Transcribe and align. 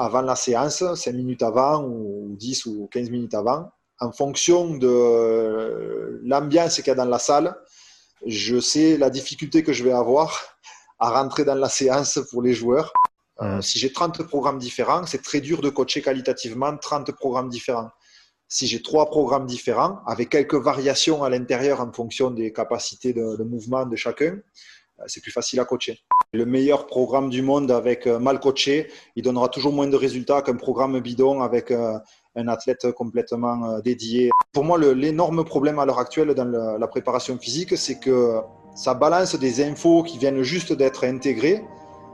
avant 0.00 0.22
la 0.22 0.34
séance, 0.34 0.82
5 0.94 1.12
minutes 1.12 1.42
avant 1.42 1.84
ou 1.84 2.34
10 2.38 2.66
ou 2.66 2.88
15 2.90 3.10
minutes 3.10 3.34
avant, 3.34 3.70
en 4.00 4.12
fonction 4.12 4.74
de 4.76 6.20
l'ambiance 6.24 6.76
qu'il 6.76 6.86
y 6.86 6.90
a 6.90 6.94
dans 6.94 7.04
la 7.04 7.18
salle, 7.18 7.54
je 8.26 8.58
sais 8.60 8.96
la 8.96 9.10
difficulté 9.10 9.62
que 9.62 9.72
je 9.72 9.84
vais 9.84 9.92
avoir 9.92 10.40
à 10.98 11.10
rentrer 11.10 11.44
dans 11.44 11.54
la 11.54 11.68
séance 11.68 12.18
pour 12.30 12.42
les 12.42 12.54
joueurs. 12.54 12.92
Euh, 13.42 13.60
si 13.60 13.78
j'ai 13.78 13.92
30 13.92 14.22
programmes 14.24 14.58
différents, 14.58 15.06
c'est 15.06 15.22
très 15.22 15.40
dur 15.40 15.60
de 15.60 15.68
coacher 15.68 16.02
qualitativement 16.02 16.76
30 16.76 17.12
programmes 17.12 17.48
différents. 17.48 17.90
Si 18.48 18.66
j'ai 18.66 18.82
trois 18.82 19.06
programmes 19.10 19.46
différents, 19.46 20.00
avec 20.06 20.30
quelques 20.30 20.54
variations 20.54 21.22
à 21.22 21.30
l'intérieur 21.30 21.80
en 21.80 21.92
fonction 21.92 22.30
des 22.30 22.52
capacités 22.52 23.12
de, 23.12 23.42
mouvement 23.44 23.86
de 23.86 23.96
chacun, 23.96 24.38
euh, 24.98 25.04
c'est 25.06 25.22
plus 25.22 25.30
facile 25.30 25.60
à 25.60 25.64
coacher. 25.64 26.00
Le 26.32 26.46
meilleur 26.46 26.86
programme 26.86 27.28
du 27.28 27.42
monde 27.42 27.72
avec 27.72 28.06
euh, 28.06 28.20
mal 28.20 28.38
coaché, 28.38 28.86
il 29.16 29.24
donnera 29.24 29.48
toujours 29.48 29.72
moins 29.72 29.88
de 29.88 29.96
résultats 29.96 30.42
qu'un 30.42 30.54
programme 30.54 31.00
bidon 31.00 31.42
avec 31.42 31.72
un 31.72 32.46
athlète 32.46 32.92
complètement 32.92 33.80
dédié. 33.80 34.30
Pour 34.52 34.62
moi, 34.62 34.78
l'énorme 34.78 35.44
problème 35.44 35.80
à 35.80 35.86
l'heure 35.86 35.98
actuelle 35.98 36.32
dans 36.34 36.44
la 36.44 36.86
préparation 36.86 37.36
physique, 37.36 37.76
c'est 37.76 37.98
que 37.98 38.36
ça 38.76 38.94
balance 38.94 39.34
des 39.34 39.60
infos 39.60 40.04
qui 40.04 40.18
viennent 40.18 40.42
juste 40.42 40.72
d'être 40.72 41.02
intégrées 41.02 41.64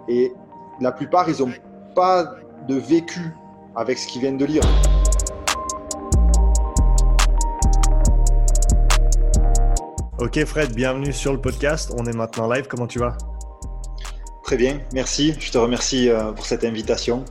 et 0.08 0.32
la 0.80 0.92
plupart, 0.92 1.28
ils 1.28 1.44
n'ont 1.44 1.52
pas 1.94 2.36
de 2.66 2.76
vécu 2.76 3.20
avec 3.74 3.98
ce 3.98 4.06
qu'ils 4.06 4.22
viennent 4.22 4.38
de 4.38 4.46
lire. 4.46 4.62
Ok 10.18 10.42
Fred, 10.46 10.72
bienvenue 10.72 11.12
sur 11.12 11.34
le 11.34 11.40
podcast. 11.42 11.92
On 11.98 12.06
est 12.06 12.16
maintenant 12.16 12.50
live. 12.50 12.66
Comment 12.66 12.86
tu 12.86 12.98
vas? 12.98 13.14
Très 14.46 14.56
bien, 14.56 14.80
merci. 14.94 15.34
Je 15.38 15.50
te 15.50 15.58
remercie 15.58 16.08
euh, 16.08 16.32
pour 16.32 16.46
cette 16.46 16.64
invitation 16.64 17.24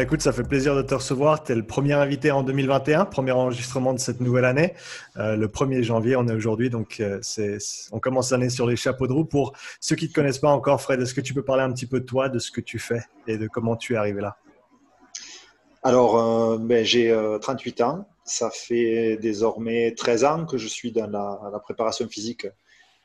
écoute, 0.00 0.20
ça 0.20 0.32
fait 0.32 0.42
plaisir 0.42 0.74
de 0.74 0.82
te 0.82 0.94
recevoir. 0.94 1.42
Tu 1.42 1.52
es 1.52 1.54
le 1.54 1.64
premier 1.64 1.92
invité 1.92 2.30
en 2.30 2.42
2021, 2.42 3.04
premier 3.04 3.30
enregistrement 3.30 3.94
de 3.94 3.98
cette 3.98 4.20
nouvelle 4.20 4.44
année. 4.44 4.74
Euh, 5.16 5.36
le 5.36 5.46
1er 5.46 5.82
janvier, 5.82 6.16
on 6.16 6.26
est 6.26 6.34
aujourd'hui, 6.34 6.70
donc 6.70 6.98
euh, 7.00 7.20
on 7.92 8.00
commence 8.00 8.32
l'année 8.32 8.50
sur 8.50 8.66
les 8.66 8.76
chapeaux 8.76 9.06
de 9.06 9.12
roue. 9.12 9.24
Pour 9.24 9.52
ceux 9.80 9.94
qui 9.94 10.06
ne 10.06 10.10
te 10.10 10.14
connaissent 10.14 10.38
pas 10.38 10.50
encore, 10.50 10.80
Fred, 10.82 11.00
est-ce 11.00 11.14
que 11.14 11.20
tu 11.20 11.34
peux 11.34 11.44
parler 11.44 11.62
un 11.62 11.72
petit 11.72 11.86
peu 11.86 12.00
de 12.00 12.04
toi, 12.04 12.28
de 12.28 12.38
ce 12.38 12.50
que 12.50 12.60
tu 12.60 12.78
fais 12.78 13.02
et 13.28 13.38
de 13.38 13.46
comment 13.46 13.76
tu 13.76 13.94
es 13.94 13.96
arrivé 13.96 14.20
là? 14.20 14.36
Alors, 15.82 16.18
euh, 16.18 16.58
ben, 16.58 16.84
j'ai 16.84 17.16
38 17.40 17.80
ans. 17.82 18.08
Ça 18.24 18.50
fait 18.50 19.16
désormais 19.18 19.94
13 19.94 20.24
ans 20.24 20.46
que 20.46 20.58
je 20.58 20.66
suis 20.66 20.90
dans 20.90 21.06
la, 21.06 21.60
préparation 21.60 22.08
physique 22.08 22.48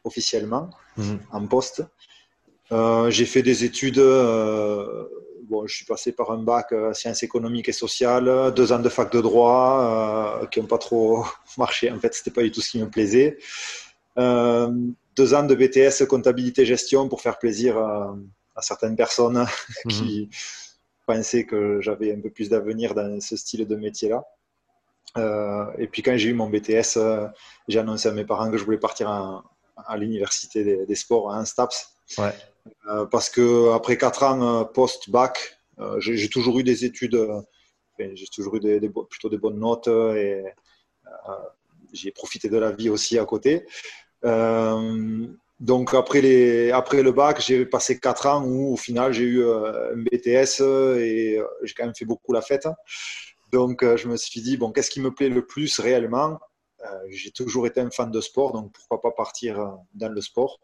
officiellement, 0.04 0.72
mhm. 0.98 1.20
en 1.32 1.46
poste. 1.46 1.84
J'ai 2.72 3.26
fait 3.26 3.42
des 3.42 3.64
études 3.64 4.02
bon, 5.52 5.68
je 5.68 5.76
suis 5.76 5.86
passé 5.86 6.14
par 6.14 6.32
un 6.32 6.42
bac 6.42 6.72
euh, 6.72 6.94
sciences 6.94 7.22
économiques 7.22 7.70
et 7.70 7.74
sociales, 7.74 8.54
deux 8.56 8.72
ans 8.72 8.80
de 8.80 8.90
fac 8.90 9.12
de 9.12 9.22
droit 9.22 10.40
euh, 10.42 10.48
qui 10.48 10.60
n'ont 10.60 10.68
pas 10.68 10.80
trop 10.80 11.26
marché. 11.58 11.92
En 11.92 12.00
fait, 12.00 12.14
c'était 12.16 12.32
pas 12.32 12.42
du 12.42 12.52
tout 12.52 12.62
ce 12.62 12.72
qui 12.72 12.80
me 12.80 12.90
plaisait. 12.90 13.38
Euh, 14.18 14.72
deux 15.16 15.34
ans 15.34 15.44
de 15.44 15.54
BTS 15.54 16.08
comptabilité 16.08 16.66
gestion 16.66 17.08
pour 17.10 17.22
faire 17.22 17.38
plaisir 17.38 17.78
à, 17.78 18.16
certaines 18.62 18.96
personnes 18.96 19.46
qui 19.90 20.30
mhm. 20.30 20.30
pensaient 21.06 21.46
que 21.46 21.82
j'avais 21.82 22.14
un 22.14 22.22
peu 22.22 22.30
plus 22.30 22.50
d'avenir 22.50 22.94
dans 22.94 23.20
ce 23.20 23.36
style 23.36 23.68
de 23.68 23.76
métier-là. 23.76 24.24
et 25.78 25.88
puis 25.88 26.02
quand 26.04 26.16
j'ai 26.16 26.30
eu 26.30 26.34
mon 26.34 26.48
BTS, 26.50 27.00
j'ai 27.68 27.80
annoncé 27.80 28.08
à 28.08 28.12
mes 28.12 28.24
parents 28.24 28.52
que 28.52 28.58
je 28.58 28.64
voulais 28.64 28.78
partir 28.78 29.10
à 29.10 29.98
l'université 29.98 30.86
des, 30.86 30.96
sports, 30.96 31.32
à 31.32 31.38
un 31.38 31.46
STAPS. 31.46 31.90
Ouais. 32.20 32.34
Euh, 32.88 33.06
parce 33.06 33.30
que 33.30 33.72
après 33.74 33.98
quatre 33.98 34.24
ans 34.24 34.62
euh, 34.62 34.64
post-bac, 34.64 35.58
euh, 35.80 36.00
j'ai 36.00 36.30
toujours 36.30 36.60
eu 36.60 36.64
des 36.64 36.86
études, 36.86 37.18
j'ai 38.00 38.28
toujours 38.34 38.56
eu 38.56 38.92
plutôt 39.10 39.30
des 39.30 39.38
bonnes 39.38 39.60
notes 39.60 39.88
et 39.88 40.44
j'ai 41.94 42.12
profité 42.12 42.50
de 42.50 42.58
la 42.58 42.72
vie 42.72 42.90
aussi 42.90 43.18
à 43.20 43.26
côté. 43.26 43.66
donc 45.60 45.94
après, 45.94 46.72
après 46.72 47.04
le 47.04 47.12
bac, 47.12 47.42
j'ai 47.42 47.66
passé 47.66 48.00
quatre 48.00 48.28
ans 48.28 48.44
où 48.44 48.74
au 48.74 48.78
final 48.78 49.14
j'ai 49.14 49.24
eu 49.24 49.46
un 49.46 49.98
BTS 49.98 50.62
et 51.00 51.40
j'ai 51.64 51.74
quand 51.76 51.86
même 51.86 51.96
fait 51.96 52.06
beaucoup 52.06 52.34
la 52.34 52.42
fête. 52.42 52.68
Donc 53.52 53.84
je 53.84 54.08
me 54.08 54.18
suis 54.18 54.42
dit, 54.42 54.58
bon, 54.58 54.72
qu'est-ce 54.72 54.92
qui 54.92 55.02
me 55.02 55.12
plaît 55.14 55.30
le 55.30 55.46
plus 55.46 55.80
réellement? 55.80 56.40
J'ai 57.10 57.32
toujours 57.32 57.68
été 57.68 57.80
un 57.82 57.92
fan 57.92 58.10
de 58.12 58.22
sport, 58.22 58.54
donc 58.54 58.72
pourquoi 58.74 59.02
pas 59.02 59.12
partir 59.12 59.78
dans 59.94 60.10
le 60.10 60.22
sport 60.22 60.60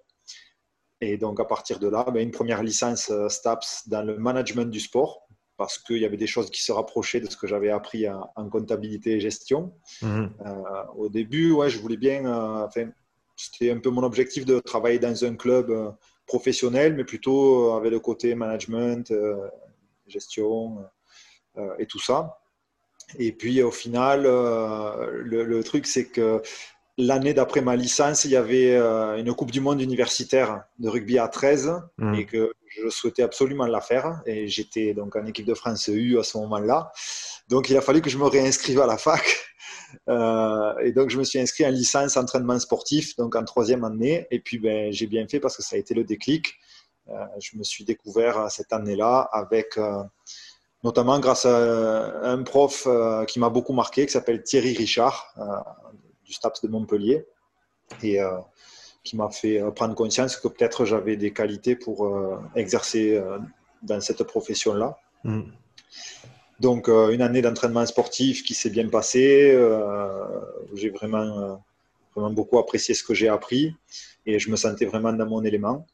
et 1.01 1.17
donc, 1.17 1.39
à 1.39 1.45
partir 1.45 1.79
de 1.79 1.87
là, 1.87 2.05
ben, 2.11 2.21
une 2.21 2.31
première 2.31 2.63
licence 2.63 3.09
euh, 3.11 3.29
STAPS 3.29 3.87
dans 3.87 4.01
le 4.01 4.17
management 4.17 4.65
du 4.65 4.79
sport, 4.79 5.27
parce 5.55 5.77
qu'il 5.77 5.97
y 5.97 6.05
avait 6.05 6.17
des 6.17 6.27
choses 6.27 6.49
qui 6.49 6.63
se 6.63 6.71
rapprochaient 6.71 7.19
de 7.19 7.29
ce 7.29 7.37
que 7.37 7.47
j'avais 7.47 7.69
appris 7.69 8.07
en, 8.09 8.49
comptabilité 8.49 9.13
et 9.13 9.19
gestion. 9.19 9.73
Mhm. 10.01 10.33
Euh, 10.45 10.83
au 10.95 11.09
début, 11.09 11.51
ouais, 11.51 11.69
je 11.69 11.79
voulais 11.79 11.97
bien, 11.97 12.25
euh, 12.25 12.65
enfin, 12.65 12.89
c'était 13.35 13.71
un 13.71 13.79
peu 13.79 13.89
mon 13.89 14.03
objectif 14.03 14.45
de 14.45 14.59
travailler 14.59 14.99
dans 14.99 15.23
un 15.23 15.35
club 15.35 15.95
professionnel, 16.25 16.95
mais 16.95 17.03
plutôt 17.03 17.73
avec 17.73 17.91
le 17.91 17.99
côté 17.99 18.33
management, 18.33 19.13
gestion 20.07 20.83
et 21.77 21.85
tout 21.85 21.99
ça. 21.99 22.39
Et 23.19 23.31
puis 23.31 23.61
au 23.61 23.69
final, 23.69 24.23
le, 24.23 25.43
le, 25.43 25.63
truc, 25.63 25.85
c'est 25.85 26.07
que 26.07 26.41
l'année 26.97 27.33
d'après 27.33 27.61
ma 27.61 27.75
licence, 27.75 28.25
il 28.25 28.31
y 28.31 28.35
avait 28.35 28.75
euh, 28.75 29.17
une 29.17 29.33
Coupe 29.33 29.51
du 29.51 29.61
Monde 29.61 29.81
universitaire 29.81 30.63
de 30.79 30.89
rugby 30.89 31.19
à 31.19 31.27
13 31.27 31.71
hmm. 31.97 32.15
et 32.15 32.25
que 32.25 32.53
je 32.67 32.89
souhaitais 32.89 33.23
absolument 33.23 33.67
la 33.67 33.81
faire. 33.81 34.21
Et 34.25 34.47
j'étais 34.47 34.93
donc 34.93 35.15
en 35.15 35.25
équipe 35.25 35.45
de 35.45 35.53
France 35.53 35.87
U 35.87 36.19
à 36.19 36.23
ce 36.23 36.37
moment-là. 36.39 36.91
Donc 37.49 37.69
il 37.69 37.77
a 37.77 37.81
fallu 37.81 38.01
que 38.01 38.09
je 38.09 38.17
me 38.17 38.25
réinscrive 38.25 38.81
à 38.81 38.87
la 38.87 38.97
fac. 38.97 39.23
Euh, 40.09 40.77
et 40.79 40.91
donc 40.91 41.09
je 41.09 41.17
me 41.17 41.23
suis 41.23 41.39
inscrit 41.39 41.65
en 41.65 41.69
licence 41.69 42.17
entraînement 42.17 42.59
sportif, 42.59 43.15
donc 43.15 43.37
en 43.37 43.45
troisième 43.45 43.85
année. 43.85 44.27
Et 44.31 44.39
puis 44.39 44.59
ben, 44.59 44.91
j'ai 44.91 45.07
bien 45.07 45.25
fait 45.29 45.39
parce 45.39 45.55
que 45.55 45.63
ça 45.63 45.77
a 45.77 45.79
été 45.79 45.93
le 45.93 46.03
déclic. 46.03 46.55
Euh, 47.07 47.13
je 47.39 47.57
me 47.57 47.63
suis 47.63 47.85
découvert 47.85 48.51
cette 48.51 48.73
année-là 48.73 49.29
avec 49.31 49.79
notamment 50.83 51.19
grâce 51.21 51.45
à 51.45 52.21
un 52.21 52.43
prof 52.43 52.85
qui 53.29 53.39
m'a 53.39 53.49
beaucoup 53.49 53.71
marqué, 53.71 54.05
qui 54.05 54.11
s'appelle 54.11 54.43
Thierry 54.43 54.73
Richard, 54.73 55.33
du 56.27 56.33
STAPS 56.33 56.61
de 56.61 56.67
Montpellier 56.67 57.25
et 58.03 58.21
euh, 58.21 58.37
qui 59.03 59.15
m'a 59.15 59.29
fait 59.29 59.61
euh, 59.61 59.71
prendre 59.71 59.95
conscience 59.95 60.35
que 60.35 60.47
peut-être 60.47 60.85
j'avais 60.85 61.15
des 61.15 61.31
qualités 61.31 61.75
pour 61.75 62.05
euh, 62.05 62.37
exercer 62.55 63.21
dans 63.81 64.01
cette 64.01 64.23
profession-là. 64.23 64.97
Mm. 65.23 65.43
Donc, 66.59 66.87
une 66.89 67.21
année 67.21 67.41
d'entraînement 67.43 67.85
sportif 67.85 68.43
qui 68.43 68.55
s'est 68.55 68.71
bien 68.71 68.89
passée. 68.89 69.55
j'ai 70.73 70.89
vraiment, 70.89 71.63
vraiment 72.15 72.31
beaucoup 72.33 72.57
apprécié 72.57 72.95
ce 72.95 73.03
que 73.03 73.13
j'ai 73.13 73.29
appris 73.29 73.75
et 74.25 74.39
je 74.39 74.49
me 74.49 74.55
sentais 74.55 74.85
vraiment 74.85 75.13
dans 75.13 75.27
mon 75.27 75.43
élément. 75.43 75.85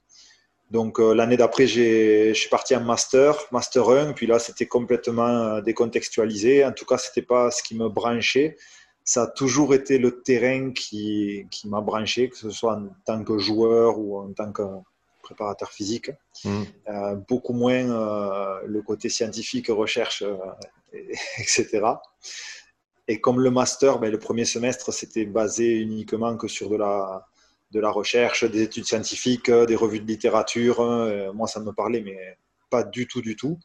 Donc, 0.71 0.99
l'année 0.99 1.35
d'après, 1.35 1.67
je 1.67 2.31
suis 2.33 2.49
parti 2.49 2.77
en 2.77 2.81
master, 2.81 3.35
master 3.51 3.89
1, 3.89 4.13
puis 4.13 4.25
là, 4.25 4.39
c'était 4.39 4.65
complètement 4.65 5.59
décontextualisé. 5.59 6.63
En 6.63 6.71
tout 6.71 6.85
cas, 6.85 6.97
ce 6.97 7.09
n'était 7.09 7.27
pas 7.27 7.51
ce 7.51 7.61
qui 7.61 7.75
me 7.75 7.89
branchait 7.89 8.55
ça 9.03 9.23
a 9.23 9.27
toujours 9.27 9.73
été 9.73 9.97
le 9.97 10.21
terrain 10.21 10.71
qui, 10.71 11.45
qui 11.51 11.67
m'a 11.67 11.81
branché, 11.81 12.29
que 12.29 12.37
ce 12.37 12.49
soit 12.49 12.75
en 12.75 12.87
tant 13.05 13.23
que 13.23 13.37
joueur 13.37 13.99
ou 13.99 14.17
en 14.17 14.31
tant 14.31 14.51
que 14.51 14.63
préparateur 15.21 15.71
physique. 15.71 16.11
Mm. 16.43 16.63
Euh, 16.89 17.15
beaucoup 17.15 17.53
moins 17.53 17.89
euh, 17.89 18.61
le 18.65 18.81
côté 18.81 19.09
scientifique, 19.09 19.67
recherche, 19.69 20.21
euh, 20.21 20.37
etc. 21.39 21.81
Et 23.09 23.19
comme 23.19 23.41
le 23.41 23.51
master, 23.51 23.99
ben, 23.99 24.09
le 24.09 24.19
premier 24.19 24.45
semestre, 24.45 24.93
c'était 24.93 25.25
basé 25.25 25.81
uniquement 25.81 26.37
que 26.37 26.47
sur 26.47 26.69
de 26.69 26.77
la, 26.77 27.27
de 27.71 27.81
la 27.81 27.91
recherche, 27.91 28.45
des 28.45 28.61
études 28.61 28.85
scientifiques, 28.85 29.51
des 29.51 29.75
revues 29.75 29.99
de 29.99 30.07
littérature. 30.07 31.33
moi, 31.33 31.47
ça 31.47 31.59
me 31.59 31.73
parlait, 31.73 31.99
mais 31.99 32.37
pas 32.69 32.83
du 32.83 33.05
tout, 33.05 33.21
du 33.21 33.35
tout 33.35 33.59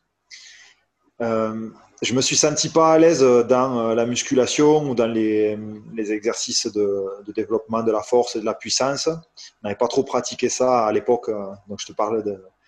je 2.03 2.15
me 2.15 2.21
suis 2.21 2.37
senti 2.37 2.69
pas 2.69 2.93
à 2.93 2.99
l'aise 2.99 3.23
dans 3.23 3.79
euh, 3.79 3.95
la 3.95 4.07
musculation 4.07 4.89
ou 4.89 4.95
dans 4.95 5.07
les, 5.07 5.59
exercices 5.97 6.67
de, 6.67 7.33
développement 7.33 7.83
de 7.83 7.91
la 7.91 8.03
force 8.03 8.37
et 8.37 8.41
de 8.41 8.45
la 8.45 8.55
puissance. 8.55 9.09
Je 9.09 9.51
n'avais 9.63 9.77
pas 9.77 9.89
trop 9.89 10.05
pratiqué 10.05 10.49
ça 10.49 10.87
à 10.87 10.93
l'époque, 10.93 11.29
euh, 11.29 11.51
donc 11.69 11.81
je 11.81 11.87
te 11.87 11.93
parle 11.93 12.23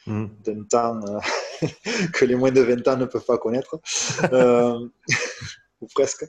mm. 0.06 0.26
d'un 0.44 0.64
temps 0.64 1.00
euh, 1.06 1.66
que 2.12 2.24
les 2.24 2.34
moins 2.34 2.50
de 2.50 2.60
20 2.60 2.88
ans 2.88 2.96
ne 2.96 3.04
peuvent 3.04 3.24
pas 3.24 3.38
connaître, 3.38 3.78
ou 5.80 5.86
presque. 5.94 6.26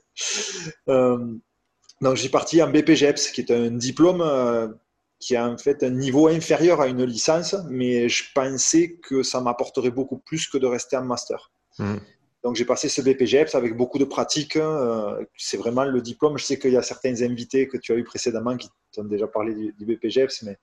donc 0.87 2.17
suis 2.17 2.29
parti 2.29 2.61
en 2.61 2.69
BPGEPS, 2.69 3.31
qui 3.31 3.41
est 3.41 3.51
un 3.51 3.71
diplôme 3.71 4.77
qui 5.19 5.35
a 5.35 5.47
en 5.47 5.57
fait 5.57 5.83
un 5.83 5.91
niveau 5.91 6.27
inférieur 6.27 6.81
à 6.81 6.87
une 6.87 7.03
licence, 7.03 7.55
mais 7.69 8.09
je 8.09 8.23
pensais 8.33 8.97
que 9.03 9.21
ça 9.23 9.39
m'apporterait 9.39 9.91
beaucoup 9.91 10.17
plus 10.17 10.47
que 10.47 10.57
de 10.57 10.67
rester 10.67 10.97
en 10.97 11.05
master. 11.05 11.51
Mm. 11.79 11.97
Donc 12.43 12.55
j'ai 12.55 12.65
passé 12.65 12.89
ce 12.89 13.01
BPGEPS 13.01 13.53
avec 13.55 13.77
beaucoup 13.77 13.99
de 13.99 14.05
pratiques. 14.05 14.55
Euh, 14.55 15.23
c'est 15.37 15.57
vraiment 15.57 15.83
le 15.83 16.01
diplôme. 16.01 16.37
Je 16.37 16.45
sais 16.45 16.57
qu'il 16.57 16.71
y 16.71 16.77
a 16.77 16.81
certains 16.81 17.21
invités 17.21 17.67
que 17.67 17.77
tu 17.77 17.91
as 17.93 17.95
eu 17.95 18.03
précédemment 18.03 18.57
qui 18.57 18.69
t'ont 18.93 19.03
déjà 19.03 19.27
parlé 19.27 19.73
du, 19.77 19.85
BPGEPS, 19.85 20.43
mais 20.43 20.57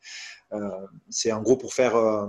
euh, 0.53 0.69
c'est 1.09 1.31
en 1.31 1.41
gros 1.41 1.57
pour 1.57 1.75
faire 1.75 1.95
euh, 1.95 2.27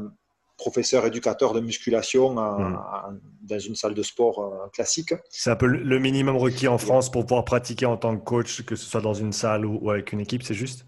professeur 0.57 1.05
éducateur 1.05 1.53
de 1.53 1.61
musculation 1.61 2.33
hmm. 2.33 3.19
dans 3.41 3.59
une 3.59 3.75
salle 3.75 3.95
de 3.95 4.03
sport 4.03 4.69
classique. 4.71 5.13
C'est 5.29 5.49
un 5.49 5.55
peu 5.55 5.67
le 5.67 5.99
minimum 5.99 6.35
requis 6.35 6.67
en 6.67 6.77
France 6.77 7.09
pour 7.09 7.25
pouvoir 7.25 7.45
pratiquer 7.45 7.85
en 7.85 7.97
tant 7.97 8.17
que 8.17 8.23
coach, 8.23 8.63
que 8.63 8.75
ce 8.75 8.85
soit 8.85 9.01
dans 9.01 9.13
une 9.13 9.31
salle 9.31 9.65
ou, 9.65 9.89
avec 9.89 10.11
une 10.11 10.19
équipe, 10.19 10.43
c'est 10.43 10.53
juste? 10.53 10.85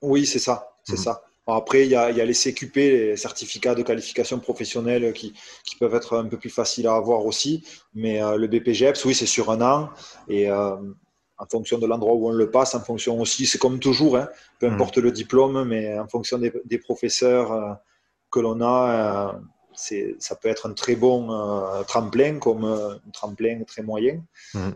Oui, 0.00 0.26
c'est 0.26 0.38
ça. 0.38 0.76
C'est 0.84 0.94
hmm. 0.94 0.96
ça. 0.96 1.22
Après, 1.46 1.84
il 1.84 1.90
y, 1.90 1.96
a, 1.96 2.10
les 2.10 2.34
CQP, 2.34 2.76
les 2.76 3.16
certificats 3.16 3.74
de 3.74 3.82
qualification 3.82 4.38
professionnelle, 4.38 5.12
qui, 5.12 5.34
peuvent 5.80 5.94
être 5.94 6.16
un 6.16 6.26
peu 6.26 6.38
plus 6.38 6.50
faciles 6.50 6.86
à 6.86 6.94
avoir 6.94 7.26
aussi. 7.26 7.64
Mais 7.94 8.20
le 8.36 8.46
BPGEPS, 8.46 9.04
oui, 9.04 9.14
c'est 9.14 9.26
sur 9.26 9.50
un 9.50 9.60
an. 9.60 9.90
Et 10.28 10.48
en 11.42 11.46
fonction 11.46 11.78
de 11.78 11.86
l'endroit 11.86 12.14
où 12.14 12.28
on 12.28 12.32
le 12.32 12.50
passe, 12.50 12.74
en 12.74 12.80
fonction 12.80 13.20
aussi, 13.20 13.46
c'est 13.46 13.58
comme 13.58 13.80
toujours, 13.80 14.16
hein, 14.16 14.28
peu 14.60 14.68
mm. 14.68 14.74
importe 14.74 14.98
le 14.98 15.10
diplôme, 15.10 15.64
mais 15.64 15.98
en 15.98 16.06
fonction 16.06 16.38
des, 16.38 16.78
professeurs 16.78 17.52
euh, 17.52 17.72
que 18.30 18.38
l'on 18.38 18.60
a, 18.60 19.34
euh, 19.34 20.14
ça 20.18 20.36
peut 20.36 20.48
être 20.48 20.68
un 20.68 20.72
très 20.72 20.94
bon 20.94 21.32
euh, 21.32 21.82
tremplin 21.82 22.38
comme 22.38 22.64
un 22.64 23.10
tremplin 23.12 23.62
très 23.66 23.82
moyen. 23.82 24.22
Mm. 24.54 24.70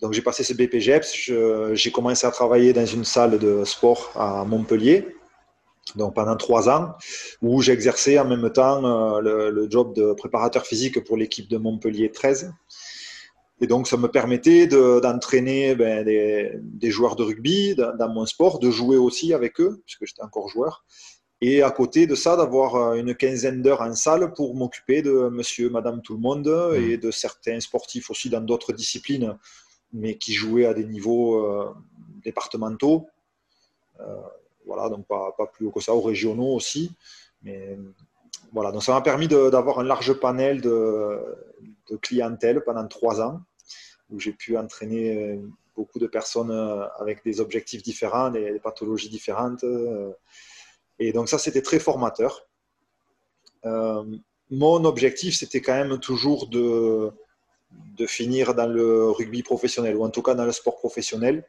donc 0.00 0.12
j'ai 0.12 0.20
passé 0.20 0.44
ce 0.44 0.52
BPGEPS, 0.52 1.30
j'ai 1.72 1.92
commencé 1.92 2.26
à 2.26 2.30
travailler 2.30 2.74
dans 2.74 2.84
une 2.84 3.04
salle 3.04 3.38
de 3.38 3.64
sport 3.64 4.12
à 4.16 4.44
Montpellier, 4.44 5.13
donc 5.96 6.14
pendant 6.14 6.36
trois 6.36 6.68
ans, 6.68 6.94
où 7.42 7.60
j'exerçais 7.62 8.18
en 8.18 8.24
même 8.24 8.50
temps 8.50 9.20
le, 9.20 9.50
le, 9.50 9.70
job 9.70 9.94
de 9.94 10.12
préparateur 10.14 10.66
physique 10.66 11.04
pour 11.04 11.16
l'équipe 11.16 11.48
de 11.48 11.56
Montpellier 11.56 12.10
13. 12.10 12.52
Et 13.60 13.66
donc, 13.66 13.86
ça 13.86 13.96
me 13.96 14.08
permettait 14.08 14.66
d'entraîner 14.66 15.74
ben, 15.74 16.04
des, 16.04 16.90
joueurs 16.90 17.16
de 17.16 17.22
rugby 17.22 17.74
dans, 17.74 18.12
mon 18.12 18.26
sport, 18.26 18.58
de 18.58 18.70
jouer 18.70 18.96
aussi 18.96 19.32
avec 19.32 19.60
eux, 19.60 19.80
puisque 19.86 20.06
j'étais 20.06 20.22
encore 20.22 20.48
joueur. 20.48 20.84
Et 21.40 21.62
à 21.62 21.70
côté 21.70 22.06
de 22.06 22.14
ça, 22.14 22.36
d'avoir 22.36 22.74
euh, 22.76 22.94
une 22.94 23.14
quinzaine 23.14 23.60
d'heures 23.60 23.82
en 23.82 23.94
salle 23.94 24.32
pour 24.32 24.54
m'occuper 24.54 25.02
de 25.02 25.28
monsieur, 25.28 25.68
madame, 25.68 26.00
tout 26.00 26.14
le 26.14 26.20
monde 26.20 26.48
mmh. 26.48 26.74
et 26.74 26.96
de 26.96 27.10
certains 27.10 27.60
sportifs 27.60 28.10
aussi 28.10 28.30
dans 28.30 28.40
d'autres 28.40 28.72
disciplines, 28.72 29.36
mais 29.92 30.16
qui 30.16 30.32
jouaient 30.32 30.66
à 30.66 30.74
des 30.74 30.84
niveaux 30.84 31.44
euh, 31.44 31.70
départementaux. 32.24 33.06
Euh, 34.00 34.04
voilà, 34.66 34.88
donc 34.88 35.06
pas, 35.06 35.32
pas, 35.36 35.46
plus 35.46 35.66
haut 35.66 35.70
que 35.70 35.80
ça, 35.80 35.94
aux 35.94 36.00
régionaux 36.00 36.54
aussi. 36.54 36.92
Mais 37.42 37.78
voilà, 38.52 38.72
donc 38.72 38.82
ça 38.82 38.92
m'a 38.92 39.00
permis 39.00 39.28
d'avoir 39.28 39.80
un 39.80 39.84
large 39.84 40.12
panel 40.14 40.60
de, 40.60 41.18
de 41.90 41.96
clientèle 41.96 42.62
pendant 42.64 42.86
trois 42.86 43.20
ans, 43.20 43.40
où 44.10 44.20
j'ai 44.20 44.32
pu 44.32 44.56
entraîner 44.56 45.16
euh, 45.16 45.40
beaucoup 45.76 45.98
de 45.98 46.06
personnes 46.06 46.50
euh, 46.50 46.86
avec 46.98 47.24
des 47.24 47.40
objectifs 47.40 47.82
différents, 47.82 48.30
des, 48.30 48.58
pathologies 48.60 49.08
différentes. 49.08 49.64
Euh. 49.64 50.12
Et 50.98 51.12
donc 51.12 51.28
ça, 51.28 51.38
c'était 51.38 51.62
très 51.62 51.80
formateur. 51.80 52.46
mon 53.64 54.84
objectif, 54.84 55.36
c'était 55.36 55.60
quand 55.60 55.74
même 55.74 55.98
toujours 55.98 56.48
de, 56.48 57.10
de 57.96 58.06
finir 58.06 58.54
dans 58.54 58.68
le 58.68 59.10
rugby 59.10 59.42
professionnel, 59.42 59.96
ou 59.96 60.04
en 60.04 60.10
tout 60.10 60.22
cas 60.22 60.34
dans 60.34 60.44
le 60.44 60.52
sport 60.52 60.76
professionnel. 60.76 61.44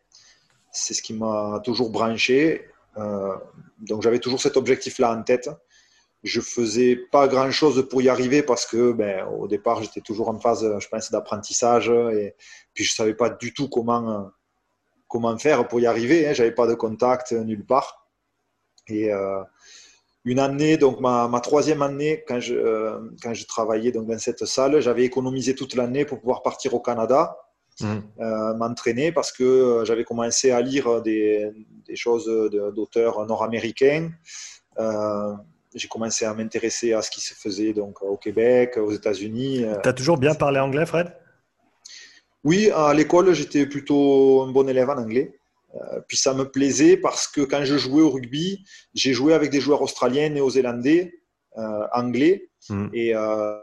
C'est 0.72 0.94
ce 0.94 1.02
qui 1.02 1.14
m'a 1.14 1.62
toujours 1.64 1.90
branché. 1.90 2.66
Donc 2.98 4.02
j'avais 4.02 4.20
toujours 4.20 4.42
cet 4.42 4.58
objectif-là 4.58 5.16
en 5.16 5.24
tête. 5.24 5.50
Je 6.24 6.42
faisais 6.42 6.96
pas 6.96 7.28
grand 7.28 7.52
chose 7.52 7.88
pour 7.88 8.02
y 8.02 8.10
arriver 8.10 8.42
parce 8.42 8.66
que 8.66 8.94
ben, 8.94 9.26
au 9.28 9.48
départ 9.48 9.84
j'étais 9.84 10.02
toujours 10.02 10.30
en 10.30 10.40
phase 10.40 10.66
je 10.80 10.88
pense 10.88 11.12
d'apprentissage 11.12 11.90
et 11.90 12.36
puis 12.74 12.84
je 12.84 12.94
savais 12.94 13.14
pas 13.14 13.30
du 13.30 13.54
tout 13.54 13.70
comment 13.70 14.32
comment 15.08 15.38
faire 15.38 15.68
pour 15.68 15.80
y 15.80 15.86
arriver 15.86 16.28
hein. 16.28 16.34
j'avais 16.34 16.52
pas 16.52 16.68
de 16.68 16.74
contact 16.74 17.32
nulle 17.32 17.66
part. 17.66 18.10
Et 18.88 19.14
euh, 19.14 19.42
une 20.24 20.40
année 20.40 20.78
donc 20.78 21.00
ma, 21.00 21.28
ma, 21.28 21.40
troisième 21.40 21.84
année 21.84 22.24
quand 22.28 22.40
je 22.40 22.56
euh, 22.56 23.00
quand 23.22 23.34
je 23.34 23.46
travaillais 23.46 23.92
donc 23.92 24.08
dans 24.08 24.18
cette 24.18 24.46
salle 24.46 24.80
j'avais 24.80 25.04
économisé 25.04 25.54
toute 25.54 25.76
l'année 25.76 26.06
pour 26.06 26.20
pouvoir 26.20 26.42
partir 26.42 26.74
au 26.74 26.80
Canada 26.80 27.38
mmh. 27.82 27.86
euh, 28.20 28.54
m'entraîner 28.56 29.12
parce 29.12 29.32
que 29.32 29.84
j'avais 29.86 30.04
commencé 30.04 30.52
à 30.52 30.62
lire 30.62 31.02
des, 31.02 31.52
des 31.88 31.96
choses 31.96 32.26
d'auteurs 32.76 33.26
nord-américains 33.26 34.12
j'ai 35.78 35.90
commencé 35.90 36.24
à 36.24 36.34
m'intéresser 36.34 36.94
à 36.94 37.02
ce 37.02 37.12
qui 37.12 37.20
se 37.20 37.34
faisait 37.34 37.74
donc 37.74 38.02
au 38.02 38.16
Québec, 38.16 38.78
aux 38.78 38.94
États-Unis. 38.94 39.66
Tu 39.84 39.90
as 39.90 39.94
toujours 39.94 40.18
bien 40.18 40.34
parlé 40.34 40.60
anglais, 40.60 40.86
Fred? 40.86 41.12
Oui, 42.46 42.70
à 42.74 42.94
l'école, 42.94 43.34
j'étais 43.34 43.66
plutôt 43.66 44.44
un 44.44 44.52
bon 44.52 44.70
élève 44.70 44.90
en 44.90 44.98
anglais. 44.98 45.38
Euh, 45.76 46.00
puis 46.08 46.16
ça 46.16 46.34
me 46.34 46.46
plaisait 46.50 46.96
parce 46.96 47.28
que 47.28 47.42
quand 47.42 47.66
je 47.66 47.76
jouais 47.78 48.04
au 48.04 48.12
rugby, 48.12 48.64
j'ai 48.94 49.14
joué 49.14 49.34
avec 49.34 49.50
des 49.52 49.60
joueurs 49.60 49.82
australiens, 49.82 50.30
néo-zélandais, 50.30 51.20
euh, 51.58 51.88
anglais. 51.92 52.50
Hmm. 52.70 52.88
Et 52.94 53.16
euh, 53.16 53.58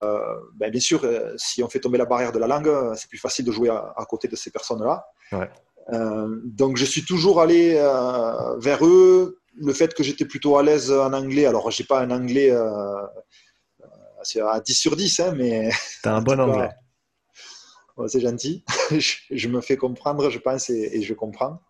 ben, 0.00 0.70
bien 0.70 0.80
sûr, 0.80 1.02
si 1.36 1.62
on 1.62 1.68
fait 1.68 1.80
tomber 1.80 1.98
la 1.98 2.06
barrière 2.06 2.32
de 2.32 2.38
la 2.38 2.46
langue, 2.46 2.70
c'est 2.96 3.08
plus 3.08 3.18
facile 3.18 3.44
de 3.44 3.52
jouer 3.52 3.68
à, 3.68 3.92
à 3.96 4.04
côté 4.06 4.28
de 4.28 4.36
ces 4.36 4.50
personnes-là. 4.50 5.04
Ouais. 5.32 5.48
donc 6.44 6.76
je 6.76 6.84
suis 6.84 7.04
toujours 7.04 7.40
allé 7.40 7.74
vers 8.58 8.84
eux 8.84 9.40
le 9.56 9.72
fait 9.72 9.94
que 9.94 10.02
j'étais 10.02 10.24
plutôt 10.24 10.56
à 10.56 10.62
l'aise 10.62 10.90
en 10.90 11.12
anglais, 11.12 11.46
alors 11.46 11.70
j'ai 11.70 11.84
pas 11.84 12.00
un 12.00 12.10
anglais 12.10 12.50
euh, 12.50 13.06
à 14.46 14.60
10 14.60 14.74
sur 14.74 14.96
10, 14.96 15.20
hein, 15.20 15.34
mais. 15.36 15.70
T'as 16.02 16.14
un 16.14 16.20
bon 16.22 16.40
anglais. 16.40 16.70
c'est 18.08 18.20
gentil. 18.20 18.64
je, 18.90 19.48
me 19.48 19.60
fais 19.60 19.76
comprendre, 19.76 20.30
je 20.30 20.38
pense, 20.38 20.70
et, 20.70 21.02
je 21.02 21.14
comprends. 21.14 21.60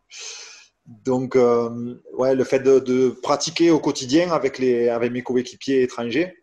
Donc, 0.87 1.37
euh, 1.37 2.01
ouais, 2.15 2.35
le 2.35 2.45
fait 2.45 2.61
de, 2.61 3.11
pratiquer 3.23 3.71
au 3.71 3.79
quotidien 3.79 4.33
avec, 4.33 4.59
les, 4.59 4.89
avec 4.89 5.13
mes 5.13 5.23
coéquipiers 5.23 5.83
étrangers 5.83 6.40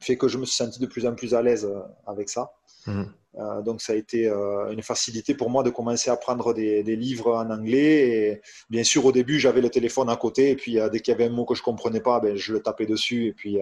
fait 0.00 0.16
que 0.16 0.28
je 0.28 0.38
me 0.38 0.44
suis 0.44 0.56
senti 0.56 0.78
de 0.78 0.86
plus 0.86 1.06
en 1.06 1.14
plus 1.14 1.34
à 1.34 1.42
l'aise 1.42 1.64
euh, 1.64 1.80
avec 2.06 2.28
ça. 2.28 2.52
Mmh. 2.86 3.04
Euh, 3.38 3.60
donc 3.62 3.82
ça 3.82 3.92
a 3.92 3.96
été 3.96 4.28
euh, 4.28 4.70
une 4.72 4.82
facilité 4.82 5.34
pour 5.34 5.50
moi 5.50 5.62
de 5.62 5.70
commencer 5.70 6.08
à 6.10 6.16
prendre 6.16 6.54
des, 6.54 6.82
livres 6.96 7.34
en 7.34 7.50
anglais. 7.50 8.08
Et 8.08 8.40
bien 8.70 8.84
sûr, 8.84 9.04
au 9.04 9.12
début, 9.12 9.38
j'avais 9.38 9.60
le 9.60 9.68
téléphone 9.68 10.08
à 10.08 10.16
côté 10.16 10.50
et 10.50 10.56
puis 10.56 10.80
euh, 10.80 10.88
dès 10.88 11.00
qu'il 11.00 11.12
y 11.12 11.14
avait 11.14 11.26
un 11.26 11.30
mot 11.30 11.44
que 11.44 11.54
je 11.54 11.60
ne 11.60 11.64
comprenais 11.64 12.00
pas, 12.00 12.20
ben, 12.20 12.36
je 12.36 12.52
le 12.52 12.60
tapais 12.60 12.86
dessus 12.86 13.26
et 13.26 13.32
puis 13.32 13.58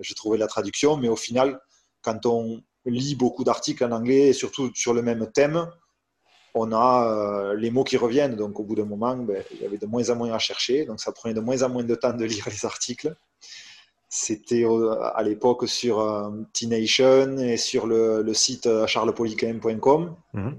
je 0.00 0.14
trouvais 0.14 0.38
la 0.38 0.46
traduction. 0.46 0.96
Mais 0.96 1.08
au 1.08 1.16
final, 1.16 1.60
quand 2.02 2.26
on 2.26 2.62
lit 2.86 3.14
beaucoup 3.14 3.44
d'articles 3.44 3.84
en 3.84 3.92
anglais, 3.92 4.28
et 4.28 4.32
surtout 4.32 4.70
sur 4.74 4.94
le 4.94 5.02
même 5.02 5.30
thème, 5.32 5.66
on 6.54 6.72
a 6.72 7.54
les 7.54 7.70
mots 7.70 7.84
qui 7.84 7.96
reviennent. 7.96 8.36
Donc 8.36 8.58
au 8.58 8.64
bout 8.64 8.74
d'un 8.74 8.86
moment, 8.86 9.16
ben, 9.16 9.42
il 9.52 9.60
y 9.60 9.66
avait 9.66 9.78
de 9.78 9.86
moins 9.86 10.08
en 10.10 10.16
moins 10.16 10.32
à 10.32 10.38
chercher. 10.38 10.86
Donc 10.86 11.00
ça 11.00 11.12
prenait 11.12 11.34
de 11.34 11.40
moins 11.40 11.62
en 11.62 11.68
moins 11.68 11.84
de 11.84 11.94
temps 11.94 12.14
de 12.14 12.24
lire 12.24 12.48
les 12.50 12.64
articles. 12.64 13.14
C'était 14.08 14.64
à 15.14 15.22
l'époque 15.22 15.68
sur 15.68 16.00
euh, 16.00 16.30
T-Nation 16.54 17.36
et 17.38 17.58
sur 17.58 17.86
le, 17.86 18.32
site 18.32 18.66
euh, 18.66 18.86
charlepoliquin.com. 18.86 20.16
Mhm. 20.32 20.58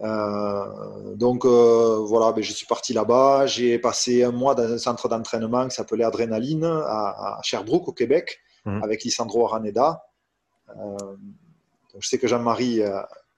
Euh, 0.00 1.14
donc 1.16 1.44
voilà, 1.44 2.32
ben, 2.32 2.44
je 2.44 2.52
suis 2.52 2.66
parti 2.66 2.92
là-bas. 2.92 3.46
J'ai 3.46 3.78
passé 3.78 4.22
un 4.24 4.30
mois 4.30 4.54
dans 4.54 4.70
un 4.70 4.78
centre 4.78 5.08
d'entraînement 5.08 5.66
qui 5.68 5.74
s'appelait 5.74 6.04
Adrénaline 6.04 6.64
à, 6.64 7.40
Sherbrooke, 7.42 7.88
au 7.88 7.92
Québec, 7.92 8.40
mhm. 8.66 8.82
avec 8.82 9.04
Lisandro 9.04 9.46
Araneda. 9.46 10.04
je 11.98 12.06
sais 12.06 12.18
que 12.18 12.28
Jean-Marie 12.28 12.82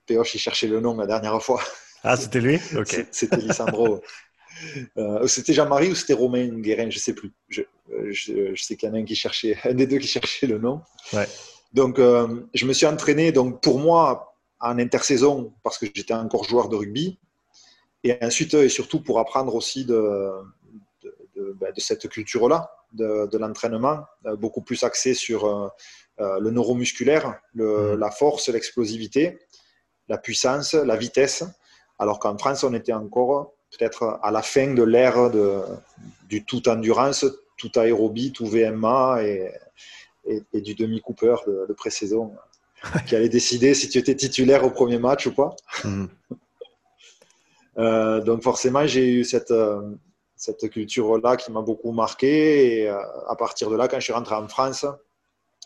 Péoche, 0.04 0.34
il 0.34 0.38
cherchait 0.38 0.66
le 0.66 0.80
nom 0.80 0.96
la 0.96 1.06
dernière 1.06 1.40
fois. 1.40 1.60
Ah, 2.02 2.16
c'était 2.16 2.40
lui? 2.40 2.58
C'était 3.12 3.36
Lisandro. 3.36 4.02
Euh, 4.96 5.26
c'était 5.26 5.52
Jean-Marie 5.52 5.90
ou 5.90 5.94
c'était 5.94 6.12
Romain 6.12 6.48
Guérin, 6.60 6.90
je 6.90 6.96
ne 6.96 7.00
sais 7.00 7.14
plus. 7.14 7.32
Je, 7.48 7.62
je, 8.10 8.54
sais 8.56 8.76
qu'il 8.76 8.88
y 8.88 8.92
en 8.92 8.94
a 8.94 8.98
un 8.98 9.04
qui 9.04 9.14
cherchait, 9.14 9.56
un 9.64 9.74
des 9.74 9.86
deux 9.86 9.98
qui 9.98 10.06
cherchait 10.06 10.46
le 10.46 10.58
nom. 10.58 10.82
Donc, 11.72 11.98
euh, 11.98 12.48
je 12.54 12.66
me 12.66 12.72
suis 12.72 12.86
entraîné, 12.86 13.32
donc 13.32 13.62
pour 13.62 13.78
moi, 13.78 14.34
en 14.60 14.78
intersaison, 14.78 15.52
parce 15.62 15.78
que 15.78 15.86
j'étais 15.94 16.14
encore 16.14 16.44
joueur 16.44 16.68
de 16.68 16.76
rugby, 16.76 17.18
et 18.02 18.16
ensuite 18.22 18.54
et 18.54 18.68
surtout 18.68 19.02
pour 19.02 19.18
apprendre 19.18 19.54
aussi 19.54 19.84
de, 19.84 20.30
de, 21.36 21.56
ben, 21.60 21.72
cette 21.76 22.08
culture-là, 22.08 22.70
de, 22.92 23.38
l'entraînement, 23.38 24.04
euh, 24.26 24.36
beaucoup 24.36 24.62
plus 24.62 24.82
axé 24.82 25.14
sur 25.14 25.72
le 26.18 26.50
neuromusculaire, 26.50 27.40
le, 27.54 27.96
mmh. 27.96 27.98
la 27.98 28.10
force, 28.10 28.48
l'explosivité, 28.50 29.38
la 30.08 30.18
puissance, 30.18 30.74
la 30.74 30.96
vitesse, 30.96 31.44
alors 31.98 32.18
qu'en 32.18 32.36
France, 32.36 32.62
on 32.62 32.74
était 32.74 32.92
encore 32.92 33.54
peut-être 33.70 34.18
à 34.22 34.30
la 34.30 34.42
fin 34.42 34.74
de 34.74 34.82
l'ère 34.82 35.30
du 36.28 36.44
tout 36.44 36.68
endurance, 36.68 37.24
tout 37.60 37.78
aérobie, 37.78 38.32
tout 38.32 38.46
VMA 38.46 39.22
et, 39.22 39.52
et, 40.52 40.60
du 40.60 40.74
demi-cooper 40.74 41.36
de, 41.46 41.72
pré-saison 41.74 42.32
qui 43.06 43.14
allait 43.14 43.28
décider 43.28 43.74
si 43.74 43.88
tu 43.88 43.98
étais 43.98 44.14
titulaire 44.14 44.64
au 44.64 44.70
premier 44.70 44.98
match 44.98 45.26
ou 45.26 45.34
pas. 45.34 45.54
Mhm. 45.84 46.08
Euh, 47.78 48.20
donc 48.20 48.42
forcément, 48.42 48.84
j'ai 48.84 49.08
eu 49.08 49.24
cette, 49.24 49.54
cette 50.40 50.70
culture-là 50.70 51.36
qui 51.36 51.52
m'a 51.52 51.60
beaucoup 51.60 51.92
marqué. 51.92 52.80
Et 52.80 52.88
euh, 52.88 52.98
à 53.28 53.36
partir 53.36 53.68
de 53.70 53.76
là, 53.76 53.88
quand 53.88 53.98
je 53.98 54.04
suis 54.04 54.12
rentré 54.12 54.34
en 54.34 54.48
France, 54.48 54.86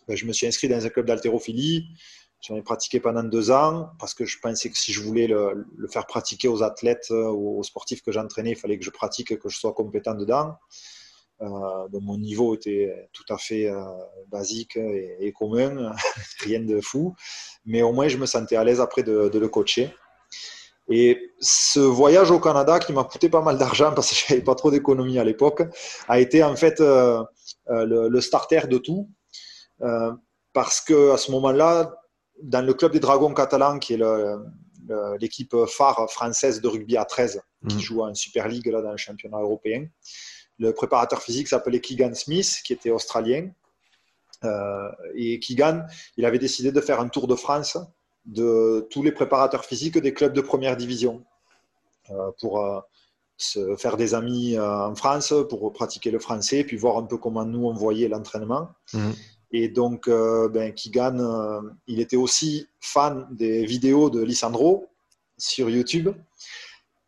ben, 0.08 0.16
je 0.16 0.26
me 0.26 0.32
suis 0.32 0.46
inscrit 0.46 0.68
dans 0.68 0.84
un 0.84 0.88
club 0.88 1.06
d'haltérophilie. 1.06 1.86
J'en 2.40 2.56
ai 2.56 2.62
pratiqué 2.62 3.00
pendant 3.00 3.22
deux 3.22 3.50
ans 3.50 3.90
parce 3.98 4.14
que 4.14 4.24
je 4.24 4.38
pensais 4.38 4.68
que 4.68 4.76
si 4.76 4.92
je 4.92 5.00
voulais 5.00 5.28
le, 5.28 5.64
faire 5.90 6.06
pratiquer 6.06 6.48
aux 6.48 6.62
athlètes 6.62 7.06
ou 7.10 7.58
aux 7.58 7.62
sportifs 7.62 8.02
que 8.02 8.12
j'entraînais, 8.12 8.50
il 8.50 8.56
fallait 8.56 8.78
que 8.78 8.84
je 8.84 8.90
pratique, 8.90 9.38
que 9.38 9.48
je 9.48 9.56
sois 9.56 9.72
compétent 9.72 10.14
dedans. 10.14 10.56
Mon 11.40 12.18
niveau 12.18 12.54
était 12.54 13.08
tout 13.12 13.24
à 13.32 13.38
fait 13.38 13.70
basique 14.28 14.76
et, 14.76 15.32
commun, 15.32 15.92
rien 16.40 16.60
de 16.60 16.80
fou. 16.80 17.14
Mais 17.64 17.82
au 17.82 17.92
moins, 17.92 18.08
je 18.08 18.16
me 18.16 18.26
sentais 18.26 18.56
à 18.56 18.64
l'aise 18.64 18.80
après 18.80 19.02
de, 19.02 19.30
le 19.32 19.48
coacher. 19.48 19.94
Et 20.90 21.32
ce 21.40 21.80
voyage 21.80 22.30
au 22.30 22.38
Canada, 22.38 22.78
qui 22.78 22.92
m'a 22.92 23.04
coûté 23.04 23.30
pas 23.30 23.40
mal 23.40 23.56
d'argent 23.56 23.92
parce 23.94 24.10
que 24.10 24.16
j'avais 24.28 24.42
pas 24.42 24.54
trop 24.54 24.70
d'économie 24.70 25.18
à 25.18 25.24
l'époque, 25.24 25.62
a 26.08 26.20
été 26.20 26.42
en 26.42 26.56
fait 26.56 26.80
le, 26.80 28.20
starter 28.20 28.66
de 28.68 28.78
tout. 28.78 29.08
parce 30.52 30.80
que 30.80 31.12
à 31.12 31.16
ce 31.16 31.30
moment-là, 31.32 31.94
dans 32.42 32.64
le 32.64 32.74
club 32.74 32.92
des 32.92 33.00
Dragons 33.00 33.32
catalans, 33.32 33.78
qui 33.78 33.94
est 33.94 34.00
l'équipe 35.20 35.56
phare 35.66 36.10
française 36.10 36.60
de 36.60 36.68
rugby 36.68 36.96
à 36.96 37.04
13, 37.04 37.40
qui 37.68 37.76
mm. 37.76 37.80
joue 37.80 38.02
en 38.02 38.14
Super 38.14 38.48
League 38.48 38.66
là, 38.66 38.82
dans 38.82 38.90
le 38.90 38.96
championnat 38.96 39.38
européen, 39.38 39.86
le 40.58 40.72
préparateur 40.72 41.22
physique 41.22 41.48
s'appelait 41.48 41.80
Keegan 41.80 42.14
Smith, 42.14 42.60
qui 42.64 42.72
était 42.72 42.90
australien. 42.90 43.50
Euh, 44.44 44.90
et 45.14 45.38
Keegan, 45.40 45.86
il 46.16 46.24
avait 46.24 46.38
décidé 46.38 46.72
de 46.72 46.80
faire 46.80 47.00
un 47.00 47.08
tour 47.08 47.26
de 47.26 47.34
France 47.34 47.78
de 48.26 48.86
tous 48.90 49.02
les 49.02 49.12
préparateurs 49.12 49.64
physiques 49.64 49.98
des 49.98 50.14
clubs 50.14 50.32
de 50.32 50.40
première 50.40 50.76
division 50.76 51.24
euh, 52.10 52.30
pour 52.40 52.60
euh, 52.60 52.80
se 53.36 53.76
faire 53.76 53.96
des 53.96 54.14
amis 54.14 54.58
en 54.58 54.94
France, 54.94 55.34
pour 55.48 55.72
pratiquer 55.72 56.10
le 56.10 56.18
français, 56.18 56.64
puis 56.64 56.76
voir 56.76 56.96
un 56.98 57.02
peu 57.02 57.18
comment 57.18 57.44
nous 57.44 57.66
on 57.66 57.74
voyait 57.74 58.08
l'entraînement. 58.08 58.68
Mm. 58.92 59.10
Et 59.56 59.68
donc, 59.68 60.08
ben, 60.08 60.74
euh, 60.96 61.60
il 61.86 62.00
était 62.00 62.16
aussi 62.16 62.66
fan 62.80 63.26
des 63.30 63.64
vidéos 63.64 64.10
de 64.10 64.20
Lissandro 64.20 64.88
sur 65.38 65.70
YouTube. 65.70 66.10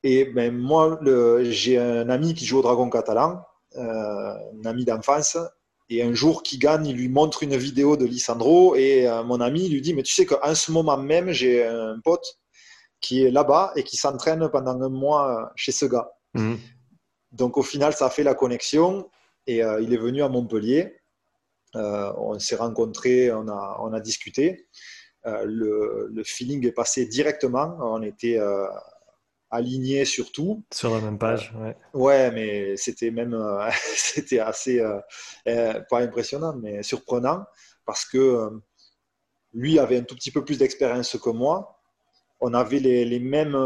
Et 0.07 0.25
ben, 0.25 0.57
moi, 0.57 1.01
j'ai 1.43 1.79
un 1.79 2.09
ami 2.09 2.35
qui 2.35 2.47
joue 2.47 2.59
au 2.59 2.63
Dragon 2.63 2.89
Catalan, 2.89 3.43
euh, 3.75 3.83
un 3.83 4.65
ami 4.65 4.85
d'enfance. 4.85 5.37
Et 5.89 6.03
un 6.03 6.15
jour, 6.15 6.43
Kigan, 6.43 6.85
il 6.85 6.97
lui 6.97 7.09
montre 7.09 7.43
une 7.43 7.57
vidéo 7.57 7.97
de 7.97 8.05
Lissandro. 8.05 8.77
Et 8.77 9.09
mon 9.25 9.41
ami 9.41 9.69
lui 9.69 9.81
dit 9.81 9.95
Mais 9.95 10.03
tu 10.03 10.15
sais 10.15 10.27
qu'en 10.27 10.55
ce 10.55 10.71
moment 10.71 10.97
même, 10.97 11.31
j'ai 11.33 11.67
un 11.67 11.99
pote 12.03 12.39
qui 13.01 13.25
est 13.25 13.31
là-bas 13.31 13.73
et 13.77 13.83
qui 13.83 13.97
s'entraîne 13.97 14.49
pendant 14.49 14.81
un 14.81 14.89
mois 14.89 15.53
chez 15.57 15.73
ce 15.73 15.87
gars. 15.87 16.11
Mhm. 16.35 16.59
Donc, 17.33 17.57
au 17.57 17.63
final, 17.63 17.93
ça 17.93 18.07
a 18.07 18.11
fait 18.11 18.23
la 18.23 18.35
connexion. 18.35 19.11
Et 19.49 19.59
il 19.59 19.93
est 19.93 19.99
venu 19.99 20.23
à 20.23 20.29
Montpellier. 20.29 20.97
Euh, 21.77 22.13
on 22.17 22.39
s'est 22.39 22.57
rencontrés, 22.57 23.31
on 23.33 23.49
a, 23.49 23.79
on 23.81 23.93
a 23.93 24.01
discuté. 24.01 24.67
Euh, 25.27 25.45
le, 25.45 26.23
feeling 26.25 26.65
est 26.67 26.73
passé 26.73 27.07
directement. 27.07 27.77
On 27.81 28.03
était 28.03 28.39
euh, 28.39 28.67
alignés 29.57 30.05
sur 30.05 30.33
tout. 30.33 30.65
Sur 30.73 30.95
la 30.95 31.01
même 31.01 31.19
page, 31.19 31.55
ouais. 31.59 31.77
Ouais, 31.95 32.31
mais 32.31 32.77
c'était 32.77 33.11
même 33.11 33.37
c'était 33.97 34.39
assez, 34.39 34.83
pas 35.45 36.01
impressionnant, 36.01 36.55
mais 36.57 36.83
surprenant 36.83 37.45
parce 37.85 38.05
que 38.05 38.51
lui 39.53 39.79
avait 39.79 39.99
un 39.99 40.03
tout 40.03 40.15
petit 40.15 40.31
peu 40.31 40.45
plus 40.45 40.59
d'expérience 40.59 41.17
que 41.19 41.31
moi. 41.31 41.81
On 42.41 42.53
avait 42.53 42.81
les, 42.81 43.05
les 43.05 43.21
mêmes, 43.21 43.57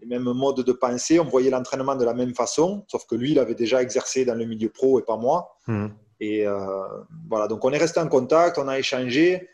les 0.00 0.06
mêmes 0.06 0.32
modes 0.32 0.62
de 0.62 0.72
pensée, 0.72 1.18
on 1.18 1.24
voyait 1.24 1.50
l'entraînement 1.50 1.96
de 1.96 2.04
la 2.04 2.14
même 2.14 2.34
façon, 2.34 2.84
sauf 2.88 3.06
que 3.06 3.14
lui, 3.14 3.32
il 3.32 3.38
avait 3.38 3.54
déjà 3.54 3.82
exercé 3.82 4.24
dans 4.24 4.34
le 4.34 4.44
milieu 4.44 4.68
pro 4.68 4.98
et 5.00 5.02
pas 5.02 5.16
moi. 5.16 5.56
Hmm. 5.66 5.88
Et 6.20 6.46
euh, 6.46 6.56
voilà, 7.28 7.46
donc 7.46 7.64
on 7.64 7.72
est 7.72 7.78
resté 7.78 8.00
en 8.00 8.08
contact, 8.08 8.58
on 8.58 8.68
a 8.68 8.78
échangé. 8.78 9.48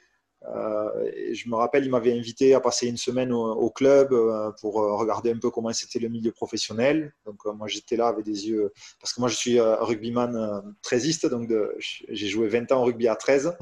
Euh, 0.49 1.11
je 1.33 1.49
me 1.49 1.55
rappelle, 1.55 1.85
il 1.85 1.91
m'avait 1.91 2.17
invité 2.17 2.55
à 2.55 2.61
passer 2.61 2.89
une 2.89 2.97
semaine 2.97 3.33
au, 3.33 3.71
club 3.71 4.13
euh, 4.13 4.51
pour 4.61 4.75
regarder 4.75 5.31
un 5.31 5.39
peu 5.39 5.51
comment 5.51 5.73
c'était 5.73 5.99
le 5.99 6.09
milieu 6.09 6.33
professionnel. 6.33 7.15
Donc 7.27 7.45
moi 7.47 7.69
j'étais 7.69 7.97
là 7.97 8.09
avec 8.09 8.25
des 8.25 8.49
yeux, 8.49 8.73
parce 9.01 9.13
que 9.13 9.21
moi 9.21 9.29
je 9.29 9.37
suis 9.37 9.61
rugbyman 9.61 10.75
13 10.83 11.21
donc 11.31 11.51
j'ai 11.79 12.27
joué 12.27 12.49
20 12.49 12.73
ans 12.73 12.83
au 12.83 12.85
rugby 12.85 13.09
à 13.09 13.17
13. 13.17 13.57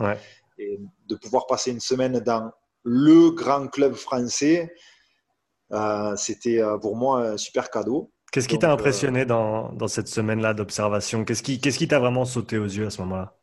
Et 0.58 0.78
de 1.06 1.14
pouvoir 1.14 1.46
passer 1.46 1.70
une 1.70 1.80
semaine 1.80 2.20
dans 2.20 2.50
le 2.82 3.30
grand 3.30 3.66
club 3.68 3.94
français, 3.94 4.74
c'était 6.16 6.62
pour 6.80 6.96
moi 6.96 7.30
un 7.30 7.36
super 7.36 7.70
cadeau. 7.70 8.10
Qu'est-ce 8.30 8.46
qui 8.46 8.58
t'a 8.58 8.70
euh, 8.70 8.74
impressionné 8.74 9.24
dans, 9.24 9.72
dans, 9.72 9.88
cette 9.88 10.08
semaine-là 10.08 10.54
d'observation? 10.54 11.24
Qu'est-ce 11.24 11.42
qui 11.42 11.60
qu'est-ce 11.60 11.78
qui 11.78 11.88
t'a 11.88 11.98
vraiment 11.98 12.24
sauté 12.24 12.58
aux 12.58 12.64
yeux 12.64 12.86
à 12.86 12.90
ce 12.90 13.00
moment-là? 13.02 13.34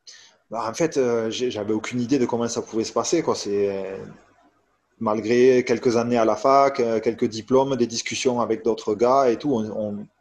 Bah, 0.49 0.65
En 0.67 0.73
fait, 0.73 0.97
euh, 0.97 1.29
j'avais 1.29 1.73
aucune 1.73 2.01
idée 2.01 2.19
de 2.19 2.25
comment 2.25 2.47
ça 2.47 2.61
pouvait 2.61 2.83
se 2.83 2.93
passer. 2.93 3.23
C'est, 3.35 3.99
malgré 4.99 5.63
quelques 5.63 5.97
années 5.97 6.17
à 6.17 6.25
la 6.25 6.35
fac, 6.35 6.79
euh, 6.79 6.99
quelques 6.99 7.25
diplômes, 7.25 7.75
des 7.75 7.87
discussions 7.87 8.41
avec 8.41 8.63
d'autres 8.63 8.95
gars 8.95 9.29
et 9.29 9.37
tout, 9.37 9.63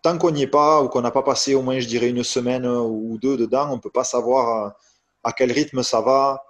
tant 0.03 0.19
qu'on 0.19 0.31
n'y 0.31 0.43
est 0.43 0.47
pas 0.47 0.83
ou 0.83 0.89
qu'on 0.89 1.01
n'a 1.01 1.11
pas 1.11 1.23
passé 1.23 1.55
au 1.55 1.63
moins, 1.63 1.79
je 1.79 1.89
dirais, 1.89 2.11
une 2.11 2.25
semaine 2.25 2.67
ou 2.67 3.19
deux 3.19 3.37
dedans, 3.37 3.71
on 3.71 3.77
ne 3.77 3.81
peut 3.81 3.91
pas 3.91 4.05
savoir 4.05 4.75
à 5.25 5.33
quel 5.33 5.51
rythme 5.51 5.83
ça 5.83 6.03
va, 6.03 6.45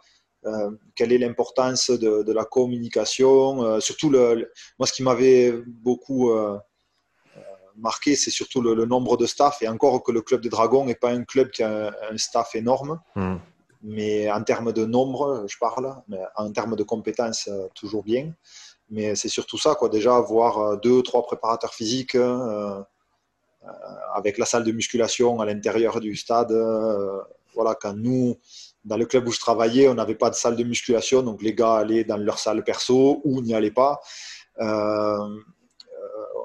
quelle 0.96 1.12
est 1.12 1.18
l'importance 1.18 1.90
de, 1.90 2.32
la 2.32 2.44
communication. 2.44 3.80
surtout, 3.80 4.10
moi, 4.10 4.86
ce 4.86 4.92
qui 4.92 5.02
m'avait 5.04 5.52
beaucoup 5.66 6.32
marqué, 7.76 8.16
c'est 8.16 8.30
surtout 8.30 8.60
le, 8.60 8.84
nombre 8.86 9.16
de 9.16 9.26
staff. 9.26 9.62
Et 9.62 9.68
encore 9.68 10.02
que 10.02 10.12
le 10.12 10.22
club 10.22 10.40
des 10.40 10.48
Dragons 10.48 10.84
n'est 10.84 10.94
pas 10.94 11.10
un 11.10 11.24
club 11.24 11.50
qui 11.50 11.62
a 11.62 11.94
un, 12.10 12.16
staff 12.16 12.54
énorme. 12.54 13.00
Hmm. 13.14 13.36
Mais 13.82 14.30
en 14.30 14.42
termes 14.42 14.72
de 14.72 14.84
nombre, 14.84 15.44
je 15.48 15.56
parle, 15.58 15.94
mais 16.08 16.20
en 16.36 16.50
termes 16.50 16.76
de 16.76 16.82
compétences, 16.82 17.48
euh, 17.48 17.68
toujours 17.74 18.02
bien. 18.02 18.32
Mais 18.90 19.14
c'est 19.14 19.28
surtout 19.28 19.58
ça, 19.58 19.74
quoi. 19.74 19.88
Déjà, 19.88 20.16
avoir 20.16 20.58
euh, 20.58 20.76
deux, 20.76 21.02
trois 21.02 21.22
préparateurs 21.24 21.74
physiques 21.74 22.14
euh, 22.14 22.82
avec 24.14 24.38
la 24.38 24.46
salle 24.46 24.64
de 24.64 24.72
musculation 24.72 25.40
à 25.40 25.46
l'intérieur 25.46 26.00
du 26.00 26.16
stade. 26.16 26.52
voilà, 27.54 27.74
quand 27.74 27.94
nous, 27.94 28.36
dans 28.84 28.96
le 28.96 29.06
club 29.06 29.26
où 29.26 29.32
je 29.32 29.40
travaillais, 29.40 29.88
on 29.88 29.94
n'avait 29.94 30.14
pas 30.14 30.30
de 30.30 30.36
salle 30.36 30.56
de 30.56 30.62
musculation, 30.62 31.22
donc 31.22 31.42
les 31.42 31.54
gars 31.54 31.74
allaient 31.74 32.04
dans 32.04 32.16
leur 32.16 32.38
salle 32.38 32.62
perso 32.62 33.20
ou 33.24 33.40
n'y 33.42 33.54
allaient 33.54 33.72
pas 33.72 34.00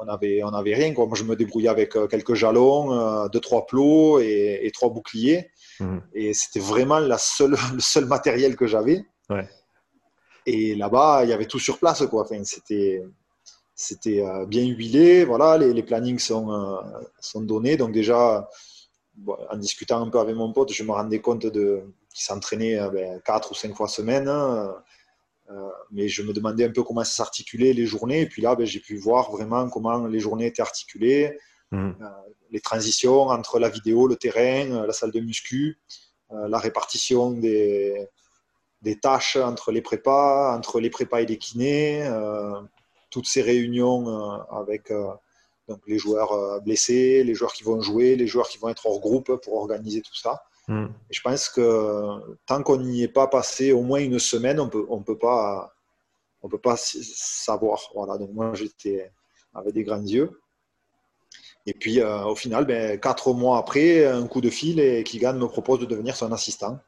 on 0.02 0.08
avait, 0.08 0.44
on 0.44 0.50
avait 0.50 0.74
rien. 0.74 0.94
Quoi. 0.94 1.06
Moi, 1.06 1.16
je 1.16 1.24
me 1.24 1.36
débrouillais 1.36 1.70
avec 1.70 1.92
quelques 2.10 2.34
jalons, 2.34 3.28
deux, 3.28 3.40
trois 3.40 3.66
plots 3.66 4.20
et, 4.20 4.70
trois 4.74 4.90
boucliers. 4.90 5.52
Mhm. 5.82 6.02
Et 6.14 6.34
c'était 6.34 6.60
vraiment 6.60 7.00
la 7.00 7.18
seule, 7.18 7.56
le 7.74 7.80
seul 7.80 8.06
matériel 8.06 8.56
que 8.56 8.68
j'avais. 8.68 9.04
Et 10.46 10.76
là-bas, 10.76 11.24
il 11.24 11.30
y 11.30 11.34
avait 11.34 11.46
tout 11.46 11.60
sur 11.60 11.78
place. 11.78 12.06
Quoi. 12.08 12.24
Enfin, 12.24 12.44
c'était, 12.44 13.04
c'était 13.76 14.26
euh, 14.26 14.46
bien 14.46 14.66
huilé. 14.66 15.24
Voilà, 15.26 15.58
les, 15.58 15.74
les 15.74 15.84
plannings 15.84 16.20
sont, 16.20 16.80
sont 17.20 17.42
donnés. 17.42 17.78
Donc, 17.78 17.92
déjà, 17.92 18.50
en 19.28 19.58
discutant 19.58 20.02
un 20.02 20.10
peu 20.10 20.20
avec 20.20 20.36
mon 20.36 20.52
pote, 20.52 20.74
je 20.74 20.84
me 20.84 20.92
rendais 20.92 21.22
compte 21.22 21.46
de, 21.46 21.84
qu'il 22.10 22.24
s'entraînait 22.24 22.78
ben, 22.90 23.22
quatre 23.24 23.52
ou 23.52 23.54
cinq 23.54 23.76
fois 23.76 23.88
semaine. 23.88 24.28
Euh, 25.52 25.70
mais 25.92 26.08
je 26.08 26.22
me 26.22 26.34
demandais 26.34 26.66
un 26.66 26.72
peu 26.72 26.84
comment 26.84 27.04
ça 27.04 27.24
s'articulait 27.24 27.74
les 27.74 27.86
journées. 27.86 28.22
Et 28.22 28.26
puis 28.26 28.42
là, 28.42 28.56
ben, 28.56 28.66
j'ai 28.66 28.80
pu 28.80 28.98
voir 28.98 29.32
vraiment 29.32 29.70
comment 29.70 30.06
les 30.08 30.20
journées 30.20 30.48
étaient 30.48 30.62
articulées, 30.62 31.38
mmh. 31.72 31.78
euh, 31.78 32.06
les 32.52 32.60
transitions 32.60 33.24
entre 33.30 33.60
la 33.60 33.70
vidéo, 33.70 34.08
le 34.08 34.16
terrain, 34.16 34.72
euh, 34.72 34.88
la 34.88 34.94
salle 34.94 35.12
de 35.12 35.20
muscu, 35.20 35.80
la 36.48 36.60
répartition 36.60 37.32
des, 37.32 38.08
des, 38.82 38.98
tâches 38.98 39.36
entre 39.36 39.74
les 39.74 39.82
prépas, 39.82 40.56
entre 40.56 40.80
les 40.80 40.90
prépas 40.90 41.20
et 41.20 41.26
les 41.26 41.38
kinés, 41.38 42.10
toutes 43.10 43.28
ces 43.28 43.42
réunions 43.42 44.08
avec 44.50 44.94
donc 45.68 45.82
les 45.88 45.98
joueurs 45.98 46.62
blessés, 46.62 47.26
les 47.26 47.34
joueurs 47.34 47.52
qui 47.52 47.66
vont 47.66 47.82
jouer, 47.82 48.16
les 48.16 48.28
joueurs 48.28 48.48
qui 48.48 48.60
vont 48.60 48.70
être 48.70 48.86
hors 48.86 49.02
groupe 49.02 49.36
pour 49.44 49.56
organiser 49.56 50.02
tout 50.02 50.16
ça. 50.16 50.42
Hmm. 50.68 50.88
je 51.10 51.22
pense 51.22 51.50
que 51.50 52.38
tant 52.46 52.62
qu'on 52.62 52.78
n'y 52.78 53.04
est 53.04 53.08
pas 53.08 53.28
passé 53.28 53.72
au 53.72 53.82
moins 53.82 54.00
une 54.00 54.20
semaine, 54.20 54.60
on 54.60 54.70
peut, 54.70 54.86
on 54.90 55.02
peut 55.02 55.18
pas, 55.18 55.74
on 56.42 56.50
peut 56.50 56.60
pas 56.60 56.76
savoir. 56.78 57.82
Voilà. 57.96 58.18
Donc 58.18 58.32
moi, 58.32 58.54
j'étais 58.54 59.12
avec 59.54 59.74
des 59.74 59.84
grands 59.84 60.02
yeux. 60.02 60.41
Et 61.66 61.74
puis, 61.74 62.00
euh, 62.00 62.24
au 62.26 62.36
final, 62.36 62.66
ben, 62.66 63.00
quatre 63.00 63.34
mois 63.34 63.58
après, 63.58 64.06
un 64.06 64.26
coup 64.28 64.42
de 64.42 64.50
fil 64.50 64.80
et 64.80 65.04
Kigan 65.04 65.34
me 65.34 65.48
propose 65.48 65.80
de 65.80 65.86
devenir 65.86 66.16
son 66.16 66.32
assistant. 66.32 66.80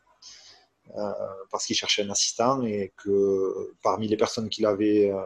Euh, 0.98 1.12
parce 1.50 1.66
qu'il 1.66 1.76
cherchait 1.76 2.04
un 2.04 2.10
assistant 2.10 2.64
et 2.64 2.94
que 2.98 3.74
parmi 3.82 4.08
les 4.08 4.18
personnes 4.18 4.50
qu'il 4.50 4.66
avait 4.66 5.10
euh, 5.12 5.24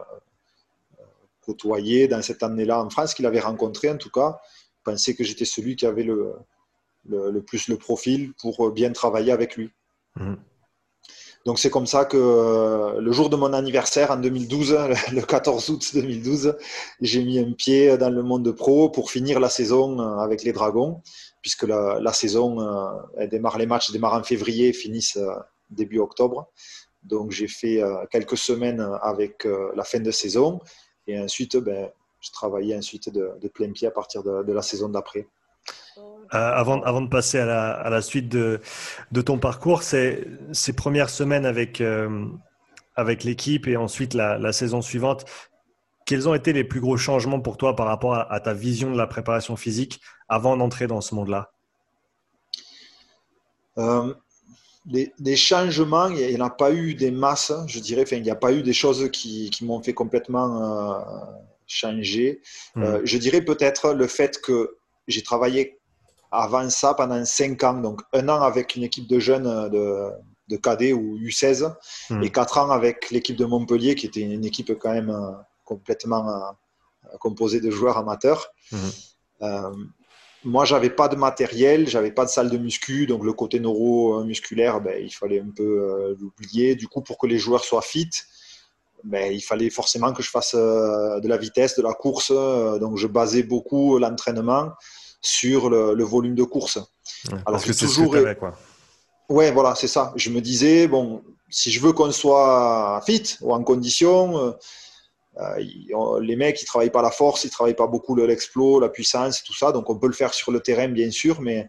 côtoyées 1.42 2.06
dans 2.08 2.22
cette 2.22 2.42
année-là 2.42 2.82
en 2.82 2.88
France, 2.90 3.12
qu'il 3.12 3.26
avait 3.26 3.40
rencontré 3.40 3.90
en 3.90 3.96
tout 3.96 4.10
cas, 4.10 4.38
pensait 4.84 5.14
que 5.14 5.24
j'étais 5.24 5.44
celui 5.44 5.76
qui 5.76 5.84
avait 5.84 6.04
le, 6.04 7.42
plus 7.42 7.68
le 7.68 7.76
profil 7.76 8.32
pour 8.40 8.70
bien 8.70 8.92
travailler 8.92 9.32
avec 9.32 9.56
lui. 9.56 9.70
Mhm. 10.16 10.38
Donc 11.48 11.58
c'est 11.58 11.70
comme 11.70 11.86
ça 11.86 12.04
que 12.04 12.18
euh, 12.18 13.00
le 13.00 13.10
jour 13.10 13.30
de 13.30 13.36
mon 13.36 13.54
anniversaire 13.54 14.10
en 14.10 14.18
2012, 14.18 14.78
le 15.14 15.22
14 15.22 15.70
août 15.70 15.90
2012, 15.94 16.58
j'ai 17.00 17.24
mis 17.24 17.38
un 17.38 17.52
pied 17.52 17.96
dans 17.96 18.10
le 18.10 18.22
monde 18.22 18.52
pro 18.52 18.90
pour 18.90 19.10
finir 19.10 19.40
la 19.40 19.48
saison 19.48 19.98
euh, 19.98 20.18
avec 20.18 20.42
les 20.42 20.52
Dragons, 20.52 21.00
puisque 21.40 21.62
la, 21.62 22.12
saison 22.12 22.60
euh, 22.60 23.26
démarre, 23.28 23.56
les 23.56 23.64
matchs 23.64 23.90
démarrent 23.92 24.20
en 24.20 24.22
février, 24.22 24.74
finissent 24.74 25.18
début 25.70 26.00
octobre. 26.00 26.52
Donc 27.02 27.30
j'ai 27.30 27.48
fait 27.48 27.82
quelques 28.10 28.36
semaines 28.36 28.86
avec 29.00 29.48
la 29.74 29.84
fin 29.84 30.00
de 30.00 30.10
saison 30.10 30.60
et 31.06 31.18
ensuite 31.18 31.56
ben, 31.56 31.88
je 32.20 32.30
travaillais 32.30 32.76
ensuite 32.76 33.08
de, 33.08 33.48
plein 33.48 33.72
pied 33.72 33.88
à 33.88 33.90
partir 33.90 34.22
de 34.22 34.52
la 34.52 34.60
saison 34.60 34.90
d'après. 34.90 35.26
Avant, 36.30 36.82
avant, 36.82 37.00
de 37.00 37.08
passer 37.08 37.38
à 37.38 37.46
la, 37.46 37.70
à 37.70 37.90
la 37.90 38.02
suite 38.02 38.28
de, 38.28 38.60
de, 39.12 39.20
ton 39.22 39.38
parcours, 39.38 39.82
ces, 39.82 40.26
ces 40.52 40.74
premières 40.74 41.10
semaines 41.10 41.46
avec, 41.46 41.82
avec 42.96 43.24
l'équipe 43.24 43.66
et 43.66 43.76
ensuite 43.76 44.12
la, 44.14 44.38
la, 44.38 44.52
saison 44.52 44.82
suivante, 44.82 45.24
quels 46.08 46.26
ont 46.26 46.34
été 46.34 46.54
les 46.54 46.64
plus 46.64 46.80
gros 46.80 46.96
changements 46.96 47.38
pour 47.38 47.58
toi 47.58 47.76
par 47.76 47.86
rapport 47.86 48.14
à, 48.14 48.40
ta 48.40 48.54
vision 48.54 48.90
de 48.90 48.96
la 48.96 49.06
préparation 49.06 49.56
physique 49.56 50.00
avant 50.26 50.56
d'entrer 50.56 50.86
dans 50.86 51.02
ce 51.02 51.14
monde-là? 51.14 51.52
Euh, 53.76 54.14
des, 54.86 55.36
changements, 55.36 56.08
il 56.08 56.34
n'y 56.34 56.40
en 56.40 56.46
a 56.46 56.50
pas 56.50 56.72
eu 56.72 56.94
des 56.94 57.10
masses, 57.10 57.52
je 57.66 57.78
dirais. 57.78 58.04
Enfin, 58.04 58.16
il 58.16 58.22
n'y 58.22 58.30
a 58.30 58.36
pas 58.36 58.52
eu 58.52 58.62
des 58.62 58.72
choses 58.72 59.10
qui, 59.10 59.50
qui 59.50 59.66
m'ont 59.66 59.82
fait 59.82 59.92
complètement 59.92 60.96
euh, 60.96 60.98
changer. 61.66 62.40
Hmm. 62.74 62.84
Euh, 62.84 63.00
je 63.04 63.18
dirais 63.18 63.42
peut-être 63.42 63.92
le 63.92 64.06
fait 64.06 64.40
que 64.40 64.77
j'ai 65.08 65.22
travaillé 65.22 65.78
avant 66.30 66.68
ça 66.70 66.94
pendant 66.94 67.24
5 67.24 67.62
ans, 67.64 67.74
donc 67.74 68.02
un 68.12 68.28
an 68.28 68.42
avec 68.42 68.76
une 68.76 68.84
équipe 68.84 69.08
de 69.08 69.18
jeunes 69.18 69.68
de, 69.70 70.10
de 70.48 70.56
cadet 70.56 70.92
ou 70.92 71.18
U16 71.18 71.74
hmm. 72.10 72.22
et 72.22 72.30
4 72.30 72.58
ans 72.58 72.70
avec 72.70 73.10
l'équipe 73.10 73.36
de 73.36 73.44
Montpellier 73.46 73.94
qui 73.94 74.06
était 74.06 74.20
une 74.20 74.44
équipe 74.44 74.72
quand 74.78 74.92
même 74.92 75.10
complètement 75.68 76.54
euh, 77.12 77.16
composé 77.18 77.60
de 77.60 77.70
joueurs 77.70 77.98
amateurs. 77.98 78.48
Mhm. 78.72 78.78
Euh, 79.42 79.74
moi, 80.44 80.64
j'avais 80.64 80.90
pas 80.90 81.08
de 81.08 81.16
matériel, 81.16 81.88
j'avais 81.88 82.12
pas 82.12 82.24
de 82.24 82.30
salle 82.30 82.48
de 82.48 82.58
muscu, 82.58 83.06
donc 83.06 83.24
le 83.24 83.32
côté 83.32 83.60
neuromusculaire, 83.60 84.80
ben, 84.80 84.96
il 85.02 85.10
fallait 85.10 85.40
un 85.40 85.50
peu 85.54 85.64
euh, 85.64 86.14
l'oublier. 86.18 86.74
Du 86.74 86.88
coup, 86.88 87.02
pour 87.02 87.18
que 87.18 87.26
les 87.26 87.38
joueurs 87.38 87.64
soient 87.64 87.82
fit, 87.82 88.10
ben, 89.04 89.32
il 89.32 89.40
fallait 89.40 89.68
forcément 89.68 90.12
que 90.12 90.22
je 90.22 90.30
fasse 90.30 90.54
de 90.54 91.28
la 91.28 91.36
vitesse, 91.36 91.76
de 91.76 91.82
la 91.82 91.92
course. 91.92 92.32
donc, 92.80 92.96
je 92.96 93.06
basais 93.06 93.42
beaucoup 93.42 93.98
l'entraînement 93.98 94.70
sur 95.20 95.70
le, 95.70 96.02
volume 96.04 96.34
de 96.34 96.44
course. 96.44 96.78
Alors, 97.30 97.44
parce 97.44 97.64
que 97.64 97.72
c'est 97.72 97.86
toujours. 97.86 98.14
Ce 98.14 98.34
quoi. 98.34 98.56
Ouais, 99.28 99.50
voilà, 99.50 99.74
c'est 99.74 99.88
ça. 99.88 100.12
Je 100.16 100.30
me 100.30 100.40
disais, 100.40 100.88
bon, 100.88 101.22
si 101.50 101.70
je 101.70 101.80
veux 101.80 101.92
qu'on 101.92 102.12
soit 102.12 103.02
fit 103.04 103.36
ou 103.40 103.52
en 103.52 103.62
condition, 103.62 104.54
euh, 105.40 106.18
les 106.20 106.36
mecs, 106.36 106.60
ils 106.62 106.64
travaillent 106.64 106.90
pas 106.90 107.02
la 107.02 107.10
force, 107.10 107.44
ils 107.44 107.50
travaillent 107.50 107.74
pas 107.74 107.86
beaucoup 107.86 108.16
l'explos, 108.16 108.80
la 108.80 108.88
puissance, 108.88 109.42
tout 109.44 109.54
ça. 109.54 109.72
Donc, 109.72 109.88
on 109.90 109.98
peut 109.98 110.08
le 110.08 110.12
faire 110.12 110.34
sur 110.34 110.50
le 110.50 110.60
terrain, 110.60 110.88
bien 110.88 111.10
sûr, 111.10 111.40
mais 111.40 111.68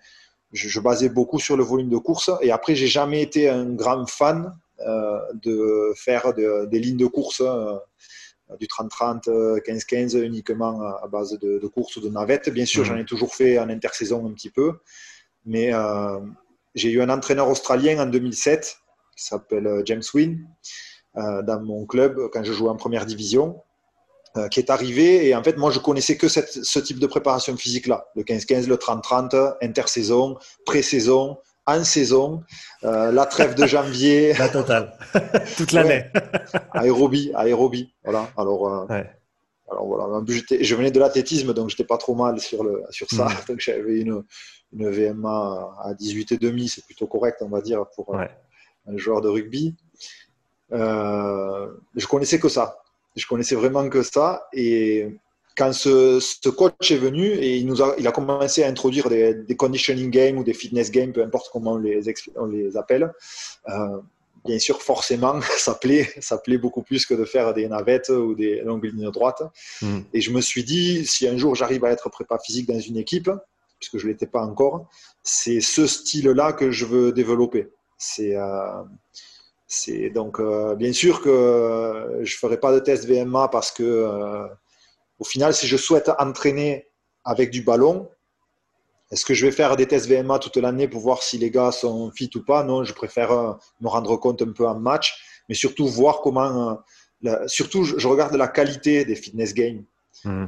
je, 0.51 0.79
basais 0.79 1.09
beaucoup 1.09 1.39
sur 1.39 1.55
le 1.55 1.63
volume 1.63 1.89
de 1.89 1.97
course. 1.97 2.31
Et 2.41 2.51
après, 2.51 2.75
j'ai 2.75 2.87
jamais 2.87 3.21
été 3.21 3.49
un 3.49 3.65
grand 3.65 4.09
fan 4.09 4.57
euh, 4.79 5.19
de 5.43 5.93
faire 5.95 6.33
des 6.33 6.79
lignes 6.79 6.97
de 6.97 7.05
course. 7.05 7.41
Euh, 7.41 7.77
du 8.59 8.65
30-30, 8.65 9.61
15-15 9.61 10.21
uniquement 10.23 10.81
à 10.81 11.07
base 11.07 11.37
de, 11.39 11.59
de 11.59 11.67
course 11.67 11.95
ou 11.97 12.01
de 12.01 12.09
navette. 12.09 12.49
Bien 12.49 12.65
sûr, 12.65 12.81
mmh. 12.81 12.85
j'en 12.85 12.97
ai 12.97 13.05
toujours 13.05 13.35
fait 13.35 13.59
en 13.59 13.69
intersaison 13.69 14.25
un 14.25 14.31
petit 14.31 14.49
peu, 14.49 14.73
mais 15.45 15.71
j'ai 16.75 16.91
eu 16.91 17.01
un 17.01 17.09
entraîneur 17.09 17.47
australien 17.49 17.99
en 17.99 18.05
2007 18.05 18.79
qui 19.19 19.25
s'appelle 19.25 19.81
James 19.85 20.01
Wynne, 20.13 20.47
euh, 21.17 21.41
dans 21.41 21.61
mon 21.61 21.85
club 21.85 22.29
quand 22.31 22.43
je 22.43 22.53
jouais 22.53 22.69
en 22.69 22.75
première 22.75 23.05
division, 23.05 23.61
euh, 24.37 24.47
qui 24.47 24.59
est 24.59 24.69
arrivé. 24.69 25.27
Et 25.27 25.35
en 25.35 25.43
fait, 25.43 25.57
moi, 25.57 25.71
je 25.71 25.79
connaissais 25.79 26.17
que 26.17 26.27
cette, 26.27 26.63
ce 26.63 26.79
type 26.79 26.99
de 26.99 27.07
préparation 27.07 27.57
physique-là, 27.57 28.07
le 28.15 28.23
15-15, 28.23 28.67
le 28.67 28.75
30-30, 28.75 29.55
intersaison, 29.61 30.37
pré-saison, 30.65 31.37
en 31.77 31.83
saison, 31.83 32.43
euh, 32.83 33.11
la 33.11 33.25
trêve 33.25 33.55
de 33.55 33.65
janvier. 33.65 34.33
la 34.39 34.49
totale, 34.49 34.97
toute 35.57 35.71
l'année. 35.71 36.05
aérobie, 36.71 37.31
aérobie. 37.35 37.93
Voilà. 38.03 38.29
Alors, 38.37 38.87
alors 39.71 39.85
voilà. 39.85 40.23
Je 40.27 40.75
venais 40.75 40.91
de 40.91 40.99
l'athlétisme, 40.99 41.53
donc 41.53 41.69
j'étais 41.69 41.83
pas 41.83 41.97
trop 41.97 42.15
mal 42.15 42.39
sur, 42.39 42.63
le, 42.63 42.83
sur 42.89 43.09
ça. 43.09 43.25
Mm. 43.25 43.33
Donc 43.47 43.59
j'avais 43.59 44.01
une, 44.01 44.23
une 44.73 44.89
VMA 44.89 45.77
à 45.83 45.93
18,5, 45.93 46.67
c'est 46.67 46.85
plutôt 46.85 47.07
correct, 47.07 47.37
on 47.41 47.49
va 47.49 47.61
dire, 47.61 47.85
pour 47.95 48.15
un 48.15 48.97
joueur 48.97 49.21
de 49.21 49.29
rugby. 49.29 49.75
Euh, 50.71 51.67
je 51.95 52.07
connaissais 52.07 52.39
que 52.39 52.49
ça. 52.49 52.77
Je 53.15 53.25
connaissais 53.27 53.55
vraiment 53.55 53.87
que 53.89 54.03
ça. 54.03 54.47
Et 54.53 55.19
quand 55.59 55.73
ce, 55.73 56.49
coach 56.49 56.89
est 56.89 56.97
venu 56.97 57.25
et 57.25 57.57
il, 57.57 57.67
nous 57.67 57.81
a, 57.81 57.93
il 57.99 58.07
a 58.07 58.13
commencé 58.13 58.63
à 58.63 58.69
introduire 58.69 59.09
des, 59.09 59.55
conditioning 59.57 60.09
games 60.09 60.37
ou 60.37 60.43
des 60.45 60.53
fitness 60.53 60.89
games, 60.89 61.11
peu 61.11 61.21
importe 61.21 61.49
comment 61.51 61.73
on 61.73 61.77
les, 61.77 62.01
on 62.37 62.45
les 62.45 62.77
appelle, 62.77 63.11
euh, 63.67 63.99
bien 64.45 64.57
sûr, 64.57 64.81
forcément, 64.81 65.41
ça 65.57 65.75
plaît, 65.75 66.09
ça 66.21 66.37
plaît 66.37 66.57
beaucoup 66.57 66.81
plus 66.81 67.05
que 67.05 67.13
de 67.13 67.25
faire 67.25 67.53
des 67.53 67.67
navettes 67.67 68.07
ou 68.07 68.35
des 68.35 68.61
longues 68.61 68.85
lignes 68.85 69.11
droites. 69.11 69.43
Hmm. 69.81 69.99
Et 70.13 70.21
je 70.21 70.31
me 70.31 70.39
suis 70.39 70.63
dit, 70.63 71.05
si 71.05 71.27
un 71.27 71.35
jour 71.35 71.55
j'arrive 71.55 71.83
à 71.83 71.91
être 71.91 72.09
prépa 72.09 72.39
physique 72.39 72.69
dans 72.69 72.79
une 72.79 72.95
équipe, 72.95 73.29
puisque 73.79 73.97
je 73.97 74.07
ne 74.07 74.13
l'étais 74.13 74.27
pas 74.27 74.41
encore, 74.41 74.87
c'est 75.23 75.59
ce 75.59 75.87
style-là 75.87 76.53
que 76.53 76.71
je 76.71 76.85
veux 76.85 77.11
développer. 77.11 77.67
C'est. 77.97 78.35
Euh, 78.37 78.81
c'est 79.71 80.09
donc 80.09 80.39
euh, 80.39 80.73
bien 80.73 80.91
sûr 80.93 81.21
que 81.21 82.21
je 82.23 82.37
ferai 82.37 82.59
pas 82.59 82.73
de 82.73 82.79
test 82.79 83.05
VMA 83.05 83.49
parce 83.49 83.69
que 83.69 84.49
au 85.19 85.23
final, 85.23 85.53
si 85.53 85.67
je 85.67 85.77
souhaite 85.77 86.09
entraîner 86.17 86.87
avec 87.23 87.51
du 87.51 87.61
ballon, 87.61 88.09
est-ce 89.11 89.25
que 89.25 89.33
je 89.33 89.45
vais 89.45 89.51
faire 89.51 89.75
des 89.75 89.87
tests 89.87 90.07
VMA 90.07 90.39
toute 90.39 90.57
l'année 90.57 90.87
pour 90.87 91.01
voir 91.01 91.23
si 91.23 91.37
les 91.37 91.51
gars 91.51 91.71
sont 91.71 92.11
fit 92.11 92.29
ou 92.35 92.43
pas? 92.43 92.63
Non, 92.63 92.83
je 92.83 92.93
préfère 92.93 93.57
me 93.81 93.87
rendre 93.87 94.17
compte 94.17 94.41
un 94.41 94.51
peu 94.51 94.67
en 94.67 94.79
match, 94.79 95.43
mais 95.49 95.55
surtout 95.55 95.87
voir 95.87 96.21
comment. 96.21 96.79
surtout, 97.47 97.83
je 97.83 98.07
regarde 98.07 98.35
la 98.35 98.47
qualité 98.47 99.05
des 99.05 99.15
fitness 99.15 99.53
games. 99.53 99.83
Mmh 100.25 100.45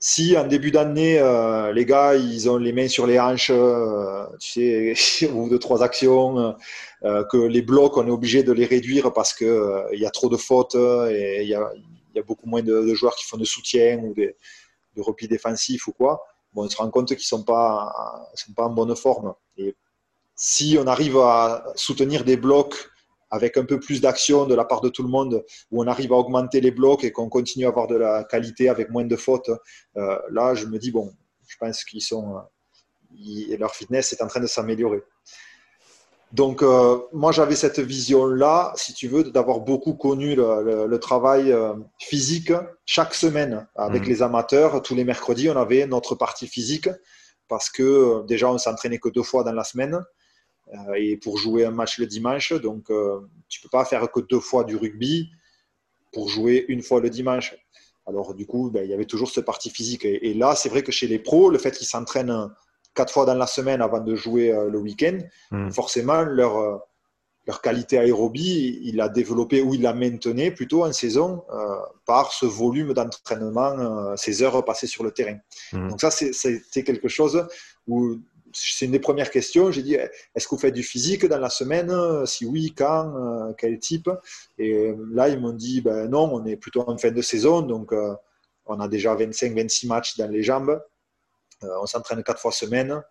si 0.00 0.36
en 0.36 0.46
début 0.46 0.70
d'année, 0.70 1.18
euh, 1.18 1.72
les 1.72 1.84
gars, 1.84 2.14
ils 2.14 2.48
ont 2.48 2.56
les 2.56 2.72
mains 2.72 2.88
sur 2.88 3.06
les 3.06 3.18
hanches, 3.18 3.50
euh, 3.50 4.24
tu 4.40 4.94
sais, 4.94 5.30
ou 5.34 5.48
de 5.48 5.56
trois 5.56 5.82
actions, 5.82 6.54
euh, 7.04 7.24
que 7.24 7.36
les 7.36 7.62
blocs, 7.62 7.96
on 7.96 8.06
est 8.06 8.10
obligé 8.10 8.42
de 8.42 8.52
les 8.52 8.64
réduire 8.64 9.12
parce 9.12 9.34
qu'il 9.34 9.48
il 9.92 10.00
y 10.00 10.06
a 10.06 10.10
trop 10.10 10.28
de 10.28 10.36
fautes 10.36 10.76
et 10.76 11.42
il 11.42 11.48
y 11.48 11.54
a, 11.54 11.70
y 12.18 12.20
a, 12.20 12.22
beaucoup 12.22 12.46
moins 12.46 12.62
de, 12.62 12.94
joueurs 12.94 13.16
qui 13.16 13.24
font 13.24 13.36
de 13.36 13.44
soutien 13.44 13.98
ou 13.98 14.14
de, 14.14 14.34
repli 14.98 15.28
défensif 15.28 15.86
ou 15.86 15.92
quoi. 15.92 16.20
Bon, 16.52 16.64
on 16.64 16.68
se 16.68 16.76
rend 16.76 16.90
compte 16.90 17.08
qu'ils 17.08 17.16
ne 17.16 17.20
sont 17.22 17.44
pas, 17.44 17.92
sont 18.34 18.52
pas 18.52 18.64
en 18.64 18.70
bonne 18.70 18.96
forme. 18.96 19.34
Et 19.56 19.76
si 20.34 20.76
on 20.80 20.86
arrive 20.86 21.18
à 21.18 21.64
soutenir 21.76 22.24
des 22.24 22.36
blocs 22.36 22.90
avec 23.30 23.56
un 23.56 23.64
peu 23.64 23.78
plus 23.78 24.00
d'action 24.00 24.46
de 24.46 24.54
la 24.54 24.64
part 24.64 24.80
de 24.80 24.88
tout 24.88 25.02
le 25.02 25.08
monde, 25.08 25.44
où 25.70 25.82
on 25.82 25.86
arrive 25.86 26.12
à 26.12 26.16
augmenter 26.16 26.60
les 26.60 26.70
blocs 26.70 27.04
et 27.04 27.12
qu'on 27.12 27.28
continue 27.28 27.66
à 27.66 27.68
avoir 27.68 27.86
de 27.86 27.96
la 27.96 28.24
qualité 28.24 28.68
avec 28.68 28.90
moins 28.90 29.04
de 29.04 29.16
fautes, 29.16 29.50
euh, 29.96 30.18
là, 30.30 30.54
je 30.54 30.66
me 30.66 30.78
dis, 30.78 30.90
bon, 30.90 31.12
je 31.46 31.56
pense 31.58 31.84
qu'ils 31.84 32.02
sont. 32.02 32.36
Euh, 32.36 33.56
leur 33.58 33.74
fitness 33.74 34.12
est 34.12 34.22
en 34.22 34.28
train 34.28 34.40
de 34.40 34.46
s'améliorer. 34.46 35.02
Donc, 36.32 36.62
euh, 36.62 36.98
moi, 37.12 37.32
j'avais 37.32 37.56
cette 37.56 37.80
vision-là, 37.80 38.72
si 38.76 38.92
tu 38.92 39.08
veux, 39.08 39.24
d'avoir 39.24 39.60
beaucoup 39.60 39.94
connu 39.94 40.34
le, 40.34 40.96
travail 40.98 41.54
physique 41.98 42.52
chaque 42.84 43.14
semaine 43.14 43.66
avec 43.76 44.02
mmh. 44.02 44.08
les 44.08 44.22
amateurs. 44.22 44.82
Tous 44.82 44.94
les 44.94 45.04
mercredis, 45.04 45.48
on 45.48 45.56
avait 45.56 45.86
notre 45.86 46.14
partie 46.14 46.46
physique 46.46 46.88
parce 47.48 47.70
que 47.70 48.24
déjà, 48.26 48.50
on 48.50 48.58
s'entraînait 48.58 48.98
que 48.98 49.08
deux 49.08 49.22
fois 49.22 49.42
dans 49.42 49.52
la 49.52 49.64
semaine. 49.64 50.02
Euh, 50.74 50.94
et 50.94 51.16
pour 51.16 51.38
jouer 51.38 51.64
un 51.64 51.70
match 51.70 51.98
le 51.98 52.06
dimanche. 52.06 52.52
Donc, 52.52 52.90
euh, 52.90 53.20
tu 53.48 53.60
ne 53.60 53.62
peux 53.62 53.70
pas 53.70 53.84
faire 53.84 54.10
que 54.10 54.20
deux 54.20 54.40
fois 54.40 54.64
du 54.64 54.76
rugby 54.76 55.30
pour 56.12 56.28
jouer 56.28 56.64
une 56.68 56.82
fois 56.82 57.00
le 57.00 57.10
dimanche. 57.10 57.54
Alors, 58.06 58.34
du 58.34 58.46
coup, 58.46 58.70
ben, 58.70 58.84
il 58.84 58.90
y 58.90 58.94
avait 58.94 59.04
toujours 59.04 59.30
ce 59.30 59.40
parti 59.40 59.70
physique. 59.70 60.04
Et, 60.04 60.34
là, 60.34 60.54
c'est 60.54 60.68
vrai 60.68 60.82
que 60.82 60.92
chez 60.92 61.06
les 61.06 61.18
pros, 61.18 61.50
le 61.50 61.58
fait 61.58 61.72
qu'ils 61.72 61.86
s'entraînent 61.86 62.50
quatre 62.94 63.12
fois 63.12 63.24
dans 63.24 63.34
la 63.34 63.46
semaine 63.46 63.80
avant 63.80 64.00
de 64.00 64.14
jouer 64.14 64.52
euh, 64.52 64.68
le 64.70 64.78
week-end, 64.78 65.18
hmm. 65.50 65.70
forcément, 65.70 66.22
leur, 66.22 66.80
leur 67.46 67.62
qualité 67.62 67.98
aérobie, 67.98 68.80
il 68.82 68.96
l'a 68.96 69.08
développé 69.08 69.62
ou 69.62 69.74
il 69.74 69.82
la 69.82 69.94
maintenait 69.94 70.50
plutôt 70.50 70.84
en 70.84 70.92
saison 70.92 71.44
par 72.04 72.32
ce 72.32 72.44
volume 72.44 72.92
d'entraînement, 72.92 74.16
ces 74.16 74.42
heures 74.42 74.62
passées 74.64 74.86
sur 74.86 75.02
le 75.02 75.12
terrain. 75.12 75.38
Hmm. 75.72 75.88
Donc 75.88 76.00
ça, 76.00 76.10
c'était 76.10 76.82
quelque 76.82 77.08
chose 77.08 77.46
où 77.86 78.18
c'est 78.52 78.86
une 78.86 78.92
des 78.92 78.98
premières 78.98 79.30
questions. 79.30 79.70
J'ai 79.70 79.82
dit, 79.82 79.94
est-ce 79.94 80.46
que 80.46 80.54
vous 80.54 80.60
faites 80.60 80.74
du 80.74 80.82
physique 80.82 81.26
dans 81.26 81.38
la 81.38 81.50
semaine? 81.50 81.92
Si 82.26 82.46
oui, 82.46 82.72
quand 82.76 83.14
euh, 83.16 83.52
Quel 83.56 83.78
type? 83.78 84.10
Et 84.58 84.94
là, 85.12 85.28
ils 85.28 85.40
m'ont 85.40 85.52
dit, 85.52 85.80
ben 85.80 86.08
non, 86.08 86.30
on 86.32 86.44
est 86.46 86.56
plutôt 86.56 86.88
en 86.88 86.96
fin 86.98 87.10
de 87.10 87.22
saison, 87.22 87.62
donc 87.62 87.92
euh, 87.92 88.14
on 88.66 88.80
a 88.80 88.88
déjà 88.88 89.14
25-26 89.14 89.86
matchs 89.86 90.16
dans 90.16 90.30
les 90.30 90.42
jambes. 90.42 90.80
Euh, 91.64 91.68
on 91.82 91.86
s'entraîne 91.86 92.22
quatre 92.22 92.40
fois 92.40 92.52
semaine. 92.52 93.02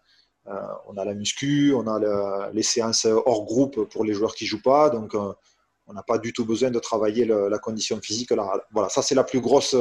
on 0.88 0.98
a 0.98 1.04
la 1.04 1.14
muscu, 1.14 1.74
on 1.74 1.88
a 1.88 2.52
les 2.54 2.64
séances 2.64 3.06
hors 3.06 3.46
groupe 3.46 3.90
pour 3.90 4.06
les 4.06 4.14
joueurs 4.14 4.34
qui 4.34 4.46
jouent 4.46 4.62
pas, 4.62 4.90
donc 4.90 5.14
on 5.14 5.94
n'a 5.94 6.04
pas 6.04 6.18
du 6.18 6.32
tout 6.32 6.46
besoin 6.46 6.72
de 6.72 6.80
travailler 6.80 7.26
la 7.26 7.60
condition 7.60 8.00
physique. 8.02 8.32
Là. 8.32 8.66
Voilà, 8.72 8.88
ça 8.88 9.02
c'est 9.02 9.16
la 9.16 9.26
plus 9.26 9.42
grosse, 9.42 9.76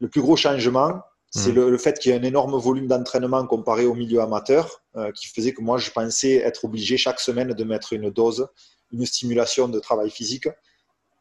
le 0.00 0.08
plus 0.08 0.22
gros 0.22 0.36
changement. 0.36 1.02
C'est 1.36 1.52
mm. 1.52 1.68
le, 1.68 1.78
fait 1.78 1.98
qu'il 1.98 2.12
y 2.12 2.14
ait 2.14 2.18
un 2.18 2.22
énorme 2.22 2.56
volume 2.56 2.86
d'entraînement 2.86 3.44
comparé 3.46 3.86
au 3.86 3.94
milieu 3.94 4.20
amateur 4.20 4.82
euh, 4.96 5.10
qui 5.10 5.26
faisait 5.26 5.52
que 5.52 5.60
moi, 5.60 5.78
je 5.78 5.90
pensais 5.90 6.36
être 6.36 6.64
obligé 6.64 6.96
chaque 6.96 7.18
semaine 7.18 7.48
de 7.48 7.64
mettre 7.64 7.92
une 7.92 8.08
dose, 8.10 8.46
une 8.92 9.04
stimulation 9.04 9.68
de 9.68 9.80
travail 9.80 10.10
physique, 10.10 10.48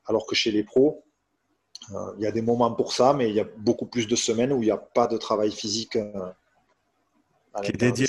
alors 0.06 0.28
que 0.28 0.36
chez 0.36 0.52
les 0.52 0.64
pros, 0.64 1.04
euh, 1.92 2.14
il 2.18 2.24
y 2.24 2.28
a 2.28 2.32
des 2.32 2.44
moments 2.44 2.72
pour 2.72 2.94
ça, 2.94 3.14
mais 3.14 3.30
il 3.30 3.36
y 3.36 3.40
a 3.40 3.48
beaucoup 3.58 3.88
plus 3.88 4.08
de 4.08 4.16
semaines 4.16 4.54
où 4.54 4.62
il 4.62 4.66
n'y 4.66 4.72
a 4.72 4.78
pas 4.78 5.08
de 5.08 5.18
travail 5.18 5.52
physique 5.52 5.96
euh, 5.96 6.32
qui 7.62 7.72
est 7.72 7.78
dédié. 7.78 8.08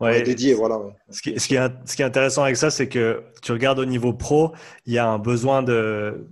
Ouais, 0.00 0.22
dédié, 0.22 0.54
voilà. 0.54 0.78
Ce, 1.10 1.20
qui, 1.20 1.38
ce, 1.40 1.48
qui 1.48 1.56
est, 1.56 1.70
ce, 1.84 1.96
qui, 1.96 2.02
est, 2.02 2.04
intéressant 2.04 2.44
avec 2.44 2.56
ça, 2.56 2.70
c'est 2.70 2.88
que 2.88 3.24
tu 3.42 3.50
regardes 3.50 3.80
au 3.80 3.84
niveau 3.84 4.12
pro, 4.12 4.52
il 4.86 4.92
y 4.92 4.98
a 4.98 5.06
un 5.08 5.18
besoin 5.18 5.62
de. 5.62 6.28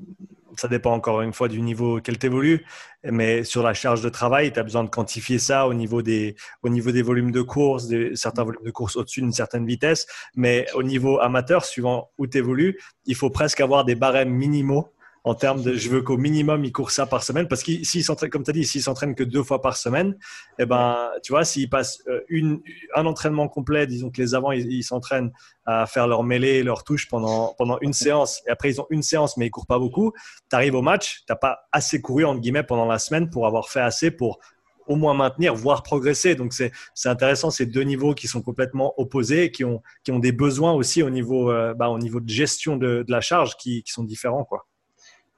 Ça 0.57 0.69
dépend 0.69 0.93
encore 0.93 1.21
une 1.21 1.33
fois 1.33 1.49
du 1.49 1.61
niveau 1.61 1.99
auquel 1.99 2.17
tu 2.17 2.27
évolues, 2.27 2.65
mais 3.05 3.45
sur 3.45 3.63
la 3.63 3.75
charge 3.75 4.01
de 4.01 4.09
travail, 4.09 4.53
tu 4.53 4.61
as 4.61 4.63
besoin 4.63 4.85
de 4.85 4.89
quantifier 4.89 5.39
ça 5.39 5.67
au 5.67 5.75
niveau 5.75 6.01
des, 6.01 6.37
au 6.63 6.69
niveau 6.69 6.93
des 6.93 7.03
volumes 7.03 7.31
de 7.31 7.43
course, 7.43 7.89
des, 7.89 8.15
certains 8.15 8.45
volumes 8.45 8.65
de 8.65 8.71
course 8.71 8.97
au-dessus 8.97 9.21
d'une 9.21 9.33
certaine 9.33 9.67
vitesse. 9.67 10.07
Mais 10.35 10.67
au 10.75 10.83
niveau 10.83 11.19
amateur, 11.21 11.65
suivant 11.65 12.11
où 12.19 12.27
tu 12.27 12.39
évolues, 12.39 12.81
il 13.05 13.17
faut 13.17 13.31
presque 13.31 13.61
avoir 13.61 13.85
des 13.85 13.97
barèmes 13.97 14.31
minimaux 14.31 14.93
en 15.27 15.35
termes 15.35 15.61
de 15.61 15.75
je 15.75 15.91
veux 15.91 16.03
qu'au 16.03 16.17
minimum 16.17 16.65
il 16.65 16.73
court 16.73 16.93
ça 16.93 17.05
par 17.05 17.25
semaine 17.25 17.49
parce 17.49 17.65
qu'il 17.65 17.85
s'entraîne 17.85 18.31
comme 18.31 18.45
tu 18.45 18.51
as 18.51 18.53
dit 18.53 18.65
s'il 18.65 18.81
s'entraîne 18.81 19.17
que 19.17 19.25
deux 19.25 19.43
fois 19.43 19.61
par 19.61 19.77
semaine 19.77 20.17
eh 20.61 20.67
ben 20.67 21.11
tu 21.25 21.33
vois 21.33 21.45
s'il 21.45 21.69
passe 21.69 22.01
euh, 22.07 22.21
une, 22.29 22.61
un 22.95 23.05
entraînement 23.07 23.49
complet 23.49 23.89
disons 23.89 24.11
que 24.11 24.23
les 24.23 24.37
avants 24.37 24.53
ils 24.53 24.85
s'entraînent 24.85 25.33
à 25.67 25.87
faire 25.87 26.07
leur 26.07 26.23
mêlée 26.23 26.63
leur 26.63 26.85
touche 26.85 27.09
pendant 27.09 27.55
pendant 27.59 27.77
une 27.81 27.93
séance 27.93 28.41
et 28.47 28.51
après 28.51 28.71
ils 28.71 28.81
ont 28.81 28.87
une 28.89 29.03
séance 29.03 29.37
mais 29.37 29.47
ils 29.47 29.51
courent 29.51 29.67
pas 29.67 29.81
beaucoup 29.81 30.13
tu 30.49 30.55
arrives 30.55 30.77
au 30.77 30.83
match 30.83 31.25
tu 31.27 31.33
n'as 31.33 31.37
pas 31.37 31.59
assez 31.73 32.01
couru 32.01 32.25
entre 32.25 32.41
guillemets 32.41 32.63
pendant 32.63 32.87
la 32.87 33.01
semaine 33.01 33.29
pour 33.29 33.49
avoir 33.49 33.69
fait 33.69 33.81
assez 33.81 34.13
pour 34.13 34.39
au 34.87 34.95
moins 34.95 35.15
maintenir, 35.15 35.53
voire 35.53 35.83
progresser. 35.83 36.37
Donc 36.37 36.53
c'est 36.53 36.71
intéressant 37.07 37.51
ces 37.51 37.67
deux 37.67 37.83
niveaux 37.83 38.15
qui 38.15 38.29
sont 38.29 38.41
complètement 38.41 38.95
opposés, 38.99 39.51
qui 39.51 39.65
ont, 39.65 39.83
qui 40.05 40.13
ont 40.13 40.21
des 40.21 40.31
besoins 40.31 40.75
aussi 40.75 41.03
au 41.03 41.11
niveau, 41.11 41.51
euh, 41.51 41.75
bah, 41.75 41.89
au 41.89 41.99
niveau 41.99 42.21
de 42.21 42.29
gestion 42.29 42.77
de, 42.77 43.03
de 43.05 43.11
la 43.11 43.21
charge 43.21 43.57
qui, 43.57 43.83
qui 43.83 43.91
sont 43.91 44.05
différents. 44.05 44.45
Quoi. 44.45 44.65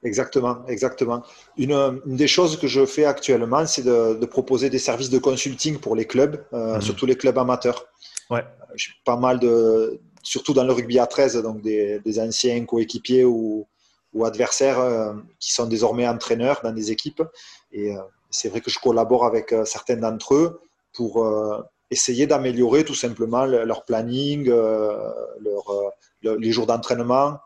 Exactement, 0.03 0.65
exactement. 0.67 1.23
Une, 1.57 2.01
des 2.05 2.27
choses 2.27 2.57
que 2.57 2.67
je 2.67 2.85
fais 2.85 3.03
actuellement, 3.03 3.65
c'est 3.65 3.83
de, 3.83 4.25
proposer 4.25 4.69
des 4.69 4.79
services 4.79 5.09
de 5.09 5.17
consulting 5.19 5.77
pour 5.77 5.95
les 5.95 6.05
clubs, 6.05 6.41
euh, 6.53 6.75
mhm. 6.75 6.81
surtout 6.81 7.05
les 7.05 7.17
clubs 7.17 7.37
amateurs. 7.37 7.85
Ouais. 8.29 8.45
J'ai 8.75 8.91
pas 9.03 9.17
mal 9.17 9.39
de, 9.39 9.99
surtout 10.23 10.53
dans 10.53 10.63
le 10.63 10.71
rugby 10.71 10.99
à 10.99 11.07
13, 11.07 11.41
donc 11.43 11.61
des, 11.61 12.19
anciens 12.19 12.63
coéquipiers 12.65 13.25
ou, 13.25 13.67
adversaires 14.23 14.79
euh, 14.79 15.13
qui 15.39 15.53
sont 15.53 15.67
désormais 15.67 16.07
entraîneurs 16.07 16.61
dans 16.63 16.71
des 16.71 16.91
équipes. 16.91 17.21
Et 17.71 17.95
euh, 17.95 17.99
c'est 18.29 18.47
vrai 18.47 18.61
que 18.61 18.71
je 18.71 18.79
collabore 18.79 19.25
avec 19.25 19.53
certains 19.65 19.97
d'entre 19.97 20.33
eux 20.35 20.61
pour 20.93 21.25
essayer 21.91 22.27
d'améliorer 22.27 22.83
tout 22.83 22.93
simplement 22.93 23.45
leur 23.45 23.85
planning, 23.85 24.47
leur, 24.47 25.93
les 26.23 26.51
jours 26.51 26.67
d'entraînement 26.67 27.39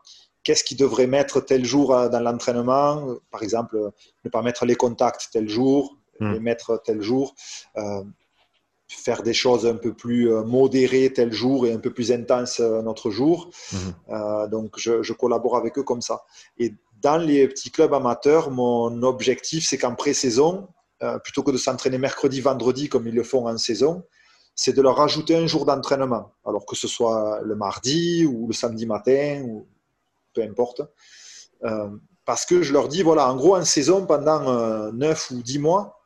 qu'est-ce 0.44 0.62
qu'ils 0.62 0.76
devrait 0.76 1.06
mettre 1.06 1.40
tel 1.40 1.64
jour 1.64 1.94
euh, 1.94 2.08
dans 2.08 2.20
l'entraînement. 2.20 3.16
Par 3.30 3.42
exemple, 3.42 3.90
ne 4.24 4.30
pas 4.30 4.42
mettre 4.42 4.64
les 4.64 4.76
contacts 4.76 5.30
tel 5.32 5.48
jour, 5.48 5.96
hmm. 6.20 6.32
les 6.32 6.40
mettre 6.40 6.80
tel 6.84 7.02
jour. 7.02 7.34
Euh, 7.76 8.04
faire 8.86 9.22
des 9.22 9.32
choses 9.32 9.66
un 9.66 9.74
peu 9.74 9.94
plus 9.94 10.30
euh, 10.30 10.44
modérées 10.44 11.12
tel 11.12 11.32
jour 11.32 11.66
et 11.66 11.72
un 11.72 11.78
peu 11.78 11.92
plus 11.92 12.12
intenses 12.12 12.60
notre 12.60 13.10
jour. 13.10 13.50
Hmm. 13.72 14.48
donc, 14.48 14.74
je, 14.78 15.12
collabore 15.12 15.56
avec 15.56 15.78
eux 15.78 15.82
comme 15.82 16.02
ça. 16.02 16.22
Et 16.58 16.74
dans 17.00 17.16
les 17.16 17.48
petits 17.48 17.70
clubs 17.70 17.92
amateurs, 17.92 18.50
mon 18.50 19.02
objectif, 19.02 19.66
c'est 19.66 19.78
qu'en 19.78 19.94
pré-saison, 19.94 20.68
plutôt 21.22 21.42
que 21.42 21.50
de 21.50 21.58
s'entraîner 21.58 21.98
mercredi, 21.98 22.40
vendredi 22.40 22.88
comme 22.88 23.06
ils 23.08 23.14
le 23.14 23.24
font 23.24 23.46
en 23.46 23.58
saison, 23.58 24.04
c'est 24.54 24.74
de 24.74 24.80
leur 24.80 24.96
rajouter 24.96 25.36
un 25.36 25.46
jour 25.46 25.66
d'entraînement. 25.66 26.32
Alors 26.46 26.64
que 26.64 26.76
ce 26.76 26.86
soit 26.86 27.40
le 27.42 27.56
mardi 27.56 28.24
ou 28.24 28.46
le 28.46 28.52
samedi 28.52 28.86
matin 28.86 29.42
ou 29.44 29.66
peu 30.34 30.42
importe. 30.42 30.82
Euh, 31.64 31.88
parce 32.24 32.46
que 32.46 32.62
je 32.62 32.72
leur 32.72 32.88
dis, 32.88 33.02
voilà, 33.02 33.30
en 33.30 33.36
gros, 33.36 33.56
en 33.56 33.64
saison, 33.64 34.06
pendant 34.06 34.48
euh, 34.48 34.92
9 34.92 35.30
ou 35.32 35.42
10 35.42 35.58
mois, 35.58 36.00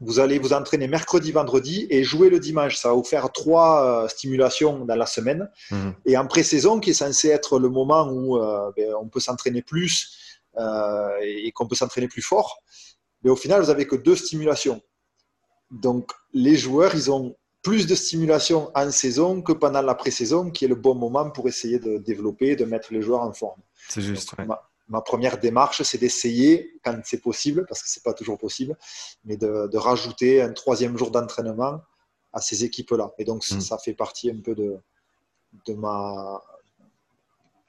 vous 0.00 0.18
allez 0.18 0.38
vous 0.38 0.54
entraîner 0.54 0.88
mercredi, 0.88 1.30
vendredi 1.30 1.86
et 1.90 2.02
jouer 2.02 2.30
le 2.30 2.40
dimanche. 2.40 2.76
Ça 2.76 2.88
va 2.88 2.94
vous 2.94 3.04
faire 3.04 3.30
trois 3.32 3.84
euh, 3.84 4.08
stimulations 4.08 4.86
dans 4.86 4.94
la 4.94 5.04
semaine. 5.04 5.50
Mhm. 5.70 5.94
Et 6.06 6.16
en 6.16 6.26
pré-saison, 6.26 6.80
qui 6.80 6.90
est 6.90 6.94
censé 6.94 7.28
être 7.28 7.58
le 7.58 7.68
moment 7.68 8.08
où 8.08 8.38
euh, 8.38 8.70
ben, 8.76 8.94
on 9.00 9.08
peut 9.08 9.20
s'entraîner 9.20 9.62
plus 9.62 10.16
et 11.22 11.52
qu'on 11.52 11.68
peut 11.68 11.76
s'entraîner 11.76 12.08
plus 12.08 12.20
fort, 12.20 12.60
mais 13.22 13.30
au 13.30 13.36
final, 13.36 13.62
vous 13.62 13.68
n'avez 13.68 13.86
que 13.86 13.96
deux 13.96 14.16
stimulations. 14.16 14.82
Donc, 15.70 16.10
les 16.34 16.56
joueurs, 16.56 16.94
ils 16.94 17.10
ont 17.10 17.36
plus 17.62 17.86
de 17.86 17.94
stimulation 17.94 18.70
en 18.74 18.90
saison 18.90 19.42
que 19.42 19.52
pendant 19.52 19.82
la 19.82 19.94
pré-saison, 19.94 20.50
qui 20.50 20.64
est 20.64 20.68
le 20.68 20.74
bon 20.74 20.94
moment 20.94 21.30
pour 21.30 21.46
essayer 21.48 21.78
de 21.78 21.98
développer, 21.98 22.56
de 22.56 22.64
mettre 22.64 22.92
les 22.92 23.02
joueurs 23.02 23.22
en 23.22 23.32
forme. 23.32 23.60
C'est 23.88 24.00
juste. 24.00 24.34
ma, 24.88 25.00
première 25.02 25.38
démarche, 25.38 25.82
c'est 25.82 25.98
d'essayer, 25.98 26.80
quand 26.82 26.98
c'est 27.04 27.20
possible, 27.20 27.66
parce 27.68 27.82
que 27.82 27.88
ce 27.88 27.98
n'est 27.98 28.02
pas 28.02 28.14
toujours 28.14 28.38
possible, 28.38 28.76
mais 29.24 29.36
de, 29.36 29.76
rajouter 29.76 30.40
un 30.42 30.52
troisième 30.52 30.96
jour 30.96 31.10
d'entraînement 31.10 31.80
à 32.32 32.40
ces 32.40 32.64
équipes-là. 32.64 33.12
Et 33.18 33.24
donc, 33.24 33.44
hmm. 33.50 33.60
ça 33.60 33.76
fait 33.78 33.94
partie 33.94 34.30
un 34.30 34.40
peu 34.40 34.54
de, 34.54 34.78
de 35.66 35.74
ma, 35.74 36.40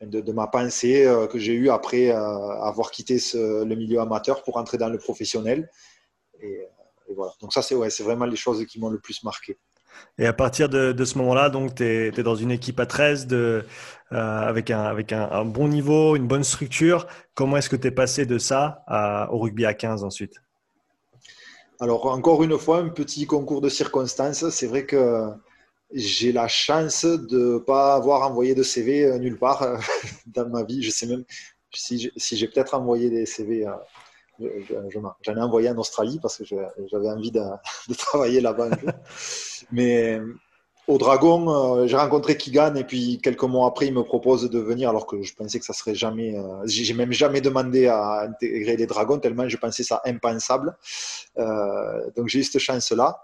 de, 0.01 0.31
ma 0.31 0.47
pensée 0.47 1.05
euh, 1.05 1.27
que 1.27 1.37
j'ai 1.37 1.53
eue 1.53 1.69
après 1.69 2.11
euh, 2.11 2.15
avoir 2.61 2.91
quitté 2.91 3.17
le 3.33 3.75
milieu 3.75 3.99
amateur 3.99 4.43
pour 4.43 4.57
entrer 4.57 4.77
dans 4.77 4.89
le 4.89 4.97
professionnel. 4.97 5.69
Et, 6.41 6.67
voilà. 7.13 7.33
Donc 7.41 7.51
ça, 7.51 7.61
c'est 7.61 7.75
ouais, 7.75 7.89
vraiment 7.99 8.25
les 8.25 8.37
choses 8.37 8.65
qui 8.65 8.79
m'ont 8.79 8.89
le 8.89 8.99
plus 8.99 9.23
marqué. 9.23 9.59
Et 10.17 10.25
à 10.25 10.33
partir 10.33 10.69
de, 10.69 11.03
ce 11.03 11.17
moment-là, 11.17 11.49
donc 11.49 11.75
tu 11.75 11.83
es, 11.83 12.11
dans 12.23 12.35
une 12.35 12.51
équipe 12.51 12.79
à 12.79 12.85
13 12.85 13.27
de, 13.27 13.65
euh, 14.11 14.15
avec, 14.17 14.69
un, 14.69 15.45
bon 15.45 15.67
niveau, 15.67 16.15
une 16.15 16.27
bonne 16.27 16.43
structure. 16.43 17.07
Comment 17.33 17.57
est-ce 17.57 17.69
que 17.69 17.75
tu 17.75 17.87
es 17.87 17.91
passé 17.91 18.25
de 18.25 18.37
ça 18.37 18.83
au 19.31 19.39
rugby 19.39 19.65
à 19.65 19.73
15 19.73 20.03
ensuite? 20.03 20.35
Alors, 21.79 22.05
encore 22.05 22.43
une 22.43 22.57
fois, 22.59 22.77
un 22.77 22.89
petit 22.89 23.25
concours 23.25 23.61
de 23.61 23.69
circonstances. 23.69 24.47
C'est 24.49 24.67
vrai 24.67 24.85
que 24.85 25.29
j'ai 25.93 26.31
la 26.31 26.47
chance 26.47 27.05
de 27.05 27.53
ne 27.53 27.57
pas 27.57 27.95
avoir 27.95 28.21
envoyé 28.29 28.53
de 28.53 28.63
CV 28.63 29.05
euh, 29.05 29.17
nulle 29.17 29.37
part 29.37 29.63
euh, 29.63 29.77
dans 30.27 30.47
ma 30.47 30.63
vie. 30.63 30.83
Je 30.83 30.91
sais 30.91 31.07
même 31.07 31.23
si 31.73 32.11
j'ai 32.31 32.47
peut-être 32.47 32.75
envoyé 32.75 33.09
des 33.09 33.25
CV 33.25 33.65
J'en 34.39 35.35
ai 35.35 35.41
envoyé 35.41 35.69
en 35.69 35.77
Australie 35.77 36.19
parce 36.21 36.37
que 36.37 36.43
j'avais 36.45 37.09
envie 37.09 37.31
de, 37.89 37.93
travailler 37.97 38.41
là-bas. 38.41 38.69
Mais 39.71 40.19
au 40.87 40.97
Dragon, 40.97 41.49
euh, 41.49 41.87
j'ai 41.87 41.95
rencontré 41.95 42.35
Kigan 42.35 42.75
et 42.75 42.83
puis 42.83 43.19
quelques 43.21 43.43
mois 43.43 43.67
après, 43.67 43.87
il 43.87 43.93
me 43.93 44.03
propose 44.03 44.49
de 44.49 44.59
venir 44.59 44.89
alors 44.89 45.05
que 45.05 45.21
je 45.21 45.33
pensais 45.33 45.59
que 45.59 45.65
ça 45.65 45.73
serait 45.73 45.95
jamais. 45.95 46.37
Euh, 46.37 46.65
j'ai 46.65 46.93
même 46.93 47.13
jamais 47.13 47.39
demandé 47.39 47.87
à 47.87 48.21
intégrer 48.21 48.75
les 48.77 48.87
Dragons 48.87 49.19
tellement 49.19 49.47
je 49.47 49.57
pensais 49.57 49.83
ça 49.83 50.01
impensable. 50.05 50.75
Euh, 51.37 52.09
donc 52.15 52.27
j'ai 52.27 52.39
eu 52.39 52.43
cette 52.43 52.61
chance-là. 52.61 53.21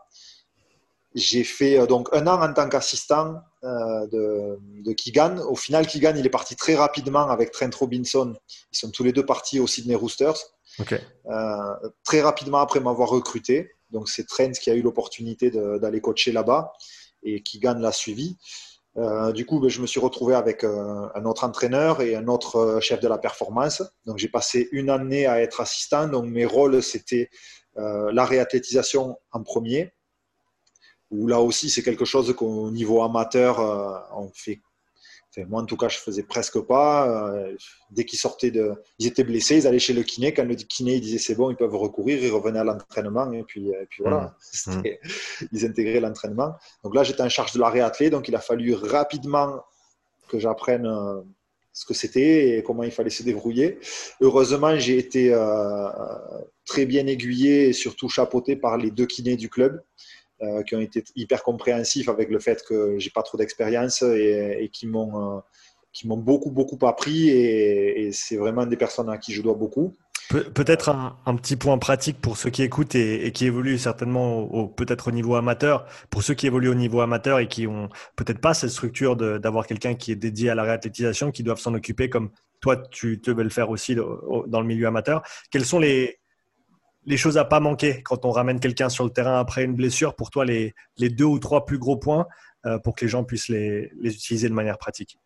J'ai 1.16 1.44
fait 1.44 1.88
donc 1.88 2.10
un 2.14 2.28
an 2.28 2.40
en 2.42 2.54
tant 2.54 2.70
qu'assistant 2.70 3.42
de, 3.64 4.60
de, 4.84 4.94
Kigan. 4.94 5.40
Au 5.40 5.56
final, 5.56 5.88
Kigan, 5.88 6.14
il 6.16 6.24
est 6.24 6.30
parti 6.30 6.56
très 6.56 6.76
rapidement 6.76 7.28
avec 7.30 7.52
Trent 7.52 7.72
Robinson. 7.80 8.36
Ils 8.72 8.78
sont 8.78 8.92
tous 8.92 9.04
les 9.04 9.14
deux 9.14 9.26
partis 9.26 9.60
au 9.60 9.66
Sydney 9.66 9.96
Roosters. 9.96 10.38
Euh, 10.80 11.90
très 12.04 12.22
rapidement 12.22 12.60
après 12.60 12.80
m'avoir 12.80 13.10
recruté. 13.10 13.72
Donc 13.90 14.10
c'est 14.10 14.26
Trent 14.28 14.52
qui 14.52 14.70
a 14.70 14.76
eu 14.76 14.82
l'opportunité 14.82 15.50
d'aller 15.52 16.02
coacher 16.02 16.32
là-bas 16.32 16.74
et 17.24 17.42
qui 17.42 17.60
gagne 17.60 17.82
la 17.82 17.92
suivi. 17.92 18.38
Euh, 18.98 19.32
du 19.32 19.46
coup, 19.46 19.60
ben, 19.60 19.70
je 19.70 19.80
me 19.82 19.88
suis 19.88 20.00
retrouvé 20.00 20.34
avec 20.34 20.64
euh, 20.64 21.08
un 21.14 21.26
autre 21.26 21.44
entraîneur 21.44 22.02
et 22.02 22.16
un 22.16 22.28
autre 22.28 22.80
chef 22.82 23.00
de 23.00 23.08
la 23.08 23.18
performance. 23.18 23.84
Donc 24.06 24.18
j'ai 24.18 24.28
passé 24.28 24.68
une 24.72 24.90
année 24.90 25.26
à 25.26 25.42
être 25.42 25.62
assistant. 25.62 26.08
Donc 26.08 26.26
mes 26.26 26.46
rôles, 26.46 26.82
c'était 26.82 27.30
la 27.76 28.26
réathlétisation 28.26 29.20
en 29.32 29.44
premier, 29.44 29.94
où 31.12 31.28
là 31.28 31.40
aussi 31.42 31.70
c'est 31.70 31.84
quelque 31.84 32.06
chose 32.06 32.36
qu'au 32.36 32.72
niveau 32.72 33.04
amateur, 33.04 33.60
on 34.16 34.32
fait 34.34 34.62
moi, 35.46 35.62
en 35.62 35.66
tout 35.66 35.78
cas, 35.78 35.88
je 35.90 35.98
faisais 35.98 36.24
presque 36.24 36.60
pas. 36.62 37.08
Euh, 37.08 37.56
dès 37.92 38.06
qu'ils 38.06 38.20
sortaient 38.20 38.52
de, 38.52 38.74
ils 39.00 39.08
étaient 39.08 39.24
blessés, 39.24 39.58
ils 39.58 39.68
allaient 39.68 39.80
chez 39.80 39.94
le 39.94 40.04
kiné. 40.04 40.34
Quand 40.34 40.46
le 40.46 40.56
kiné 40.56 40.96
il 40.96 41.02
disait 41.02 41.18
c'est 41.18 41.36
bon, 41.36 41.52
ils 41.52 41.56
peuvent 41.56 41.76
recourir, 41.76 42.24
ils 42.24 42.32
revenaient 42.32 42.60
à 42.60 42.64
l'entraînement 42.64 43.32
et 43.32 43.44
puis, 43.44 43.70
et 43.70 43.86
puis 43.90 44.04
voilà, 44.04 44.36
mmh. 44.68 44.82
Ils 45.52 45.66
intégraient 45.66 46.00
l'entraînement. 46.00 46.54
Donc 46.84 46.96
là, 46.96 47.04
j'étais 47.04 47.22
en 47.22 47.30
charge 47.30 47.54
de 47.54 47.60
la 47.60 47.70
réathlée, 47.70 48.10
donc 48.10 48.28
il 48.28 48.36
a 48.36 48.40
fallu 48.40 48.74
rapidement 48.74 49.62
que 50.28 50.40
j'apprenne 50.40 50.86
euh, 50.86 51.22
ce 51.74 51.86
que 51.86 51.94
c'était 51.94 52.58
et 52.58 52.64
comment 52.64 52.84
il 52.84 52.92
fallait 52.92 53.10
se 53.12 53.24
débrouiller. 53.24 53.80
Heureusement, 54.20 54.78
j'ai 54.80 54.98
été 54.98 55.32
euh, 55.32 55.90
très 56.66 56.86
bien 56.86 57.06
aiguillé 57.06 57.70
et 57.70 57.74
surtout 57.74 58.10
chapeauté 58.10 58.56
par 58.56 58.78
les 58.78 58.90
deux 58.90 59.06
kinés 59.06 59.36
du 59.36 59.48
club. 59.48 59.82
Euh, 60.44 60.62
qui 60.62 60.76
ont 60.76 60.80
été 60.80 61.04
hyper 61.16 61.42
compréhensifs 61.42 62.10
avec 62.10 62.30
le 62.30 62.38
fait 62.38 62.64
que 62.64 63.00
j'ai 63.00 63.10
pas 63.10 63.24
trop 63.24 63.40
d'expérience 63.40 64.04
et, 64.04 64.70
qui 64.72 64.86
m'ont 64.86 65.38
euh, 65.38 65.40
qui 65.92 66.08
m'ont 66.08 66.18
beaucoup 66.18 66.52
beaucoup 66.52 66.78
appris 66.86 67.30
et, 67.30 68.12
c'est 68.12 68.38
vraiment 68.38 68.68
des 68.68 68.78
personnes 68.78 69.10
à 69.10 69.18
qui 69.18 69.34
je 69.34 69.42
dois 69.42 69.56
beaucoup. 69.56 69.96
peut-être 70.30 70.90
un, 70.90 71.36
petit 71.38 71.56
point 71.56 71.80
pratique 71.80 72.22
pour 72.22 72.38
ceux 72.38 72.52
qui 72.52 72.62
écoutent 72.62 72.94
et, 72.94 73.32
qui 73.32 73.48
évoluent 73.48 73.80
certainement 73.80 74.68
peut-être 74.68 75.08
au 75.08 75.12
niveau 75.12 75.34
amateur. 75.34 75.88
Pour 76.12 76.22
ceux 76.22 76.36
qui 76.36 76.46
évoluent 76.46 76.70
au 76.70 76.76
niveau 76.76 77.02
amateur 77.02 77.40
et 77.40 77.48
qui 77.48 77.66
ont 77.66 77.90
peut-être 78.16 78.40
pas 78.40 78.54
cette 78.54 78.70
structure 78.70 79.16
d'avoir 79.16 79.66
quelqu'un 79.66 79.96
qui 79.96 80.12
est 80.12 80.16
dédié 80.16 80.52
à 80.52 80.56
la 80.56 80.62
réathlétisation, 80.62 81.32
qui 81.32 81.42
doivent 81.42 81.60
s'en 81.60 81.74
occuper 81.74 82.12
comme 82.12 82.30
toi 82.62 82.78
tu 82.92 83.20
veux 83.26 83.42
le 83.42 83.50
faire 83.50 83.72
aussi 83.72 83.96
dans 83.96 84.62
le 84.62 84.68
milieu 84.68 84.86
amateur. 84.86 85.24
Quels 85.50 85.66
sont 85.66 85.80
les, 85.80 86.20
les 87.08 87.18
choses 87.18 87.38
à 87.38 87.46
pas 87.46 87.62
manquer 87.62 88.04
quand 88.04 88.26
on 88.26 88.32
ramène 88.32 88.60
quelqu'un 88.60 88.90
sur 88.90 89.06
le 89.06 89.10
terrain 89.10 89.40
après 89.40 89.64
une 89.64 89.74
blessure, 89.74 90.14
pour 90.14 90.30
toi, 90.30 90.44
les, 90.46 90.76
deux 91.00 91.24
ou 91.24 91.40
trois 91.40 91.66
plus 91.66 91.80
gros 91.80 91.96
points 91.96 92.28
euh, 92.66 92.78
pour 92.80 92.96
que 92.96 93.06
les 93.06 93.10
gens 93.10 93.24
puissent 93.24 93.48
les, 93.48 93.90
utiliser 94.04 94.50
de 94.50 94.54
manière 94.54 94.78
pratique 94.78 95.18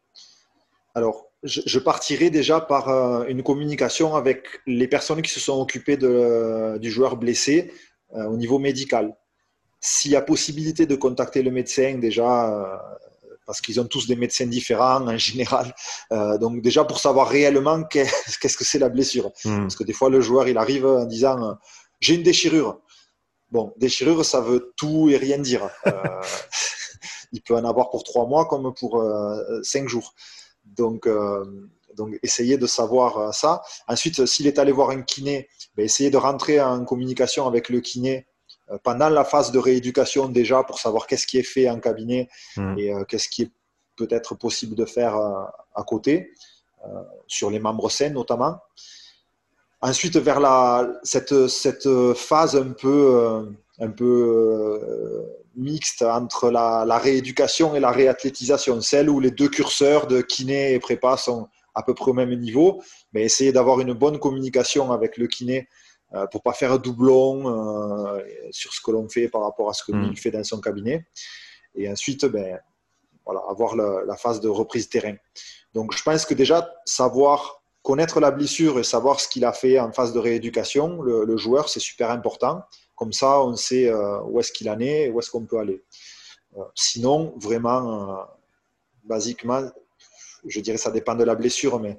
Alors, 0.93 1.31
je, 1.41 1.79
partirai 1.79 2.29
déjà 2.29 2.61
par 2.61 2.89
euh, 2.89 3.25
une 3.25 3.41
communication 3.41 4.15
avec 4.15 4.45
les 4.67 4.87
personnes 4.87 5.23
qui 5.23 5.31
se 5.31 5.39
sont 5.39 5.59
occupées 5.59 5.97
du 5.97 6.91
joueur 6.91 7.17
blessé 7.17 7.73
euh, 8.13 8.25
au 8.25 8.37
niveau 8.37 8.59
médical. 8.59 9.17
S'il 9.79 10.11
y 10.11 10.15
a 10.15 10.21
possibilité 10.21 10.85
de 10.85 10.95
contacter 10.95 11.41
le 11.41 11.49
médecin 11.49 11.97
déjà, 11.97 12.79
parce 13.51 13.61
qu'ils 13.61 13.79
ont 13.79 13.85
tous 13.85 14.07
des 14.07 14.15
médecins 14.15 14.45
différents 14.45 15.07
en 15.07 15.17
général. 15.17 15.73
donc 16.39 16.61
déjà 16.61 16.83
pour 16.83 16.99
savoir 16.99 17.27
réellement 17.27 17.83
qu'est-ce 17.83 18.57
que 18.57 18.63
c'est 18.63 18.79
la 18.79 18.89
blessure. 18.89 19.31
Hmm. 19.45 19.61
Parce 19.61 19.75
que 19.75 19.83
des 19.83 19.93
fois 19.93 20.09
le 20.09 20.21
joueur 20.21 20.47
il 20.47 20.57
arrive 20.57 20.85
en 20.85 21.05
disant 21.05 21.57
j'ai 21.99 22.15
une 22.15 22.23
déchirure. 22.23 22.79
Bon, 23.51 23.73
déchirure 23.77 24.23
ça 24.25 24.41
veut 24.41 24.73
tout 24.77 25.09
et 25.09 25.17
rien 25.17 25.37
dire. 25.37 25.69
il 27.31 27.41
peut 27.41 27.55
en 27.55 27.65
avoir 27.65 27.89
pour 27.89 28.03
trois 28.03 28.25
mois 28.27 28.45
comme 28.45 28.73
pour 28.73 29.01
euh, 29.01 29.61
cinq 29.63 29.87
jours. 29.87 30.13
Donc, 30.65 31.07
euh, 31.07 31.69
donc, 31.95 32.17
essayez 32.23 32.57
de 32.57 32.67
savoir 32.67 33.17
euh, 33.17 33.31
ça. 33.31 33.61
Ensuite, 33.87 34.25
s'il 34.25 34.47
est 34.47 34.59
allé 34.59 34.71
voir 34.71 34.91
un 34.91 35.01
kiné, 35.01 35.49
ben, 35.75 35.83
essayez 35.83 36.09
de 36.09 36.17
rentrer 36.17 36.61
en 36.61 36.83
communication 36.85 37.47
avec 37.47 37.69
le 37.69 37.81
kiné 37.81 38.27
pendant 38.83 39.09
la 39.09 39.23
phase 39.23 39.51
de 39.51 39.59
rééducation 39.59 40.29
déjà 40.29 40.63
pour 40.63 40.79
savoir 40.79 41.07
qu'est-ce 41.07 41.27
qui 41.27 41.37
est 41.37 41.43
fait 41.43 41.69
en 41.69 41.79
cabinet 41.79 42.29
hmm. 42.57 42.77
et 42.77 42.93
qu'est-ce 43.07 43.29
qui 43.29 43.43
est 43.43 43.51
peut-être 43.95 44.35
possible 44.35 44.75
de 44.75 44.85
faire 44.85 45.15
à 45.15 45.83
côté, 45.83 46.31
sur 47.27 47.49
les 47.51 47.59
membres 47.59 47.89
sains 47.89 48.09
notamment. 48.09 48.57
Ensuite, 49.81 50.17
vers 50.17 50.39
la, 50.39 50.87
cette, 51.03 51.47
cette 51.47 51.89
phase 52.15 52.55
un 52.55 52.71
peu, 52.71 53.47
un 53.79 53.89
peu 53.89 54.79
mixte 55.55 56.01
entre 56.01 56.49
la, 56.49 56.97
rééducation 56.97 57.75
et 57.75 57.79
la 57.79 57.91
réathlétisation, 57.91 58.81
celle 58.81 59.09
où 59.09 59.19
les 59.19 59.31
deux 59.31 59.49
curseurs 59.49 60.07
de 60.07 60.21
kiné 60.21 60.73
et 60.73 60.79
prépa 60.79 61.17
sont 61.17 61.47
à 61.73 61.83
peu 61.83 61.93
près 61.93 62.11
au 62.11 62.13
même 62.13 62.33
niveau, 62.35 62.81
mais 63.13 63.23
essayer 63.23 63.51
d'avoir 63.51 63.79
une 63.79 63.93
bonne 63.93 64.19
communication 64.19 64.91
avec 64.91 65.17
le 65.17 65.27
kiné 65.27 65.67
euh, 66.13 66.27
pour 66.27 66.41
pas 66.41 66.53
faire 66.53 66.71
un 66.73 66.77
doublon 66.77 67.47
euh, 67.47 68.21
sur 68.51 68.73
ce 68.73 68.81
que 68.81 68.91
l'on 68.91 69.07
fait 69.07 69.27
par 69.27 69.41
rapport 69.41 69.69
à 69.69 69.73
ce 69.73 69.83
que 69.83 69.91
lui 69.91 70.11
mm. 70.11 70.15
fait 70.15 70.31
dans 70.31 70.43
son 70.43 70.59
cabinet. 70.59 71.05
Et 71.75 71.89
ensuite, 71.89 72.25
ben, 72.25 72.59
voilà, 73.25 73.41
avoir 73.49 73.75
la, 73.75 74.17
phase 74.17 74.41
de 74.41 74.49
reprise 74.49 74.89
terrain. 74.89 75.15
Donc, 75.73 75.95
je 75.95 76.03
pense 76.03 76.25
que 76.25 76.33
déjà, 76.33 76.69
savoir 76.85 77.63
connaître 77.81 78.19
la 78.19 78.31
blessure 78.31 78.77
et 78.79 78.83
savoir 78.83 79.19
ce 79.19 79.27
qu'il 79.27 79.45
a 79.45 79.53
fait 79.53 79.79
en 79.79 79.91
phase 79.91 80.13
de 80.13 80.19
rééducation, 80.19 81.01
le 81.01 81.37
joueur, 81.37 81.69
c'est 81.69 81.79
super 81.79 82.11
important. 82.11 82.61
Comme 83.01 83.13
ça, 83.13 83.41
on 83.41 83.55
sait 83.55 83.89
euh, 83.89 84.21
où 84.25 84.39
est-ce 84.39 84.51
qu'il 84.51 84.69
en 84.69 84.79
est 84.79 85.05
et 85.05 85.09
où 85.09 85.17
est-ce 85.17 85.31
qu'on 85.31 85.43
peut 85.43 85.57
aller. 85.57 85.83
Euh, 86.55 86.63
sinon, 86.75 87.33
vraiment, 87.37 88.27
basiquement, 89.05 89.63
je 90.45 90.59
dirais 90.59 90.77
ça 90.77 90.91
dépend 90.91 91.15
de 91.15 91.23
la 91.23 91.35
blessure, 91.35 91.79
mais 91.79 91.97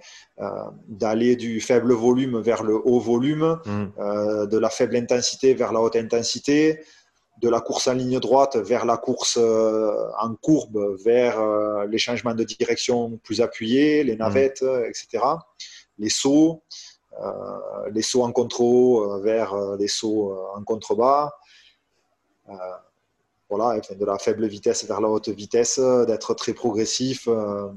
d'aller 0.89 1.37
du 1.37 1.61
faible 1.61 1.93
volume 1.93 2.41
vers 2.41 2.63
le 2.63 2.75
haut 2.75 3.01
volume, 3.01 3.59
mm. 3.65 4.47
de 4.47 4.59
la 4.59 4.71
faible 4.71 4.97
intensité 4.97 5.55
vers 5.55 5.73
la 5.73 5.81
haute 5.81 5.97
intensité, 5.97 6.83
de 7.41 7.49
la 7.49 7.61
course 7.61 7.89
en 7.89 7.95
ligne 7.95 8.21
droite 8.21 8.57
vers 8.57 8.85
la 8.85 8.97
course 8.97 9.37
en 9.37 10.35
courbe, 10.41 10.97
vers 11.05 11.41
les 11.87 11.99
changements 11.99 12.35
de 12.35 12.45
direction 12.45 13.19
plus 13.23 13.41
appuyés, 13.41 14.05
les 14.05 14.17
mm. 14.17 14.19
navettes, 14.19 14.65
etc. 14.87 15.25
Les 15.99 16.11
sauts, 16.11 16.63
euh, 17.21 17.91
les 17.93 18.03
sauts 18.03 18.23
en 18.23 18.33
contre-haut 18.33 19.21
vers 19.21 19.77
les 19.77 19.89
sauts 19.89 20.37
en 20.57 20.63
contrebas. 20.65 21.31
Euh, 22.49 22.53
voilà, 23.49 23.81
de 23.81 24.05
la 24.07 24.19
faible 24.19 24.47
vitesse 24.47 24.85
vers 24.87 25.01
la 25.01 25.09
haute 25.09 25.29
vitesse, 25.29 25.79
d'être 25.79 26.33
très 26.33 26.55
progressif. 26.55 27.29
Euh, 27.29 27.69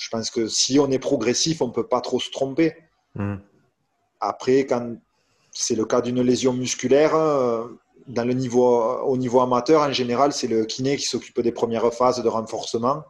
je 0.00 0.08
pense 0.08 0.30
que 0.30 0.48
si 0.48 0.78
on 0.78 0.90
est 0.90 0.98
progressif, 0.98 1.62
on 1.62 1.68
ne 1.68 1.72
peut 1.72 1.86
pas 1.86 2.00
trop 2.00 2.18
se 2.18 2.30
tromper. 2.30 2.74
Hmm. 3.14 3.36
Après, 4.18 4.66
quand 4.66 4.96
c'est 5.52 5.74
le 5.74 5.84
cas 5.84 6.00
d'une 6.00 6.22
lésion 6.22 6.52
musculaire, 6.52 7.12
dans 8.06 8.24
le 8.24 8.32
niveau, 8.32 8.82
au 9.02 9.16
niveau 9.16 9.40
amateur, 9.40 9.82
en 9.82 9.92
général, 9.92 10.32
c'est 10.32 10.48
le 10.48 10.64
kiné 10.64 10.96
qui 10.96 11.06
s'occupe 11.06 11.40
des 11.40 11.52
premières 11.52 11.92
phases 11.92 12.22
de 12.22 12.28
renforcement. 12.28 13.04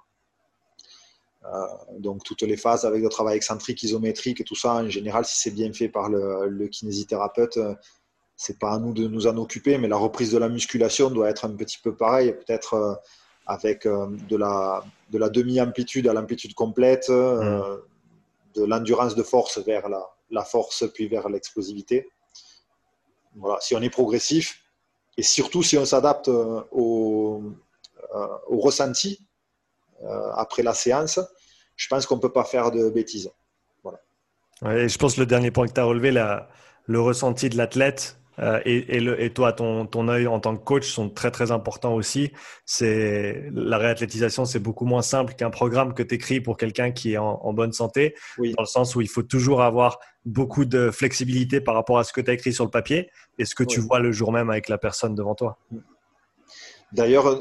Euh, 1.47 1.67
donc 1.99 2.23
toutes 2.23 2.43
les 2.43 2.57
phases 2.57 2.85
avec 2.85 3.03
le 3.03 3.09
travail 3.09 3.37
excentrique, 3.37 3.83
isométrique 3.83 4.41
et 4.41 4.45
tout 4.45 4.55
ça, 4.55 4.75
en 4.75 4.89
général, 4.89 5.25
si 5.25 5.39
c'est 5.39 5.51
bien 5.51 5.73
fait 5.73 5.89
par 5.89 6.09
le, 6.09 6.69
kinésithérapeute, 6.69 7.57
euh, 7.57 7.75
c'est 8.37 8.59
pas 8.59 8.73
à 8.73 8.79
nous 8.79 8.93
de 8.93 9.07
nous 9.09 9.27
en 9.27 9.37
occuper, 9.37 9.79
mais 9.79 9.89
la 9.89 9.97
reprise 9.97 10.33
de 10.33 10.39
la 10.39 10.49
musculation 10.49 11.11
doit 11.11 11.31
être 11.31 11.45
un 11.45 11.57
petit 11.57 11.79
peu 11.83 11.95
pareil, 11.95 12.33
peut-être 12.33 12.75
euh, 12.75 12.95
avec 13.47 13.85
de 13.85 14.37
la, 14.37 14.85
de 15.11 15.19
la 15.19 15.29
demi-amplitude 15.29 16.07
à 16.07 16.13
l'amplitude 16.13 16.55
complète, 16.55 17.09
mmh. 17.09 17.63
de 18.55 18.65
l'endurance 18.65 19.15
de 19.15 19.23
force 19.23 19.59
vers 19.59 19.89
la, 19.89 20.07
la 20.31 20.45
force, 20.45 20.85
puis 20.93 21.09
vers 21.09 21.29
l'explosivité. 21.29 22.09
Voilà, 23.37 23.61
si 23.61 23.75
on 23.75 23.83
est 23.83 23.91
progressif, 23.91 24.63
et 25.17 25.23
surtout 25.23 25.63
si 25.63 25.77
on 25.77 25.85
s'adapte 25.85 26.29
au, 26.29 27.43
au 28.13 28.59
ressenti, 28.61 29.27
euh, 30.03 30.31
après 30.35 30.63
la 30.63 30.73
séance, 30.73 31.21
je 31.77 31.89
pense 31.89 32.07
qu'on 32.07 32.17
ne 32.17 32.21
peut 32.21 32.33
pas 32.33 32.45
faire 32.45 32.71
de 32.71 32.89
bêtises. 32.89 33.31
Voilà. 33.83 33.99
je 34.63 34.99
pense 34.99 35.15
que 35.15 35.21
le 35.21 35.27
dernier 35.27 35.51
point 35.51 35.67
que 35.67 35.73
tu 35.73 35.81
as 35.81 35.85
relevé, 35.85 36.11
le 36.11 37.01
ressenti 37.01 37.49
de 37.49 37.57
l'athlète 37.57 38.17
euh, 38.41 38.61
et, 38.65 38.97
et, 38.97 39.31
toi, 39.31 39.53
ton, 39.53 39.87
ton 39.87 40.09
œil 40.09 40.27
en 40.27 40.41
tant 40.41 40.57
que 40.57 40.65
coach 40.65 40.89
sont 40.89 41.11
très 41.11 41.31
très 41.31 41.51
importants 41.51 41.95
aussi. 41.95 42.33
C'est 42.65 43.51
la 43.53 43.79
réathlétisation, 43.79 44.45
c'est 44.45 44.59
beaucoup 44.59 44.87
moins 44.87 45.03
simple 45.03 45.35
qu'un 45.35 45.51
programme 45.51 45.93
que 45.95 46.03
tu 46.03 46.15
écris 46.15 46.41
pour 46.41 46.57
quelqu'un 46.57 46.91
qui 46.91 47.13
est 47.13 47.19
en, 47.19 47.53
bonne 47.53 47.73
santé, 47.73 48.15
dans 48.39 48.63
le 48.63 48.67
sens 48.67 48.95
où 48.95 49.01
il 49.01 49.09
faut 49.09 49.23
toujours 49.23 49.63
avoir 49.63 49.99
beaucoup 50.25 50.65
de 50.65 50.91
flexibilité 50.91 51.61
par 51.61 51.75
rapport 51.75 51.99
à 51.99 52.05
ce 52.05 52.13
que 52.13 52.21
tu 52.21 52.31
as 52.31 52.35
écrit 52.35 52.53
sur 52.53 52.65
le 52.65 52.71
papier 52.71 53.11
et 53.39 53.45
ce 53.45 53.55
que 53.55 53.65
tu 53.65 53.81
vois 53.81 54.01
le 54.01 54.13
jour 54.13 54.33
même 54.33 54.51
avec 54.51 54.69
la 54.69 54.79
personne 54.79 55.15
devant 55.15 55.35
toi. 55.35 55.59
Mm. 55.71 55.79
D'ailleurs, 56.93 57.41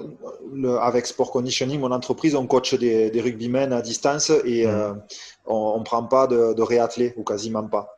avec 0.79 1.07
Sport 1.07 1.31
Conditioning, 1.31 1.79
mon 1.79 1.91
entreprise, 1.91 2.35
on 2.35 2.45
coach 2.45 2.75
des, 2.75 3.09
des 3.09 3.19
rugbymen 3.19 3.73
à 3.73 3.81
distance 3.81 4.29
et 4.45 4.67
mmh. 4.67 4.69
euh, 4.69 4.93
on 5.47 5.79
ne 5.79 5.83
prend 5.83 6.03
pas 6.03 6.27
de, 6.27 6.53
de 6.53 7.17
ou 7.17 7.23
quasiment 7.23 7.67
pas. 7.67 7.97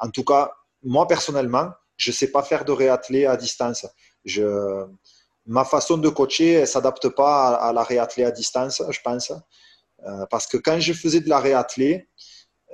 En 0.00 0.10
tout 0.10 0.24
cas, 0.24 0.50
moi 0.82 1.06
personnellement, 1.06 1.70
je 2.00 2.10
ne 2.10 2.14
sais 2.14 2.28
pas 2.28 2.42
faire 2.42 2.64
de 2.64 2.72
réathlé 2.72 3.26
à 3.26 3.36
distance. 3.36 3.86
Ma 5.46 5.64
façon 5.64 5.98
de 5.98 6.08
coacher 6.08 6.62
ne 6.62 6.64
s'adapte 6.64 7.08
pas 7.10 7.54
à, 7.54 7.72
la 7.72 7.82
réathlé 7.82 8.24
à 8.24 8.30
distance, 8.30 8.82
je 8.88 8.98
pense. 9.04 9.32
Euh, 10.06 10.26
parce 10.30 10.46
que 10.46 10.56
quand 10.56 10.80
je 10.80 10.94
faisais 10.94 11.20
de 11.20 11.28
la 11.28 11.40
réathlé, 11.40 12.08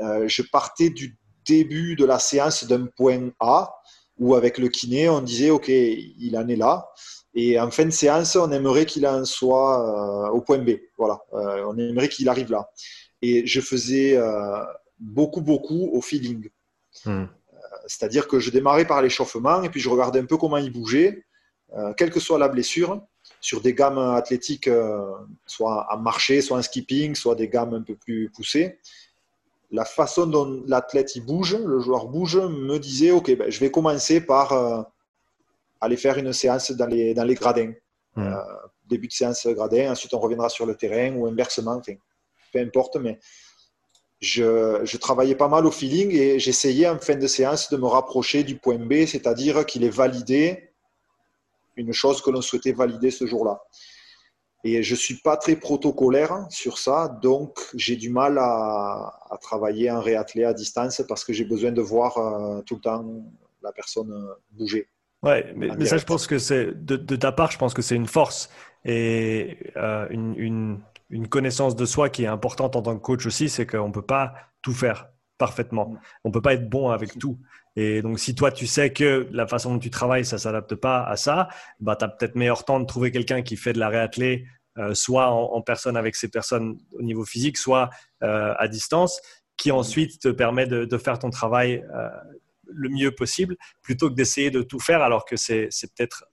euh, 0.01 0.29
je 0.29 0.43
partais 0.43 0.91
du 0.91 1.19
début 1.45 1.97
de 1.97 2.05
la 2.05 2.21
séance 2.21 2.65
d'un 2.65 2.87
point 2.87 3.31
A 3.41 3.75
où 4.19 4.35
avec 4.35 4.59
le 4.59 4.69
kiné, 4.69 5.09
on 5.09 5.21
disait, 5.21 5.51
OK, 5.51 5.69
il 5.69 6.37
en 6.37 6.47
est 6.49 6.57
là. 6.57 6.89
Et 7.35 7.59
en 7.59 7.71
fin 7.71 7.85
de 7.85 7.91
séance, 7.91 8.37
on 8.37 8.51
aimerait 8.53 8.87
qu'il 8.87 9.07
en 9.07 9.25
soit 9.25 10.29
euh, 10.29 10.31
au 10.31 10.41
point 10.41 10.59
B. 10.59 10.71
Voilà, 10.97 11.19
on 11.33 11.77
aimerait 11.77 12.09
qu'il 12.09 12.29
arrive 12.29 12.51
là. 12.51 12.71
Et 13.23 13.47
je 13.47 13.61
faisais 13.61 14.19
beaucoup, 14.99 15.41
beaucoup 15.41 15.91
au 15.93 16.01
feeling. 16.01 16.49
Hmm. 17.05 17.27
C'est-à-dire 17.87 18.29
que 18.29 18.39
je 18.41 18.51
démarrais 18.51 18.87
par 18.87 19.03
l'échauffement 19.03 19.63
et 19.63 19.69
puis 19.71 19.81
je 19.81 19.89
regardais 19.89 20.21
un 20.21 20.25
peu 20.25 20.37
comment 20.37 20.57
il 20.57 20.73
bougeait, 20.73 21.25
quelle 21.97 22.11
que 22.11 22.21
soit 22.21 22.39
la 22.39 22.49
blessure, 22.49 23.01
sur 23.41 23.61
des 23.61 23.75
gammes 23.75 23.99
athlétiques, 23.99 24.71
soit 25.47 25.87
en 25.93 25.99
marché, 25.99 26.41
soit 26.41 26.59
en 26.59 26.63
skipping, 26.63 27.15
soit 27.15 27.35
des 27.35 27.49
gammes 27.49 27.75
un 27.75 27.83
peu 27.83 27.95
plus 27.97 28.31
poussées. 28.35 28.79
La 29.71 29.85
façon 29.85 30.27
dont 30.27 30.63
l'athlète 30.67 31.17
il 31.17 31.25
bouge, 31.25 31.57
le 31.57 31.81
joueur 31.81 32.07
bouge, 32.07 32.37
me 32.37 32.79
disait 32.79 33.11
ok, 33.11 33.37
ben, 33.37 33.51
je 33.51 33.61
vais 33.61 33.71
commencer 33.71 34.21
par 34.21 34.87
aller 35.81 35.97
faire 35.97 36.19
une 36.19 36.33
séance 36.33 36.71
dans 36.73 36.87
les, 36.87 37.15
dans 37.15 37.25
les 37.25 37.35
gradins. 37.35 37.73
Hmm. 38.15 38.23
Euh, 38.23 38.37
début 38.87 39.09
de 39.09 39.13
séance 39.13 39.47
gradin, 39.47 39.91
ensuite 39.91 40.15
on 40.15 40.19
reviendra 40.19 40.49
sur 40.49 40.65
le 40.67 40.75
terrain 40.75 41.15
ou 41.17 41.27
inversement, 41.27 41.81
peu 42.53 42.59
importe, 42.61 42.97
mais 42.97 43.19
je, 44.21 44.81
je, 44.85 44.97
travaillais 44.97 45.35
pas 45.35 45.49
mal 45.49 45.67
au 45.67 45.71
feeling 45.71 46.11
et 46.13 46.39
j'essayais 46.39 46.89
en 46.89 46.99
fin 46.99 47.17
de 47.17 47.27
séance 47.27 47.71
de 47.71 47.77
me 47.77 47.87
rapprocher 47.87 48.45
du 48.45 48.57
point 48.57 48.79
B, 48.79 49.05
c'est-à-dire 49.07 49.67
qu'il 49.67 49.85
est 49.85 49.91
validé 49.91 50.71
une 51.77 51.93
chose 51.93 52.23
que 52.23 52.31
l'on 52.31 52.41
souhaitait 52.41 52.73
valider 52.73 53.11
ce 53.11 53.27
jour-là. 53.27 53.61
Et 54.65 54.83
je 54.83 54.95
ne 54.95 54.99
suis 54.99 55.17
pas 55.19 55.37
très 55.37 55.57
protocolaire 55.57 56.47
sur 56.51 56.79
ça, 56.79 57.09
donc 57.23 57.61
j'ai 57.75 57.97
du 57.97 58.11
mal 58.11 58.39
à, 58.39 59.13
à, 59.31 59.39
travailler 59.41 59.91
en 59.91 60.01
réathlé 60.01 60.45
à 60.45 60.55
distance 60.55 61.03
parce 61.07 61.25
que 61.25 61.33
j'ai 61.33 61.45
besoin 61.45 61.71
de 61.71 61.83
voir 61.83 62.19
euh, 62.19 62.63
tout 62.63 62.77
le 62.77 62.81
temps 62.81 63.05
la 63.63 63.73
personne 63.73 64.29
bouger. 64.51 64.89
Ouais, 65.23 65.53
mais, 65.57 65.87
ça, 65.87 65.99
je 65.99 66.05
pense 66.05 66.27
que 66.27 66.39
c'est 66.39 66.73
de, 66.85 67.17
ta 67.17 67.33
part, 67.33 67.51
je 67.51 67.59
pense 67.59 67.75
que 67.75 67.83
c'est 67.83 67.97
une 67.97 68.07
force 68.07 68.51
et 68.85 69.73
euh, 69.77 70.07
une, 70.11 70.35
une, 70.37 70.81
une, 71.11 71.29
connaissance 71.29 71.77
de 71.77 71.85
soi 71.85 72.09
qui 72.09 72.25
est 72.25 72.29
importante 72.29 72.77
en 72.77 72.83
tant 72.83 72.97
que 72.97 73.03
coach 73.03 73.27
aussi, 73.27 73.49
c'est 73.49 73.67
qu'on 73.67 73.89
ne 73.89 73.93
peut 73.93 74.03
pas 74.03 74.35
tout 74.63 74.73
faire. 74.73 75.09
parfaitement. 75.39 75.95
On 76.25 76.31
peut 76.31 76.41
pas 76.41 76.55
être 76.55 76.69
bon 76.69 76.89
avec 76.89 77.19
tout. 77.19 77.39
Et 77.77 78.01
donc, 78.01 78.19
si 78.19 78.35
toi, 78.35 78.51
tu 78.51 78.67
sais 78.67 78.93
que 78.93 79.29
la 79.33 79.47
façon 79.47 79.75
dont 79.75 79.79
tu 79.79 79.91
travailles, 79.91 80.25
ça 80.25 80.39
s'adapte 80.39 80.75
pas 80.75 81.05
à 81.05 81.17
ça, 81.17 81.49
bah, 81.79 81.95
tu 81.95 82.07
as 82.07 82.09
peut-être 82.09 82.35
meilleur 82.35 82.65
temps 82.65 82.81
de 82.81 82.87
trouver 82.87 83.11
quelqu'un 83.11 83.43
qui 83.43 83.57
fait 83.57 83.75
de 83.75 83.79
la 83.79 83.91
réathlée, 83.91 84.47
euh, 84.79 84.95
soit 84.95 85.29
en, 85.29 85.61
personne 85.61 85.97
avec 85.97 86.17
ces 86.17 86.29
personnes 86.29 86.79
au 86.93 87.03
niveau 87.03 87.25
physique, 87.25 87.59
soit 87.59 87.91
euh, 88.23 88.55
à 88.59 88.67
distance, 88.67 89.21
qui 89.59 89.71
ensuite 89.73 90.21
te 90.21 90.29
permet 90.29 90.67
de, 90.67 90.99
faire 90.99 91.19
ton 91.19 91.31
travail 91.31 91.85
euh, 91.95 92.09
le 92.67 92.89
mieux 92.89 93.15
possible, 93.15 93.57
plutôt 93.83 94.09
que 94.09 94.15
d'essayer 94.15 94.51
de 94.51 94.63
tout 94.63 94.81
faire, 94.81 95.03
alors 95.03 95.25
que 95.25 95.37
c'est 95.37 95.69
peut-être 95.95 96.25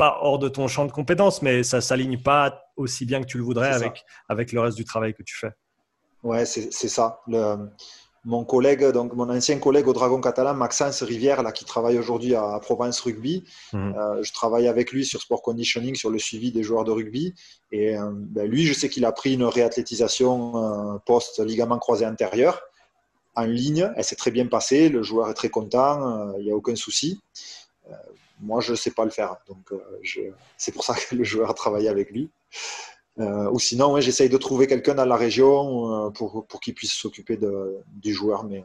pas 0.00 0.18
hors 0.22 0.38
de 0.38 0.48
ton 0.48 0.66
champ 0.66 0.86
de 0.86 0.92
compétences, 0.92 1.42
mais 1.42 1.62
ça 1.62 1.82
s'aligne 1.82 2.16
pas 2.22 2.64
aussi 2.76 3.04
bien 3.04 3.20
que 3.20 3.26
tu 3.26 3.36
le 3.36 3.44
voudrais 3.44 3.68
avec, 3.68 4.02
avec 4.30 4.50
le 4.50 4.60
reste 4.62 4.78
du 4.78 4.86
travail 4.86 5.12
que 5.12 5.22
tu 5.22 5.36
fais. 5.36 5.50
Ouais, 6.22 6.46
c'est 6.46 6.70
ça. 6.70 7.20
Le, 7.26 7.68
mon 8.24 8.46
collègue, 8.46 8.82
donc 8.92 9.12
mon 9.12 9.28
ancien 9.28 9.58
collègue 9.58 9.88
au 9.88 9.92
Dragon 9.92 10.18
Catalan, 10.18 10.54
Maxence 10.54 11.02
Rivière, 11.02 11.42
là, 11.42 11.52
qui 11.52 11.66
travaille 11.66 11.98
aujourd'hui 11.98 12.34
à, 12.34 12.58
Provence 12.62 12.98
Rugby. 13.00 13.44
Mhm. 13.74 13.94
Euh, 13.94 14.22
je 14.22 14.32
travaille 14.32 14.68
avec 14.68 14.90
lui 14.90 15.04
sur 15.04 15.20
sport 15.20 15.42
conditioning, 15.42 15.94
sur 15.94 16.08
le 16.08 16.18
suivi 16.18 16.50
des 16.50 16.62
joueurs 16.62 16.84
de 16.84 16.92
rugby. 16.92 17.34
Et 17.70 17.98
euh, 17.98 18.10
ben, 18.10 18.50
lui, 18.50 18.64
je 18.64 18.72
sais 18.72 18.88
qu'il 18.88 19.04
a 19.04 19.12
pris 19.12 19.34
une 19.34 19.44
réathlétisation 19.44 20.94
euh, 20.94 20.98
post-ligament 21.04 21.78
croisé 21.78 22.06
antérieur 22.06 22.62
en 23.34 23.44
ligne. 23.44 23.90
Elle 23.96 24.04
s'est 24.04 24.16
très 24.16 24.30
bien 24.30 24.46
passée. 24.46 24.88
Le 24.88 25.02
joueur 25.02 25.28
est 25.28 25.34
très 25.34 25.50
content. 25.50 26.34
Il 26.38 26.44
n'y 26.46 26.52
a 26.52 26.56
aucun 26.56 26.74
souci. 26.74 27.20
Moi, 28.40 28.60
je 28.60 28.72
ne 28.72 28.76
sais 28.76 28.90
pas 28.90 29.04
le 29.04 29.10
faire. 29.10 29.36
Donc, 29.48 29.72
c'est 30.56 30.72
pour 30.72 30.84
ça 30.84 30.94
que 30.94 31.14
le 31.14 31.24
joueur 31.24 31.50
a 31.50 31.54
travaillé 31.54 31.88
avec 31.88 32.10
lui. 32.10 32.30
Euh, 33.18 33.50
ou 33.50 33.58
sinon, 33.58 34.00
j'essaye 34.00 34.28
de 34.28 34.38
trouver 34.38 34.66
quelqu'un 34.66 34.94
dans 34.94 35.04
la 35.04 35.16
région 35.16 36.06
euh, 36.06 36.10
pour, 36.10 36.46
pour 36.46 36.60
qu'il 36.60 36.74
puisse 36.74 36.92
s'occuper 36.92 37.38
du 37.86 38.14
joueur. 38.14 38.44
Mais 38.44 38.64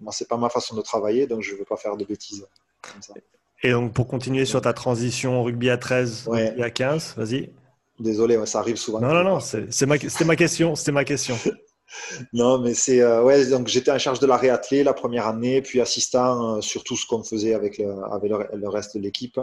moi, 0.00 0.12
c'est 0.12 0.28
pas 0.28 0.36
ma 0.36 0.48
façon 0.48 0.74
de 0.76 0.82
travailler, 0.82 1.26
donc 1.26 1.42
je 1.42 1.52
ne 1.52 1.58
veux 1.58 1.64
pas 1.64 1.76
faire 1.76 1.96
de 1.96 2.04
bêtises. 2.04 2.46
Et 3.62 3.72
donc, 3.72 3.92
pour 3.92 4.06
continuer 4.06 4.44
sur 4.44 4.60
ta 4.60 4.72
transition 4.72 5.42
rugby 5.42 5.70
à 5.70 5.78
13, 5.78 6.30
et 6.36 6.62
à 6.62 6.70
15, 6.70 7.14
vas-y. 7.16 7.50
Désolé, 7.98 8.44
ça 8.46 8.60
arrive 8.60 8.76
souvent. 8.76 9.00
Non, 9.00 9.12
non, 9.12 9.24
non, 9.24 9.40
c'était 9.40 9.86
ma, 9.86 9.96
ma 10.26 10.36
question. 10.36 10.74
C'était 10.74 10.92
ma 10.92 11.04
question. 11.04 11.36
non, 12.32 12.58
mais 12.58 12.74
c'est 12.74 13.00
euh, 13.00 13.22
ouais. 13.22 13.46
Donc 13.46 13.68
j'étais 13.68 13.90
en 13.90 13.98
charge 13.98 14.18
de 14.20 14.26
la 14.26 14.36
réathlée 14.36 14.82
la 14.84 14.92
première 14.92 15.26
année, 15.26 15.62
puis 15.62 15.80
assistant 15.80 16.60
sur 16.60 16.84
tout 16.84 16.96
ce 16.96 17.06
qu'on 17.06 17.22
faisait 17.22 17.54
avec, 17.54 17.78
le, 17.78 17.94
avec 18.12 18.30
le 18.52 18.68
reste 18.68 18.96
de 18.96 19.02
l'équipe. 19.02 19.38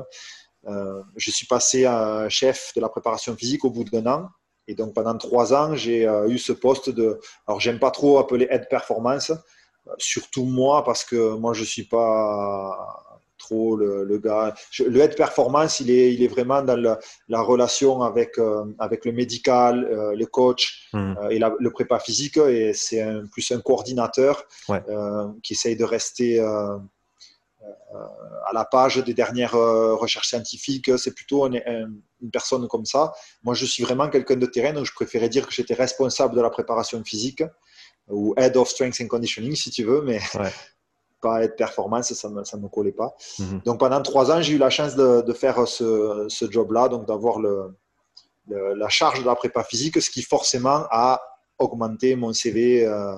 Euh, 0.67 1.01
je 1.17 1.32
suis 1.32 1.45
passé 1.45 1.86
à 1.86 2.29
chef 2.29 2.71
de 2.75 2.82
la 2.82 2.89
préparation 2.89 3.36
physique 3.36 3.65
au 3.65 3.69
bout 3.69 3.84
d'un 3.84 4.06
an. 4.08 4.29
Et 4.67 4.75
donc 4.75 4.93
pendant 4.93 5.17
trois 5.17 5.53
ans, 5.53 5.75
j'ai 5.75 6.08
euh, 6.08 6.29
eu 6.29 6.38
ce 6.38 6.53
poste 6.53 6.89
de. 6.89 7.19
Alors 7.47 7.60
j'aime 7.60 7.79
pas 7.79 7.91
trop 7.91 8.17
appeler 8.17 8.47
aide 8.49 8.67
performance, 8.69 9.32
euh, 9.32 9.91
surtout 9.97 10.45
moi 10.45 10.86
parce 10.86 11.03
que 11.03 11.36
moi 11.36 11.53
je 11.53 11.65
suis 11.65 11.84
pas 11.84 13.12
trop 13.53 13.75
le, 13.75 14.17
gars. 14.17 14.53
le 14.79 15.01
aide 15.01 15.15
performance, 15.15 15.79
il 15.79 15.91
est, 15.91 16.13
il 16.13 16.23
est 16.23 16.27
vraiment 16.27 16.61
dans 16.61 16.75
la, 16.75 17.41
relation 17.41 18.01
avec, 18.01 18.39
avec 18.79 19.05
le 19.05 19.11
médical, 19.11 19.87
le 20.17 20.25
coach 20.25 20.89
hmm. 20.93 21.13
et 21.29 21.39
le 21.39 21.69
prépa 21.69 21.99
physique. 21.99 22.37
Et 22.37 22.73
c'est 22.73 23.05
plus 23.31 23.51
un 23.51 23.59
coordinateur 23.59 24.45
qui 25.43 25.53
essaye 25.53 25.75
de 25.75 25.83
rester 25.83 26.39
à 28.45 28.53
la 28.53 28.65
page 28.65 28.97
des 28.97 29.13
dernières 29.13 29.55
euh, 29.55 29.95
recherches 29.95 30.29
scientifiques. 30.29 30.91
C'est 30.97 31.13
plutôt 31.13 31.45
une, 31.47 32.01
personne 32.31 32.67
comme 32.67 32.85
ça. 32.85 33.13
Moi, 33.43 33.53
je 33.53 33.65
suis 33.65 33.83
vraiment 33.83 34.09
quelqu'un 34.09 34.35
de 34.35 34.45
terrain, 34.45 34.73
donc 34.73 34.85
je 34.85 34.93
préférais 34.93 35.29
dire 35.29 35.47
que 35.47 35.53
j'étais 35.53 35.73
responsable 35.73 36.35
de 36.35 36.41
la 36.41 36.49
préparation 36.49 37.03
physique 37.03 37.43
ou 38.07 38.33
head 38.37 38.57
of 38.57 38.67
strength 38.67 38.99
and 39.01 39.07
conditioning, 39.07 39.55
si 39.55 39.71
tu 39.71 39.83
veux, 39.83 40.01
mais 40.01 40.19
pas 41.23 41.43
être 41.43 41.55
performance, 41.55 42.13
ça 42.13 42.29
ne 42.29 42.36
me, 42.36 42.67
collait 42.67 42.91
pas. 42.91 43.15
Mhm. 43.39 43.62
Donc 43.65 43.79
pendant 43.79 44.01
trois 44.01 44.31
ans, 44.31 44.41
j'ai 44.41 44.53
eu 44.53 44.57
la 44.57 44.69
chance 44.69 44.95
de, 44.95 45.33
faire 45.33 45.67
ce, 45.67 46.47
job-là, 46.51 46.89
donc 46.89 47.07
d'avoir 47.07 47.39
le, 47.39 47.73
la 48.47 48.89
charge 48.89 49.21
de 49.21 49.25
la 49.25 49.36
prépa 49.36 49.63
physique, 49.63 50.01
ce 50.01 50.09
qui 50.09 50.21
forcément 50.21 50.86
a 50.91 51.21
augmenté 51.57 52.15
mon 52.15 52.33
CV 52.33 52.86
euh, 52.86 53.15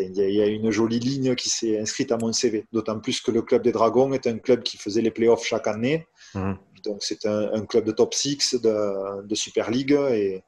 il 0.00 0.16
y 0.16 0.42
a 0.42 0.46
une 0.46 0.70
jolie 0.70 1.00
ligne 1.00 1.34
qui 1.34 1.48
s'est 1.48 1.78
inscrite 1.78 2.12
à 2.12 2.18
mon 2.18 2.32
CV. 2.32 2.66
D'autant 2.72 3.00
plus 3.00 3.20
que 3.20 3.30
le 3.30 3.42
club 3.42 3.62
des 3.62 3.72
Dragons 3.72 4.12
est 4.12 4.26
un 4.26 4.38
club 4.38 4.62
qui 4.62 4.76
faisait 4.76 5.02
les 5.02 5.10
playoffs 5.10 5.44
chaque 5.44 5.66
année. 5.66 6.06
Mhm. 6.34 6.56
Donc 6.84 7.02
c'est 7.02 7.26
un, 7.26 7.66
club 7.66 7.84
de 7.84 7.92
top 7.92 8.14
6 8.14 8.56
de, 8.62 9.34
Super 9.34 9.70
League 9.70 9.92
et, 9.92 10.44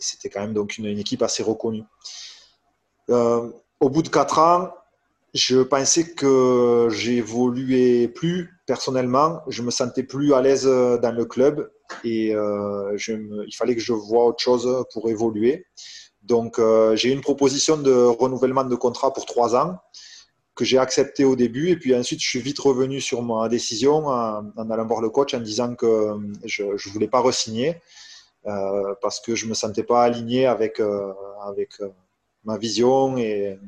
c'était 0.00 0.28
quand 0.28 0.40
même 0.40 0.54
donc 0.54 0.76
une, 0.76 0.86
équipe 0.86 1.22
assez 1.22 1.42
reconnue. 1.42 1.84
Euh, 3.10 3.48
au 3.78 3.90
bout 3.90 4.02
de 4.02 4.08
4 4.08 4.38
ans, 4.40 4.74
je 5.34 5.62
pensais 5.62 6.14
que 6.14 6.88
j'évoluais 6.90 8.08
plus 8.08 8.60
personnellement. 8.66 9.40
Je 9.48 9.62
me 9.62 9.70
sentais 9.70 10.04
plus 10.04 10.32
à 10.32 10.40
l'aise 10.40 10.64
dans 10.64 11.14
le 11.14 11.24
club 11.24 11.70
et 12.04 12.34
euh, 12.34 12.96
il 12.96 13.54
fallait 13.54 13.74
que 13.74 13.80
je 13.80 13.92
voie 13.92 14.26
autre 14.26 14.42
chose 14.42 14.84
pour 14.92 15.08
évoluer. 15.10 15.66
Donc, 16.22 16.58
euh, 16.58 16.96
j'ai 16.96 17.12
une 17.12 17.20
proposition 17.20 17.76
de 17.76 17.92
renouvellement 17.92 18.64
de 18.64 18.74
contrat 18.76 19.12
pour 19.12 19.26
trois 19.26 19.54
ans 19.54 19.78
que 20.54 20.64
j'ai 20.64 20.78
accepté 20.78 21.24
au 21.24 21.36
début. 21.36 21.68
Et 21.70 21.76
puis 21.76 21.94
ensuite, 21.94 22.22
je 22.22 22.28
suis 22.28 22.40
vite 22.40 22.58
revenu 22.60 23.00
sur 23.00 23.22
ma 23.22 23.48
décision 23.48 24.06
en, 24.06 24.70
allant 24.70 24.86
voir 24.86 25.00
le 25.00 25.10
coach 25.10 25.34
en 25.34 25.40
disant 25.40 25.74
que 25.74 25.86
euh, 25.86 26.18
je 26.44 26.62
ne 26.62 26.92
voulais 26.92 27.08
pas 27.08 27.20
re-signer 27.20 27.76
euh, 28.46 28.94
parce 29.02 29.20
que 29.20 29.34
je 29.34 29.44
ne 29.44 29.50
me 29.50 29.54
sentais 29.54 29.82
pas 29.82 30.04
aligné 30.04 30.46
avec, 30.46 30.80
avec 31.42 31.80
ma 32.44 32.56
vision 32.56 33.18
et, 33.18 33.58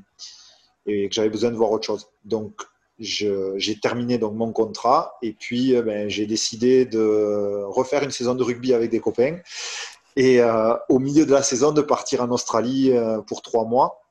et 0.86 1.08
que 1.08 1.14
j'avais 1.14 1.30
besoin 1.30 1.50
de 1.50 1.56
voir 1.56 1.70
autre 1.70 1.86
chose. 1.86 2.06
Donc, 2.24 2.62
j'ai 2.98 3.78
terminé 3.82 4.16
donc 4.16 4.34
mon 4.34 4.52
contrat 4.52 5.18
et 5.20 5.34
puis 5.34 5.74
ben, 5.82 6.08
j'ai 6.08 6.24
décidé 6.24 6.86
de 6.86 7.62
refaire 7.66 8.02
une 8.02 8.10
saison 8.10 8.34
de 8.34 8.42
rugby 8.42 8.72
avec 8.72 8.90
des 8.90 9.00
copains 9.00 9.38
et 10.16 10.40
euh, 10.40 10.74
au 10.88 10.98
milieu 10.98 11.26
de 11.26 11.32
la 11.32 11.42
saison 11.42 11.72
de 11.72 11.82
partir 11.82 12.22
en 12.22 12.30
Australie 12.30 12.90
euh, 12.92 13.20
pour 13.20 13.42
trois 13.42 13.66
mois. 13.66 14.02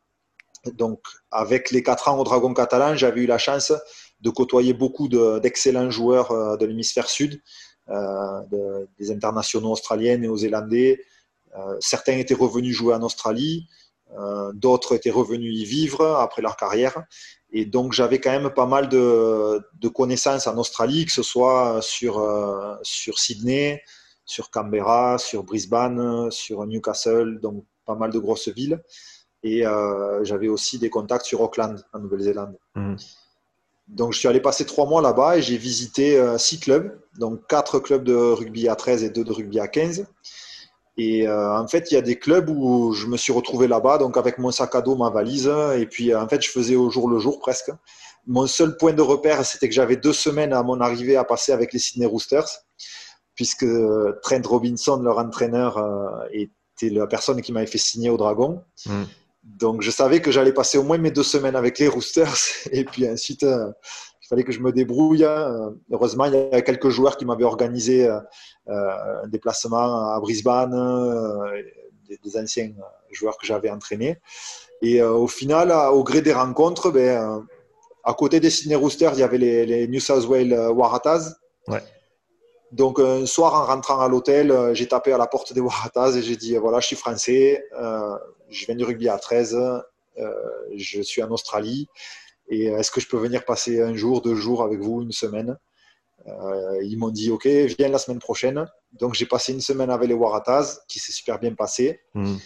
Donc, 0.73 1.01
avec 1.31 1.71
les 1.71 1.83
quatre 1.83 2.07
ans 2.07 2.19
au 2.19 2.23
Dragon 2.23 2.53
catalan, 2.53 2.95
j'avais 2.95 3.21
eu 3.21 3.25
la 3.25 3.37
chance 3.37 3.73
de 4.21 4.29
côtoyer 4.29 4.73
beaucoup 4.73 5.07
d'excellents 5.07 5.91
joueurs 5.91 6.31
euh, 6.31 6.57
de 6.57 6.65
l'hémisphère 6.65 7.09
sud, 7.09 7.41
des 8.97 9.11
internationaux 9.11 9.71
australiens, 9.71 10.17
néo-zélandais. 10.17 10.99
certains 11.79 12.17
étaient 12.17 12.33
revenus 12.33 12.75
jouer 12.75 12.95
en 12.95 13.03
Australie, 13.03 13.67
d'autres 14.53 14.95
étaient 14.95 15.11
revenus 15.11 15.53
y 15.59 15.65
vivre 15.65 16.05
après 16.05 16.41
leur 16.41 16.55
carrière. 16.55 17.03
Et 17.51 17.65
donc, 17.65 17.93
j'avais 17.93 18.19
quand 18.19 18.31
même 18.31 18.49
pas 18.49 18.65
mal 18.65 18.87
de, 18.89 19.61
de, 19.79 19.87
connaissances 19.87 20.47
en 20.47 20.57
Australie, 20.57 21.05
que 21.05 21.11
ce 21.11 21.23
soit 21.23 21.79
sur, 21.81 22.25
sur 22.81 23.19
Sydney, 23.19 23.81
sur 24.25 24.49
Canberra, 24.49 25.17
sur 25.17 25.43
Brisbane, 25.43 26.29
sur 26.31 26.65
Newcastle, 26.65 27.39
donc 27.41 27.63
pas 27.85 27.95
mal 27.95 28.11
de 28.11 28.19
grosses 28.19 28.49
villes. 28.49 28.81
Et 29.43 29.65
euh, 29.65 30.23
j'avais 30.23 30.47
aussi 30.47 30.79
des 30.79 30.89
contacts 30.89 31.25
sur 31.25 31.41
Auckland, 31.41 31.85
en 31.93 31.99
Nouvelle-Zélande. 31.99 32.57
Mhm. 32.75 32.97
Donc 33.87 34.13
je 34.13 34.19
suis 34.19 34.27
allé 34.27 34.39
passer 34.39 34.65
trois 34.65 34.87
mois 34.87 35.03
là-bas 35.03 35.37
et 35.37 35.43
j'ai 35.43 35.57
visité 35.57 36.17
euh, 36.17 36.39
six 36.39 36.59
clubs, 36.59 36.99
donc 37.19 37.45
quatre 37.47 37.77
clubs 37.77 38.03
de 38.03 38.15
rugby 38.15 38.67
à 38.67 38.75
13 38.75 39.03
et 39.03 39.11
deux 39.11 39.23
de 39.23 39.31
rugby 39.31 39.59
à 39.59 39.67
15. 39.67 40.07
Et 40.97 41.27
euh, 41.27 41.57
en 41.57 41.67
fait, 41.67 41.91
il 41.91 41.95
y 41.95 41.97
a 41.97 42.01
des 42.01 42.17
clubs 42.17 42.49
où 42.49 42.93
je 42.93 43.07
me 43.07 43.17
suis 43.17 43.33
retrouvé 43.33 43.67
là-bas, 43.67 43.97
donc 43.97 44.17
avec 44.17 44.37
mon 44.37 44.51
sac 44.51 44.75
à 44.75 44.81
dos, 44.81 44.95
ma 44.95 45.09
valise, 45.09 45.51
et 45.77 45.85
puis 45.85 46.15
en 46.15 46.27
fait, 46.27 46.41
je 46.41 46.49
faisais 46.49 46.75
au 46.75 46.89
jour 46.89 47.09
le 47.09 47.19
jour 47.19 47.39
presque. 47.39 47.71
Mon 48.27 48.47
seul 48.47 48.77
point 48.77 48.93
de 48.93 49.01
repère, 49.01 49.45
c'était 49.45 49.67
que 49.67 49.75
j'avais 49.75 49.97
deux 49.97 50.13
semaines 50.13 50.53
à 50.53 50.63
mon 50.63 50.79
arrivée 50.81 51.17
à 51.17 51.23
passer 51.23 51.51
avec 51.51 51.73
les 51.73 51.79
Sydney 51.79 52.05
Roosters 52.05 52.47
puisque 53.35 53.65
Trent 54.23 54.41
Robinson, 54.45 54.97
leur 55.01 55.19
entraîneur, 55.19 55.77
euh, 55.77 56.25
était 56.31 56.89
la 56.89 57.05
personne 57.05 57.41
qui 57.41 57.51
m'avait 57.51 57.67
fait 57.67 57.77
signer 57.77 58.09
au 58.09 58.17
Dragon. 58.17 58.63
Mm. 58.85 59.03
Donc 59.43 59.81
je 59.83 59.91
savais 59.91 60.21
que 60.21 60.31
j'allais 60.31 60.53
passer 60.53 60.79
au 60.79 60.83
moins 60.83 60.97
mes 60.97 61.11
deux 61.11 61.23
semaines 61.23 61.55
avec 61.55 61.77
les 61.77 61.87
Roosters 61.87 62.35
et 62.71 62.83
puis 62.83 63.07
ensuite 63.07 63.43
euh, 63.43 63.71
il 64.25 64.27
fallait 64.27 64.43
que 64.43 64.51
je 64.51 64.59
me 64.59 64.71
débrouille. 64.71 65.23
Hein. 65.23 65.73
Heureusement, 65.91 66.25
il 66.25 66.33
y 66.33 66.55
a 66.55 66.61
quelques 66.61 66.89
joueurs 66.89 67.15
qui 67.15 67.25
m'avaient 67.25 67.45
organisé 67.45 68.07
euh, 68.07 68.19
un 68.67 69.27
déplacement 69.27 70.13
à 70.13 70.19
Brisbane, 70.19 70.71
des, 72.23 72.37
anciens 72.37 72.71
joueurs 73.11 73.37
que 73.37 73.45
j'avais 73.45 73.69
entraînés. 73.69 74.19
Et 74.81 75.01
au 75.01 75.27
final, 75.27 75.71
au 75.71 76.03
gré 76.03 76.21
des 76.21 76.33
rencontres, 76.33 76.91
ben, 76.91 77.45
à 78.03 78.13
côté 78.13 78.39
des 78.39 78.49
Sydney 78.49 78.75
Roosters, 78.75 79.13
il 79.13 79.19
y 79.19 79.23
avait 79.23 79.37
les, 79.37 79.87
New 79.87 79.99
South 79.99 80.25
Wales 80.27 80.53
Waratahs. 80.71 81.35
Ouais. 81.67 81.81
Donc 82.75 82.99
un 82.99 83.25
soir 83.25 83.53
en 83.53 83.65
rentrant 83.65 84.01
à 84.01 84.09
l'hôtel, 84.09 84.51
euh, 84.51 84.73
j'ai 84.73 84.87
tapé 84.87 85.13
à 85.13 85.17
la 85.17 85.27
porte 85.27 85.53
des 85.53 85.61
Waratahs 85.61 86.17
et 86.17 86.21
j'ai 86.21 86.35
dit 86.35 86.57
voilà, 86.57 86.81
je 86.81 86.87
suis 86.87 86.95
français, 86.97 87.65
euh, 87.79 88.17
je 88.49 88.65
viens 88.65 88.75
du 88.75 88.83
rugby 88.83 89.07
à 89.07 89.17
13, 89.17 89.55
euh, 89.55 90.29
je 90.75 91.01
suis 91.01 91.23
en 91.23 91.31
Australie 91.31 91.87
et 92.47 92.65
est-ce 92.65 92.91
que 92.91 93.01
je 93.01 93.07
peux 93.07 93.17
venir 93.17 93.45
passer 93.45 93.81
un 93.81 93.95
jour, 93.95 94.21
deux 94.21 94.35
jours 94.35 94.63
avec 94.63 94.79
vous, 94.79 95.01
une 95.01 95.11
semaine? 95.11 95.57
Ils 96.83 96.97
m'ont 96.97 97.11
dit 97.11 97.29
ok, 97.31 97.45
viens 97.45 97.89
la 97.89 97.99
semaine 97.99 98.19
prochaine. 98.19 98.65
Donc 98.93 99.13
j'ai 99.13 99.25
passé 99.25 99.53
une 99.53 99.61
semaine 99.61 99.89
avec 99.89 100.07
les 100.07 100.15
Waratahs 100.15 100.79
qui 100.87 100.99
s'est 100.99 101.11
super 101.11 101.39
bien 101.39 101.53
passé. 101.53 101.99
Hmm. 102.13 102.37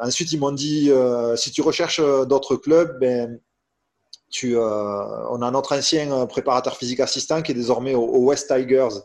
ensuite, 0.00 0.32
ils 0.32 0.38
m'ont 0.38 0.52
dit 0.52 0.90
si 1.36 1.50
tu 1.50 1.62
recherches 1.62 2.00
d'autres 2.26 2.56
clubs, 2.56 2.98
ben, 3.00 3.40
tu, 4.30 4.56
on 4.56 5.42
a 5.42 5.50
notre 5.50 5.76
ancien 5.76 6.26
préparateur 6.26 6.76
physique 6.76 7.00
assistant 7.00 7.42
qui 7.42 7.52
est 7.52 7.54
désormais 7.54 7.94
au, 7.94 8.24
West 8.26 8.52
Tigers 8.52 9.00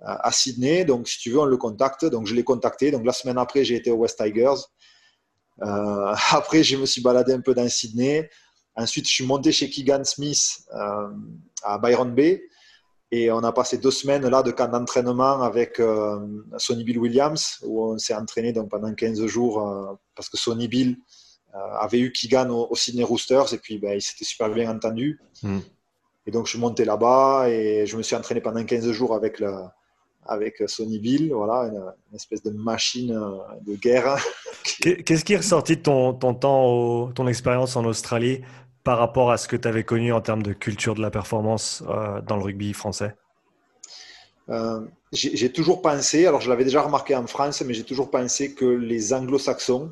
à 0.00 0.32
Sydney. 0.32 0.84
Donc, 0.84 1.08
si 1.08 1.18
tu 1.18 1.30
veux, 1.30 1.40
on 1.40 1.44
le 1.44 1.56
contacte. 1.56 2.04
Donc, 2.04 2.26
je 2.26 2.34
l'ai 2.34 2.44
contacté. 2.44 2.90
Donc, 2.90 3.04
la 3.04 3.12
semaine 3.12 3.38
après, 3.38 3.64
j'ai 3.64 3.76
été 3.76 3.90
au 3.90 3.96
West 3.96 4.22
Tigers. 4.22 4.60
après, 5.60 6.62
je 6.62 6.76
me 6.76 6.86
suis 6.86 7.02
baladé 7.02 7.32
un 7.32 7.40
peu 7.40 7.54
dans 7.54 7.68
Sydney. 7.68 8.28
Ensuite, 8.76 9.06
je 9.08 9.12
suis 9.12 9.26
monté 9.26 9.52
chez 9.52 9.70
Keegan 9.70 10.04
Smith 10.04 10.66
à 11.62 11.78
Byron 11.78 12.14
Bay. 12.14 12.42
Et 13.16 13.30
on 13.30 13.44
a 13.44 13.52
passé 13.52 13.78
deux 13.78 13.92
semaines 13.92 14.26
là 14.28 14.42
de 14.42 14.50
camp 14.50 14.66
d'entraînement 14.66 15.40
avec 15.40 15.78
euh, 15.78 16.18
Sonny 16.58 16.82
Bill 16.82 16.98
Williams, 16.98 17.60
où 17.62 17.84
on 17.84 17.96
s'est 17.96 18.12
entraîné 18.12 18.52
donc, 18.52 18.70
pendant 18.70 18.92
15 18.92 19.24
jours 19.26 19.60
euh, 19.60 19.94
parce 20.16 20.28
que 20.28 20.36
Sonny 20.36 20.66
Bill 20.66 20.96
euh, 21.54 21.58
avait 21.78 22.00
eu 22.00 22.10
Keegan 22.10 22.50
au, 22.50 22.66
au, 22.68 22.74
Sydney 22.74 23.04
Roosters 23.04 23.54
et 23.54 23.58
puis 23.58 23.78
ben, 23.78 23.94
il 23.94 24.02
s'était 24.02 24.24
super 24.24 24.50
bien 24.50 24.68
entendu. 24.68 25.20
Hmm. 25.44 25.60
Et 26.26 26.32
donc 26.32 26.46
je 26.46 26.50
suis 26.50 26.58
monté 26.58 26.84
là-bas 26.84 27.48
et 27.50 27.86
je 27.86 27.96
me 27.96 28.02
suis 28.02 28.16
entraîné 28.16 28.40
pendant 28.40 28.64
15 28.64 28.90
jours 28.90 29.14
avec, 29.14 29.38
le, 29.38 29.52
avec 30.26 30.64
Sonny 30.66 30.98
Bill, 30.98 31.32
voilà, 31.32 31.70
une, 31.70 32.16
espèce 32.16 32.42
de 32.42 32.50
machine 32.50 33.16
de 33.64 33.76
guerre. 33.76 34.16
Qu'est-ce 34.80 35.24
qui 35.24 35.34
est 35.34 35.36
ressorti 35.36 35.76
de 35.76 35.82
ton, 35.82 36.14
ton 36.14 36.34
temps, 36.34 37.12
ton 37.12 37.28
expérience 37.28 37.76
en 37.76 37.84
Australie 37.84 38.40
par 38.84 38.98
rapport 38.98 39.30
à 39.32 39.38
ce 39.38 39.48
que 39.48 39.56
tu 39.56 39.66
avais 39.66 39.84
connu 39.84 40.12
en 40.12 40.20
termes 40.20 40.42
de 40.42 40.52
culture 40.52 40.94
de 40.94 41.00
la 41.00 41.10
performance 41.10 41.82
euh, 41.88 42.20
dans 42.20 42.36
le 42.36 42.44
rugby 42.44 42.72
français? 42.74 43.16
Euh, 44.50 44.80
J'ai 45.12 45.50
toujours 45.50 45.80
pensé, 45.80 46.26
alors 46.26 46.42
je 46.42 46.50
l'avais 46.50 46.64
déjà 46.64 46.82
remarqué 46.82 47.16
en 47.16 47.26
France, 47.26 47.62
mais 47.62 47.72
j'ai 47.72 47.84
toujours 47.84 48.10
pensé 48.10 48.54
que 48.54 48.66
les 48.66 49.14
anglo-saxons 49.14 49.90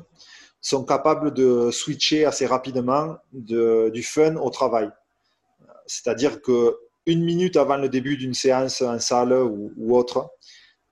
sont 0.61 0.85
capables 0.85 1.33
de 1.33 1.71
switcher 1.71 2.25
assez 2.25 2.45
rapidement 2.45 3.17
de, 3.33 3.89
du 3.93 4.03
fun 4.03 4.35
au 4.35 4.49
travail. 4.49 4.89
C'est-à-dire 5.87 6.41
que 6.41 6.77
une 7.05 7.23
minute 7.23 7.57
avant 7.57 7.77
le 7.77 7.89
début 7.89 8.15
d'une 8.15 8.33
séance 8.33 8.81
en 8.81 8.99
salle 8.99 9.33
ou, 9.33 9.95
autre, 9.97 10.29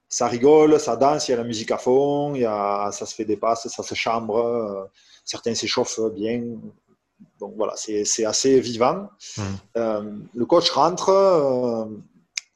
ça 0.10 0.28
rigole, 0.28 0.78
ça 0.80 0.98
danse, 0.98 1.28
il 1.28 1.32
y 1.32 1.34
a 1.36 1.38
la 1.38 1.46
musique 1.46 1.72
à 1.72 1.78
fond, 1.78 2.36
il 2.36 2.42
y 2.42 2.46
a, 2.46 2.90
ça 2.92 3.06
se 3.06 3.16
fait 3.16 3.24
des 3.26 3.38
passes, 3.38 3.68
ça 3.70 3.84
se 3.84 3.96
chambre, 3.96 4.38
euh, 4.38 4.84
certains 5.24 5.56
s'échauffent 5.56 6.02
bien, 6.14 6.44
donc 7.40 7.56
voilà, 7.58 7.74
c'est 7.76 8.26
assez 8.26 8.60
vivant. 8.60 9.10
Mmh. 9.38 9.42
Euh, 9.78 10.18
le 10.36 10.46
coach 10.46 10.70
rentre, 10.70 11.10
euh, 11.10 11.86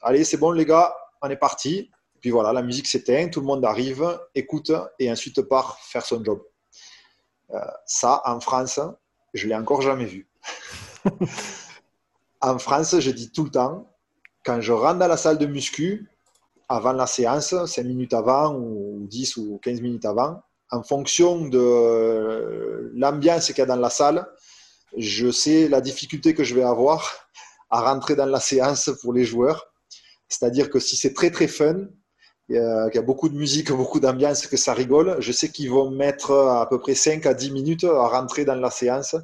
allez, 0.02 0.24
c'est 0.24 0.38
bon 0.38 0.52
les 0.52 0.66
gars, 0.66 0.96
on 1.22 1.30
est 1.30 1.36
parti. 1.36 1.90
Puis 2.22 2.30
voilà, 2.30 2.54
la 2.54 2.62
musique 2.62 2.88
s'éteint, 2.88 3.28
tout 3.30 3.40
le 3.40 3.46
monde 3.48 3.66
arrive, 3.66 4.20
écoute 4.34 4.72
et 5.00 5.12
ensuite 5.12 5.42
part 5.44 5.80
faire 5.80 6.06
son 6.06 6.24
job. 6.24 6.42
Euh, 7.52 7.60
ça, 7.86 8.22
en 8.26 8.40
France, 8.40 8.80
je 9.34 9.48
l'ai 9.48 9.56
encore 9.56 9.82
jamais 9.82 10.06
vu. 10.06 10.28
en 12.42 12.58
France, 12.58 13.00
je 13.00 13.12
dis 13.12 13.32
tout 13.32 13.44
le 13.44 13.52
temps, 13.52 13.92
quand 14.44 14.62
je 14.62 14.72
rentre 14.72 15.00
dans 15.00 15.08
la 15.08 15.18
salle 15.18 15.38
de 15.38 15.46
muscu, 15.46 16.10
avant 16.70 16.94
la 16.94 17.08
séance, 17.08 17.54
5 17.66 17.84
minutes 17.84 18.14
avant 18.14 18.56
ou 18.56 19.06
10 19.08 19.38
ou 19.38 19.60
15 19.62 19.82
minutes 19.82 20.06
avant, 20.06 20.42
en 20.72 20.84
fonction 20.84 21.48
de 21.48 22.92
l'ambiance 22.96 23.48
qu'il 23.48 23.60
y 23.60 23.62
a 23.62 23.66
dans 23.66 23.76
la 23.76 23.90
salle, 23.90 24.28
je 24.98 25.32
sais 25.32 25.68
la 25.68 25.82
difficulté 25.82 26.34
que 26.34 26.44
je 26.44 26.56
vais 26.56 26.64
avoir 26.64 27.30
à 27.70 27.82
rentrer 27.82 28.16
dans 28.16 28.26
la 28.26 28.40
séance 28.40 28.90
pour 29.02 29.14
les 29.14 29.26
joueurs. 29.26 29.72
C'est-à-dire 30.30 30.70
que 30.70 30.80
si 30.80 30.96
c'est 30.96 31.14
très 31.14 31.32
très 31.32 31.48
fun, 31.48 31.88
qu'il 32.48 32.56
y 32.58 32.98
a 32.98 33.02
beaucoup 33.02 33.30
de 33.30 33.36
musique, 33.36 33.72
beaucoup 33.72 34.00
d'ambiance, 34.00 34.48
que 34.48 34.58
ça 34.58 34.74
rigole, 34.74 35.18
je 35.20 35.32
sais 35.32 35.50
qu'ils 35.50 35.70
vont 35.70 35.92
mettre 35.92 36.32
à 36.32 36.68
peu 36.70 36.80
près 36.80 36.96
5 36.96 37.26
à 37.26 37.34
10 37.34 37.52
minutes 37.52 37.84
à 37.84 38.08
rentrer 38.08 38.46
dans 38.46 38.56
la 38.56 38.72
séance, 38.72 39.16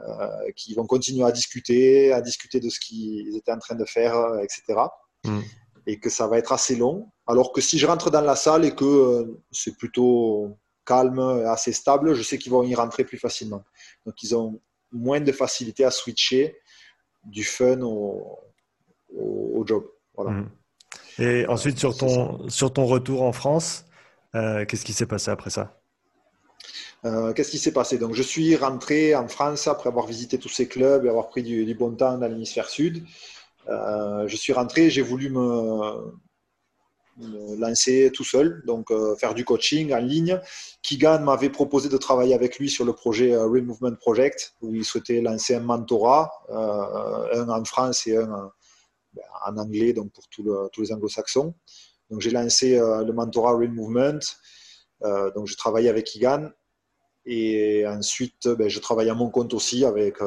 euh, 0.00 0.52
qu'ils 0.56 0.76
vont 0.76 0.86
continuer 0.86 1.24
à 1.24 1.32
discuter, 1.32 2.12
à 2.12 2.20
discuter 2.20 2.60
de 2.60 2.68
ce 2.68 2.78
qu'ils 2.80 3.36
étaient 3.36 3.52
en 3.52 3.58
train 3.58 3.74
de 3.74 3.84
faire, 3.84 4.14
etc. 4.42 4.80
Mm. 5.24 5.40
Et 5.86 5.98
que 5.98 6.10
ça 6.10 6.26
va 6.26 6.38
être 6.38 6.52
assez 6.52 6.76
long. 6.76 7.10
Alors 7.26 7.52
que 7.52 7.60
si 7.60 7.78
je 7.78 7.86
rentre 7.86 8.10
dans 8.10 8.20
la 8.20 8.36
salle 8.36 8.64
et 8.64 8.74
que 8.74 8.84
euh, 8.84 9.42
c'est 9.50 9.76
plutôt 9.76 10.56
calme, 10.84 11.18
assez 11.46 11.72
stable, 11.72 12.14
je 12.14 12.22
sais 12.22 12.38
qu'ils 12.38 12.52
vont 12.52 12.62
y 12.62 12.74
rentrer 12.74 13.04
plus 13.04 13.18
facilement. 13.18 13.62
Donc 14.06 14.22
ils 14.22 14.34
ont 14.34 14.60
moins 14.92 15.20
de 15.20 15.32
facilité 15.32 15.84
à 15.84 15.90
switcher 15.90 16.56
du 17.24 17.44
fun 17.44 17.80
au, 17.82 18.38
au, 19.16 19.64
job. 19.66 19.84
Voilà. 20.14 20.30
Mhm. 20.30 20.50
Et 21.18 21.46
ensuite, 21.46 21.78
sur 21.78 21.96
ton, 21.96 22.48
sur 22.48 22.72
ton 22.72 22.86
retour 22.86 23.22
en 23.22 23.32
France, 23.32 23.84
euh, 24.34 24.64
qu'est-ce 24.64 24.84
qui 24.84 24.92
s'est 24.92 25.06
passé 25.06 25.30
après 25.30 25.50
ça? 25.50 25.80
Euh, 27.04 27.32
Qu'est-ce 27.32 27.50
qui 27.50 27.58
s'est 27.58 27.72
passé? 27.72 27.98
Donc, 27.98 28.14
je 28.14 28.22
suis 28.22 28.56
rentré 28.56 29.14
en 29.14 29.28
France 29.28 29.66
après 29.66 29.88
avoir 29.88 30.06
visité 30.06 30.38
tous 30.38 30.48
ces 30.48 30.68
clubs 30.68 31.04
et 31.04 31.08
avoir 31.08 31.28
pris 31.28 31.42
du, 31.42 31.74
bon 31.74 31.94
temps 31.94 32.18
dans 32.18 32.28
l'hémisphère 32.28 32.68
sud. 32.68 33.04
Euh, 33.68 34.26
je 34.28 34.36
suis 34.36 34.52
rentré, 34.52 34.90
j'ai 34.90 35.02
voulu 35.02 35.30
me, 35.30 36.12
lancer 37.58 38.10
tout 38.12 38.24
seul, 38.24 38.62
donc 38.66 38.90
euh, 38.90 39.16
faire 39.16 39.34
du 39.34 39.44
coaching 39.44 39.92
en 39.92 39.98
ligne. 39.98 40.40
Kigan 40.82 41.20
m'avait 41.20 41.50
proposé 41.50 41.88
de 41.88 41.96
travailler 41.96 42.34
avec 42.34 42.58
lui 42.58 42.70
sur 42.70 42.84
le 42.84 42.92
projet 42.92 43.32
euh, 43.32 43.44
Removement 43.44 43.94
Project, 43.96 44.54
où 44.60 44.74
il 44.74 44.84
souhaitait 44.84 45.20
lancer 45.20 45.54
un 45.54 45.60
mentorat, 45.60 46.30
euh, 46.50 47.42
un 47.42 47.48
en 47.48 47.64
France 47.64 48.06
et 48.06 48.16
un 48.16 48.50
ben, 49.12 49.22
en 49.46 49.56
anglais, 49.56 49.92
donc 49.92 50.12
pour 50.12 50.28
tous 50.28 50.80
les 50.80 50.92
anglo-saxons. 50.92 51.54
Donc 52.10 52.20
j'ai 52.20 52.30
lancé 52.30 52.76
le 52.78 53.12
mentorat 53.12 53.52
Removement, 53.52 54.18
donc 55.34 55.46
je 55.46 55.56
travaillais 55.56 55.88
avec 55.88 56.06
Kigan. 56.06 56.50
Et 57.26 57.86
ensuite, 57.86 58.48
ben, 58.48 58.68
je 58.68 58.78
travaille 58.80 59.10
à 59.10 59.14
mon 59.14 59.30
compte 59.30 59.52
aussi 59.54 59.84
avec 59.84 60.18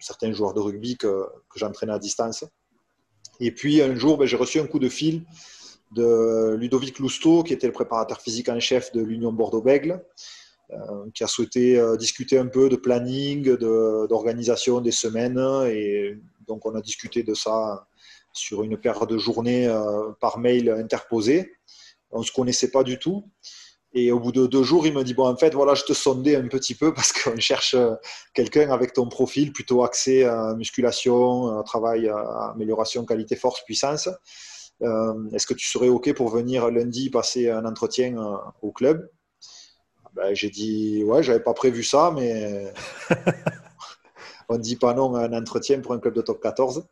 certains 0.00 0.32
joueurs 0.32 0.54
de 0.54 0.60
rugby 0.60 0.96
que, 0.96 1.26
j'entraînais 1.54 1.92
à 1.92 1.98
distance. 1.98 2.44
Et 3.40 3.52
puis 3.52 3.82
un 3.82 3.94
jour, 3.94 4.18
ben, 4.18 4.26
j'ai 4.26 4.36
reçu 4.36 4.60
un 4.60 4.66
coup 4.66 4.78
de 4.78 4.88
fil 4.88 5.24
de 5.92 6.56
Ludovic 6.58 6.98
Lousteau, 6.98 7.42
qui 7.42 7.52
était 7.52 7.66
le 7.66 7.72
préparateur 7.72 8.20
physique 8.20 8.48
en 8.48 8.58
chef 8.60 8.92
de 8.92 9.02
l'Union 9.02 9.32
Bordeaux-Bègle, 9.32 10.02
euh, 10.72 10.76
qui 11.14 11.22
a 11.22 11.28
souhaité 11.28 11.78
euh, 11.78 11.96
discuter 11.96 12.38
un 12.38 12.48
peu 12.48 12.68
de 12.68 12.74
planning, 12.74 13.56
d'organisation 13.56 14.80
des 14.80 14.90
semaines. 14.90 15.38
Et 15.68 16.18
donc, 16.48 16.66
on 16.66 16.74
a 16.74 16.80
discuté 16.80 17.22
de 17.22 17.34
ça 17.34 17.86
sur 18.32 18.64
une 18.64 18.76
paire 18.76 19.06
de 19.06 19.16
journées 19.16 19.68
euh, 19.68 20.10
par 20.20 20.38
mail 20.38 20.70
interposé. 20.70 21.52
On 22.10 22.20
ne 22.20 22.24
se 22.24 22.32
connaissait 22.32 22.72
pas 22.72 22.82
du 22.82 22.98
tout. 22.98 23.30
Et 23.94 24.10
au 24.10 24.18
bout 24.18 24.32
de 24.32 24.46
deux 24.46 24.64
jours, 24.64 24.86
il 24.88 24.92
me 24.92 25.04
dit 25.04 25.14
Bon, 25.14 25.28
en 25.28 25.36
fait, 25.36 25.54
voilà, 25.54 25.74
je 25.74 25.84
te 25.84 25.92
sondais 25.92 26.34
un 26.34 26.48
petit 26.48 26.74
peu 26.74 26.92
parce 26.94 27.12
qu'on 27.12 27.38
cherche 27.38 27.76
quelqu'un 28.34 28.70
avec 28.70 28.92
ton 28.92 29.08
profil 29.08 29.52
plutôt 29.52 29.84
axé 29.84 30.24
à 30.24 30.52
musculation, 30.56 31.62
travail, 31.62 32.10
amélioration, 32.52 33.04
qualité, 33.04 33.36
force, 33.36 33.64
puissance. 33.64 34.08
Euh, 34.82 35.30
est-ce 35.32 35.46
que 35.46 35.54
tu 35.54 35.66
serais 35.66 35.88
OK 35.88 36.12
pour 36.14 36.28
venir 36.28 36.70
lundi 36.70 37.10
passer 37.10 37.50
un 37.50 37.64
entretien 37.64 38.18
euh, 38.18 38.36
au 38.62 38.72
club? 38.72 39.10
Ben, 40.14 40.34
J'ai 40.34 40.50
dit, 40.50 41.02
ouais, 41.04 41.22
j'avais 41.22 41.40
pas 41.40 41.54
prévu 41.54 41.82
ça, 41.82 42.12
mais 42.14 42.72
on 44.48 44.56
ne 44.56 44.62
dit 44.62 44.76
pas 44.76 44.94
non 44.94 45.14
à 45.14 45.24
un 45.24 45.32
entretien 45.32 45.80
pour 45.80 45.92
un 45.92 45.98
club 45.98 46.14
de 46.14 46.22
top 46.22 46.42
14. 46.42 46.86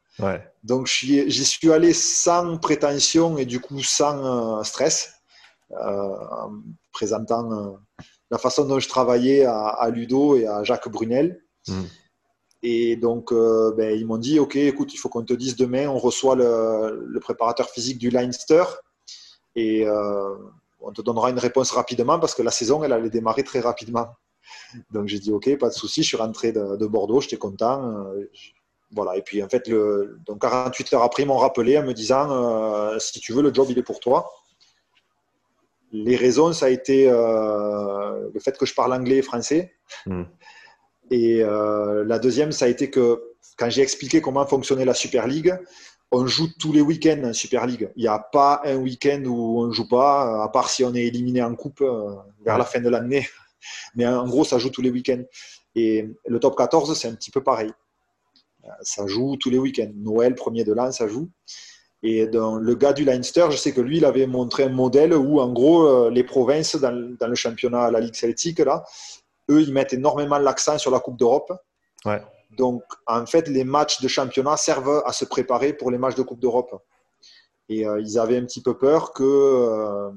Donc 0.63 0.87
j'y 0.87 1.45
suis 1.45 1.73
allé 1.73 1.93
sans 1.93 2.59
prétention 2.59 3.37
et 3.39 3.45
du 3.45 3.61
coup 3.61 3.83
sans 3.83 4.59
euh, 4.61 4.63
stress, 4.63 5.15
en 5.71 6.53
présentant 6.93 7.79
la 8.31 8.39
façon 8.39 8.65
dont 8.65 8.79
je 8.79 8.89
travaillais 8.89 9.45
à, 9.45 9.89
Ludo 9.91 10.37
et 10.37 10.47
à 10.47 10.63
Jacques 10.63 10.89
Brunel. 10.89 11.43
Hmm. 11.67 11.85
Et 12.67 12.97
donc, 12.97 13.31
euh, 13.31 13.75
ben, 13.77 13.95
ils 13.95 14.07
m'ont 14.07 14.17
dit, 14.17 14.39
OK, 14.39 14.57
écoute, 14.57 14.95
il 14.95 14.97
faut 14.97 15.11
qu'on 15.11 15.23
te 15.23 15.35
dise 15.35 15.55
demain, 15.55 15.87
on 15.87 15.99
reçoit 15.99 16.35
le, 16.35 17.19
préparateur 17.21 17.69
physique 17.69 17.99
du 17.99 18.09
Leinster 18.09 18.65
et 19.55 19.87
euh, 19.87 20.35
on 20.81 20.91
te 20.91 21.03
donnera 21.03 21.29
une 21.29 21.39
réponse 21.39 21.73
rapidement 21.73 22.19
parce 22.19 22.35
que 22.35 22.41
la 22.41 22.51
saison, 22.51 22.83
elle 22.83 22.95
allait 22.95 23.11
démarrer 23.11 23.45
très 23.45 23.61
rapidement. 23.61 24.07
Donc, 24.93 25.09
j'ai 25.09 25.19
dit, 25.19 25.31
OK, 25.31 25.59
pas 25.59 25.69
de 25.69 25.75
souci. 25.75 26.03
Je 26.03 26.09
suis 26.09 26.17
rentré 26.17 26.53
de, 26.53 26.87
Bordeaux, 26.87 27.21
j'étais 27.21 27.37
content. 27.37 27.87
Euh, 27.87 28.31
voilà. 28.93 29.19
Et 29.19 29.23
puis, 29.23 29.43
en 29.43 29.49
fait, 29.51 29.69
donc 30.27 30.41
48 30.41 30.95
heures 30.95 31.03
après, 31.03 31.25
ils 31.25 31.27
m'ont 31.27 31.37
rappelé 31.37 31.77
en 31.77 31.85
me 31.85 31.93
disant, 31.93 32.99
si 32.99 33.21
tu 33.21 33.35
veux, 33.35 33.43
le 33.43 33.53
job, 33.53 33.67
il 33.69 33.79
est 33.79 33.83
pour 33.83 34.01
toi. 34.01 34.31
Les 35.93 36.17
raisons, 36.17 36.55
ça 36.55 36.67
a 36.67 36.71
été 36.71 37.11
le 37.11 38.41
fait 38.41 38.57
que 38.57 38.65
je 38.65 38.75
parle 38.75 38.95
anglais 38.95 39.17
et 39.17 39.23
français. 39.23 39.75
Hmm. 40.07 40.23
Et 41.11 41.43
euh, 41.43 42.05
la 42.05 42.19
deuxième, 42.19 42.53
ça 42.53 42.65
a 42.67 42.69
été 42.69 42.91
que 42.91 43.23
quand 43.57 43.71
j'ai 43.71 43.83
expliqué 43.83 44.21
comment 44.21 44.47
fonctionnait 44.47 44.85
la 44.85 44.95
Super 44.95 45.27
League, 45.27 45.55
on 46.11 46.27
joue 46.27 46.49
tous 46.59 46.73
les 46.73 46.81
week-ends 46.81 47.23
en 47.25 47.33
Super 47.33 47.67
League. 47.67 47.91
Il 47.97 48.03
n'y 48.03 48.09
a 48.09 48.19
pas 48.19 48.63
un 48.65 48.77
week-end 48.77 49.23
où 49.27 49.63
on 49.63 49.67
ne 49.67 49.73
joue 49.73 49.89
pas, 49.89 50.45
à 50.45 50.49
part 50.49 50.71
si 50.71 50.85
on 50.85 50.95
est 50.95 51.05
éliminé 51.05 51.43
en 51.43 51.55
coupe 51.55 51.81
euh, 51.81 52.15
vers 52.45 52.59
la 52.59 52.65
fin 52.65 52.81
de 52.81 52.89
l'année. 52.89 53.27
Mais 53.95 54.07
en 54.07 54.27
gros, 54.27 54.45
ça 54.45 54.59
joue 54.59 54.71
tous 54.71 54.83
les 54.83 54.91
week-ends. 54.91 55.23
Et 55.75 56.09
le 56.27 56.39
top 56.39 56.57
14, 56.57 56.97
c'est 56.97 57.09
un 57.09 57.15
petit 57.15 57.31
peu 57.31 57.43
pareil. 57.43 57.73
Ça 58.83 59.07
joue 59.07 59.37
tous 59.37 59.51
les 59.51 59.59
week-ends. 59.59 59.91
Noël, 59.95 60.35
premier 60.35 60.65
de 60.65 60.73
l'an, 60.73 60.93
ça 60.93 61.09
joue. 61.09 61.29
Et 62.03 62.27
dans 62.27 62.57
le 62.57 62.75
gars 62.75 62.93
du 62.93 63.05
Leinster, 63.05 63.47
je 63.51 63.57
sais 63.57 63.73
que 63.73 63.81
lui, 63.81 63.97
il 63.97 64.05
avait 64.05 64.27
montré 64.27 64.65
un 64.65 64.69
modèle 64.69 65.15
où, 65.15 65.41
en 65.41 65.53
gros, 65.53 65.87
euh, 65.87 66.11
les 66.11 66.23
provinces 66.23 66.77
dans, 66.77 67.17
dans 67.19 67.27
le 67.27 67.35
championnat, 67.35 67.91
la 67.91 68.01
Ligue 68.01 68.15
celtique, 68.15 68.59
là, 68.59 68.85
eux, 69.51 69.63
ils 69.63 69.73
mettent 69.73 69.93
énormément 69.93 70.39
l'accent 70.39 70.79
sur 70.79 70.91
la 70.91 71.01
Coupe 71.01 71.19
d'Europe. 71.19 71.53
Ouais. 72.05 72.23
Donc, 72.57 72.83
en 73.07 73.27
fait, 73.27 73.49
les 73.49 73.65
matchs 73.65 74.01
de 74.01 74.09
championnat 74.09 74.57
servent 74.57 75.03
à 75.07 75.13
se 75.13 75.25
préparer 75.25 75.73
pour 75.73 75.91
les 75.91 75.99
matchs 75.99 76.15
de 76.15 76.23
Coupe 76.23 76.41
d'Europe. 76.41 76.75
Et 77.69 77.87
euh, 77.87 78.01
ils 78.01 78.19
avaient 78.19 78.37
un 78.37 78.45
petit 78.45 78.63
peu 78.63 78.77
peur 78.77 79.13
que 79.13 79.23
euh, 79.23 80.11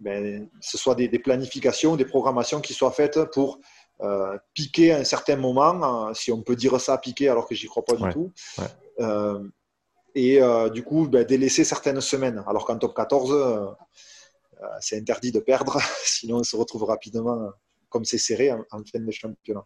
ben, 0.00 0.48
ce 0.60 0.78
soit 0.78 0.94
des, 0.94 1.18
planifications, 1.18 1.96
des 1.96 2.04
programmations 2.04 2.60
qui 2.60 2.72
soient 2.72 2.92
faites 2.92 3.22
pour 3.32 3.58
euh, 4.00 4.38
piquer 4.54 4.92
à 4.92 4.98
un 4.98 5.04
certain 5.04 5.36
moment, 5.36 6.12
si 6.14 6.32
on 6.32 6.42
peut 6.42 6.56
dire 6.56 6.80
ça, 6.80 6.96
piquer 6.98 7.28
alors 7.28 7.46
que 7.46 7.54
j'y 7.54 7.66
crois 7.66 7.84
pas 7.84 7.96
du 7.96 8.08
tout. 8.10 8.32
et 10.14 10.40
du 10.72 10.82
coup, 10.82 11.08
ben, 11.08 11.24
délaisser 11.24 11.64
certaines 11.64 12.00
semaines. 12.00 12.42
Alors 12.46 12.64
qu'en 12.64 12.78
top 12.78 12.94
14, 12.94 13.76
c'est 14.80 14.96
interdit 14.98 15.32
de 15.32 15.40
perdre, 15.40 15.78
sinon 16.04 16.38
on 16.38 16.44
se 16.44 16.56
retrouve 16.56 16.84
rapidement, 16.84 17.50
comme 17.88 18.04
c'est 18.04 18.18
serré, 18.18 18.52
en, 18.52 18.62
fin 18.70 19.00
de 19.00 19.10
championnat. 19.10 19.64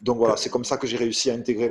Donc 0.00 0.18
voilà, 0.18 0.36
c'est 0.36 0.50
comme 0.50 0.64
ça 0.64 0.76
que 0.76 0.86
j'ai 0.86 0.96
réussi 0.96 1.30
à 1.30 1.34
intégrer 1.34 1.70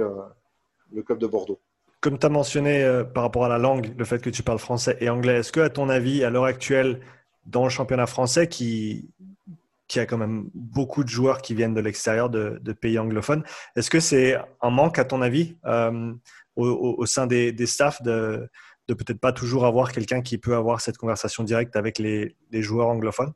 le 0.92 1.04
club 1.04 1.20
de 1.20 1.28
Bordeaux. 1.28 1.60
Comme 2.02 2.18
tu 2.18 2.26
as 2.26 2.30
mentionné 2.30 2.84
euh, 2.84 3.04
par 3.04 3.24
rapport 3.24 3.44
à 3.44 3.50
la 3.50 3.58
langue, 3.58 3.94
le 3.98 4.06
fait 4.06 4.22
que 4.22 4.30
tu 4.30 4.42
parles 4.42 4.60
français 4.60 4.98
et 5.02 5.10
anglais, 5.10 5.40
est-ce 5.40 5.52
que, 5.52 5.60
à 5.60 5.70
ton 5.70 5.90
avis, 5.90 6.24
à 6.24 6.30
l'heure 6.30 6.46
actuelle, 6.46 7.02
dans 7.46 7.64
le 7.64 7.70
championnat 7.70 8.08
français, 8.08 8.48
qui, 8.48 9.10
qui 9.88 10.00
a 10.00 10.06
quand 10.06 10.18
même 10.18 10.50
beaucoup 10.54 11.04
de 11.04 11.10
joueurs 11.10 11.42
qui 11.42 11.56
viennent 11.56 11.74
de 11.74 11.82
l'extérieur 11.82 12.30
de, 12.30 12.74
pays 12.74 12.98
anglophones, 13.00 13.44
est-ce 13.76 13.90
que 13.90 14.00
c'est 14.00 14.38
un 14.62 14.70
manque, 14.70 14.98
à 14.98 15.04
ton 15.04 15.22
avis, 15.22 15.58
euh, 15.66 16.14
au, 16.56 17.06
sein 17.06 17.28
des, 17.28 17.52
des 17.52 17.66
staffs 17.66 18.02
de, 18.02 18.50
de 18.88 18.94
peut-être 18.94 19.20
pas 19.20 19.34
toujours 19.34 19.66
avoir 19.66 19.92
quelqu'un 19.92 20.22
qui 20.22 20.38
peut 20.38 20.56
avoir 20.56 20.80
cette 20.82 20.98
conversation 20.98 21.44
directe 21.44 21.76
avec 21.76 22.00
les 22.00 22.36
joueurs 22.54 22.88
anglophones? 22.88 23.34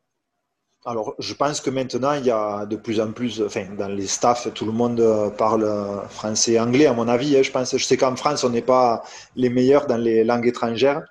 Alors, 0.86 1.16
je 1.18 1.34
pense 1.34 1.62
que 1.62 1.70
maintenant, 1.70 2.14
il 2.14 2.26
y 2.26 2.32
a 2.32 2.66
de 2.66 2.76
plus 2.76 3.00
en 3.00 3.14
plus, 3.14 3.42
enfin, 3.42 3.66
dans 3.78 3.88
les 3.88 4.08
staffs, 4.08 4.54
tout 4.54 4.66
le 4.66 4.74
monde 4.74 5.02
parle 5.38 5.66
français 6.10 6.54
et 6.54 6.60
anglais, 6.60 6.88
à 6.88 6.94
mon 6.94 7.08
avis. 7.08 7.38
Hein. 7.38 7.42
Je 7.42 7.52
pense, 7.52 7.78
je 7.78 7.84
sais 7.84 7.96
qu'en 7.96 8.16
France, 8.18 8.44
on 8.44 8.50
n'est 8.50 8.62
pas 8.62 9.02
les 9.36 9.50
meilleurs 9.50 9.88
dans 9.88 9.98
les 9.98 10.26
langues 10.26 10.48
étrangères, 10.48 11.04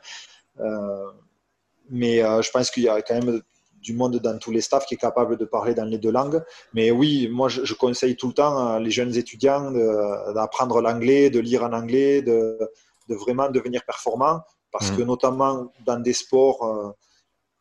euh, 0.60 1.10
mais 1.88 2.22
euh, 2.22 2.42
je 2.42 2.50
pense 2.50 2.70
qu'il 2.70 2.82
y 2.82 2.88
a 2.88 3.00
quand 3.00 3.14
même 3.14 3.40
du 3.80 3.94
monde 3.94 4.18
dans 4.18 4.38
tous 4.38 4.50
les 4.50 4.60
staffs 4.60 4.84
qui 4.86 4.94
est 4.94 4.98
capable 4.98 5.36
de 5.38 5.44
parler 5.46 5.74
dans 5.74 5.84
les 5.84 5.98
deux 5.98 6.12
langues. 6.12 6.42
Mais 6.74 6.90
oui, 6.90 7.28
moi, 7.32 7.48
je, 7.48 7.74
conseille 7.74 8.16
tout 8.16 8.28
le 8.28 8.34
temps 8.34 8.78
les 8.78 8.90
jeunes 8.90 9.16
étudiants 9.16 9.70
d'apprendre 10.34 10.80
l'anglais, 10.80 11.30
de 11.30 11.40
lire 11.40 11.64
en 11.64 11.72
anglais, 11.72 12.22
de, 12.22 12.58
vraiment 13.08 13.50
devenir 13.50 13.84
performant, 13.84 14.40
parce 14.70 14.90
mmh. 14.90 14.96
que 14.96 15.02
notamment 15.02 15.72
dans 15.84 15.98
des 15.98 16.12
sports 16.12 16.62
euh, 16.64 16.92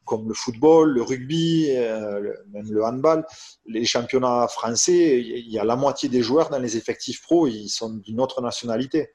comme 0.06 0.28
le 0.28 0.34
football, 0.34 0.90
le 0.92 1.02
rugby, 1.02 1.68
euh, 1.70 2.34
même 2.52 2.72
le 2.72 2.84
handball, 2.84 3.26
les 3.66 3.86
championnats 3.86 4.48
français, 4.48 5.20
il 5.22 5.50
y 5.50 5.60
a 5.60 5.64
la 5.64 5.76
moitié 5.76 6.10
des 6.10 6.22
joueurs 6.22 6.50
dans 6.50 6.60
les 6.60 6.78
effectifs 6.78 7.22
pro, 7.22 7.48
ils 7.48 7.70
sont 7.70 7.92
d'une 7.92 8.20
autre 8.20 8.42
nationalité. 8.42 9.12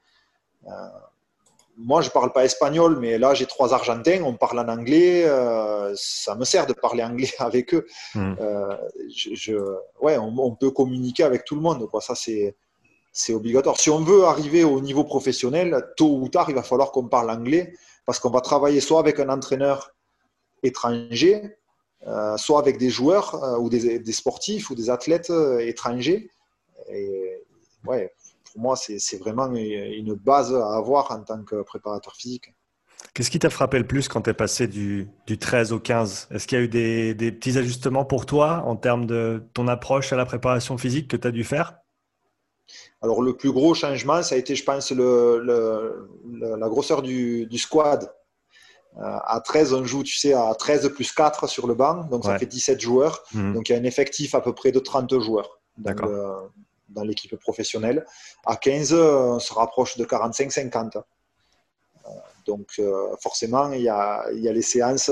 Euh, 0.65 0.71
moi, 1.77 2.01
je 2.01 2.07
ne 2.07 2.11
parle 2.11 2.31
pas 2.33 2.43
espagnol, 2.43 2.97
mais 2.99 3.19
là, 3.19 3.35
j'ai 3.35 3.45
trois 3.45 3.73
Argentins, 3.73 4.23
on 4.23 4.33
parle 4.33 4.59
en 4.59 4.67
anglais, 4.67 5.25
euh, 5.25 5.93
ça 5.95 6.33
me 6.35 6.43
sert 6.43 6.65
de 6.65 6.73
parler 6.73 7.03
anglais 7.03 7.29
avec 7.39 7.73
eux. 7.73 7.85
Hmm. 8.15 8.33
Je, 9.13 9.55
ouais, 10.01 10.17
on, 10.17 10.55
peut 10.55 10.71
communiquer 10.71 11.23
avec 11.23 11.45
tout 11.45 11.55
le 11.55 11.61
monde, 11.61 11.87
quoi. 11.89 12.01
ça 12.01 12.15
c'est 12.15 12.55
c'est 13.13 13.33
obligatoire. 13.33 13.79
Si 13.79 13.89
on 13.89 14.01
veut 14.01 14.25
arriver 14.25 14.63
au 14.63 14.79
niveau 14.79 15.03
professionnel, 15.03 15.87
tôt 15.97 16.19
ou 16.19 16.29
tard, 16.29 16.49
il 16.49 16.55
va 16.55 16.61
falloir 16.61 16.91
qu'on 16.91 17.07
parle 17.07 17.31
anglais, 17.31 17.73
parce 18.05 18.19
qu'on 18.19 18.29
va 18.29 18.41
travailler 18.41 18.79
soit 18.79 18.99
avec 18.99 19.19
un 19.19 19.29
entraîneur 19.29 19.91
étrangers, 20.63 21.57
euh, 22.05 22.37
soit 22.37 22.59
avec 22.59 22.77
des 22.77 22.89
joueurs 22.89 23.43
euh, 23.43 23.57
ou 23.57 23.69
des, 23.69 24.11
sportifs 24.11 24.69
ou 24.69 24.75
des 24.75 24.89
athlètes 24.89 25.29
euh, 25.29 25.59
étrangers. 25.59 26.29
Et, 26.89 27.43
ouais, 27.85 28.13
pour 28.45 28.61
moi, 28.61 28.75
c'est 28.75 29.17
vraiment 29.17 29.47
une 29.53 30.13
base 30.13 30.53
à 30.53 30.75
avoir 30.75 31.11
en 31.11 31.21
tant 31.21 31.43
que 31.43 31.63
préparateur 31.63 32.15
physique. 32.15 32.53
Qu'est-ce 33.13 33.31
qui 33.31 33.39
t'a 33.39 33.49
frappé 33.49 33.79
le 33.79 33.87
plus 33.87 34.07
quand 34.07 34.21
tu 34.21 34.29
es 34.29 34.33
passé 34.33 34.67
du, 34.67 35.07
du, 35.25 35.37
13 35.37 35.71
au 35.71 35.79
15 35.79 36.29
Est-ce 36.31 36.47
qu'il 36.47 36.57
y 36.57 36.61
a 36.61 36.63
eu 36.63 36.67
des, 36.67 37.13
des, 37.15 37.31
petits 37.31 37.57
ajustements 37.57 38.05
pour 38.05 38.25
toi 38.25 38.63
en 38.65 38.75
termes 38.75 39.05
de 39.05 39.43
ton 39.53 39.67
approche 39.67 40.13
à 40.13 40.15
la 40.15 40.25
préparation 40.25 40.77
physique 40.77 41.07
que 41.07 41.17
tu 41.17 41.27
as 41.27 41.31
dû 41.31 41.43
faire? 41.43 41.79
Alors, 43.01 43.21
le 43.21 43.35
plus 43.35 43.51
gros 43.51 43.73
changement, 43.73 44.23
ça 44.23 44.35
a 44.35 44.37
été, 44.37 44.55
je 44.55 44.63
pense, 44.63 44.91
le, 44.91 45.39
le, 45.43 46.55
la 46.57 46.69
grosseur 46.69 47.01
du, 47.01 47.45
du 47.47 47.57
squad. 47.57 48.11
Euh, 48.99 49.17
à 49.25 49.41
13, 49.41 49.73
on 49.73 49.85
joue, 49.85 50.03
tu 50.03 50.17
sais, 50.17 50.33
à 50.33 50.53
13 50.55 50.89
plus 50.89 51.11
4 51.11 51.47
sur 51.47 51.67
le 51.67 51.75
banc, 51.75 52.05
donc 52.05 52.25
ça 52.25 52.37
fait 52.39 52.47
17 52.47 52.79
joueurs. 52.79 53.23
Mhm. 53.33 53.53
Donc 53.53 53.69
il 53.69 53.73
y 53.73 53.75
a 53.75 53.79
un 53.79 53.83
effectif 53.83 54.33
à 54.33 54.41
peu 54.41 54.53
près 54.53 54.71
de 54.71 54.79
30 54.79 55.19
joueurs 55.19 55.59
dans 56.89 57.03
l'équipe 57.03 57.35
professionnelle. 57.35 58.05
À 58.45 58.55
15, 58.55 58.93
on 58.93 59.39
se 59.39 59.53
rapproche 59.53 59.97
de 59.97 60.05
45-50. 60.05 60.97
Euh, 60.97 62.09
donc 62.47 62.71
euh, 62.79 63.15
forcément, 63.21 63.71
il 63.71 63.81
y, 63.81 63.89
a, 63.89 64.25
il 64.31 64.39
y, 64.39 64.49
a, 64.49 64.53
les 64.53 64.61
séances, 64.63 65.11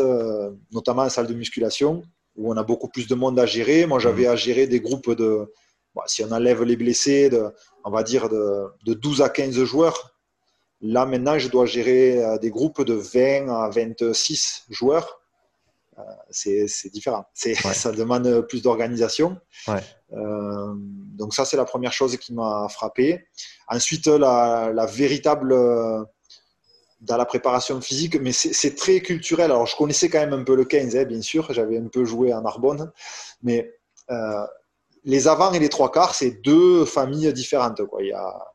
notamment 0.71 1.03
en 1.03 1.09
salle 1.09 1.27
de 1.27 1.33
musculation, 1.35 2.01
où 2.35 2.51
on 2.51 2.57
a 2.57 2.63
beaucoup 2.63 2.87
plus 2.87 3.07
de 3.07 3.13
monde 3.13 3.37
à 3.39 3.45
gérer. 3.45 3.85
Moi, 3.85 3.99
j'avais 3.99 4.23
mhm. 4.23 4.31
à 4.31 4.35
gérer 4.35 4.65
des 4.65 4.79
groupes 4.79 5.11
de, 5.11 5.51
si 6.07 6.23
on 6.23 6.31
enlève 6.31 6.63
les 6.63 6.75
blessés, 6.75 7.29
de, 7.29 7.53
on 7.83 7.91
va 7.91 8.01
dire 8.01 8.29
de, 8.29 8.65
de 8.83 8.95
12 8.95 9.21
à 9.21 9.29
15 9.29 9.63
joueurs 9.63 10.14
Là, 10.81 11.05
maintenant, 11.05 11.39
je 11.39 11.47
dois 11.47 11.65
gérer 11.65 12.23
euh, 12.23 12.37
des 12.37 12.49
groupes 12.49 12.81
de 12.81 12.93
20 12.93 13.49
à 13.49 13.69
26 13.69 14.65
joueurs. 14.69 15.21
Euh, 15.97 16.01
c'est 16.29 16.91
différent. 16.91 17.25
Ça 17.33 17.91
demande 17.91 18.41
plus 18.47 18.61
d'organisation. 18.61 19.37
Euh, 20.13 20.73
donc 20.75 21.33
ça, 21.33 21.45
c'est 21.45 21.55
la 21.57 21.63
première 21.63 21.93
chose 21.93 22.17
qui 22.17 22.33
m'a 22.33 22.67
frappé. 22.69 23.25
Ensuite, 23.69 24.07
la, 24.07 24.85
véritable 24.91 25.55
dans 27.01 27.17
la 27.17 27.25
préparation 27.25 27.79
physique, 27.79 28.19
mais 28.21 28.33
c'est 28.33 28.75
très 28.75 28.99
culturel. 28.99 29.51
Alors, 29.51 29.67
je 29.67 29.75
connaissais 29.77 30.09
quand 30.09 30.19
même 30.19 30.33
un 30.33 30.43
peu 30.43 30.55
le 30.55 30.65
15, 30.65 30.97
hein, 30.97 31.05
bien 31.05 31.21
sûr. 31.21 31.51
J'avais 31.53 31.77
un 31.77 31.87
peu 31.87 32.03
joué 32.03 32.33
en 32.33 32.41
Narbonne. 32.41 32.91
Mais 33.41 33.73
les 35.05 35.27
avant 35.29 35.53
et 35.53 35.59
les 35.59 35.69
trois 35.69 35.91
quarts, 35.91 36.13
c'est 36.13 36.41
deux 36.41 36.83
familles 36.83 37.31
différentes. 37.31 37.85
Quoi. 37.85 38.03
Il 38.03 38.09
y 38.09 38.13
a 38.13 38.54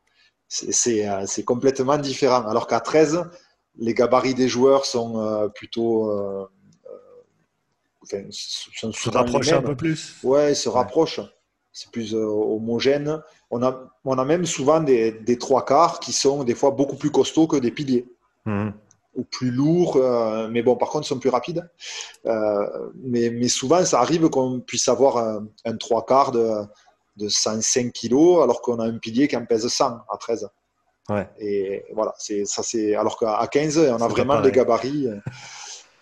c'est 0.51 1.45
complètement 1.45 1.97
différent. 1.97 2.45
Alors 2.47 2.67
qu'à 2.67 2.81
13, 2.81 3.23
les 3.77 3.93
gabarits 3.93 4.33
des 4.33 4.49
joueurs 4.49 4.85
sont 4.85 5.19
euh, 5.19 5.47
plutôt. 5.47 6.11
Euh, 6.11 6.45
enfin, 8.03 8.23
se 8.29 9.09
rapprochent 9.09 9.53
un 9.53 9.61
peu 9.61 9.75
plus. 9.75 10.17
Ouais, 10.23 10.51
ils 10.51 10.55
se 10.55 10.67
rapprochent. 10.67 11.21
C'est 11.71 11.89
plus 11.89 12.13
homogène. 12.13 13.21
On 13.49 13.63
a, 13.63 13.81
on 14.03 14.17
a 14.17 14.25
même 14.25 14.45
souvent 14.45 14.81
des, 14.81 15.13
des, 15.13 15.37
trois 15.37 15.63
quarts 15.63 16.01
qui 16.01 16.11
sont 16.11 16.43
des 16.43 16.53
fois 16.53 16.71
beaucoup 16.71 16.97
plus 16.97 17.11
costauds 17.11 17.47
que 17.47 17.55
des 17.55 17.71
piliers. 17.71 18.05
Mmh. 18.45 18.71
Ou 19.15 19.23
plus 19.23 19.51
lourds, 19.51 19.97
mais 20.49 20.63
bon, 20.63 20.75
par 20.77 20.89
contre, 20.89 21.05
ils 21.05 21.09
sont 21.09 21.19
plus 21.19 21.29
rapides. 21.29 21.69
mais, 22.25 23.29
mais, 23.29 23.47
souvent, 23.47 23.83
ça 23.85 23.99
arrive 23.99 24.29
qu'on 24.29 24.61
puisse 24.61 24.87
avoir 24.87 25.17
un, 25.17 25.47
un 25.65 25.77
trois 25.77 26.05
quarts 26.05 26.31
de 26.31 26.65
de 27.21 27.29
105 27.29 27.93
kg 27.93 28.41
alors 28.43 28.61
qu'on 28.61 28.79
a 28.79 28.85
un 28.85 28.97
pilier 28.97 29.27
qui 29.27 29.37
en 29.37 29.45
pèse 29.45 29.67
100 29.67 29.85
à 29.85 30.17
13. 30.19 30.49
Ouais. 31.09 31.27
Et 31.39 31.85
voilà, 31.93 32.13
c'est 32.17 32.45
ça 32.45 32.63
c'est 32.63 32.95
alors 32.95 33.17
qu'à 33.17 33.47
15 33.47 33.77
on 33.77 34.01
a 34.01 34.07
vraiment 34.07 34.41
des 34.41 34.51
gabarits. 34.51 35.07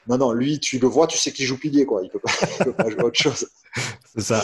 Non 0.08 0.18
non, 0.18 0.32
lui 0.32 0.60
tu 0.60 0.80
le 0.80 0.88
vois, 0.88 1.08
tu 1.08 1.18
sais 1.18 1.32
qu'il 1.32 1.46
joue 1.46 1.58
pilier 1.58 1.86
quoi, 1.86 2.02
il 2.04 2.10
peut 2.10 2.20
pas, 2.20 2.32
peut 2.64 2.74
pas 2.74 2.90
jouer 2.90 3.04
autre 3.04 3.20
chose. 3.22 3.48
C'est 4.16 4.22
ça. 4.22 4.44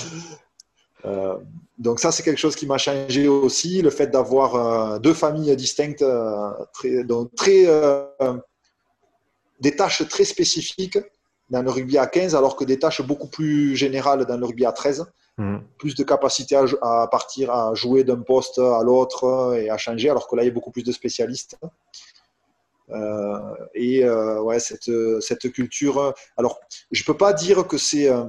Euh, 1.06 1.38
donc 1.78 2.00
ça 2.00 2.12
c'est 2.12 2.24
quelque 2.24 2.40
chose 2.40 2.56
qui 2.56 2.66
m'a 2.66 2.78
changé 2.78 3.28
aussi, 3.28 3.82
le 3.82 3.90
fait 3.90 4.08
d'avoir 4.08 4.56
euh, 4.56 5.00
deux 5.00 5.14
familles 5.14 5.56
distinctes, 5.56 6.02
euh, 6.02 6.52
très, 6.74 7.04
donc 7.04 7.34
très 7.36 7.66
des 9.60 9.76
tâches 9.76 10.08
très 10.08 10.26
spécifiques 10.26 10.98
dans 11.50 11.62
le 11.62 11.70
rugby 11.70 11.98
à 11.98 12.08
15 12.08 12.36
alors 12.36 12.56
que 12.56 12.64
des 12.64 12.80
tâches 12.80 13.02
beaucoup 13.02 13.28
plus 13.28 13.76
générales 13.76 14.26
dans 14.26 14.38
le 14.38 14.46
rugby 14.46 14.66
à 14.66 14.72
13. 14.72 15.06
Mm. 15.38 15.58
plus 15.78 15.96
de 15.96 16.04
capacité 16.04 16.56
à, 16.56 17.08
partir, 17.12 17.52
à 17.52 17.74
jouer 17.74 18.06
d'un 18.06 18.22
poste 18.22 18.58
à 18.58 18.82
l'autre 18.84 19.58
et 19.60 19.70
à 19.70 19.78
changer, 19.78 20.10
alors 20.10 20.30
que 20.30 20.36
là, 20.38 20.44
il 20.44 20.46
y 20.46 20.50
a 20.50 20.54
beaucoup 20.54 20.72
plus 20.72 20.84
de 20.84 20.94
spécialistes. 20.94 21.58
Euh, 22.90 23.56
et 23.74 24.06
euh, 24.06 24.42
ouais, 24.42 24.60
cette, 24.60 24.92
cette, 25.20 25.52
culture. 25.52 26.14
Alors, 26.38 26.60
je 26.92 27.02
ne 27.02 27.06
peux 27.06 27.18
pas 27.18 27.34
dire 27.34 27.68
que 27.68 27.78
c'est 27.78 28.10
euh, 28.10 28.26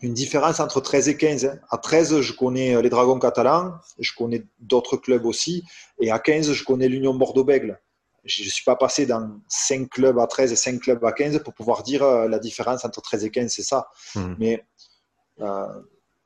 une 0.00 0.14
différence 0.14 0.60
entre 0.60 0.80
13 0.80 1.08
et 1.08 1.16
15. 1.18 1.44
Hein. 1.44 1.58
À 1.70 1.76
13, 1.76 2.20
je 2.20 2.32
connais 2.32 2.80
les 2.80 2.88
Dragons 2.88 3.18
catalans, 3.18 3.74
je 3.98 4.12
connais 4.16 4.46
d'autres 4.60 4.96
clubs 4.96 5.26
aussi, 5.26 5.64
et 6.00 6.10
à 6.10 6.18
15, 6.18 6.52
je 6.52 6.64
connais 6.64 6.88
l'Union 6.88 7.12
Bordeaux-Bègle. 7.14 7.78
Je 8.24 8.44
ne 8.44 8.48
suis 8.48 8.64
pas 8.64 8.76
passé 8.76 9.04
dans 9.04 9.40
5 9.48 9.90
clubs 9.90 10.18
à 10.18 10.28
13 10.28 10.52
et 10.52 10.56
5 10.56 10.80
clubs 10.80 11.04
à 11.04 11.12
15 11.12 11.40
pour 11.42 11.52
pouvoir 11.52 11.82
dire 11.82 12.06
la 12.06 12.38
différence 12.38 12.84
entre 12.84 13.02
13 13.02 13.24
et 13.24 13.30
15, 13.30 13.52
c'est 13.52 13.64
ça. 13.64 13.90
Mm. 14.14 14.34
Mais 14.38 14.64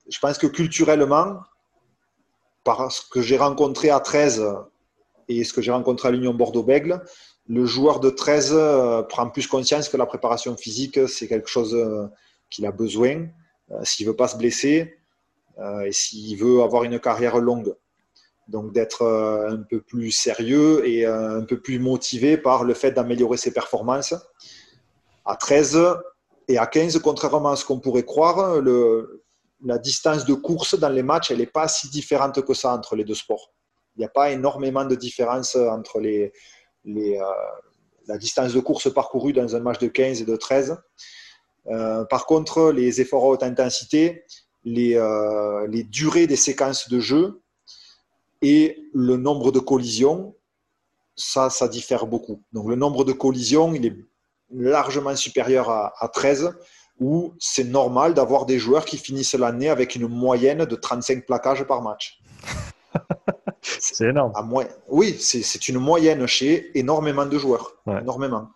je 0.09 0.19
pense 0.19 0.39
que 0.39 0.47
culturellement, 0.47 1.41
par 2.65 2.91
ce 2.91 3.03
que 3.09 3.21
j'ai 3.21 3.37
rencontré 3.37 3.91
à 3.91 4.01
13 4.01 4.45
et 5.29 5.45
ce 5.45 5.53
que 5.53 5.63
j'ai 5.63 5.73
rencontré 5.73 6.09
à 6.09 6.11
l'Union 6.11 6.35
Bordeaux-Bègle, 6.35 7.03
le 7.49 7.65
joueur 7.65 8.01
de 8.01 8.11
13 8.11 8.53
euh, 8.55 9.03
prend 9.03 9.29
plus 9.31 9.47
conscience 9.47 9.89
que 9.89 9.97
la 9.97 10.07
préparation 10.07 10.57
physique, 10.57 11.09
c'est 11.09 11.29
quelque 11.29 11.49
chose 11.49 11.75
euh, 11.75 12.07
qu'il 12.51 12.67
a 12.67 12.73
besoin. 12.73 13.29
s'il 13.83 14.07
veut 14.07 14.17
pas 14.17 14.29
se 14.29 14.37
blesser 14.37 14.99
et 15.85 15.91
s'il 15.91 16.37
veut 16.39 16.63
avoir 16.63 16.85
une 16.85 17.01
carrière 17.01 17.39
longue. 17.39 17.75
Donc 18.47 18.73
d'être 18.73 19.03
un 19.05 19.57
peu 19.57 19.81
plus 19.81 20.13
sérieux 20.13 20.87
et 20.87 21.07
un 21.07 21.43
peu 21.43 21.59
plus 21.59 21.79
motivé 21.81 22.37
par 22.37 22.63
le 22.63 22.75
fait 22.75 22.93
d'améliorer 22.93 23.39
ses 23.39 23.53
performances. 23.53 24.15
À 25.25 25.35
13 25.35 25.79
et 26.47 26.59
à 26.59 26.67
15, 26.67 27.01
contrairement 27.01 27.51
à 27.51 27.57
ce 27.57 27.65
qu'on 27.65 27.81
pourrait 27.81 28.05
croire, 28.05 28.61
le, 28.61 29.26
la 29.65 29.79
distance 29.79 30.25
de 30.25 30.35
course 30.35 30.79
dans 30.79 30.89
les 30.89 31.03
matchs, 31.03 31.31
elle 31.31 31.39
n'est 31.39 31.47
pas 31.47 31.69
si 31.69 31.89
différente 31.89 32.45
que 32.45 32.55
ça 32.55 32.73
entre 32.73 32.97
les 32.97 33.05
deux 33.05 33.15
sports. 33.15 33.53
Il 33.97 34.01
n'y 34.01 34.05
a 34.05 34.11
pas 34.11 34.31
énormément 34.31 34.85
de 34.85 34.95
différence 34.95 35.57
entre 35.57 36.01
les, 36.01 36.33
la 38.07 38.19
distance 38.19 38.53
de 38.53 38.61
course 38.61 38.93
parcourue 38.93 39.33
dans 39.33 39.57
un 39.57 39.61
match 39.61 39.79
de 39.79 39.89
15 39.89 40.23
et 40.23 40.25
de 40.25 40.37
13. 40.37 40.79
Euh, 41.69 42.05
par 42.05 42.27
contre, 42.27 42.71
les 42.71 43.01
efforts 43.01 43.25
à 43.25 43.29
haute 43.29 43.43
intensité, 43.43 44.25
les, 44.65 44.97
euh, 44.97 45.67
les, 45.69 45.83
durées 45.83 46.27
des 46.27 46.37
séquences 46.37 46.89
de 46.89 47.01
jeu 47.01 47.41
et 48.43 48.79
le 48.93 49.17
nombre 49.17 49.51
de 49.51 49.59
collisions, 49.59 50.35
ça, 51.17 51.51
ça 51.51 51.67
diffère 51.69 52.07
beaucoup. 52.07 52.43
Donc 52.53 52.69
le 52.69 52.77
nombre 52.77 53.05
de 53.05 53.13
collisions, 53.13 53.75
il 53.75 53.87
est 53.87 53.97
largement 54.51 55.17
supérieur 55.17 55.71
à, 55.71 55.93
à 55.99 56.09
13, 56.09 56.55
où 56.99 57.35
c'est 57.39 57.65
normal 57.65 58.15
d'avoir 58.15 58.47
des 58.47 58.59
joueurs 58.59 58.85
qui 58.85 58.97
finissent 58.97 59.35
l'année 59.35 59.69
avec 59.69 59.95
une 59.95 60.09
moyenne 60.09 60.65
de 60.65 60.77
35 60.77 61.27
plaquages 61.27 61.65
par 61.65 61.83
match. 61.83 62.21
C'est 63.63 64.09
énorme. 64.09 64.33
Oui, 64.89 65.17
c'est 65.19 65.69
une 65.69 65.79
moyenne 65.79 66.25
chez 66.27 66.79
énormément 66.79 67.27
de 67.27 67.37
joueurs. 67.37 67.73
Énormément. 68.01 68.49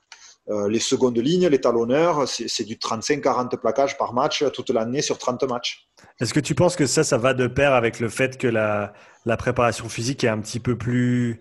Euh, 0.48 0.68
les 0.68 0.78
secondes 0.78 1.18
lignes, 1.18 1.48
les 1.48 1.60
talonneurs, 1.60 2.28
c'est 2.28 2.64
du 2.64 2.76
35-40 2.76 3.56
plaquages 3.58 3.98
par 3.98 4.14
match 4.14 4.44
toute 4.52 4.70
l'année 4.70 5.02
sur 5.02 5.18
30 5.18 5.42
matchs. 5.44 5.88
Est-ce 6.20 6.32
que 6.32 6.40
tu 6.40 6.54
penses 6.54 6.76
que 6.76 6.86
ça, 6.86 7.04
ça 7.04 7.18
va 7.18 7.34
de 7.34 7.48
pair 7.48 7.74
avec 7.74 8.00
le 8.00 8.08
fait 8.08 8.38
que 8.38 8.46
la, 8.46 8.92
la 9.26 9.36
préparation 9.36 9.88
physique 9.88 10.24
est 10.24 10.28
un 10.28 10.40
petit 10.40 10.60
peu 10.60 10.78
plus 10.78 11.40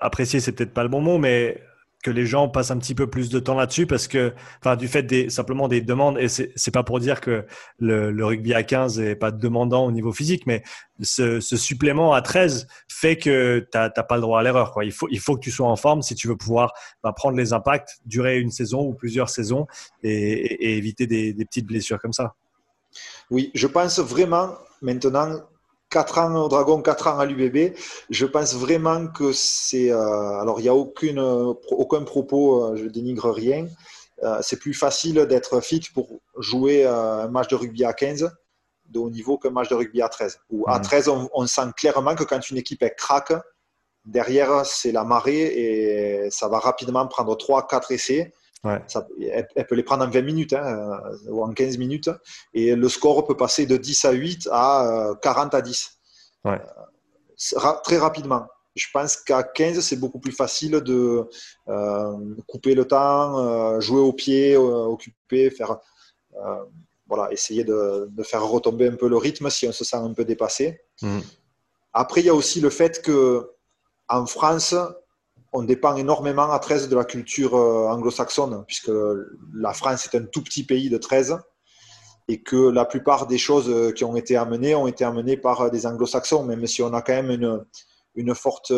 appréciée, 0.00 0.40
c'est 0.40 0.52
peut-être 0.52 0.74
pas 0.74 0.82
le 0.82 0.88
bon 0.88 1.00
mot, 1.00 1.18
mais 1.18 1.60
que 2.08 2.14
les 2.14 2.26
gens 2.26 2.48
passent 2.48 2.70
un 2.70 2.78
petit 2.78 2.94
peu 2.94 3.06
plus 3.06 3.28
de 3.28 3.38
temps 3.38 3.54
là-dessus 3.54 3.86
parce 3.86 4.08
que, 4.08 4.32
enfin, 4.60 4.76
du 4.76 4.88
fait 4.88 5.02
des, 5.02 5.28
simplement 5.28 5.68
des 5.68 5.82
demandes, 5.82 6.18
et 6.18 6.28
c'est 6.28 6.70
pas 6.72 6.82
pour 6.82 7.00
dire 7.00 7.20
que 7.20 7.44
le, 7.78 8.24
rugby 8.24 8.54
à 8.54 8.62
15 8.62 8.98
est 9.00 9.14
pas 9.14 9.30
demandant 9.30 9.84
au 9.84 9.92
niveau 9.92 10.12
physique, 10.12 10.46
mais 10.46 10.62
ce, 11.02 11.40
supplément 11.40 12.14
à 12.14 12.22
13 12.22 12.66
fait 12.88 13.16
que 13.16 13.66
tu 13.70 13.78
n'as 13.78 13.90
pas 13.90 14.16
le 14.16 14.22
droit 14.22 14.40
à 14.40 14.42
l'erreur. 14.42 14.74
Il 14.82 14.92
faut, 14.92 15.08
il 15.10 15.20
faut 15.20 15.34
que 15.34 15.40
tu 15.40 15.50
sois 15.50 15.68
en 15.68 15.76
forme 15.76 16.00
si 16.00 16.14
tu 16.14 16.28
veux 16.28 16.36
pouvoir 16.36 16.72
bah, 17.02 17.12
prendre 17.12 17.36
les 17.36 17.52
impacts, 17.52 17.98
durer 18.06 18.38
une 18.38 18.50
saison 18.50 18.80
ou 18.80 18.94
plusieurs 18.94 19.28
saisons 19.28 19.66
et, 20.02 20.76
éviter 20.76 21.06
des 21.06 21.34
petites 21.44 21.66
blessures 21.66 21.98
comme 21.98 22.14
ça. 22.14 22.34
Oui, 23.30 23.50
je 23.54 23.66
pense 23.66 23.98
vraiment 23.98 24.54
maintenant 24.80 25.42
4 25.90 26.18
ans 26.18 26.34
au 26.44 26.48
Dragon, 26.48 26.82
4 26.82 27.06
ans 27.08 27.18
à 27.18 27.26
l'UBB. 27.26 27.74
Je 28.10 28.26
pense 28.26 28.54
vraiment 28.54 29.06
que 29.08 29.32
c'est. 29.32 29.90
Euh, 29.90 30.40
alors, 30.40 30.60
il 30.60 30.64
n'y 30.64 30.68
a 30.68 30.74
aucune, 30.74 31.18
aucun 31.18 32.02
propos, 32.02 32.64
euh, 32.64 32.76
je 32.76 32.86
dénigre 32.86 33.30
rien. 33.30 33.66
Euh, 34.22 34.38
c'est 34.42 34.58
plus 34.58 34.74
facile 34.74 35.26
d'être 35.26 35.60
fit 35.60 35.82
pour 35.94 36.20
jouer 36.38 36.84
un 36.84 37.28
match 37.28 37.48
de 37.48 37.54
rugby 37.54 37.84
à 37.84 37.92
15 37.92 38.30
de 38.86 38.98
haut 38.98 39.10
niveau 39.10 39.38
qu'un 39.38 39.50
match 39.50 39.68
de 39.68 39.74
rugby 39.74 40.02
à 40.02 40.08
13. 40.08 40.40
Ou 40.50 40.64
à 40.66 40.80
13, 40.80 41.08
mmh. 41.08 41.28
on, 41.34 41.46
sent 41.46 41.70
clairement 41.76 42.14
que 42.14 42.24
quand 42.24 42.50
une 42.50 42.56
équipe 42.56 42.82
est 42.82 42.94
craque, 42.96 43.34
derrière, 44.06 44.64
c'est 44.64 44.92
la 44.92 45.04
marée 45.04 45.44
et 45.44 46.30
ça 46.30 46.48
va 46.48 46.58
rapidement 46.58 47.06
prendre 47.06 47.36
3-4 47.36 47.92
essais. 47.92 48.32
Elle, 48.64 49.66
peut 49.68 49.74
les 49.74 49.82
prendre 49.82 50.04
en 50.04 50.10
20 50.10 50.22
minutes 50.22 50.52
hein, 50.52 51.00
ou 51.28 51.42
en 51.42 51.52
15 51.52 51.78
minutes. 51.78 52.10
Et 52.54 52.74
le 52.74 52.88
score 52.88 53.26
peut 53.26 53.36
passer 53.36 53.66
de 53.66 53.76
10 53.76 54.04
à 54.04 54.12
8 54.12 54.48
à 54.50 55.14
40 55.22 55.54
à 55.54 55.60
10. 55.62 55.98
très 57.84 57.98
rapidement. 57.98 58.46
Je 58.78 58.86
pense 58.92 59.16
qu'à 59.16 59.42
15, 59.42 59.80
c'est 59.80 59.96
beaucoup 59.96 60.20
plus 60.20 60.32
facile 60.32 60.72
de 60.72 61.28
euh, 61.68 62.34
couper 62.46 62.74
le 62.74 62.86
temps, 62.86 63.38
euh, 63.38 63.80
jouer 63.80 64.00
au 64.00 64.12
pied, 64.12 64.54
euh, 64.54 64.84
occuper, 64.84 65.50
faire, 65.50 65.78
voilà, 67.08 67.32
essayer 67.32 67.64
de, 67.64 68.08
faire 68.22 68.44
retomber 68.44 68.88
un 68.88 68.94
peu 68.94 69.08
le 69.08 69.16
rythme 69.16 69.50
si 69.50 69.66
on 69.66 69.72
se 69.72 69.84
sent 69.84 69.96
un 69.96 70.12
peu 70.12 70.24
dépassé. 70.24 70.80
Mm. 71.02 71.20
Après, 71.92 72.20
il 72.20 72.26
y 72.26 72.30
a 72.30 72.34
aussi 72.34 72.60
le 72.60 72.70
fait 72.70 73.02
que 73.02 73.50
en 74.08 74.26
France, 74.26 74.74
on 75.52 75.62
dépend 75.62 75.96
énormément 75.96 76.50
à 76.50 76.58
13 76.58 76.88
de 76.88 76.96
la 76.96 77.04
culture 77.04 77.54
euh, 77.56 77.88
anglo-saxonne, 77.88 78.64
puisque 78.66 78.90
la 79.54 79.72
France 79.72 80.06
est 80.06 80.16
un 80.16 80.24
tout 80.24 80.42
petit 80.42 80.64
pays 80.64 80.90
de 80.90 80.98
13 80.98 81.38
et 82.28 82.42
que 82.42 82.56
la 82.56 82.84
plupart 82.84 83.26
des 83.26 83.38
choses 83.38 83.70
euh, 83.70 83.92
qui 83.92 84.04
ont 84.04 84.16
été 84.16 84.36
amenées 84.36 84.74
ont 84.74 84.86
été 84.86 85.04
amenées 85.04 85.36
par 85.36 85.62
euh, 85.62 85.70
des 85.70 85.86
anglo-saxons, 85.86 86.44
même 86.44 86.66
si 86.66 86.82
on 86.82 86.92
a 86.92 87.00
quand 87.00 87.14
même 87.14 87.30
une, 87.30 87.64
une 88.14 88.34
forte 88.34 88.72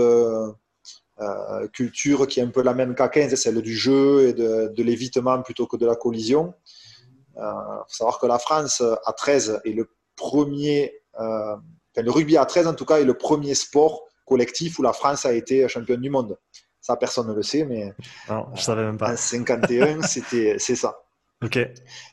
culture 1.75 2.27
qui 2.27 2.41
est 2.41 2.43
un 2.43 2.49
peu 2.49 2.63
la 2.63 2.73
même 2.73 2.95
qu'à 2.95 3.11
15, 3.11 3.35
celle 3.35 3.61
du 3.61 3.77
jeu 3.77 4.29
et 4.29 4.33
de, 4.33 4.83
l'évitement 4.83 5.43
plutôt 5.43 5.67
que 5.67 5.77
de 5.77 5.85
la 5.85 5.95
collision. 5.95 6.55
Il 7.37 7.43
faut 7.43 7.95
savoir 7.95 8.19
que 8.19 8.27
la 8.27 8.39
France 8.39 8.83
à 9.05 9.13
13 9.13 9.61
est 9.67 9.73
le 9.73 9.91
premier, 10.17 10.95
le 11.19 12.11
rugby 12.11 12.39
à 12.39 12.47
13 12.47 12.69
en 12.69 12.75
tout 12.75 12.87
cas 12.87 13.01
est 13.01 13.05
le 13.05 13.13
premier 13.13 13.55
sport 13.55 14.10
collectif 14.31 14.79
où 14.79 14.83
la 14.83 14.93
France 14.93 15.27
a 15.27 15.35
été 15.35 15.69
championne 15.69 16.01
du 16.01 16.09
monde. 16.09 16.39
Ça, 16.81 16.97
personne 16.97 17.29
ne 17.29 17.35
le 17.35 17.43
sait, 17.43 17.65
mais 17.65 17.93
non, 18.29 18.47
je 18.55 18.63
savais 18.63 18.85
même 18.85 18.97
pas. 18.97 19.13
en 19.13 19.17
51, 19.17 20.03
c'était, 20.15 20.57
c'est 20.59 20.77
ça. 20.77 21.03
Ok. 21.43 21.59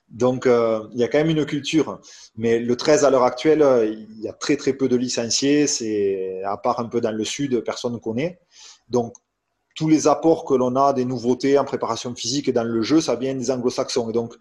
Donc, 0.10 0.46
euh, 0.46 0.88
il 0.94 1.00
y 1.00 1.04
a 1.04 1.08
quand 1.08 1.20
même 1.20 1.30
une 1.30 1.46
culture. 1.46 2.00
Mais 2.36 2.60
le 2.60 2.76
13, 2.76 3.06
à 3.06 3.10
l'heure 3.10 3.24
actuelle, 3.24 3.64
il 3.86 4.22
y 4.22 4.28
a 4.28 4.34
très, 4.34 4.58
très 4.58 4.74
peu 4.74 4.88
de 4.88 4.96
licenciés. 4.96 5.68
C'est, 5.68 6.42
à 6.44 6.58
part 6.58 6.80
un 6.80 6.86
peu 6.86 7.02
dans 7.02 7.12
le 7.12 7.24
sud, 7.24 7.62
personne 7.64 7.94
ne 7.94 7.98
connaît. 7.98 8.40
Donc, 8.90 9.14
tous 9.76 9.88
les 9.88 10.08
apports 10.08 10.44
que 10.44 10.56
l'on 10.56 10.76
a 10.76 10.92
des 10.94 11.06
nouveautés 11.06 11.60
en 11.60 11.66
préparation 11.66 12.16
physique 12.16 12.48
et 12.48 12.54
dans 12.54 12.64
le 12.64 12.82
jeu, 12.82 13.00
ça 13.00 13.16
vient 13.16 13.36
des 13.36 13.52
anglo-saxons. 13.52 14.10
Et 14.10 14.14
donc, 14.14 14.34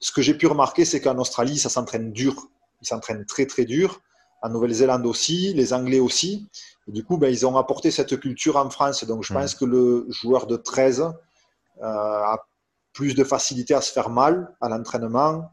ce 0.00 0.12
que 0.12 0.22
j'ai 0.22 0.34
pu 0.34 0.46
remarquer, 0.46 0.84
c'est 0.84 1.00
qu'en 1.00 1.18
Australie, 1.18 1.58
ça 1.58 1.68
s'entraîne 1.68 2.12
dur. 2.12 2.34
Ils 2.80 2.86
s'entraînent 2.86 3.26
très, 3.26 3.46
très 3.46 3.64
dur. 3.64 4.00
En 4.42 4.50
Nouvelle-Zélande 4.50 5.06
aussi, 5.06 5.52
les 5.54 5.72
Anglais 5.72 6.00
aussi 6.00 6.48
du 6.88 7.04
coup, 7.04 7.18
ben, 7.18 7.30
ils 7.30 7.46
ont 7.46 7.56
apporté 7.56 7.90
cette 7.90 8.18
culture 8.18 8.56
en 8.56 8.70
France. 8.70 9.04
Donc, 9.04 9.22
je 9.22 9.32
pense 9.32 9.54
que 9.54 9.66
le 9.66 10.06
joueur 10.08 10.46
de 10.46 10.56
13 10.56 11.00
euh, 11.00 11.12
a 11.82 12.46
plus 12.94 13.14
de 13.14 13.24
facilité 13.24 13.74
à 13.74 13.82
se 13.82 13.92
faire 13.92 14.08
mal 14.08 14.54
à 14.60 14.68
l'entraînement 14.68 15.50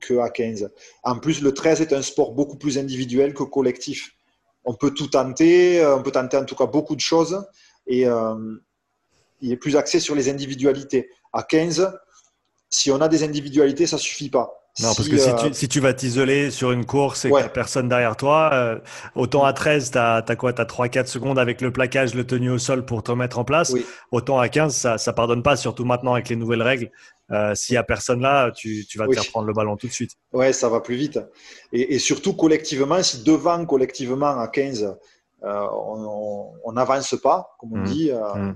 qu'à 0.00 0.30
15. 0.30 0.70
En 1.02 1.18
plus, 1.18 1.42
le 1.42 1.52
13 1.52 1.82
est 1.82 1.92
un 1.92 2.00
sport 2.00 2.32
beaucoup 2.32 2.56
plus 2.56 2.78
individuel 2.78 3.34
que 3.34 3.42
collectif. 3.42 4.12
On 4.64 4.74
peut 4.74 4.92
tout 4.92 5.08
tenter, 5.08 5.82
euh, 5.82 5.96
on 5.96 6.02
peut 6.02 6.12
tenter 6.12 6.38
en 6.38 6.46
tout 6.46 6.56
cas 6.56 6.66
beaucoup 6.66 6.96
de 6.96 7.00
choses, 7.00 7.46
et 7.86 8.06
euh, 8.06 8.56
il 9.42 9.52
est 9.52 9.56
plus 9.56 9.76
axé 9.76 10.00
sur 10.00 10.14
les 10.14 10.30
individualités. 10.30 11.10
À 11.32 11.42
15, 11.42 11.92
si 12.70 12.90
on 12.90 13.00
a 13.02 13.08
des 13.08 13.22
individualités, 13.22 13.86
ça 13.86 13.98
suffit 13.98 14.30
pas. 14.30 14.59
Non, 14.78 14.94
parce 14.94 15.08
que 15.08 15.18
si, 15.18 15.34
tu, 15.34 15.46
euh, 15.46 15.52
si 15.52 15.68
tu 15.68 15.80
vas 15.80 15.92
t'isoler 15.92 16.50
sur 16.50 16.70
une 16.70 16.86
course 16.86 17.24
et 17.24 17.28
qu'il 17.28 17.36
n'y 17.36 17.42
a 17.42 17.48
personne 17.48 17.88
derrière 17.88 18.16
toi, 18.16 18.50
euh, 18.52 18.78
autant 19.16 19.44
à 19.44 19.52
13, 19.52 19.90
tu 19.90 19.98
as, 19.98 20.22
quoi? 20.38 20.52
Tu 20.52 20.62
as 20.62 20.64
3-4 20.64 21.06
secondes 21.06 21.38
avec 21.38 21.60
le 21.60 21.72
plaquage, 21.72 22.14
le 22.14 22.24
tenu 22.24 22.50
au 22.50 22.58
sol 22.58 22.84
pour 22.84 23.02
te 23.02 23.10
mettre 23.12 23.38
en 23.38 23.44
place. 23.44 23.74
Autant 24.12 24.38
à 24.38 24.48
15, 24.48 24.74
ça 24.74 24.96
ne 25.04 25.12
pardonne 25.12 25.42
pas, 25.42 25.56
surtout 25.56 25.84
maintenant 25.84 26.14
avec 26.14 26.28
les 26.28 26.36
nouvelles 26.36 26.62
règles. 26.62 26.90
Euh, 27.32 27.54
S'il 27.54 27.74
n'y 27.74 27.78
a 27.78 27.82
personne 27.82 28.20
là, 28.20 28.50
tu, 28.52 28.86
tu 28.86 28.98
vas 28.98 29.06
te 29.06 29.12
faire 29.12 29.26
prendre 29.28 29.46
le 29.46 29.52
ballon 29.52 29.76
tout 29.76 29.88
de 29.88 29.92
suite. 29.92 30.12
Ouais, 30.32 30.52
ça 30.52 30.68
va 30.68 30.80
plus 30.80 30.96
vite. 30.96 31.18
Et, 31.72 31.94
et 31.94 31.98
surtout 31.98 32.34
collectivement, 32.34 33.02
si 33.02 33.22
devant 33.24 33.64
collectivement 33.66 34.38
à 34.40 34.48
15, 34.48 34.96
euh, 35.42 35.66
on 35.72 36.72
n'avance 36.72 37.16
pas, 37.20 37.56
comme 37.58 37.72
on 37.72 37.78
mmh. 37.78 37.84
dit, 37.84 38.12
mmh. 38.12 38.54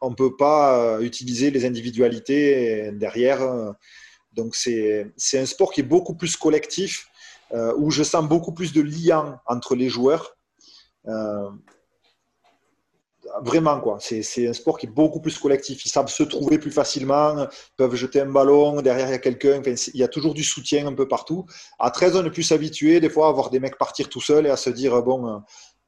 on 0.00 0.10
ne 0.10 0.14
peut 0.14 0.34
pas 0.36 0.98
utiliser 1.00 1.50
les 1.50 1.66
individualités 1.66 2.90
derrière 2.92 3.74
donc 4.32 4.54
c'est 4.54 5.12
un 5.34 5.46
sport 5.46 5.72
qui 5.72 5.80
est 5.80 5.84
beaucoup 5.84 6.14
plus 6.14 6.36
collectif, 6.36 7.08
euh, 7.52 7.74
où 7.76 7.90
je 7.90 8.02
sens 8.02 8.26
beaucoup 8.26 8.52
plus 8.52 8.72
de 8.72 8.82
liens 8.82 9.40
entre 9.46 9.74
les 9.74 9.88
joueurs. 9.88 10.36
Euh, 11.06 11.50
vraiment, 13.42 13.80
quoi. 13.80 13.98
C'est 14.00 14.48
un 14.48 14.52
sport 14.52 14.78
qui 14.78 14.86
est 14.86 14.90
beaucoup 14.90 15.20
plus 15.20 15.38
collectif. 15.38 15.84
Ils 15.86 15.88
savent 15.88 16.08
se 16.08 16.22
trouver 16.22 16.58
plus 16.58 16.70
facilement, 16.70 17.46
peuvent 17.76 17.94
jeter 17.94 18.20
un 18.20 18.30
ballon, 18.30 18.82
derrière 18.82 19.08
il 19.08 19.12
y 19.12 19.14
a 19.14 19.18
quelqu'un. 19.18 19.62
il 19.64 19.98
y 19.98 20.02
a 20.02 20.08
toujours 20.08 20.34
du 20.34 20.44
soutien 20.44 20.86
un 20.86 20.94
peu 20.94 21.08
partout. 21.08 21.46
À 21.78 21.90
13, 21.90 22.16
on 22.16 22.24
est 22.24 22.30
plus 22.30 22.52
habitué 22.52 23.00
des 23.00 23.08
fois 23.08 23.28
à 23.28 23.32
voir 23.32 23.50
des 23.50 23.60
mecs 23.60 23.78
partir 23.78 24.08
tout 24.08 24.20
seuls 24.20 24.46
et 24.46 24.50
à 24.50 24.56
se 24.56 24.70
dire, 24.70 25.02
bon, 25.02 25.42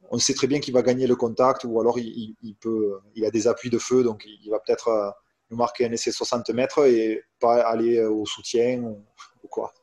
on 0.09 0.17
sait 0.19 0.33
très 0.33 0.47
bien 0.47 0.59
qu'il 0.59 0.73
va 0.73 0.81
gagner 0.81 1.07
le 1.07 1.15
contact 1.15 1.63
ou 1.63 1.79
alors 1.79 1.97
il, 1.99 2.55
peut, 2.59 2.99
il 3.15 3.25
a 3.25 3.31
des 3.31 3.47
appuis 3.47 3.69
de 3.69 3.77
feu, 3.77 4.03
donc 4.03 4.25
il 4.25 4.49
va 4.49 4.59
peut-être 4.59 5.13
euh, 5.51 5.55
marquer 5.55 5.85
un 5.85 5.91
essai 5.91 6.11
60 6.11 6.49
mètres 6.51 6.85
et 6.85 7.23
pas 7.39 7.61
aller 7.61 8.03
au 8.03 8.25
soutien 8.25 8.81
ou, 8.81 9.03
quoi. 9.49 9.73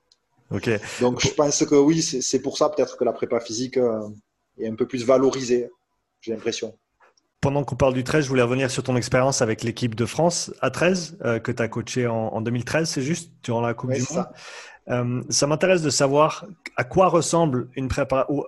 Ok. 0.50 0.70
Donc 1.00 1.20
je 1.20 1.28
pense 1.28 1.64
que 1.64 1.74
oui, 1.74 2.02
c'est 2.02 2.40
pour 2.40 2.56
ça 2.56 2.70
peut-être 2.70 2.96
que 2.96 3.04
la 3.04 3.12
prépa 3.12 3.38
physique 3.40 3.76
euh, 3.76 4.08
est 4.58 4.68
un 4.68 4.74
peu 4.74 4.86
plus 4.86 5.04
valorisée, 5.04 5.70
j'ai 6.20 6.32
l'impression. 6.32 6.74
pendant 7.40 7.64
qu'on 7.64 7.76
parle 7.76 7.94
du 7.94 8.02
13, 8.02 8.24
je 8.24 8.28
voulais 8.28 8.42
revenir 8.42 8.70
sur 8.70 8.82
ton 8.82 8.96
expérience 8.96 9.42
avec 9.42 9.62
l'équipe 9.62 9.94
de 9.94 10.06
France 10.06 10.52
à 10.60 10.70
13, 10.70 11.18
euh, 11.24 11.38
que 11.38 11.52
tu 11.52 11.62
as 11.62 11.68
coaché 11.68 12.06
en, 12.06 12.40
2013, 12.40 12.88
c'est 12.88 13.02
juste, 13.02 13.32
durant 13.42 13.60
la 13.60 13.74
Coupe 13.74 13.92
du 13.92 14.00
Monde. 14.00 14.08
Ça, 14.08 14.32
euh, 14.90 15.22
ça 15.28 15.46
m'intéresse 15.46 15.82
de 15.82 15.90
savoir 15.90 16.46
à 16.76 16.84
quoi 16.84 17.08
ressemble 17.08 17.68
une 17.76 17.88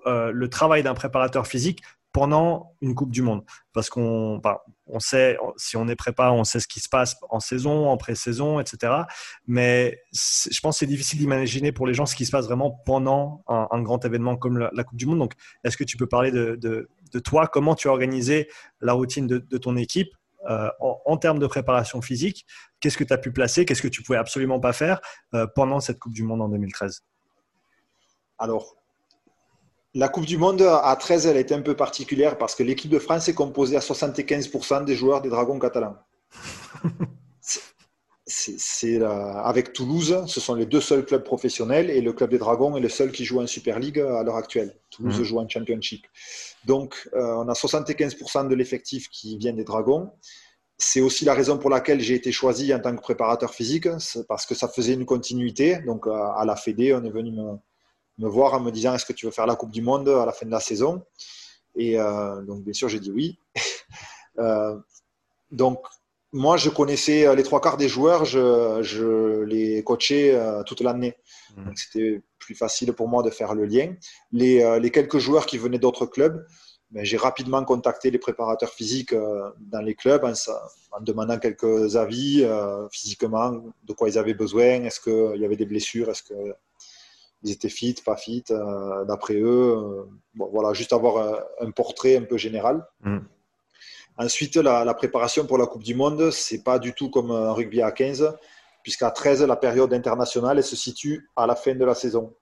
euh, 0.06 0.32
le 0.32 0.48
travail 0.48 0.82
d'un 0.82 0.94
préparateur 0.94 1.46
physique 1.46 1.82
pendant 2.12 2.76
une 2.80 2.94
Coupe 2.94 3.10
du 3.10 3.22
Monde. 3.22 3.44
Parce 3.72 3.88
qu'on 3.88 4.40
on 4.86 5.00
sait, 5.00 5.38
si 5.56 5.76
on 5.76 5.86
est 5.88 5.96
préparé, 5.96 6.32
on 6.32 6.44
sait 6.44 6.58
ce 6.58 6.66
qui 6.66 6.80
se 6.80 6.88
passe 6.88 7.16
en 7.30 7.38
saison, 7.38 7.88
en 7.88 7.96
pré-saison, 7.96 8.58
etc. 8.58 8.92
Mais 9.46 10.02
je 10.12 10.60
pense 10.60 10.76
que 10.76 10.78
c'est 10.80 10.86
difficile 10.86 11.20
d'imaginer 11.20 11.70
pour 11.72 11.86
les 11.86 11.94
gens 11.94 12.06
ce 12.06 12.16
qui 12.16 12.26
se 12.26 12.32
passe 12.32 12.46
vraiment 12.46 12.70
pendant 12.70 13.44
un, 13.46 13.82
grand 13.82 14.04
événement 14.04 14.36
comme 14.36 14.58
la, 14.58 14.84
Coupe 14.84 14.98
du 14.98 15.06
Monde. 15.06 15.18
Donc, 15.18 15.34
est-ce 15.64 15.76
que 15.76 15.84
tu 15.84 15.96
peux 15.96 16.08
parler 16.08 16.32
de, 16.32 16.56
de 17.12 17.18
toi, 17.18 17.46
comment 17.46 17.74
tu 17.74 17.88
as 17.88 17.90
organisé 17.90 18.48
la 18.80 18.92
routine 18.92 19.26
de, 19.26 19.58
ton 19.58 19.76
équipe 19.76 20.10
euh, 20.48 20.70
en, 20.80 21.16
termes 21.16 21.38
de 21.38 21.46
préparation 21.46 22.00
physique? 22.00 22.46
Qu'est-ce 22.80 22.96
que 22.96 23.04
tu 23.04 23.12
as 23.12 23.18
pu 23.18 23.32
placer? 23.32 23.64
Qu'est-ce 23.64 23.82
que 23.82 23.88
tu 23.88 24.02
pouvais 24.02 24.18
absolument 24.18 24.60
pas 24.60 24.72
faire 24.72 25.00
euh, 25.34 25.46
pendant 25.54 25.80
cette 25.80 25.98
Coupe 25.98 26.12
du 26.12 26.22
Monde 26.22 26.42
en 26.42 26.48
2013 26.48 27.04
Alors, 28.38 28.76
la 29.94 30.08
Coupe 30.08 30.26
du 30.26 30.38
Monde 30.38 30.62
à 30.62 30.94
13, 30.94 31.26
elle 31.26 31.36
été 31.36 31.54
un 31.54 31.62
peu 31.62 31.74
particulière 31.74 32.38
parce 32.38 32.54
que 32.54 32.62
l'équipe 32.62 32.90
de 32.90 32.98
France 32.98 33.28
est 33.28 33.34
composée 33.34 33.76
à 33.76 33.80
75% 33.80 34.84
des 34.84 34.94
joueurs 34.94 35.20
des 35.20 35.28
Dragons 35.28 35.58
catalans. 35.58 35.96
c'est 38.26 39.02
avec 39.02 39.72
Toulouse, 39.72 40.22
ce 40.28 40.38
sont 40.38 40.54
les 40.54 40.66
deux 40.66 40.80
seuls 40.80 41.04
clubs 41.04 41.24
professionnels 41.24 41.90
et 41.90 42.00
le 42.00 42.12
club 42.12 42.30
des 42.30 42.38
Dragons 42.38 42.76
est 42.76 42.80
le 42.80 42.88
seul 42.88 43.10
qui 43.10 43.24
joue 43.24 43.40
en 43.40 43.46
Super 43.48 43.80
League 43.80 43.98
à 43.98 44.22
l'heure 44.22 44.36
actuelle. 44.36 44.76
Toulouse 44.90 45.18
mmh. 45.18 45.24
joue 45.24 45.38
en 45.38 45.48
Championship. 45.48 46.06
Donc, 46.64 47.08
euh, 47.14 47.34
on 47.34 47.48
a 47.48 47.54
75% 47.54 48.46
de 48.46 48.54
l'effectif 48.54 49.08
qui 49.08 49.36
vient 49.38 49.52
des 49.52 49.64
Dragons. 49.64 50.10
C'est 50.78 51.00
aussi 51.00 51.24
la 51.24 51.34
raison 51.34 51.58
pour 51.58 51.68
laquelle 51.68 52.00
j'ai 52.00 52.14
été 52.14 52.30
choisi 52.30 52.72
en 52.72 52.78
tant 52.78 52.94
que 52.94 53.02
préparateur 53.02 53.52
physique, 53.52 53.88
parce 54.28 54.46
que 54.46 54.54
ça 54.54 54.68
faisait 54.68 54.94
une 54.94 55.04
continuité. 55.04 55.80
Donc, 55.80 56.06
à 56.06 56.42
la 56.46 56.56
Fédé, 56.56 56.94
on 56.94 57.04
est 57.04 57.10
venu 57.10 57.32
me, 57.32 57.58
voir 58.18 58.54
en 58.54 58.60
me 58.60 58.70
disant 58.70 58.94
est-ce 58.94 59.06
que 59.06 59.12
tu 59.12 59.26
veux 59.26 59.32
faire 59.32 59.46
la 59.46 59.56
Coupe 59.56 59.70
du 59.70 59.82
Monde 59.82 60.08
à 60.08 60.26
la 60.26 60.32
fin 60.32 60.46
de 60.46 60.50
la 60.50 60.60
saison? 60.60 61.02
Et 61.76 61.98
euh, 61.98 62.42
donc, 62.42 62.62
bien 62.62 62.72
sûr, 62.72 62.88
j'ai 62.88 63.00
dit 63.00 63.10
oui. 63.10 63.38
Euh, 64.38 64.78
donc, 65.50 65.84
moi, 66.32 66.56
je 66.56 66.70
connaissais 66.70 67.26
euh, 67.26 67.34
les 67.34 67.42
trois 67.42 67.60
quarts 67.60 67.76
des 67.76 67.88
joueurs, 67.88 68.24
je, 68.24 69.42
les 69.42 69.82
coachais 69.82 70.34
euh, 70.34 70.62
toute 70.62 70.80
l'année. 70.80 71.16
Mmh. 71.56 71.64
Donc, 71.64 71.78
c'était 71.78 72.22
plus 72.38 72.54
facile 72.54 72.92
pour 72.92 73.08
moi 73.08 73.22
de 73.22 73.30
faire 73.30 73.54
le 73.54 73.64
lien. 73.64 73.94
Les, 74.32 74.62
euh, 74.62 74.80
quelques 74.90 75.18
joueurs 75.18 75.46
qui 75.46 75.58
venaient 75.58 75.78
d'autres 75.78 76.06
clubs, 76.06 76.46
ben, 76.92 77.04
j'ai 77.04 77.16
rapidement 77.16 77.64
contacté 77.64 78.10
les 78.10 78.18
préparateurs 78.18 78.70
physiques 78.70 79.14
dans 79.14 79.80
les 79.80 79.94
clubs 79.94 80.24
en, 80.24 81.00
demandant 81.00 81.38
quelques 81.38 81.94
avis 81.94 82.44
physiquement, 82.90 83.62
de 83.84 83.92
quoi 83.92 84.08
ils 84.08 84.18
avaient 84.18 84.34
besoin, 84.34 84.82
est-ce 84.82 84.98
qu'il 84.98 85.40
y 85.40 85.44
avait 85.44 85.54
des 85.54 85.66
blessures, 85.66 86.10
est-ce 86.10 86.24
qu'ils 87.40 87.52
étaient 87.52 87.68
fit, 87.68 87.94
pas 88.04 88.16
fit, 88.16 88.44
d'après 89.06 89.34
eux. 89.34 90.06
voilà, 90.34 90.72
juste 90.72 90.92
avoir 90.92 91.42
un, 91.60 91.70
portrait 91.70 92.16
un 92.16 92.22
peu 92.22 92.36
général. 92.36 92.86
Mmh. 93.02 93.18
Ensuite, 94.18 94.56
la, 94.56 94.92
préparation 94.94 95.46
pour 95.46 95.56
la 95.56 95.66
Coupe 95.66 95.82
du 95.82 95.94
Monde, 95.94 96.30
c'est 96.30 96.62
pas 96.62 96.78
du 96.78 96.92
tout 96.92 97.08
comme 97.08 97.30
un 97.30 97.52
rugby 97.52 97.80
à 97.80 97.90
15, 97.90 98.36
puisqu'à 98.82 99.10
13, 99.10 99.44
la 99.44 99.56
période 99.56 99.94
internationale 99.94 100.62
se 100.62 100.76
situe 100.76 101.30
à 101.36 101.46
la 101.46 101.54
fin 101.54 101.74
de 101.74 101.84
la 101.84 101.94
saison. 101.94 102.34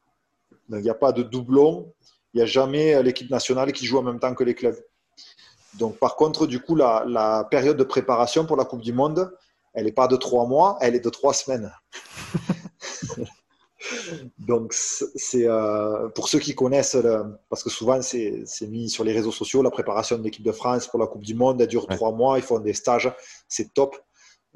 il 0.70 0.78
n'y 0.78 0.90
a 0.90 0.94
pas 0.94 1.12
de 1.12 1.22
doublon, 1.22 1.92
il 2.34 2.38
n'y 2.38 2.42
a 2.42 2.46
jamais 2.46 3.00
l'équipe 3.02 3.30
nationale 3.30 3.72
qui 3.72 3.86
joue 3.86 3.98
en 3.98 4.02
même 4.02 4.18
temps 4.18 4.34
que 4.34 4.44
les 4.44 4.54
clubs. 4.54 4.78
Donc, 5.74 5.98
par 5.98 6.16
contre, 6.16 6.46
du 6.46 6.60
coup, 6.60 6.74
la, 6.74 7.04
la 7.06 7.44
période 7.44 7.76
de 7.76 7.84
préparation 7.84 8.44
pour 8.44 8.56
la 8.56 8.64
Coupe 8.64 8.82
du 8.82 8.92
Monde, 8.92 9.32
elle 9.72 9.84
n'est 9.84 9.92
pas 9.92 10.08
de 10.08 10.16
trois 10.16 10.46
mois, 10.46 10.78
elle 10.80 10.96
est 10.96 11.04
de 11.04 11.10
trois 11.10 11.32
semaines. 11.32 11.72
Donc, 14.48 14.72
c'est 14.72 15.46
euh, 15.46 16.08
pour 16.08 16.26
ceux 16.30 16.38
qui 16.38 16.54
connaissent, 16.54 16.96
parce 17.50 17.62
que 17.62 17.68
souvent 17.68 18.00
c'est 18.00 18.46
mis 18.62 18.88
sur 18.88 19.04
les 19.04 19.12
réseaux 19.12 19.30
sociaux, 19.30 19.62
la 19.62 19.70
préparation 19.70 20.16
de 20.16 20.22
l'équipe 20.22 20.42
de 20.42 20.52
France 20.52 20.86
pour 20.86 20.98
la 20.98 21.06
Coupe 21.06 21.22
du 21.22 21.34
Monde, 21.34 21.60
elle 21.60 21.68
dure 21.68 21.86
trois 21.86 22.12
mois, 22.12 22.38
ils 22.38 22.42
font 22.42 22.58
des 22.58 22.72
stages, 22.72 23.12
c'est 23.46 23.74
top. 23.74 23.94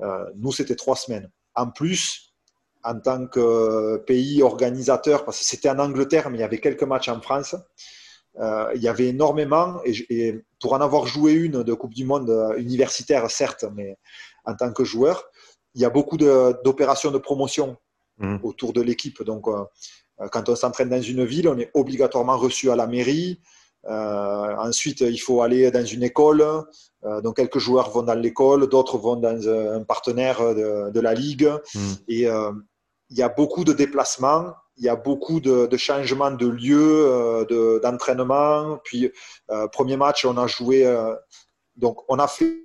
Euh, 0.00 0.24
nous, 0.36 0.50
c'était 0.50 0.76
trois 0.76 0.96
semaines. 0.96 1.30
En 1.54 1.68
plus, 1.68 2.32
en 2.82 2.98
tant 3.00 3.26
que 3.26 3.98
pays 4.06 4.42
organisateur, 4.42 5.26
parce 5.26 5.38
que 5.40 5.44
c'était 5.44 5.68
en 5.68 5.78
Angleterre, 5.78 6.30
mais 6.30 6.38
il 6.38 6.40
y 6.40 6.44
avait 6.44 6.58
quelques 6.58 6.84
matchs 6.84 7.10
en 7.10 7.20
France, 7.20 7.54
euh, 8.40 8.72
il 8.74 8.80
y 8.80 8.88
avait 8.88 9.08
énormément, 9.08 9.82
et, 9.84 10.42
pour 10.58 10.72
en 10.72 10.80
avoir 10.80 11.06
joué 11.06 11.32
une 11.32 11.62
de 11.62 11.74
Coupe 11.74 11.92
du 11.92 12.06
Monde 12.06 12.54
universitaire, 12.56 13.30
certes, 13.30 13.66
mais 13.74 13.98
en 14.46 14.54
tant 14.56 14.72
que 14.72 14.84
joueur, 14.84 15.22
il 15.74 15.82
y 15.82 15.84
a 15.84 15.90
beaucoup 15.90 16.16
d'opérations 16.16 17.10
de 17.10 17.18
promotion 17.18 17.76
Mmh. 18.22 18.38
autour 18.44 18.72
de 18.72 18.80
l'équipe. 18.80 19.20
Donc, 19.24 19.48
euh, 19.48 19.64
quand 20.30 20.48
on 20.48 20.54
s'entraîne 20.54 20.88
dans 20.88 21.02
une 21.02 21.24
ville, 21.24 21.48
on 21.48 21.58
est 21.58 21.72
obligatoirement 21.74 22.36
reçu 22.36 22.70
à 22.70 22.76
la 22.76 22.86
mairie. 22.86 23.40
Euh, 23.86 24.56
ensuite, 24.58 25.00
il 25.00 25.18
faut 25.18 25.42
aller 25.42 25.72
dans 25.72 25.84
une 25.84 26.04
école. 26.04 26.44
Euh, 27.04 27.20
donc, 27.20 27.36
quelques 27.36 27.58
joueurs 27.58 27.90
vont 27.90 28.04
dans 28.04 28.14
l'école, 28.14 28.68
d'autres 28.68 28.96
vont 28.96 29.16
dans 29.16 29.48
un 29.48 29.82
partenaire 29.82 30.54
de, 30.54 31.00
la 31.00 31.14
ligue. 31.14 31.50
Mmh. 31.74 31.80
Et 32.06 32.28
il 33.10 33.18
y 33.18 33.22
a 33.22 33.28
beaucoup 33.28 33.64
de 33.64 33.72
déplacements, 33.72 34.54
il 34.76 34.84
y 34.84 34.88
a 34.88 34.94
beaucoup 34.94 35.40
de, 35.40 35.76
changements 35.76 36.30
de 36.30 36.46
lieu, 36.46 37.80
d'entraînement. 37.82 38.78
Puis, 38.84 39.10
premier 39.72 39.96
match, 39.96 40.24
on 40.24 40.36
a 40.36 40.46
joué. 40.46 40.86
donc, 41.74 41.98
on 42.08 42.20
a 42.20 42.28
fait 42.28 42.62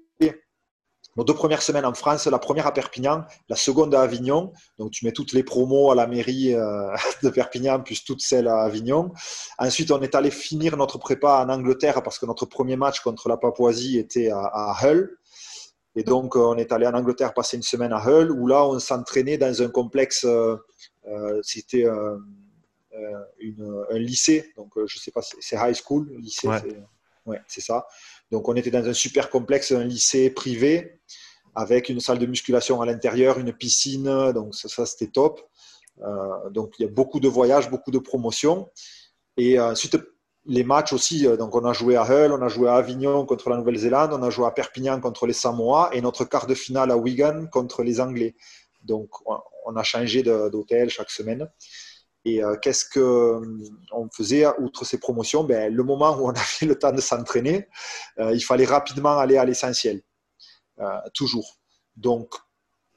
nos 1.17 1.23
deux 1.23 1.33
premières 1.33 1.63
semaines 1.63 1.85
en 1.85 1.95
France, 1.95 2.27
la 2.27 2.37
première 2.37 2.67
à 2.67 2.73
Perpignan, 2.73 3.25
la 3.49 3.55
seconde 3.55 3.95
à 3.95 4.01
Avignon. 4.01 4.53
Donc 4.77 4.91
tu 4.91 5.03
mets 5.03 5.11
toutes 5.11 5.33
les 5.33 5.43
promos 5.43 5.91
à 5.91 5.95
la 5.95 6.05
mairie 6.05 6.53
euh, 6.53 6.95
de 7.23 7.29
Perpignan, 7.29 7.81
plus 7.81 8.05
toutes 8.05 8.21
celles 8.21 8.47
à 8.47 8.59
Avignon. 8.61 9.11
Ensuite, 9.57 9.91
on 9.91 9.99
est 10.01 10.13
allé 10.13 10.29
finir 10.29 10.77
notre 10.77 10.99
prépa 10.99 11.43
en 11.43 11.49
Angleterre 11.49 12.03
parce 12.03 12.19
que 12.19 12.27
notre 12.27 12.45
premier 12.45 12.75
match 12.75 12.99
contre 12.99 13.29
la 13.29 13.37
Papouasie 13.37 13.97
était 13.97 14.29
à, 14.31 14.75
Hull. 14.83 15.17
Et 15.95 16.03
donc, 16.03 16.35
euh, 16.35 16.41
on 16.41 16.57
est 16.57 16.71
allé 16.71 16.85
en 16.85 16.93
Angleterre 16.93 17.33
passer 17.33 17.57
une 17.57 17.63
semaine 17.63 17.91
à 17.91 18.07
Hull, 18.07 18.31
où 18.31 18.45
là, 18.45 18.63
on 18.67 18.77
s'entraînait 18.77 19.39
dans 19.39 19.63
un 19.63 19.69
complexe, 19.69 20.23
euh, 20.23 20.57
c'était 21.41 21.87
un 21.87 22.19
lycée, 23.97 24.53
donc 24.55 24.73
je 24.75 24.81
ne 24.81 24.87
sais 24.87 25.09
pas, 25.09 25.21
c'est 25.21 25.55
high 25.55 25.73
school, 25.73 26.07
lycée, 26.19 26.47
ouais, 27.25 27.41
c'est 27.47 27.61
ça. 27.61 27.87
Donc 28.31 28.49
on 28.49 28.55
était 28.55 28.71
dans 28.71 28.87
un 28.87 28.93
super 28.93 29.29
complexe, 29.29 29.71
un 29.71 29.83
lycée 29.83 30.29
privé, 30.29 30.99
avec 31.55 31.89
une 31.89 31.99
salle 31.99 32.19
de 32.19 32.25
musculation 32.25 32.81
à 32.81 32.85
l'intérieur, 32.85 33.39
une 33.39 33.53
piscine, 33.53 34.31
donc 34.31 34.53
ça, 34.55 34.85
c'était 34.85 35.11
top. 35.11 35.41
Euh, 36.03 36.49
donc 36.51 36.75
il 36.77 36.83
y 36.83 36.85
a 36.85 36.91
beaucoup 36.91 37.19
de 37.19 37.27
voyages, 37.27 37.69
beaucoup 37.69 37.91
de 37.91 37.99
promotions. 37.99 38.69
Et 39.37 39.59
ensuite, 39.59 39.97
les 40.47 40.63
matchs 40.63 40.93
aussi, 40.93 41.27
euh, 41.27 41.35
donc 41.35 41.55
on 41.55 41.65
a 41.65 41.73
joué 41.73 41.95
à 41.95 42.05
Hull, 42.05 42.31
on 42.31 42.41
a 42.41 42.47
joué 42.47 42.69
à 42.69 42.75
Avignon 42.75 43.25
contre 43.25 43.49
la 43.49 43.57
Nouvelle-Zélande, 43.57 44.13
on 44.13 44.23
a 44.23 44.29
joué 44.29 44.45
à 44.47 44.51
Perpignan 44.51 44.99
contre 45.01 45.27
les 45.27 45.33
Samoa 45.33 45.89
et 45.93 46.01
notre 46.01 46.25
quart 46.25 46.47
de 46.47 46.55
finale 46.55 46.91
à 46.91 46.97
Wigan 46.97 47.47
contre 47.51 47.83
les 47.83 47.99
Anglais. 47.99 48.35
Donc 48.83 49.09
on 49.65 49.75
a 49.75 49.83
changé 49.83 50.23
d'hôtel 50.23 50.89
chaque 50.89 51.09
semaine. 51.09 51.49
Et 52.27 52.43
euh, 52.43 52.57
qu'est-ce 52.61 52.83
qu'on 52.93 52.99
euh, 54.03 54.09
faisait 54.13 54.45
outre 54.59 54.83
ces 54.83 54.99
promotions? 54.99 55.45
Ben, 55.45 55.73
Le 55.73 55.83
moment 55.83 56.17
où 56.17 56.25
on 56.25 56.29
avait 56.31 56.65
le 56.65 56.77
temps 56.77 56.91
de 56.91 56.99
s'entraîner, 56.99 57.69
euh, 58.19 58.33
il 58.33 58.41
fallait 58.41 58.65
rapidement 58.65 59.17
aller 59.17 59.37
à 59.37 59.45
l'essentiel, 59.45 60.01
toujours. 61.13 61.57
Donc, 61.95 62.33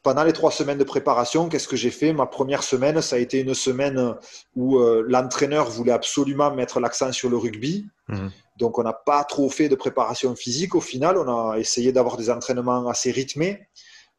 pendant 0.02 0.24
les 0.24 0.32
trois 0.32 0.50
semaines 0.50 0.78
de 0.78 0.84
préparation, 0.84 1.48
qu'est-ce 1.48 1.68
que 1.68 1.76
j'ai 1.76 1.92
fait? 1.92 2.12
Ma 2.12 2.26
première 2.26 2.64
semaine, 2.64 3.00
ça 3.00 3.16
a 3.16 3.18
été 3.20 3.40
une 3.40 3.54
semaine 3.54 4.16
où 4.56 4.78
l'entraîneur 4.78 5.70
voulait 5.70 5.92
absolument 5.92 6.52
mettre 6.52 6.80
l'accent 6.80 7.12
sur 7.12 7.30
le 7.30 7.36
rugby. 7.36 7.86
Mmh. 8.08 8.28
Donc, 8.56 8.78
on 8.78 8.82
n'a 8.82 8.92
pas 8.92 9.24
trop 9.24 9.48
fait 9.48 9.68
de 9.68 9.76
préparation 9.76 10.34
physique. 10.34 10.74
Au 10.74 10.80
final, 10.80 11.16
on 11.16 11.28
a 11.28 11.58
essayé 11.58 11.92
d'avoir 11.92 12.16
des 12.16 12.30
entraînements 12.30 12.88
assez 12.88 13.10
rythmés. 13.10 13.68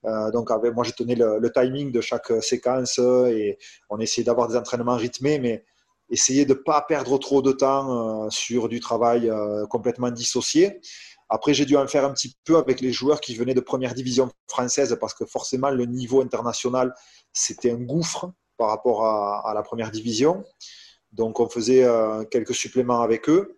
Euh, 0.06 0.32
donc, 0.32 0.50
moi, 0.50 0.84
je 0.84 0.92
tenais 0.92 1.16
le, 1.16 1.52
timing 1.52 1.92
de 1.92 2.02
chaque 2.02 2.32
séquence 2.42 2.98
et 3.00 3.58
on 3.90 4.00
essayait 4.00 4.26
d'avoir 4.26 4.48
des 4.48 4.56
entraînements 4.56 4.96
rythmés, 4.96 5.40
mais 5.40 5.66
essayer 6.10 6.46
de 6.46 6.54
ne 6.54 6.60
pas 6.60 6.82
perdre 6.82 7.18
trop 7.18 7.42
de 7.42 7.52
temps 7.52 8.26
euh, 8.26 8.30
sur 8.30 8.68
du 8.68 8.80
travail 8.80 9.30
euh, 9.30 9.66
complètement 9.68 10.12
dissocié. 10.12 10.82
Après, 11.30 11.54
j'ai 11.54 11.66
dû 11.66 11.78
en 11.78 11.88
faire 11.88 12.04
un 12.04 12.12
petit 12.12 12.36
peu 12.44 12.58
avec 12.58 12.82
les 12.82 12.92
joueurs 12.92 13.22
qui 13.22 13.36
venaient 13.36 13.54
de 13.54 13.62
première 13.62 13.94
division 13.94 14.30
française 14.48 14.98
parce 15.00 15.14
que 15.14 15.26
forcément, 15.26 15.70
le 15.70 15.86
niveau 15.86 16.22
international, 16.22 16.94
c'était 17.32 17.72
un 17.72 17.78
gouffre 17.78 18.32
par 18.58 18.68
rapport 18.68 19.06
à, 19.06 19.54
la 19.56 19.64
première 19.64 19.92
division. 19.92 20.44
Donc, 21.14 21.40
on 21.40 21.48
faisait 21.48 21.88
quelques 22.30 22.54
suppléments 22.54 23.02
avec 23.02 23.30
eux. 23.30 23.58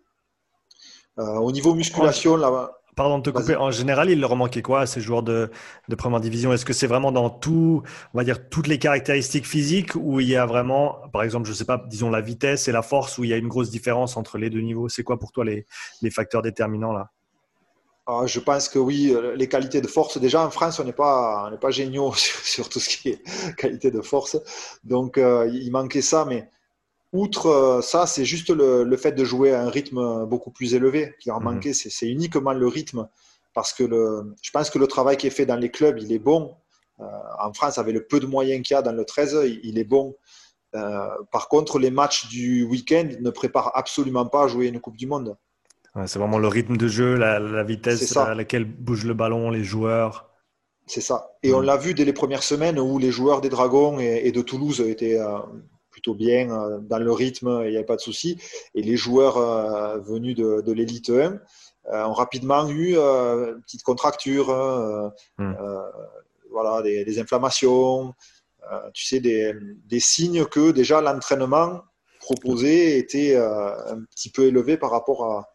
au 1.18 1.52
niveau 1.52 1.74
musculation, 1.74 2.38
là, 2.38 2.72
Pardon 2.96 3.18
de 3.18 3.24
te 3.24 3.30
couper. 3.30 3.56
En 3.56 3.72
général, 3.72 4.10
il 4.10 4.20
leur 4.20 4.36
manquait 4.36 4.62
quoi 4.62 4.82
à 4.82 4.86
ces 4.86 5.02
joueurs 5.02 5.24
de, 5.24 5.50
de 5.90 5.96
première 5.96 6.20
division? 6.20 6.54
Est-ce 6.54 6.66
que 6.66 6.74
c'est 6.74 6.88
vraiment 6.88 7.12
dans 7.12 7.30
tout, 7.30 7.82
on 8.14 8.18
va 8.18 8.24
dire, 8.24 8.50
toutes 8.50 8.68
les 8.68 8.78
caractéristiques 8.78 9.48
physiques 9.48 9.96
où 9.96 10.20
il 10.20 10.30
y 10.30 10.36
a 10.36 10.46
vraiment, 10.46 10.98
par 11.12 11.24
exemple, 11.24 11.46
je 11.46 11.52
ne 11.52 11.56
sais 11.56 11.66
pas, 11.66 11.84
disons 11.88 12.10
la 12.10 12.22
vitesse 12.22 12.68
et 12.68 12.72
la 12.72 12.82
force, 12.82 13.18
où 13.18 13.24
il 13.24 13.30
y 13.30 13.34
a 13.34 13.38
une 13.38 13.48
grosse 13.48 13.70
différence 13.70 14.18
entre 14.18 14.38
les 14.38 14.50
deux 14.50 14.62
niveaux? 14.62 14.90
C'est 14.90 15.04
quoi 15.04 15.20
pour 15.20 15.32
toi 15.32 15.46
les, 15.46 15.66
les 16.02 16.12
facteurs 16.12 16.42
déterminants 16.42 16.94
là? 16.94 17.10
Ah, 18.06 18.24
je 18.26 18.42
pense 18.42 18.68
que 18.68 18.80
oui, 18.80 19.16
les 19.36 19.48
qualités 19.48 19.80
de 19.80 19.88
force. 19.88 20.18
Déjà 20.18 20.46
en 20.46 20.50
France, 20.50 20.78
on 20.80 20.84
n'est 20.84 20.92
pas, 20.92 21.50
pas 21.62 21.72
géniaux 21.72 22.14
sur, 22.16 22.68
tout 22.68 22.80
ce 22.80 22.98
qui 22.98 23.10
est 23.10 23.56
qualité 23.56 23.92
de 23.92 24.02
force. 24.02 24.38
Donc 24.84 25.18
il 25.18 25.72
manquait 25.72 26.02
ça, 26.02 26.26
mais 26.26 26.50
outre 27.14 27.80
ça, 27.82 28.06
c'est 28.06 28.26
juste 28.26 28.50
le, 28.50 28.98
fait 28.98 29.14
de 29.14 29.24
jouer 29.24 29.54
à 29.54 29.64
un 29.64 29.70
rythme 29.70 30.26
beaucoup 30.26 30.52
plus 30.52 30.76
élevé 30.76 31.16
qui 31.20 31.32
en 31.32 31.40
mhm. 31.40 31.46
manquait. 31.46 31.74
C'est 31.74 32.08
uniquement 32.08 32.54
le 32.54 32.68
rythme. 32.68 33.08
Parce 33.54 33.72
que 33.72 33.84
le, 33.84 34.34
je 34.42 34.50
pense 34.52 34.70
que 34.72 34.80
le 34.80 34.88
travail 34.88 35.16
qui 35.16 35.28
est 35.28 35.30
fait 35.30 35.46
dans 35.46 35.56
les 35.56 35.70
clubs, 35.70 36.00
il 36.00 36.12
est 36.12 36.20
bon. 36.20 36.56
en 36.98 37.54
France, 37.54 37.78
avec 37.78 37.94
le 37.94 38.04
peu 38.06 38.20
de 38.20 38.26
moyens 38.26 38.66
qu'il 38.66 38.74
y 38.74 38.78
a 38.78 38.82
dans 38.82 38.92
le 38.92 39.06
13, 39.06 39.38
il 39.64 39.78
est 39.78 39.84
bon. 39.84 40.16
Euh, 40.76 41.08
par 41.32 41.50
contre, 41.50 41.80
les 41.80 41.92
matchs 41.92 42.28
du 42.30 42.64
week-end 42.64 43.08
ne 43.20 43.30
préparent 43.30 43.72
absolument 43.76 44.26
pas 44.26 44.46
à 44.46 44.48
jouer 44.48 44.68
une 44.68 44.80
Coupe 44.80 44.98
du 44.98 45.08
Monde. 45.08 45.38
c'est 46.06 46.20
vraiment 46.20 46.40
le 46.40 46.48
rythme 46.48 46.78
de 46.78 46.88
jeu, 46.88 47.16
la, 47.16 47.64
vitesse 47.64 48.16
à 48.18 48.34
laquelle 48.34 48.66
bouge 48.66 49.06
le 49.06 49.14
ballon, 49.14 49.52
les 49.52 49.64
joueurs. 49.64 50.30
C'est 50.86 51.02
ça. 51.02 51.38
Et 51.44 51.54
on 51.54 51.62
l'a 51.62 51.78
vu 51.78 51.94
dès 51.94 52.06
les 52.06 52.14
premières 52.14 52.44
semaines 52.44 52.80
où 52.80 52.98
les 52.98 53.12
joueurs 53.12 53.40
des 53.40 53.50
Dragons 53.50 54.00
et, 54.00 54.32
de 54.32 54.42
Toulouse 54.42 54.82
étaient 54.82 55.20
euh, 55.20 55.38
plutôt 56.04 56.16
bien 56.16 56.52
euh, 56.52 56.80
dans 56.80 57.00
le 57.00 57.12
rythme, 57.12 57.62
il 57.66 57.72
n'y 57.72 57.78
avait 57.78 57.86
pas 57.86 57.96
de 57.96 58.02
souci. 58.02 58.38
Et 58.76 58.82
les 58.82 58.98
joueurs 58.98 59.38
venus 60.02 60.36
de, 60.36 60.72
l'élite 60.72 61.10
1 61.10 61.40
ont 62.06 62.14
rapidement 62.14 62.68
eu 62.70 62.96
une 62.98 63.62
petite 63.62 63.84
contracture, 63.84 64.50
hmm. 65.38 65.54
voilà, 66.52 66.82
des 66.82 67.20
inflammations. 67.20 68.14
Euh, 68.72 68.90
tu 68.94 69.06
sais, 69.06 69.20
des, 69.20 70.00
signes 70.00 70.46
que 70.46 70.72
déjà 70.72 71.02
l'entraînement 71.02 71.82
proposé 72.20 72.98
était 72.98 73.36
euh, 73.36 73.94
un 73.94 74.04
petit 74.06 74.30
peu 74.30 74.46
élevé 74.46 74.78
par 74.78 74.92
rapport 74.92 75.48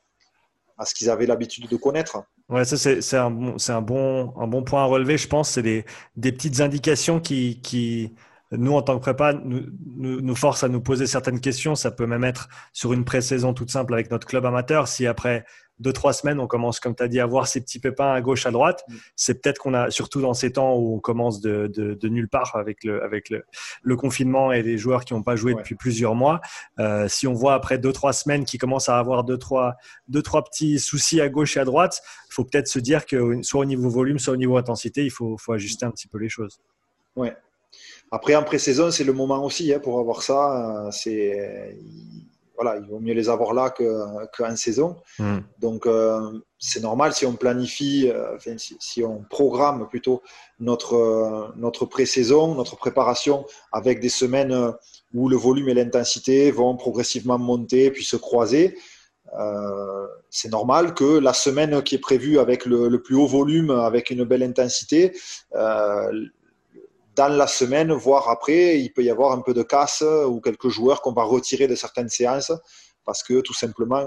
à, 0.79 0.85
ce 0.85 0.95
qu'ils 0.95 1.11
avaient 1.11 1.27
l'habitude 1.27 1.69
de 1.69 1.77
connaître. 1.77 2.23
Ouais, 2.49 2.65
ça 2.65 2.77
c'est 2.77 3.17
un, 3.17 3.57
un, 3.69 3.83
bon, 3.83 4.33
un 4.39 4.47
bon 4.47 4.63
point 4.63 4.83
à 4.83 4.85
relever, 4.85 5.19
je 5.19 5.29
pense. 5.29 5.51
C'est 5.51 5.63
des, 5.63 5.85
des, 6.17 6.33
petites 6.33 6.61
indications 6.61 7.21
qui, 7.21 7.61
qui, 7.63 8.15
nous, 8.51 8.73
en 8.73 8.83
tant 8.83 8.97
que 8.97 9.03
prépa, 9.03 9.35
nous, 9.35 9.67
nous, 9.97 10.35
forcent 10.35 10.65
à 10.65 10.69
nous 10.69 10.81
poser 10.81 11.07
certaines 11.07 11.41
questions. 11.41 11.75
Ça 11.75 11.91
peut 11.91 12.07
même 12.07 12.25
être 12.25 12.49
sur 12.73 12.93
une 12.93 13.05
pré-saison 13.05 13.53
toute 13.53 13.71
simple 13.71 13.93
avec 13.93 14.11
notre 14.11 14.27
club 14.27 14.47
amateur. 14.47 14.89
Si 14.89 15.07
après 15.07 15.45
deux, 15.81 15.93
trois 15.93 16.13
semaines, 16.13 16.41
on 16.41 16.47
commence, 16.47 16.81
comme 16.81 16.95
tu 16.95 17.03
as 17.03 17.09
dit, 17.09 17.21
à 17.21 17.27
voir 17.27 17.47
ces 17.47 17.61
petits 17.61 17.79
pépins 17.79 18.11
à 18.11 18.21
gauche, 18.21 18.47
à 18.47 18.51
droite. 18.51 18.85
Mm. 18.89 18.95
C'est 19.17 19.43
peut-être 19.43 19.59
qu'on 19.59 19.75
a, 19.75 19.91
surtout 19.91 20.21
dans 20.21 20.35
ces 20.35 20.53
temps 20.53 20.75
où 20.77 20.97
on 20.97 20.99
commence 20.99 21.41
de, 21.41 21.67
de, 21.67 22.09
nulle 22.09 22.29
part 22.29 22.57
avec, 22.57 22.85
le, 22.85 23.03
avec 23.05 23.29
le, 23.29 23.45
le, 23.83 23.97
confinement 23.97 24.51
et 24.51 24.63
des 24.63 24.79
joueurs 24.79 25.05
qui 25.05 25.15
n'ont 25.15 25.23
pas 25.23 25.37
joué 25.37 25.55
depuis 25.55 25.75
plusieurs 25.75 26.15
mois. 26.15 26.41
Euh, 26.79 27.07
si 27.09 27.27
on 27.27 27.35
voit 27.35 27.55
après 27.55 27.79
deux, 27.79 27.93
trois 27.93 28.13
semaines 28.13 28.45
qu'ils 28.45 28.61
commencent 28.61 28.89
à 28.89 28.99
avoir 28.99 29.25
deux, 29.25 29.39
trois, 29.39 29.75
deux, 30.09 30.23
trois 30.23 30.43
petits 30.43 30.79
soucis 30.79 31.21
à 31.21 31.29
gauche 31.29 31.57
et 31.57 31.61
à 31.61 31.65
droite, 31.65 32.01
il 32.31 32.35
faut 32.35 32.45
peut-être 32.45 32.69
se 32.69 32.79
dire 32.79 33.07
que 33.07 33.43
soit 33.43 33.61
au 33.61 33.67
niveau 33.67 33.91
volume, 33.91 34.19
soit 34.19 34.33
au 34.33 34.39
niveau 34.39 34.57
intensité, 34.57 35.05
il 35.05 35.11
faut, 35.11 35.37
faut 35.37 35.53
ajuster 35.53 35.85
un 35.85 35.91
petit 35.91 36.09
peu 36.09 36.19
les 36.19 36.29
choses. 36.29 36.61
Ouais. 37.15 37.37
Après, 38.11 38.35
en 38.37 38.43
pré-saison, 38.43 38.91
c'est 38.91 39.05
le 39.05 39.13
moment 39.13 39.45
aussi 39.45 39.73
hein, 39.73 39.81
pour 39.81 39.99
avoir 39.99 40.23
ça. 40.23 40.87
Euh, 40.87 40.91
c'est 40.91 41.77
voilà, 42.59 42.77
il 42.77 42.89
vaut 42.89 42.99
mieux 42.99 43.15
les 43.15 43.29
avoir 43.29 43.55
là 43.55 43.71
qu'en 43.71 44.57
saison. 44.57 44.97
Hmm. 45.21 45.39
Donc, 45.61 45.87
euh, 45.87 46.41
c'est 46.59 46.83
normal 46.83 47.15
si 47.15 47.25
on 47.25 47.35
planifie, 47.35 48.11
euh, 48.13 48.37
si, 48.81 49.05
on 49.05 49.23
programme 49.31 49.89
plutôt 49.89 50.23
notre, 50.59 50.95
euh, 50.95 51.47
notre 51.57 51.87
pré-saison, 51.87 52.57
notre 52.57 52.75
préparation 52.75 53.47
avec 53.71 54.01
des 54.01 54.09
semaines 54.09 54.73
où 55.15 55.29
le 55.29 55.37
volume 55.37 55.69
et 55.69 55.75
l'intensité 55.75 56.51
vont 56.51 56.77
progressivement 56.77 57.39
monter 57.39 57.93
puis 57.93 58.05
se 58.05 58.17
croiser. 58.17 58.77
c'est 60.31 60.51
normal 60.51 60.95
que 60.95 61.19
la 61.19 61.35
semaine 61.35 61.83
qui 61.83 61.95
est 61.95 62.05
prévue 62.11 62.41
avec 62.41 62.67
le, 62.67 62.89
le, 62.89 63.01
plus 63.01 63.15
haut 63.15 63.29
volume, 63.29 63.71
avec 63.71 64.11
une 64.11 64.25
belle 64.25 64.43
intensité, 64.43 65.13
dans 67.19 67.37
la 67.37 67.49
semaine, 67.49 67.93
voire 67.93 68.29
après, 68.29 68.79
il 68.81 68.93
peut 68.93 69.03
y 69.03 69.11
avoir 69.11 69.33
un 69.33 69.41
peu 69.41 69.53
de 69.53 69.65
casse 69.65 70.03
ou 70.03 70.41
quelques 70.41 70.69
joueurs 70.69 71.03
qu'on 71.03 71.13
va 71.13 71.25
retirer 71.25 71.67
de 71.67 71.75
certaines 71.75 72.09
séances 72.09 72.53
parce 73.05 73.25
que 73.25 73.41
tout 73.41 73.55
simplement, 73.55 74.07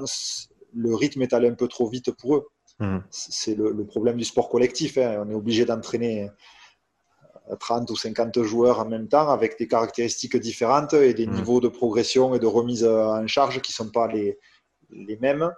le 0.74 0.96
rythme 0.96 1.22
est 1.22 1.34
allé 1.34 1.50
un 1.50 1.56
peu 1.56 1.68
trop 1.68 1.90
vite 1.90 2.12
pour 2.12 2.36
eux. 2.38 2.48
Hmm. 2.80 3.00
C'est 3.10 3.56
le, 3.56 3.86
problème 3.86 4.16
du 4.16 4.24
sport 4.24 4.48
collectif. 4.48 4.98
Hein. 4.98 5.24
On 5.26 5.30
est 5.30 5.34
obligé 5.34 5.66
d'entraîner 5.66 6.30
30 7.60 7.92
ou 7.92 7.98
50 7.98 8.44
joueurs 8.44 8.80
en 8.80 8.86
même 8.88 9.10
temps 9.10 9.28
avec 9.30 9.60
des 9.60 9.68
caractéristiques 9.68 10.38
différentes 10.38 10.94
et 10.94 11.14
des 11.14 11.28
hmm. 11.28 11.34
niveaux 11.34 11.60
de 11.60 11.68
progression 11.68 12.34
et 12.34 12.40
de 12.40 12.48
remise 12.48 12.86
en 12.86 13.28
charge 13.28 13.62
qui 13.62 13.74
ne 13.74 13.76
sont 13.86 13.92
pas 13.92 14.08
les, 14.08 14.40
les 14.90 15.18
mêmes, 15.18 15.52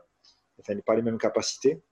enfin, 0.60 0.74
pas 0.84 0.96
les 0.96 1.04
mêmes 1.04 1.20
capacités. 1.20 1.84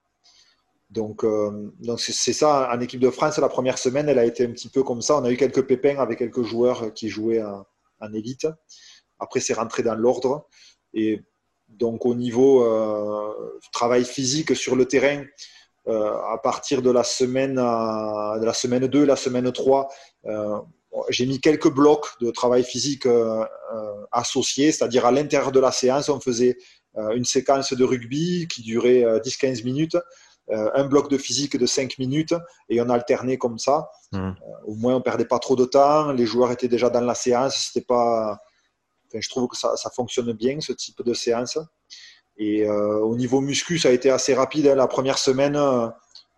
Donc, 0.92 1.24
euh, 1.24 1.72
donc 1.80 2.02
c'est 2.02 2.34
ça, 2.34 2.70
en 2.70 2.80
équipe 2.82 3.00
de 3.00 3.10
France, 3.10 3.38
la 3.38 3.48
première 3.48 3.78
semaine, 3.78 4.10
elle 4.10 4.20
a 4.20 4.26
été 4.26 4.46
un 4.46 4.52
petit 4.52 4.68
peu 4.68 4.84
comme 4.84 5.02
ça. 5.02 5.18
On 5.18 5.24
a 5.24 5.32
eu 5.32 5.38
quelques 5.38 5.66
pépins 5.66 5.98
avec 5.98 6.20
quelques 6.20 6.44
joueurs 6.44 6.94
qui 6.94 7.08
jouaient 7.08 7.42
en, 7.42 8.14
élite. 8.14 8.46
Après, 9.18 9.40
c'est 9.40 9.54
rentré 9.54 9.84
dans 9.84 9.96
l'ordre. 9.96 10.48
Et 10.94 11.22
donc, 11.70 12.06
au 12.06 12.14
niveau 12.14 12.66
euh, 12.66 13.60
travail 13.72 14.04
physique 14.04 14.54
sur 14.54 14.76
le 14.76 14.86
terrain, 14.86 15.24
euh, 15.88 16.14
à 16.30 16.38
partir 16.38 16.82
de 16.82 16.92
la 16.92 17.06
semaine, 17.06 17.56
de 17.56 18.46
la 18.46 18.54
semaine 18.54 18.86
2, 18.86 19.06
la 19.06 19.16
semaine 19.16 19.50
3, 19.50 19.88
j'ai 21.08 21.26
mis 21.26 21.40
quelques 21.40 21.72
blocs 21.72 22.08
de 22.20 22.32
travail 22.32 22.66
physique 22.66 23.08
associés, 24.12 24.74
c'est-à-dire 24.74 25.06
à, 25.06 25.12
l'intérieur 25.14 25.54
de 25.54 25.60
la 25.62 25.72
séance, 25.72 26.10
on 26.10 26.20
faisait 26.20 26.58
une 27.16 27.24
séquence 27.24 27.72
de 27.72 27.84
rugby 27.86 28.46
qui 28.50 28.62
durait 28.62 29.04
10-15 29.22 29.64
minutes. 29.64 29.96
Euh, 30.50 30.70
un 30.74 30.86
bloc 30.86 31.10
de 31.10 31.18
physique 31.18 31.56
de 31.56 31.66
5 31.66 31.98
minutes 31.98 32.34
et 32.68 32.82
on 32.82 32.90
alternait 32.90 33.38
comme 33.38 33.58
ça. 33.58 33.90
Mmh. 34.12 34.18
Euh, 34.18 34.32
au 34.66 34.76
moins, 34.76 34.96
on 34.96 35.02
perdait 35.02 35.26
pas 35.26 35.40
trop 35.40 35.56
de 35.56 35.66
temps. 35.66 36.12
Les 36.12 36.26
joueurs 36.26 36.52
étaient 36.52 36.68
déjà 36.68 36.90
dans 36.90 37.02
la 37.02 37.16
séance. 37.16 37.70
C'était 37.72 37.86
pas. 37.86 38.40
je 39.14 39.30
trouve 39.30 39.48
que 39.48 39.56
ça, 39.56 39.76
fonctionne 39.96 40.34
bien 40.34 40.60
ce 40.60 40.74
type 40.74 41.04
de 41.04 41.14
séance. 41.14 41.58
Et 42.38 42.66
euh, 42.66 43.00
au 43.00 43.16
niveau 43.16 43.40
muscu, 43.40 43.78
ça 43.78 43.90
a 43.90 43.92
été 43.92 44.10
assez 44.10 44.34
rapide. 44.34 44.68
Hein. 44.68 44.76
La 44.76 44.88
première 44.88 45.20
semaine, 45.20 45.58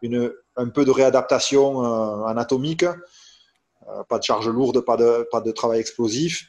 une, 0.01 0.31
un 0.57 0.69
peu 0.69 0.85
de 0.85 0.91
réadaptation 0.91 1.81
anatomique. 2.25 2.85
pas 4.09 4.19
de 4.19 4.23
charge 4.23 4.49
lourde, 4.49 4.81
pas 4.81 4.97
de, 4.97 5.27
pas 5.31 5.41
de 5.41 5.51
travail 5.51 5.79
explosif. 5.79 6.45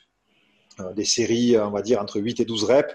des 0.95 1.05
séries, 1.05 1.57
on 1.57 1.71
va 1.71 1.81
dire, 1.81 2.03
entre 2.03 2.21
8 2.21 2.41
et 2.41 2.45
12 2.45 2.65
reps. 2.65 2.95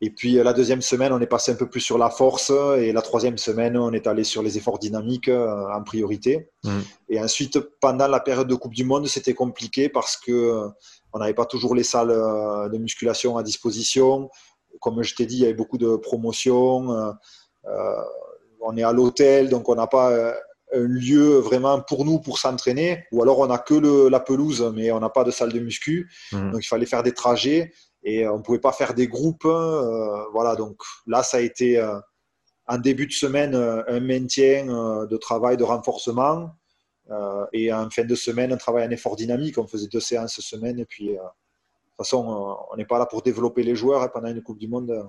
Et 0.00 0.10
puis 0.10 0.38
euh, 0.38 0.44
la 0.44 0.52
deuxième 0.52 0.82
semaine, 0.82 1.12
on 1.12 1.20
est 1.20 1.26
passé 1.26 1.52
un 1.52 1.56
peu 1.56 1.68
plus 1.68 1.80
sur 1.80 1.98
la 1.98 2.10
force. 2.10 2.52
Et 2.78 2.92
la 2.92 3.02
troisième 3.02 3.38
semaine, 3.38 3.76
on 3.76 3.92
est 3.92 4.06
allé 4.06 4.24
sur 4.24 4.42
les 4.42 4.56
efforts 4.56 4.78
dynamiques 4.78 5.28
euh, 5.28 5.66
en 5.72 5.82
priorité. 5.82 6.50
Mm. 6.64 6.78
Et 7.08 7.20
ensuite, 7.20 7.58
pendant 7.80 8.06
la 8.06 8.20
période 8.20 8.46
de 8.46 8.54
Coupe 8.54 8.74
du 8.74 8.84
Monde, 8.84 9.08
c'était 9.08 9.34
compliqué 9.34 9.88
parce 9.88 10.16
que 10.16 10.32
euh, 10.32 10.68
on 11.12 11.18
n'avait 11.18 11.34
pas 11.34 11.46
toujours 11.46 11.74
les 11.74 11.82
salles 11.82 12.08
de 12.08 12.78
musculation 12.78 13.38
à 13.38 13.42
disposition. 13.42 14.30
Comme 14.80 15.02
je 15.02 15.14
t'ai 15.14 15.26
dit, 15.26 15.36
il 15.36 15.40
y 15.40 15.44
avait 15.44 15.54
beaucoup 15.54 15.78
de 15.78 15.96
promotions. 15.96 17.14
on 18.60 18.76
est 18.76 18.82
à 18.82 18.92
l'hôtel, 18.92 19.48
donc 19.48 19.70
on 19.70 19.74
n'a 19.74 19.86
pas 19.86 20.34
un 20.74 20.80
lieu 20.80 21.38
vraiment 21.38 21.80
pour 21.80 22.04
nous 22.04 22.18
pour 22.18 22.38
s'entraîner. 22.38 23.04
Ou 23.10 23.22
alors 23.22 23.38
on 23.38 23.46
n'a 23.46 23.56
que 23.56 23.72
le, 23.72 24.10
la 24.10 24.20
pelouse, 24.20 24.70
mais 24.74 24.92
on 24.92 25.00
n'a 25.00 25.08
pas 25.08 25.24
de 25.24 25.30
salle 25.30 25.50
de 25.50 25.60
muscu. 25.60 26.10
Mm. 26.30 26.50
Donc 26.52 26.62
il 26.62 26.68
fallait 26.68 26.86
faire 26.86 27.02
des 27.02 27.12
trajets 27.12 27.72
et 28.08 28.26
on 28.26 28.38
ne 28.38 28.42
pouvait 28.42 28.58
pas 28.58 28.72
faire 28.72 28.94
des 28.94 29.06
groupes. 29.06 29.44
Euh, 29.44 30.24
voilà, 30.32 30.56
donc 30.56 30.80
là, 31.06 31.22
ça 31.22 31.36
a 31.36 31.40
été 31.40 31.78
euh, 31.78 31.98
en 32.66 32.78
début 32.78 33.06
de 33.06 33.12
semaine 33.12 33.54
euh, 33.54 33.82
un 33.86 34.00
maintien 34.00 34.66
de 35.06 35.16
travail 35.16 35.56
de 35.56 35.64
renforcement 35.64 36.50
et 37.54 37.72
en 37.72 37.88
fin 37.88 38.04
de 38.04 38.14
semaine 38.14 38.52
un 38.52 38.58
travail 38.58 38.86
en 38.86 38.90
effort 38.90 39.16
dynamique. 39.16 39.56
On 39.56 39.66
faisait 39.66 39.88
deux 39.88 40.00
séances 40.00 40.40
semaine 40.40 40.78
et 40.78 40.84
puis 40.84 41.08
de 41.08 41.14
toute 41.16 41.96
façon, 41.96 42.56
on 42.70 42.76
n'est 42.76 42.84
pas 42.84 42.98
là 42.98 43.06
pour 43.06 43.22
développer 43.22 43.62
les 43.62 43.74
joueurs 43.74 44.02
hein, 44.02 44.10
pendant 44.12 44.28
une 44.28 44.42
Coupe 44.42 44.58
du 44.58 44.68
Monde. 44.68 45.08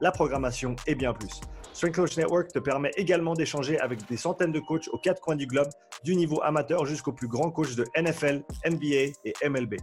la 0.00 0.10
programmation 0.10 0.74
et 0.86 0.94
bien 0.94 1.12
plus. 1.12 1.40
Strength 1.72 1.94
Coach 1.94 2.16
Network 2.16 2.52
te 2.52 2.58
permet 2.58 2.90
également 2.96 3.34
d'échanger 3.34 3.78
avec 3.78 4.06
des 4.08 4.16
centaines 4.16 4.52
de 4.52 4.60
coachs 4.60 4.88
aux 4.88 4.98
quatre 4.98 5.20
coins 5.20 5.36
du 5.36 5.46
globe, 5.46 5.68
du 6.02 6.16
niveau 6.16 6.42
amateur 6.42 6.86
jusqu'au 6.86 7.12
plus 7.12 7.28
grand 7.28 7.50
coach 7.50 7.76
de 7.76 7.84
NFL, 7.96 8.42
NBA 8.66 9.12
et 9.24 9.48
MLB. 9.48 9.76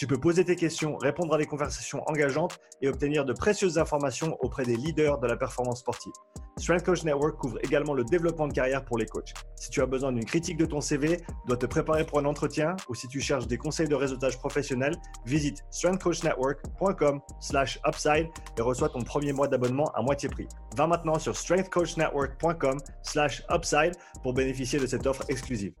Tu 0.00 0.06
peux 0.06 0.18
poser 0.18 0.46
tes 0.46 0.56
questions, 0.56 0.96
répondre 0.96 1.34
à 1.34 1.38
des 1.38 1.44
conversations 1.44 2.02
engageantes 2.08 2.58
et 2.80 2.88
obtenir 2.88 3.26
de 3.26 3.34
précieuses 3.34 3.76
informations 3.76 4.38
auprès 4.40 4.64
des 4.64 4.76
leaders 4.76 5.18
de 5.18 5.26
la 5.26 5.36
performance 5.36 5.80
sportive. 5.80 6.14
Strength 6.56 6.84
Coach 6.84 7.04
Network 7.04 7.36
couvre 7.36 7.58
également 7.62 7.92
le 7.92 8.04
développement 8.04 8.48
de 8.48 8.54
carrière 8.54 8.82
pour 8.84 8.96
les 8.96 9.04
coachs. 9.04 9.34
Si 9.56 9.68
tu 9.70 9.82
as 9.82 9.86
besoin 9.86 10.12
d'une 10.12 10.24
critique 10.24 10.56
de 10.56 10.64
ton 10.64 10.80
CV, 10.80 11.20
dois 11.46 11.58
te 11.58 11.66
préparer 11.66 12.06
pour 12.06 12.18
un 12.18 12.24
entretien 12.24 12.76
ou 12.88 12.94
si 12.94 13.08
tu 13.08 13.20
cherches 13.20 13.46
des 13.46 13.58
conseils 13.58 13.88
de 13.88 13.94
réseautage 13.94 14.38
professionnel, 14.38 14.94
visite 15.26 15.66
strengthcoachnetwork.com/upside 15.70 18.28
et 18.56 18.62
reçois 18.62 18.88
ton 18.88 19.02
premier 19.02 19.34
mois 19.34 19.48
d'abonnement 19.48 19.59
à 19.94 20.02
moitié 20.02 20.28
prix. 20.28 20.46
Va 20.76 20.86
maintenant 20.86 21.18
sur 21.18 21.34
strengthcoachnetwork.com/upside 21.36 23.94
pour 24.22 24.34
bénéficier 24.34 24.78
de 24.78 24.86
cette 24.86 25.06
offre 25.06 25.24
exclusive. 25.28 25.72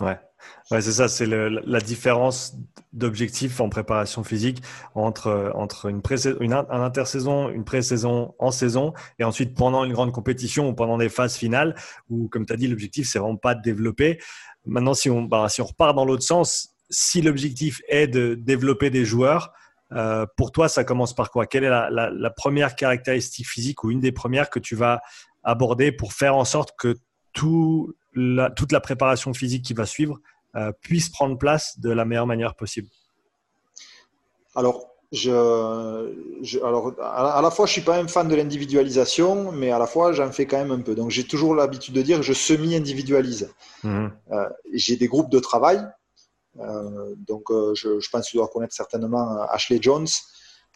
Ouais. 0.00 0.18
Ouais, 0.70 0.80
c'est 0.80 0.92
ça, 0.92 1.08
c'est 1.08 1.26
la 1.26 1.80
différence 1.80 2.56
d'objectif 2.92 3.60
en 3.60 3.68
préparation 3.68 4.24
physique 4.24 4.62
entre, 4.94 5.52
entre 5.54 5.86
une, 5.86 6.02
une 6.40 6.52
un 6.52 6.82
intersaison, 6.82 7.48
une 7.48 7.64
pré-saison 7.64 8.34
en 8.38 8.50
saison 8.50 8.92
et 9.18 9.24
ensuite 9.24 9.54
pendant 9.54 9.84
une 9.84 9.92
grande 9.92 10.12
compétition 10.12 10.68
ou 10.68 10.74
pendant 10.74 10.98
des 10.98 11.08
phases 11.08 11.36
finales 11.36 11.74
où, 12.08 12.28
comme 12.28 12.46
tu 12.46 12.52
as 12.52 12.56
dit, 12.56 12.68
l'objectif, 12.68 13.08
c'est 13.08 13.18
vraiment 13.18 13.36
pas 13.36 13.54
de 13.54 13.62
développer. 13.62 14.20
Maintenant, 14.64 14.94
si 14.94 15.10
on, 15.10 15.22
bah, 15.22 15.48
si 15.48 15.60
on 15.60 15.66
repart 15.66 15.94
dans 15.94 16.04
l'autre 16.04 16.22
sens, 16.22 16.74
si 16.90 17.22
l'objectif 17.22 17.80
est 17.88 18.06
de 18.06 18.34
développer 18.34 18.90
des 18.90 19.04
joueurs, 19.04 19.52
euh, 19.94 20.26
pour 20.36 20.52
toi, 20.52 20.68
ça 20.68 20.84
commence 20.84 21.14
par 21.14 21.30
quoi? 21.30 21.46
Quelle 21.46 21.64
est 21.64 21.70
la, 21.70 21.90
la, 21.90 22.30
première 22.30 22.76
caractéristique 22.76 23.46
physique 23.46 23.84
ou 23.84 23.90
une 23.90 24.00
des 24.00 24.12
premières 24.12 24.50
que 24.50 24.58
tu 24.58 24.74
vas 24.74 25.00
aborder 25.42 25.92
pour 25.92 26.12
faire 26.12 26.36
en 26.36 26.44
sorte 26.44 26.70
que 26.78 26.96
tout 27.32 27.94
la, 28.14 28.50
toute 28.50 28.72
la 28.72 28.80
préparation 28.80 29.32
physique 29.34 29.64
qui 29.64 29.74
va 29.74 29.86
suivre 29.86 30.18
euh, 30.56 30.72
puisse 30.82 31.08
prendre 31.08 31.36
place 31.36 31.78
de 31.78 31.90
la 31.90 32.04
meilleure 32.04 32.26
manière 32.26 32.54
possible? 32.54 32.88
Alors, 34.54 34.86
je, 35.12 35.30
alors 36.64 36.94
à, 37.00 37.40
la 37.42 37.50
fois, 37.50 37.66
je 37.66 37.72
suis 37.72 37.82
pas 37.82 37.98
un 37.98 38.08
fan 38.08 38.28
de 38.28 38.34
l'individualisation, 38.34 39.52
mais 39.52 39.70
à 39.70 39.78
la 39.78 39.86
fois, 39.86 40.12
j'en 40.12 40.30
fais 40.30 40.46
quand 40.46 40.58
même 40.58 40.72
un 40.72 40.80
peu. 40.80 40.94
Donc, 40.94 41.10
j'ai 41.10 41.24
toujours 41.24 41.54
l'habitude 41.54 41.94
de 41.94 42.02
dire 42.02 42.18
que 42.18 42.22
je 42.22 42.32
semi-individualise. 42.32 43.50
Mhm. 43.82 44.12
Euh, 44.32 44.48
j'ai 44.72 44.96
des 44.96 45.08
groupes 45.08 45.30
de 45.30 45.38
travail. 45.38 45.80
Euh, 46.60 47.14
donc, 47.16 47.44
je, 47.50 48.00
je, 48.00 48.10
pense 48.10 48.26
que 48.26 48.30
tu 48.30 48.36
dois 48.36 48.48
connaître 48.48 48.74
certainement 48.74 49.42
Ashley 49.50 49.78
Jones, 49.80 50.06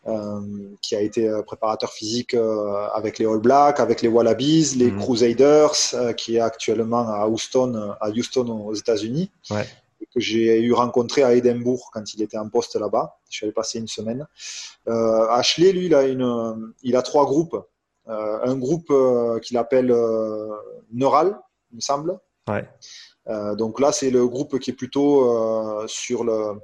euh, 0.09 0.41
qui 0.83 0.95
a 0.95 1.01
été 1.01 1.29
euh, 1.29 1.43
préparateur 1.43 1.93
physique 1.93 2.35
euh, 2.35 2.87
avec 2.95 3.19
les 3.19 3.27
All 3.27 3.41
Blacks, 3.41 3.81
avec 3.81 4.03
les 4.03 4.09
Wallabies, 4.09 4.77
les 4.77 4.93
mhm. 4.93 5.01
Crusaders, 5.01 5.75
qui 6.17 6.37
est 6.37 6.41
actuellement 6.41 7.09
à 7.09 7.27
Houston, 7.27 7.93
à 8.01 8.11
Houston 8.11 8.49
aux 8.49 8.75
États-Unis. 8.75 9.33
que 9.51 10.21
j'ai 10.21 10.61
eu 10.61 10.73
rencontré 10.73 11.25
à 11.25 11.35
Édimbourg 11.35 11.91
quand 11.93 12.15
il 12.15 12.23
était 12.23 12.39
en 12.39 12.49
poste 12.49 12.77
là-bas. 12.77 13.19
Je 13.29 13.39
suis 13.39 13.47
allé 13.47 13.53
passer 13.53 13.81
une 13.81 13.89
semaine. 13.89 14.29
Ashley, 14.87 15.73
lui, 15.73 15.87
il 15.87 15.95
a, 15.95 16.05
une, 16.05 16.73
il 16.85 16.95
a 16.95 17.03
trois 17.03 17.25
groupes. 17.25 17.57
un 18.07 18.57
groupe 18.57 18.93
qu'il 19.43 19.59
appelle 19.59 19.93
Neural, 20.93 21.37
il 21.73 21.77
me 21.77 21.81
semble. 21.81 22.17
Donc 23.57 23.81
là, 23.81 23.91
c'est 23.91 24.11
le 24.11 24.27
groupe 24.29 24.59
qui 24.59 24.71
est 24.71 24.75
plutôt 24.75 25.87
sur 25.89 26.23
le, 26.25 26.61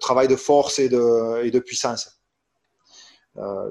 travail 0.00 0.28
de 0.28 0.36
force 0.36 0.78
et 0.78 0.88
de, 0.88 1.44
et 1.44 1.50
de 1.50 1.58
puissance. 1.58 2.18
Euh, 3.38 3.70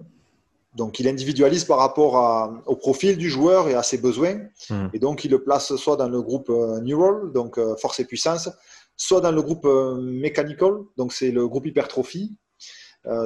donc, 0.75 0.99
il 0.99 1.07
individualise 1.07 1.63
par 1.65 1.79
rapport 1.79 2.61
au 2.67 2.75
profil 2.75 3.17
du 3.17 3.29
joueur 3.29 3.67
et 3.67 3.73
à 3.73 3.83
ses 3.83 3.97
besoins. 3.97 4.39
Hmm. 4.69 4.87
Et 4.93 4.99
donc, 4.99 5.25
il 5.25 5.31
le 5.31 5.43
place 5.43 5.75
soit 5.75 5.95
dans 5.95 6.09
le 6.09 6.21
groupe 6.21 6.49
euh, 6.49 6.79
Neural, 6.81 7.31
donc 7.31 7.57
euh, 7.57 7.75
force 7.77 7.99
et 7.99 8.05
puissance, 8.05 8.49
soit 8.95 9.21
dans 9.21 9.31
le 9.31 9.41
groupe 9.41 9.65
Mechanical, 9.65 10.73
donc 10.97 11.13
c'est 11.13 11.31
le 11.31 11.47
groupe 11.47 11.65
hypertrophie, 11.65 12.35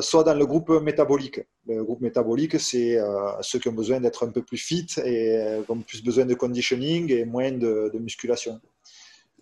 soit 0.02 0.24
dans 0.24 0.36
le 0.36 0.46
groupe 0.46 0.70
métabolique. 0.70 1.42
Le 1.66 1.84
groupe 1.84 2.02
métabolique, 2.02 2.60
c'est 2.60 3.00
ceux 3.42 3.60
qui 3.60 3.68
ont 3.68 3.74
besoin 3.74 4.00
d'être 4.00 4.26
un 4.28 4.32
peu 4.32 4.44
plus 4.44 4.58
fit 4.58 4.86
et 5.04 5.62
ont 5.70 5.82
plus 5.82 6.04
besoin 6.04 6.26
de 6.26 6.36
conditioning 6.36 7.12
et 7.12 7.26
moins 7.26 7.52
de, 7.52 7.92
musculation. 8.00 8.60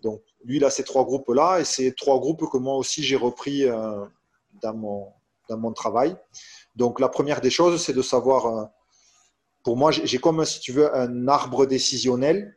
Donc, 0.02 0.22
lui, 0.46 0.58
il 0.58 0.64
a 0.64 0.70
ces 0.70 0.84
trois 0.84 1.04
groupes-là 1.04 1.60
et 1.60 1.66
c'est 1.66 1.94
trois 1.96 2.20
groupes 2.20 2.50
que 2.50 2.58
moi 2.58 2.76
aussi 2.78 3.04
j'ai 3.04 3.18
repris 3.18 3.66
dans, 4.62 4.74
mon, 4.74 5.08
dans 5.50 5.58
mon 5.58 5.74
travail. 5.74 6.16
Donc 6.76 7.00
la 7.00 7.10
première 7.10 7.42
des 7.42 7.50
choses, 7.50 7.84
c'est 7.84 7.94
de 7.94 8.02
savoir, 8.02 8.46
euh, 8.46 8.66
pour 9.64 9.76
moi, 9.76 9.92
j'ai 9.92 10.18
comme, 10.18 10.46
si 10.46 10.60
tu 10.60 10.72
veux, 10.72 10.96
un 10.96 11.28
arbre 11.28 11.66
décisionnel 11.66 12.56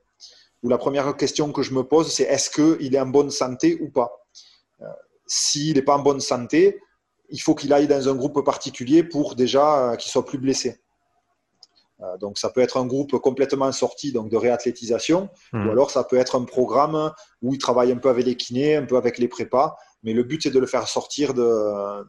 où 0.62 0.68
la 0.68 0.78
première 0.78 1.16
question 1.16 1.52
que 1.52 1.62
je 1.62 1.74
me 1.74 1.82
pose, 1.82 2.12
c'est 2.12 2.24
est-ce 2.24 2.48
qu'il 2.48 2.94
est 2.94 3.00
en 3.00 3.06
bonne 3.06 3.30
santé 3.30 3.78
ou 3.80 3.90
pas? 3.90 4.12
Euh, 4.80 4.86
S'il 5.26 5.74
n'est 5.74 5.82
pas 5.82 5.96
en 5.96 6.02
bonne 6.02 6.20
santé, 6.20 6.80
il 7.32 7.40
faut 7.40 7.54
qu'il 7.54 7.72
aille 7.72 7.88
dans 7.88 8.08
un 8.08 8.14
groupe 8.14 8.44
particulier 8.44 9.02
pour 9.02 9.34
déjà 9.34 9.92
euh, 9.92 9.96
qu'il 9.96 10.10
soit 10.10 10.24
plus 10.24 10.38
blessé. 10.38 10.80
Donc 12.18 12.36
ça 12.36 12.50
peut 12.50 12.60
être 12.60 12.78
un 12.78 12.86
groupe 12.86 13.12
complètement 13.18 13.70
sorti 13.70 14.10
donc 14.10 14.28
de 14.28 14.36
réathlétisation, 14.36 15.30
hmm. 15.52 15.68
ou 15.68 15.70
alors 15.70 15.92
ça 15.92 16.02
peut 16.02 16.16
être 16.16 16.34
un 16.34 16.42
programme 16.42 17.12
où 17.42 17.54
il 17.54 17.58
travaille 17.58 17.92
un 17.92 17.98
peu 17.98 18.08
avec 18.08 18.26
les 18.26 18.36
kinés, 18.36 18.74
un 18.74 18.84
peu 18.84 18.96
avec 18.96 19.18
les 19.18 19.28
prépas, 19.28 19.76
mais 20.02 20.12
le 20.12 20.24
but 20.24 20.42
c'est 20.42 20.50
de 20.50 20.58
le 20.58 20.66
faire 20.66 20.88
sortir 20.88 21.32
de, 21.32 22.04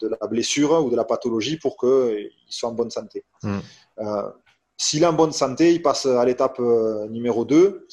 de 0.00 0.08
la 0.08 0.26
blessure 0.26 0.84
ou 0.84 0.90
de 0.90 0.96
la 0.96 1.04
pathologie 1.04 1.58
pour 1.58 1.76
qu'il 1.76 2.30
soit 2.48 2.68
en 2.68 2.72
bonne 2.72 2.90
santé. 2.90 3.24
Hmm. 3.42 3.58
Euh, 3.98 4.30
s'il 4.76 5.02
est 5.02 5.06
en 5.06 5.12
bonne 5.12 5.32
santé, 5.32 5.72
il 5.72 5.82
passe 5.82 6.06
à 6.06 6.24
l'étape 6.24 6.60
euh, 6.60 7.06
numéro 7.08 7.44
2. 7.44 7.86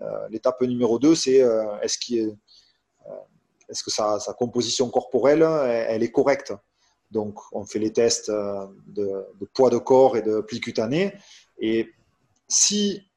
Euh, 0.00 0.28
l'étape 0.30 0.62
numéro 0.62 0.98
2, 0.98 1.14
c'est 1.14 1.42
est-ce 1.82 2.14
est 2.14 2.34
que 3.82 3.90
sa, 3.90 4.18
composition 4.38 4.88
corporelle 4.90 5.42
elle, 5.42 6.02
est 6.02 6.10
correcte? 6.10 6.52
Donc, 7.10 7.38
on 7.52 7.64
fait 7.64 7.78
les 7.78 7.92
tests 7.92 8.30
de, 8.30 9.26
de, 9.40 9.46
poids 9.52 9.70
de 9.70 9.78
corps 9.78 10.16
et 10.16 10.22
de 10.22 10.40
pli 10.40 10.60
cutané. 10.60 11.14
Et 11.58 11.90
si 12.48 13.10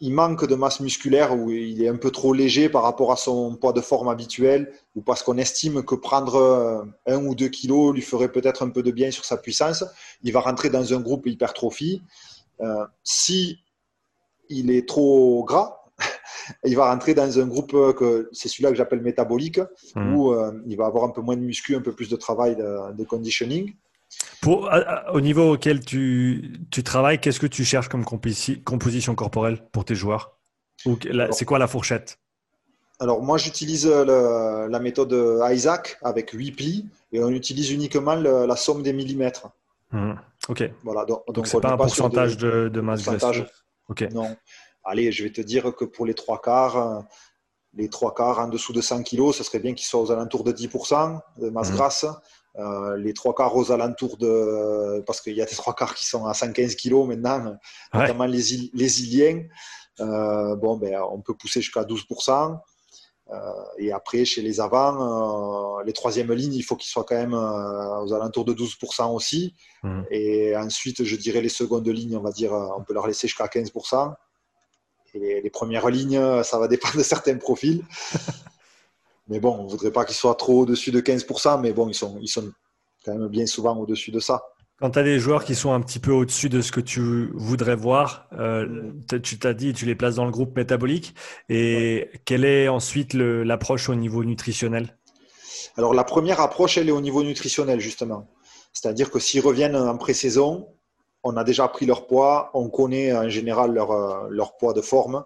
il 0.00 0.12
manque 0.12 0.46
de 0.46 0.54
masse 0.54 0.80
musculaire 0.80 1.36
ou 1.36 1.50
il 1.50 1.82
est 1.82 1.88
un 1.88 1.96
peu 1.96 2.10
trop 2.10 2.32
léger 2.32 2.68
par 2.68 2.82
rapport 2.82 3.10
à 3.10 3.16
son 3.16 3.56
poids 3.56 3.72
de 3.72 3.80
forme 3.80 4.08
habituel 4.08 4.72
ou 4.94 5.02
parce 5.02 5.22
qu'on 5.22 5.38
estime 5.38 5.82
que 5.82 5.94
prendre 5.94 6.36
euh, 6.36 6.84
un 7.06 7.24
ou 7.24 7.34
deux 7.34 7.48
kilos 7.48 7.94
lui 7.94 8.02
ferait 8.02 8.30
peut-être 8.30 8.62
un 8.62 8.70
peu 8.70 8.82
de 8.82 8.90
bien 8.90 9.10
sur 9.10 9.24
sa 9.24 9.36
puissance, 9.36 9.84
il 10.22 10.32
va 10.32 10.40
rentrer 10.40 10.70
dans 10.70 10.94
un 10.94 11.00
groupe 11.00 11.26
hypertrophie. 11.26 12.02
Euh, 12.60 12.84
si 13.02 13.58
il 14.48 14.70
est 14.70 14.88
trop 14.88 15.44
gras, 15.44 15.77
il 16.64 16.76
va 16.76 16.90
rentrer 16.90 17.14
dans 17.14 17.38
un 17.38 17.46
groupe 17.46 17.72
que 17.96 18.28
c'est 18.32 18.48
celui-là 18.48 18.70
que 18.70 18.76
j'appelle 18.76 19.00
métabolique, 19.00 19.60
mmh. 19.94 20.14
où 20.14 20.32
euh, 20.32 20.52
il 20.66 20.76
va 20.76 20.86
avoir 20.86 21.04
un 21.04 21.10
peu 21.10 21.20
moins 21.20 21.36
de 21.36 21.42
muscu, 21.42 21.76
un 21.76 21.80
peu 21.80 21.92
plus 21.92 22.08
de 22.08 22.16
travail 22.16 22.56
de 22.56 23.04
conditioning. 23.04 23.74
Pour, 24.40 24.70
au 25.12 25.20
niveau 25.20 25.54
auquel 25.54 25.84
tu, 25.84 26.52
tu 26.70 26.82
travailles, 26.82 27.20
qu'est-ce 27.20 27.40
que 27.40 27.46
tu 27.46 27.64
cherches 27.64 27.88
comme 27.88 28.04
composition 28.04 29.14
corporelle 29.14 29.62
pour 29.72 29.84
tes 29.84 29.94
joueurs? 29.94 30.38
C'est 31.30 31.44
quoi 31.44 31.58
la 31.58 31.66
fourchette? 31.66 32.18
Alors 33.00 33.22
moi 33.22 33.38
j'utilise 33.38 33.86
la 33.86 34.78
méthode 34.80 35.40
Isaac 35.52 35.98
avec 36.02 36.30
8 36.30 36.52
plis 36.52 36.86
et 37.12 37.22
on 37.22 37.30
utilise 37.30 37.70
uniquement 37.70 38.14
la 38.14 38.56
somme 38.56 38.82
des 38.82 38.92
millimètres. 38.92 39.48
Mmh. 39.92 40.14
Ok. 40.48 40.70
Voilà, 40.82 41.04
donc, 41.04 41.46
c'est 41.46 41.60
pas 41.60 41.72
un 41.72 41.76
pourcentage 41.76 42.36
de, 42.36 42.68
de, 42.68 42.80
masse 42.80 43.04
graisseuse. 43.04 43.46
Ok. 43.88 44.06
Non. 44.12 44.36
Allez, 44.88 45.12
je 45.12 45.22
vais 45.22 45.32
te 45.32 45.40
dire 45.40 45.74
que 45.76 45.84
pour 45.84 46.06
les 46.06 46.14
trois 46.14 46.40
quarts, 46.40 47.04
les 47.74 47.88
trois 47.88 48.14
quarts 48.14 48.38
en 48.38 48.48
dessous 48.48 48.72
de 48.72 48.80
100 48.80 49.02
kg, 49.02 49.32
ce 49.32 49.44
serait 49.44 49.60
bien 49.60 49.74
qu'ils 49.74 49.86
soient 49.86 50.00
aux 50.00 50.10
alentours 50.10 50.44
de 50.44 50.52
10% 50.52 51.20
de 51.38 51.50
masse 51.50 51.70
mmh. 51.70 51.74
grasse. 51.74 52.06
Euh, 52.58 52.96
les 52.96 53.14
trois 53.14 53.34
quarts 53.34 53.54
aux 53.54 53.70
alentours 53.70 54.16
de. 54.16 55.00
Parce 55.06 55.20
qu'il 55.20 55.34
y 55.34 55.42
a 55.42 55.44
des 55.44 55.54
trois 55.54 55.74
quarts 55.74 55.94
qui 55.94 56.06
sont 56.06 56.26
à 56.26 56.34
115 56.34 56.74
kg 56.74 57.06
maintenant, 57.06 57.56
notamment 57.94 58.24
les, 58.24 58.70
les 58.72 59.02
Iliens. 59.02 59.44
Euh, 60.00 60.56
bon, 60.56 60.76
ben, 60.76 61.00
on 61.10 61.20
peut 61.20 61.34
pousser 61.34 61.60
jusqu'à 61.60 61.82
12%. 61.82 62.58
Euh, 63.30 63.36
et 63.76 63.92
après, 63.92 64.24
chez 64.24 64.40
les 64.40 64.58
avants, 64.58 65.80
les 65.80 65.92
troisièmes 65.92 66.32
lignes, 66.32 66.54
il 66.54 66.62
faut 66.62 66.76
qu'ils 66.76 66.90
soient 66.90 67.04
quand 67.04 67.14
même 67.14 67.34
aux 67.34 68.12
alentours 68.12 68.46
de 68.46 68.54
12% 68.54 69.14
aussi. 69.14 69.54
Mmh. 69.82 70.02
Et 70.10 70.56
ensuite, 70.56 71.04
je 71.04 71.16
dirais 71.16 71.42
les 71.42 71.50
secondes 71.50 71.86
lignes, 71.86 72.16
on 72.16 72.22
va 72.22 72.32
dire, 72.32 72.52
on 72.52 72.82
peut 72.82 72.94
leur 72.94 73.06
laisser 73.06 73.28
jusqu'à 73.28 73.46
15%. 73.46 74.14
Les 75.18 75.50
premières 75.50 75.88
lignes, 75.88 76.42
ça 76.42 76.58
va 76.58 76.68
dépendre 76.68 76.96
de 76.96 77.02
certains 77.02 77.36
profils. 77.36 77.82
Mais 79.28 79.40
bon, 79.40 79.56
on 79.58 79.64
ne 79.64 79.68
voudrait 79.68 79.90
pas 79.90 80.04
qu'ils 80.04 80.16
soient 80.16 80.34
trop 80.34 80.62
au-dessus 80.62 80.90
de 80.90 81.00
15%, 81.00 81.60
mais 81.60 81.72
bon, 81.72 81.88
ils 81.88 81.94
sont, 81.94 82.18
ils 82.20 82.28
sont 82.28 82.50
quand 83.04 83.14
même 83.14 83.28
bien 83.28 83.46
souvent 83.46 83.76
au-dessus 83.76 84.10
de 84.10 84.20
ça. 84.20 84.42
Quand 84.80 84.90
tu 84.90 84.98
as 84.98 85.02
des 85.02 85.18
joueurs 85.18 85.44
qui 85.44 85.54
sont 85.54 85.72
un 85.72 85.80
petit 85.80 85.98
peu 85.98 86.12
au-dessus 86.12 86.48
de 86.48 86.60
ce 86.60 86.70
que 86.70 86.80
tu 86.80 87.30
voudrais 87.34 87.74
voir, 87.74 88.28
euh, 88.38 88.92
tu 89.22 89.38
t'as 89.38 89.52
dit, 89.52 89.72
tu 89.72 89.86
les 89.86 89.96
places 89.96 90.14
dans 90.14 90.24
le 90.24 90.30
groupe 90.30 90.56
métabolique. 90.56 91.14
Et 91.48 92.10
quelle 92.24 92.44
est 92.44 92.68
ensuite 92.68 93.12
l'approche 93.12 93.88
au 93.88 93.96
niveau 93.96 94.22
nutritionnel? 94.24 94.96
Alors, 95.76 95.94
la 95.94 96.04
première 96.04 96.40
approche, 96.40 96.78
elle 96.78 96.88
est 96.88 96.92
au 96.92 97.00
niveau 97.00 97.24
nutritionnel, 97.24 97.80
justement. 97.80 98.28
C'est-à-dire 98.72 99.10
que 99.10 99.18
s'ils 99.18 99.40
reviennent 99.40 99.76
en 99.76 99.96
pré-saison, 99.96 100.68
on 101.24 101.36
a 101.36 101.44
déjà 101.44 101.68
pris 101.68 101.86
leur 101.86 102.06
poids, 102.06 102.50
on 102.54 102.68
connaît 102.68 103.12
en 103.12 103.28
général 103.28 103.72
leur, 103.72 103.90
euh, 103.90 104.28
leur 104.30 104.56
poids 104.56 104.72
de 104.72 104.80
forme. 104.80 105.24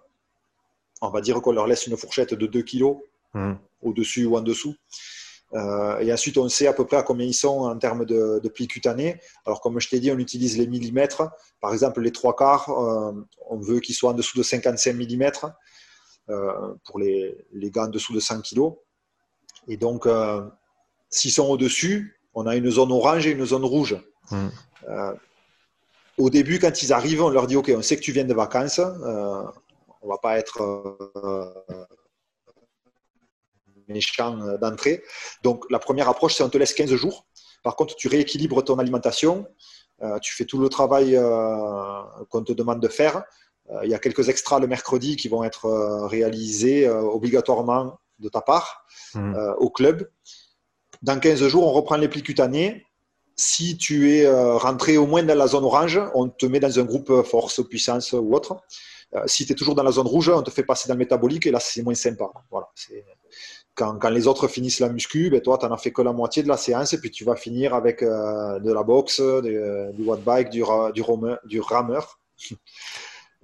On 1.01 1.11
va 1.11 1.20
dire 1.20 1.40
qu'on 1.40 1.53
leur 1.53 1.66
laisse 1.66 1.86
une 1.86 1.97
fourchette 1.97 2.34
de 2.34 2.47
2 2.47 2.62
kg 2.62 2.97
mmh. 3.34 3.55
au-dessus 3.82 4.24
ou 4.24 4.36
en 4.36 4.40
dessous. 4.40 4.74
Euh, 5.55 5.99
et 5.99 6.11
ensuite, 6.12 6.38
on 6.38 6.49
sait 6.49 6.66
à 6.66 6.72
peu 6.72 6.86
près 6.86 6.97
à 6.97 7.03
combien 7.03 7.26
ils 7.26 7.34
sont 7.34 7.61
en 7.62 7.76
termes 7.76 8.07
de, 8.07 8.40
pli 8.49 8.66
cutané. 8.66 9.20
Alors, 9.45 9.61
comme 9.61 9.78
je 9.80 9.88
t'ai 9.88 10.01
dit, 10.01 10.11
on 10.11 10.18
utilise 10.18 10.57
les 10.57 10.66
millimètres. 10.66 11.24
Par 11.61 11.72
exemple, 11.74 12.01
les 12.01 12.12
trois 12.12 12.34
quarts, 12.34 12.70
euh, 12.70 13.12
on 13.51 13.59
veut 13.59 13.80
qu'ils 13.80 13.95
soient 13.95 14.11
en 14.11 14.14
dessous 14.14 14.38
de 14.38 14.43
55 14.43 14.95
mm 14.95 15.30
pour 16.84 16.99
les, 16.99 17.36
les, 17.53 17.70
gars 17.70 17.84
en 17.84 17.88
dessous 17.88 18.14
de 18.14 18.20
100 18.20 18.40
kg. 18.40 18.72
Et 19.68 19.76
donc, 19.76 20.09
s'ils 21.11 21.32
sont 21.32 21.47
au-dessus, 21.49 22.18
on 22.32 22.47
a 22.47 22.57
une 22.57 22.70
zone 22.70 22.90
orange 22.90 23.26
et 23.26 23.32
une 23.32 23.45
zone 23.45 23.64
rouge. 23.64 23.99
Mmh 24.30 24.49
au 26.22 26.30
début, 26.30 26.60
quand 26.60 26.82
ils 26.82 26.92
arrivent, 26.92 27.22
on 27.22 27.30
leur 27.30 27.48
dit 27.48 27.56
Ok, 27.56 27.72
on 27.76 27.82
sait 27.82 27.96
que 27.96 28.00
tu 28.00 28.12
viens 28.12 28.24
de 28.24 28.32
vacances, 28.32 28.78
euh, 28.78 29.42
on 30.02 30.08
va 30.08 30.18
pas 30.18 30.38
être 30.38 30.62
euh, 31.16 31.84
méchant 33.88 34.56
d'entrée. 34.58 35.02
Donc, 35.42 35.64
la 35.68 35.80
première 35.80 36.08
approche, 36.08 36.34
c'est 36.34 36.44
on 36.44 36.48
te 36.48 36.58
laisse 36.58 36.74
15 36.74 36.94
jours. 36.94 37.26
Par 37.64 37.74
contre, 37.74 37.96
tu 37.96 38.06
rééquilibres 38.06 38.62
ton 38.62 38.78
alimentation, 38.78 39.46
euh, 40.02 40.18
tu 40.20 40.32
fais 40.32 40.44
tout 40.44 40.58
le 40.58 40.68
travail 40.68 41.20
qu'on 42.30 42.44
te 42.44 42.52
demande 42.52 42.80
de 42.80 42.88
faire. 42.88 43.24
Il 43.82 43.90
y 43.90 43.94
a 43.94 43.98
quelques 43.98 44.28
extras 44.28 44.60
le 44.60 44.68
mercredi 44.68 45.16
qui 45.16 45.28
vont 45.28 45.42
être 45.42 45.68
réalisés 46.06 46.88
obligatoirement 46.88 47.98
de 48.18 48.28
ta 48.28 48.42
part 48.42 48.84
mmh. 49.14 49.54
au 49.58 49.70
club. 49.70 50.08
Dans 51.02 51.18
15 51.18 51.46
jours, 51.48 51.66
on 51.66 51.72
reprend 51.72 51.96
les 51.96 52.08
plis 52.08 52.22
cutanés 52.22 52.84
si 53.43 53.76
tu 53.76 54.14
es 54.14 54.24
euh, 54.24 54.57
rentré 54.57 54.97
au 54.97 55.07
moins 55.07 55.24
dans 55.24 55.34
la 55.34 55.49
zone 55.49 55.64
orange, 55.64 56.01
on 56.14 56.28
te 56.28 56.47
met 56.47 56.61
dans 56.61 56.78
un 56.78 56.84
groupe 56.84 57.11
euh, 57.11 57.24
force, 57.24 57.61
puissance 57.68 58.12
ou 58.12 58.32
autre. 58.34 58.57
Euh, 59.14 59.22
si 59.26 59.45
tu 59.45 59.53
es 59.53 59.57
toujours 59.57 59.74
dans 59.74 59.82
la 59.82 59.90
zone 59.90 60.07
rouge, 60.07 60.28
on 60.28 60.43
te 60.43 60.51
fait 60.51 60.62
passer 60.62 60.88
dans 60.88 60.95
le 60.95 60.99
métabolique 60.99 61.47
et 61.47 61.51
là, 61.51 61.59
c'est 61.59 61.82
moins 61.82 61.95
sympa. 61.95 62.30
Quand, 63.74 64.09
les 64.11 64.26
autres 64.28 64.47
finissent 64.47 64.78
la 64.80 64.90
muscu, 64.90 65.28
ben 65.28 65.40
toi, 65.40 65.59
tu 65.59 65.66
n'en 65.66 65.72
as 65.72 65.78
fait 65.78 65.93
que 65.93 66.03
la 66.03 66.12
moitié 66.12 66.45
de 66.45 66.49
la 66.49 66.57
séance 66.57 66.93
et 66.93 67.01
puis 67.01 67.11
tu 67.11 67.24
vas 67.24 67.34
finir 67.34 67.74
avec 67.74 68.03
de 68.03 68.72
la 68.72 68.82
boxe, 68.82 69.20
du 69.20 70.05
watt 70.05 70.22
bike, 70.22 70.51
du, 70.51 70.62
du, 70.95 71.03
du 71.47 71.61
rameur. 71.61 72.20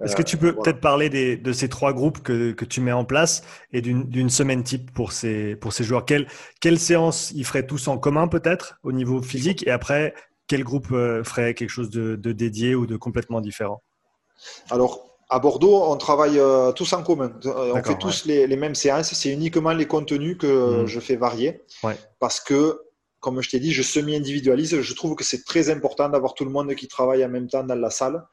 Est-ce 0.04 0.14
que 0.14 0.22
tu 0.22 0.36
peux 0.36 0.54
peut-être 0.54 0.80
parler 0.80 1.08
de 1.36 1.52
ces 1.52 1.68
trois 1.68 1.92
groupes 1.92 2.22
que, 2.22 2.52
que 2.52 2.64
tu 2.64 2.80
mets 2.80 2.92
en 2.92 3.04
place 3.04 3.42
et 3.72 3.80
d'une 3.80 4.30
semaine 4.30 4.62
type 4.62 4.92
pour 4.92 5.12
ces, 5.12 5.56
pour 5.56 5.72
ces 5.72 5.84
joueurs? 5.84 6.04
Quelle, 6.04 6.28
quelle 6.60 6.78
séance 6.78 7.32
ils 7.34 7.44
feraient 7.44 7.66
tous 7.66 7.88
en 7.88 7.98
commun 7.98 8.28
peut-être 8.28 8.78
au 8.84 8.92
niveau 8.92 9.22
physique? 9.22 9.66
Et 9.66 9.70
après, 9.70 10.14
quel 10.46 10.64
groupe 10.64 10.92
euh, 10.92 11.24
ferait 11.24 11.54
quelque 11.54 11.70
chose 11.70 11.90
de, 11.90 12.16
de 12.16 12.32
dédié 12.32 12.74
ou 12.74 12.86
de 12.86 12.96
complètement 12.96 13.40
différent? 13.40 13.82
Alors, 14.70 15.18
à 15.28 15.40
Bordeaux, 15.40 15.82
on 15.84 15.96
travaille 15.96 16.38
euh, 16.38 16.72
tous 16.72 16.92
en 16.92 17.02
commun. 17.02 17.32
Euh, 17.44 17.72
on 17.74 17.82
fait 17.82 17.98
tous 17.98 18.24
les, 18.24 18.46
les, 18.46 18.56
mêmes 18.56 18.74
séances. 18.74 19.12
C'est 19.12 19.30
uniquement 19.30 19.72
les 19.72 19.86
contenus 19.86 20.38
que 20.38 20.82
mmh. 20.82 20.86
je 20.86 21.00
fais 21.00 21.16
varier. 21.16 21.62
Parce 22.18 22.40
que, 22.40 22.80
comme 23.20 23.42
je 23.42 23.50
t'ai 23.50 23.60
dit, 23.60 23.72
je 23.72 23.82
semi-individualise. 23.82 24.80
Je 24.80 24.94
trouve 24.94 25.16
que 25.16 25.24
c'est 25.24 25.44
très 25.44 25.70
important 25.70 26.08
d'avoir 26.08 26.34
tout 26.34 26.44
le 26.44 26.50
monde 26.50 26.74
qui 26.74 26.88
travaille 26.88 27.24
en 27.24 27.28
même 27.28 27.48
temps 27.48 27.64
dans 27.64 27.74
la 27.74 27.90
salle. 27.90 28.24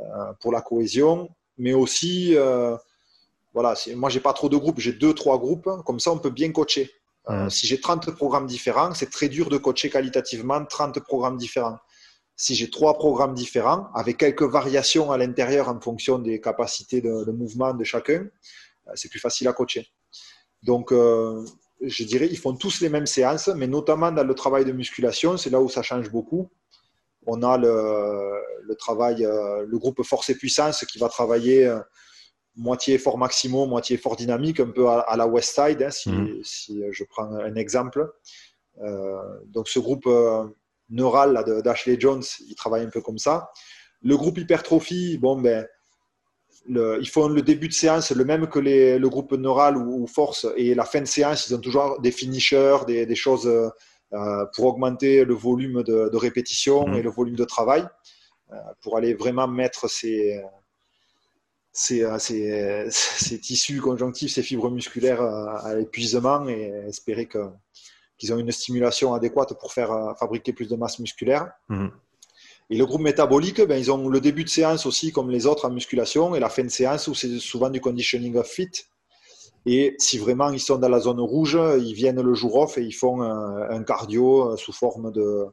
Euh, 0.00 0.32
pour 0.40 0.52
la 0.52 0.60
cohésion, 0.60 1.28
mais 1.56 1.72
aussi, 1.72 2.36
euh, 2.36 2.76
voilà, 3.52 3.74
moi, 3.96 4.10
j'ai 4.10 4.20
pas 4.20 4.32
trop 4.32 4.48
de 4.48 4.56
groupes, 4.56 4.78
j'ai 4.78 4.92
deux, 4.92 5.12
trois 5.12 5.38
groupes, 5.38 5.68
comme 5.84 5.98
ça, 5.98 6.12
on 6.12 6.18
peut 6.18 6.30
bien 6.30 6.52
coacher. 6.52 6.88
Euh, 7.28 7.48
si 7.48 7.66
j'ai 7.66 7.80
30 7.80 8.12
programmes 8.12 8.46
différents, 8.46 8.94
c'est 8.94 9.10
très 9.10 9.28
dur 9.28 9.48
de 9.48 9.58
coacher 9.58 9.90
qualitativement 9.90 10.64
30 10.64 11.00
programmes 11.00 11.36
différents. 11.36 11.78
Si 12.36 12.54
j'ai 12.54 12.70
trois 12.70 12.94
programmes 12.94 13.34
différents, 13.34 13.88
avec 13.92 14.18
quelques 14.18 14.44
variations 14.44 15.10
à 15.10 15.18
l'intérieur 15.18 15.68
en 15.68 15.80
fonction 15.80 16.20
des 16.20 16.40
capacités 16.40 17.00
de, 17.00 17.30
mouvement 17.32 17.74
de 17.74 17.82
chacun, 17.82 18.28
c'est 18.94 19.10
plus 19.10 19.18
facile 19.18 19.48
à 19.48 19.52
coacher. 19.52 19.88
Donc, 20.62 20.92
je 20.92 22.04
dirais, 22.04 22.28
ils 22.30 22.38
font 22.38 22.54
tous 22.54 22.80
les 22.80 22.88
mêmes 22.88 23.06
séances, 23.06 23.48
mais 23.48 23.66
notamment 23.66 24.12
dans 24.12 24.22
le 24.22 24.34
travail 24.34 24.64
de 24.64 24.70
musculation, 24.70 25.36
c'est 25.36 25.50
là 25.50 25.60
où 25.60 25.68
ça 25.68 25.82
change 25.82 26.08
beaucoup 26.10 26.48
on 27.28 27.42
a 27.42 27.58
le, 27.58 28.37
travail, 28.74 29.24
euh, 29.24 29.64
le 29.66 29.78
groupe 29.78 30.02
Force 30.02 30.30
et 30.30 30.34
Puissance 30.34 30.84
qui 30.84 30.98
va 30.98 31.08
travailler 31.08 31.66
euh, 31.66 31.78
moitié 32.56 32.98
fort 32.98 33.18
maximo, 33.18 33.66
moitié 33.66 33.96
fort 33.96 34.16
dynamique, 34.16 34.60
un 34.60 34.70
peu 34.70 34.88
à, 34.88 35.14
la 35.16 35.26
West 35.26 35.54
Side, 35.54 35.82
hein, 35.82 36.10
mhm. 36.10 36.40
si, 36.42 36.82
je 36.90 37.04
prends 37.04 37.30
un 37.32 37.54
exemple. 37.54 38.10
Euh, 38.82 39.16
donc 39.46 39.68
ce 39.68 39.78
groupe 39.78 40.08
neural 40.90 41.44
d'Ashley 41.62 41.96
Jones, 41.98 42.22
il 42.46 42.54
travaille 42.54 42.84
un 42.84 42.90
peu 42.90 43.00
comme 43.00 43.18
ça. 43.18 43.50
Le 44.02 44.16
groupe 44.16 44.38
hypertrophie, 44.38 45.18
bon 45.18 45.40
ben, 45.40 45.66
ils 46.68 47.08
font 47.08 47.28
le 47.28 47.42
début 47.42 47.68
de 47.68 47.72
séance 47.72 48.10
le 48.10 48.24
même 48.24 48.48
que 48.48 48.58
le 48.58 49.08
groupe 49.08 49.32
neural 49.32 49.76
ou, 49.76 50.06
force 50.06 50.46
et 50.56 50.74
la 50.74 50.84
fin 50.84 51.00
de 51.00 51.06
séance, 51.06 51.48
ils 51.48 51.54
ont 51.54 51.60
toujours 51.60 52.00
des 52.00 52.10
finishers, 52.10 52.78
des 52.86 53.14
choses 53.14 53.48
euh, 54.14 54.46
pour 54.54 54.64
augmenter 54.64 55.26
le 55.26 55.34
volume 55.34 55.82
de, 55.82 56.16
répétition 56.16 56.86
mmh. 56.86 56.94
et 56.94 57.02
le 57.02 57.10
volume 57.10 57.36
de 57.36 57.44
travail, 57.44 57.86
pour 58.80 58.96
aller 58.96 59.14
vraiment 59.14 59.48
mettre 59.48 59.88
ces, 59.88 60.42
ces, 61.72 62.02
euh, 62.02 62.18
ces, 62.18 62.88
ces, 62.90 63.38
tissus 63.40 63.80
conjonctifs, 63.80 64.32
ces 64.32 64.42
fibres 64.42 64.70
musculaires 64.70 65.22
à 65.22 65.74
l'épuisement 65.74 66.48
et 66.48 66.72
espérer 66.88 67.28
qu'ils 67.28 68.32
ont 68.32 68.38
une 68.38 68.50
stimulation 68.50 69.14
adéquate 69.14 69.58
pour 69.58 69.72
faire 69.72 70.14
fabriquer 70.18 70.52
plus 70.52 70.68
de 70.68 70.76
masse 70.76 70.98
musculaire. 70.98 71.50
Mmh. 71.68 71.88
Et 72.70 72.76
le 72.76 72.84
groupe 72.84 73.00
métabolique, 73.00 73.62
ben, 73.62 73.78
ils 73.78 73.90
ont 73.90 74.08
le 74.08 74.20
début 74.20 74.44
de 74.44 74.48
séance 74.48 74.84
aussi 74.84 75.10
comme 75.10 75.30
les 75.30 75.46
autres 75.46 75.66
en 75.66 75.70
musculation 75.70 76.34
et 76.34 76.40
la 76.40 76.50
fin 76.50 76.64
de 76.64 76.68
séance 76.68 77.08
où 77.08 77.14
c'est 77.14 77.38
souvent 77.38 77.70
du 77.70 77.80
conditioning 77.80 78.36
of 78.36 78.46
fit. 78.46 78.70
Et 79.64 79.94
si 79.98 80.18
vraiment 80.18 80.50
ils 80.50 80.60
sont 80.60 80.78
dans 80.78 80.88
la 80.88 81.00
zone 81.00 81.20
rouge, 81.20 81.58
ils 81.78 81.94
viennent 81.94 82.20
le 82.20 82.34
jour 82.34 82.56
off 82.56 82.76
et 82.76 82.82
ils 82.82 82.92
font 82.92 83.22
un, 83.22 83.82
cardio 83.84 84.52
euh, 84.52 84.56
sous 84.56 84.72
forme 84.72 85.12
de, 85.12 85.20
euh, 85.20 85.46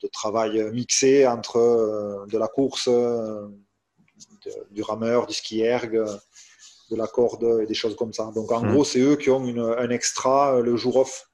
de 0.00 0.08
travail 0.08 0.70
mixé 0.72 1.26
entre 1.26 1.56
euh, 1.56 2.26
de 2.26 2.38
la 2.38 2.48
course, 2.48 2.88
du 4.70 4.82
rameur, 4.82 5.26
du 5.26 5.34
ski 5.34 5.60
erg, 5.60 5.92
de 5.92 6.96
la 6.96 7.06
corde 7.06 7.60
et 7.62 7.66
des 7.66 7.74
choses 7.74 7.96
comme 7.96 8.12
ça. 8.12 8.30
Donc 8.34 8.50
en 8.52 8.62
hmm. 8.62 8.72
gros, 8.72 8.84
c'est 8.84 9.00
eux 9.00 9.16
qui 9.16 9.30
ont 9.30 9.42
un 9.44 9.90
extra 9.90 10.60
le 10.60 10.76
jour 10.76 10.96
off. 10.96 11.26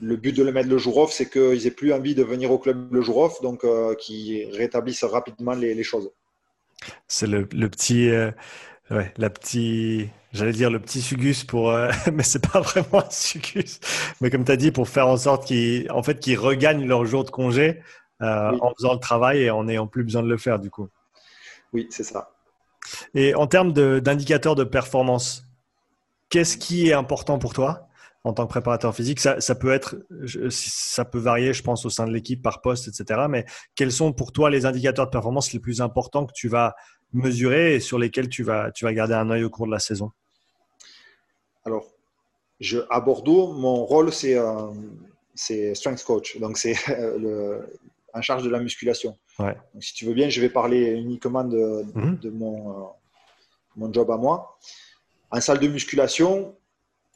Le 0.00 0.14
but 0.16 0.36
de 0.36 0.44
le 0.44 0.52
mettre 0.52 0.68
le 0.68 0.78
jour 0.78 0.96
off, 0.98 1.12
c'est 1.12 1.28
qu'ils 1.28 1.66
aient 1.66 1.72
plus 1.72 1.92
envie 1.92 2.14
de 2.14 2.22
venir 2.22 2.52
au 2.52 2.58
club 2.58 2.92
le 2.92 3.02
jour 3.02 3.18
off, 3.18 3.40
donc 3.42 3.66
qu'ils 3.98 4.48
rétablissent 4.56 5.04
rapidement 5.04 5.54
les, 5.54 5.82
choses. 5.82 6.10
C'est 7.08 7.26
le, 7.26 7.46
petit, 7.46 8.08
Ouais, 8.90 9.12
la 9.18 9.28
petite, 9.28 10.10
j'allais 10.32 10.52
dire 10.52 10.70
le 10.70 10.78
petit 10.78 11.00
sugus 11.00 11.44
pour, 11.44 11.70
euh, 11.70 11.90
mais 12.12 12.22
c'est 12.22 12.46
pas 12.46 12.60
vraiment 12.60 13.04
un 13.04 13.10
sugus. 13.10 13.80
Mais 14.20 14.30
comme 14.30 14.44
tu 14.44 14.52
as 14.52 14.56
dit, 14.56 14.70
pour 14.70 14.88
faire 14.88 15.08
en 15.08 15.16
sorte 15.16 15.46
qu'ils, 15.46 15.90
en 15.90 16.02
fait, 16.02 16.20
qu'ils 16.20 16.38
regagnent 16.38 16.86
leur 16.86 17.04
jour 17.04 17.24
de 17.24 17.30
congé 17.30 17.82
euh, 18.22 18.58
en 18.60 18.72
faisant 18.74 18.94
le 18.94 19.00
travail 19.00 19.42
et 19.42 19.50
en 19.50 19.64
n'ayant 19.64 19.86
plus 19.86 20.04
besoin 20.04 20.22
de 20.22 20.28
le 20.28 20.36
faire 20.36 20.58
du 20.58 20.70
coup. 20.70 20.88
Oui, 21.72 21.86
c'est 21.90 22.04
ça. 22.04 22.32
Et 23.14 23.34
en 23.34 23.46
termes 23.46 23.72
d'indicateurs 23.72 24.54
de, 24.54 24.64
performance, 24.64 25.44
qu'est-ce 26.30 26.56
qui 26.56 26.88
est 26.88 26.94
important 26.94 27.38
pour 27.38 27.52
toi 27.52 27.86
en 28.24 28.32
tant 28.32 28.46
que 28.46 28.50
préparateur 28.50 28.94
physique? 28.94 29.20
Ça, 29.20 29.40
ça, 29.40 29.54
peut 29.54 29.72
être, 29.72 29.96
ça 30.50 31.04
peut 31.04 31.18
varier, 31.18 31.52
je 31.52 31.62
pense, 31.62 31.84
au 31.84 31.90
sein 31.90 32.06
de 32.06 32.12
l'équipe 32.12 32.42
par 32.42 32.60
poste, 32.60 32.88
etc. 32.88 33.26
Mais 33.28 33.44
quels 33.74 33.92
sont 33.92 34.12
pour 34.12 34.32
toi 34.32 34.50
les 34.50 34.66
indicateurs 34.66 35.06
de 35.06 35.10
performance 35.10 35.52
les 35.52 35.60
plus 35.60 35.80
importants 35.80 36.26
que 36.26 36.32
tu 36.32 36.48
vas 36.48 36.74
mesurer 37.12 37.74
et 37.74 37.80
sur 37.80 37.98
lesquels 37.98 38.28
tu 38.28 38.42
vas, 38.42 38.70
tu 38.70 38.84
vas 38.84 38.92
garder 38.92 39.14
un 39.14 39.30
œil 39.30 39.44
au 39.44 39.50
cours 39.50 39.66
de 39.66 39.72
la 39.72 39.78
saison 39.78 40.12
Alors, 41.64 41.86
je, 42.60 42.78
à 42.90 43.00
Bordeaux, 43.00 43.52
mon 43.52 43.84
rôle, 43.84 44.12
c'est 44.12 44.36
euh, 44.36 45.74
strength 45.74 46.02
coach. 46.04 46.38
Donc, 46.38 46.58
c'est 46.58 46.74
euh, 46.90 47.60
en 48.12 48.22
charge 48.22 48.42
de 48.42 48.50
la 48.50 48.60
musculation. 48.60 49.16
Donc, 49.38 49.56
si 49.80 49.94
tu 49.94 50.04
veux 50.04 50.14
bien, 50.14 50.28
je 50.28 50.40
vais 50.40 50.48
parler 50.48 50.90
uniquement 50.92 51.44
de, 51.44 51.84
mhm. 51.94 52.18
de 52.18 52.30
mon, 52.30 52.70
euh, 52.70 52.84
mon 53.76 53.92
job 53.92 54.10
à 54.10 54.16
moi. 54.16 54.58
En 55.30 55.40
salle 55.40 55.60
de 55.60 55.68
musculation, 55.68 56.56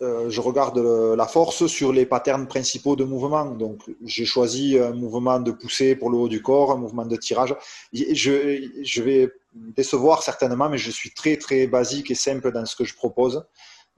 euh, 0.03 0.29
je 0.31 0.41
regarde 0.41 0.79
la 0.79 1.27
force 1.27 1.67
sur 1.67 1.93
les 1.93 2.07
patterns 2.07 2.49
principaux 2.49 2.97
de 2.97 3.05
mouvement. 3.05 3.45
Donc, 3.45 3.83
j'ai 4.05 4.25
choisi 4.25 4.77
un 4.77 4.93
mouvement 4.93 5.39
de 5.39 5.53
poussée 5.53 5.95
pour 5.95 6.11
le 6.11 6.19
haut 6.19 6.29
du 6.29 6.43
corps, 6.43 6.73
un 6.73 6.77
mouvement 6.77 7.07
de 7.07 7.17
tirage. 7.17 7.55
Je, 7.93 8.69
je, 8.83 9.03
vais 9.03 9.31
décevoir 9.55 10.25
certainement, 10.25 10.69
mais 10.69 10.79
je 10.79 10.91
suis 10.91 11.13
très, 11.13 11.37
très 11.37 11.69
basique 11.69 12.11
et 12.11 12.17
simple 12.17 12.51
dans 12.51 12.67
ce 12.67 12.75
que 12.75 12.85
je 12.85 12.97
propose. 12.97 13.45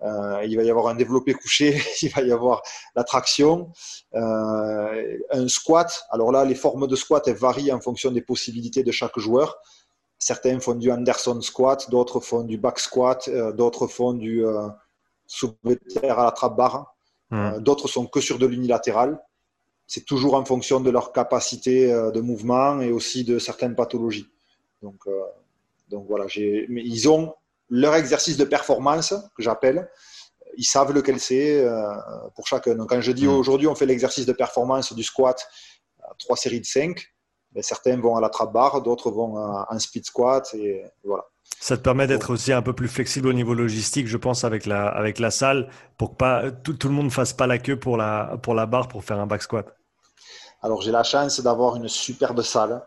Euh, 0.02 0.44
il 0.46 0.56
va 0.56 0.62
y 0.64 0.70
avoir 0.70 0.88
un 0.88 0.94
développé 0.94 1.32
couché, 1.32 1.80
il 2.02 2.10
va 2.10 2.20
y 2.20 2.32
avoir 2.32 2.62
la 2.94 3.04
traction, 3.04 3.70
euh, 4.14 5.18
un 5.30 5.48
squat. 5.48 6.04
Alors 6.10 6.32
là, 6.32 6.44
les 6.44 6.54
formes 6.54 6.86
de 6.86 6.96
squat 6.96 7.26
varient 7.30 7.72
en 7.72 7.80
fonction 7.80 8.10
des 8.10 8.20
possibilités 8.20 8.82
de 8.82 8.92
chaque 8.92 9.18
joueur. 9.18 9.56
Certains 10.18 10.60
font 10.60 10.74
du 10.74 10.92
Anderson 10.92 11.40
squat, 11.40 11.88
d'autres 11.90 12.20
font 12.20 12.42
du 12.42 12.58
back 12.58 12.78
squat, 12.78 13.30
d'autres 13.54 13.86
font 13.86 14.12
du 14.12 14.44
soulevé 15.26 15.78
terre 15.92 16.18
à 16.18 16.24
la 16.24 16.32
trappe 16.32 16.56
barre. 16.56 16.94
Hmm. 17.30 17.36
Euh, 17.36 17.60
d'autres 17.60 17.88
sont 17.88 18.06
que 18.06 18.20
sur 18.20 18.38
de 18.38 18.46
l'unilatéral. 18.46 19.18
c'est 19.86 20.04
toujours 20.04 20.34
en 20.34 20.44
fonction 20.44 20.80
de 20.80 20.90
leur 20.90 21.12
capacité 21.12 21.88
de 21.88 22.20
mouvement 22.20 22.80
et 22.80 22.90
aussi 22.90 23.22
de 23.24 23.38
certaines 23.38 23.74
pathologies. 23.74 24.26
Donc, 24.80 25.04
donc 25.90 26.06
voilà, 26.08 26.24
ils 26.34 27.08
ont 27.08 27.34
leur 27.68 27.94
exercice 27.94 28.38
de 28.38 28.44
performance, 28.44 29.14
que 29.36 29.42
j'appelle, 29.42 29.90
ils 30.56 30.64
savent 30.64 30.92
lequel 30.92 31.20
c'est 31.20 31.66
pour 32.34 32.46
chacun. 32.46 32.76
Donc 32.76 32.88
quand 32.88 33.00
je 33.02 33.12
dis 33.12 33.26
mmh. 33.26 33.36
aujourd'hui 33.36 33.66
on 33.66 33.74
fait 33.74 33.84
l'exercice 33.84 34.24
de 34.24 34.32
performance 34.32 34.94
du 34.94 35.02
squat, 35.02 35.46
trois 36.18 36.36
séries 36.36 36.60
de 36.60 36.66
5, 36.66 37.06
ben, 37.52 37.62
certains 37.62 37.96
vont 38.00 38.16
à 38.16 38.20
la 38.20 38.30
trap 38.30 38.52
bar, 38.52 38.82
d'autres 38.82 39.10
vont 39.10 39.36
à 39.36 39.66
un 39.70 39.78
speed 39.78 40.04
squat 40.04 40.52
et 40.54 40.84
voilà. 41.04 41.24
Ça 41.60 41.76
te 41.76 41.82
permet 41.82 42.06
d'être 42.06 42.30
aussi 42.30 42.52
un 42.52 42.62
peu 42.62 42.72
plus 42.72 42.88
flexible 42.88 43.28
au 43.28 43.32
niveau 43.32 43.54
logistique, 43.54 44.06
je 44.06 44.16
pense, 44.18 44.44
avec 44.44 44.66
la, 44.66 44.86
avec 44.86 45.18
la 45.18 45.30
salle, 45.30 45.68
pour 45.96 46.10
que 46.10 46.16
pas, 46.16 46.50
tout, 46.50 46.76
le 46.84 46.90
monde 46.90 47.06
ne 47.06 47.10
fasse 47.10 47.32
pas 47.32 47.46
la 47.46 47.58
queue 47.58 47.78
pour 47.78 47.96
la, 47.96 48.36
pour 48.42 48.54
la 48.54 48.66
barre 48.66 48.88
pour 48.88 49.02
faire 49.02 49.18
un 49.18 49.26
back 49.26 49.42
squat. 49.42 49.66
Alors 50.62 50.80
j'ai 50.80 50.90
la 50.90 51.02
chance 51.02 51.40
d'avoir 51.40 51.76
une 51.76 51.88
superbe 51.88 52.40
salle. 52.42 52.82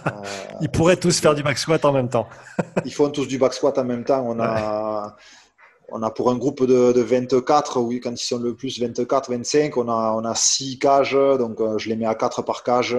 ils 0.60 0.68
pourraient 0.68 0.96
tous 0.96 1.20
faire 1.20 1.34
du 1.34 1.42
back 1.42 1.56
squat 1.56 1.84
en 1.84 1.92
même 1.92 2.08
temps. 2.08 2.28
ils 2.84 2.92
font 2.92 3.10
tous 3.10 3.26
du 3.26 3.38
back 3.38 3.54
squat 3.54 3.78
en 3.78 3.84
même 3.84 4.04
temps. 4.04 4.24
On 4.26 4.40
a, 4.40 5.16
on 5.92 6.02
a 6.02 6.10
pour 6.10 6.30
un 6.30 6.36
groupe 6.36 6.64
de, 6.64 7.00
24, 7.00 7.80
oui, 7.80 8.00
quand 8.00 8.10
ils 8.10 8.24
sont 8.24 8.38
le 8.38 8.54
plus 8.54 8.80
24, 8.80 9.30
25, 9.30 9.76
on 9.76 9.88
a, 9.88 10.12
on 10.16 10.24
a 10.24 10.34
6 10.34 10.78
cages, 10.78 11.12
donc 11.38 11.60
euh, 11.60 11.78
je 11.78 11.88
les 11.88 11.96
mets 11.96 12.06
à 12.06 12.14
4 12.14 12.42
par 12.42 12.62
cage. 12.62 12.96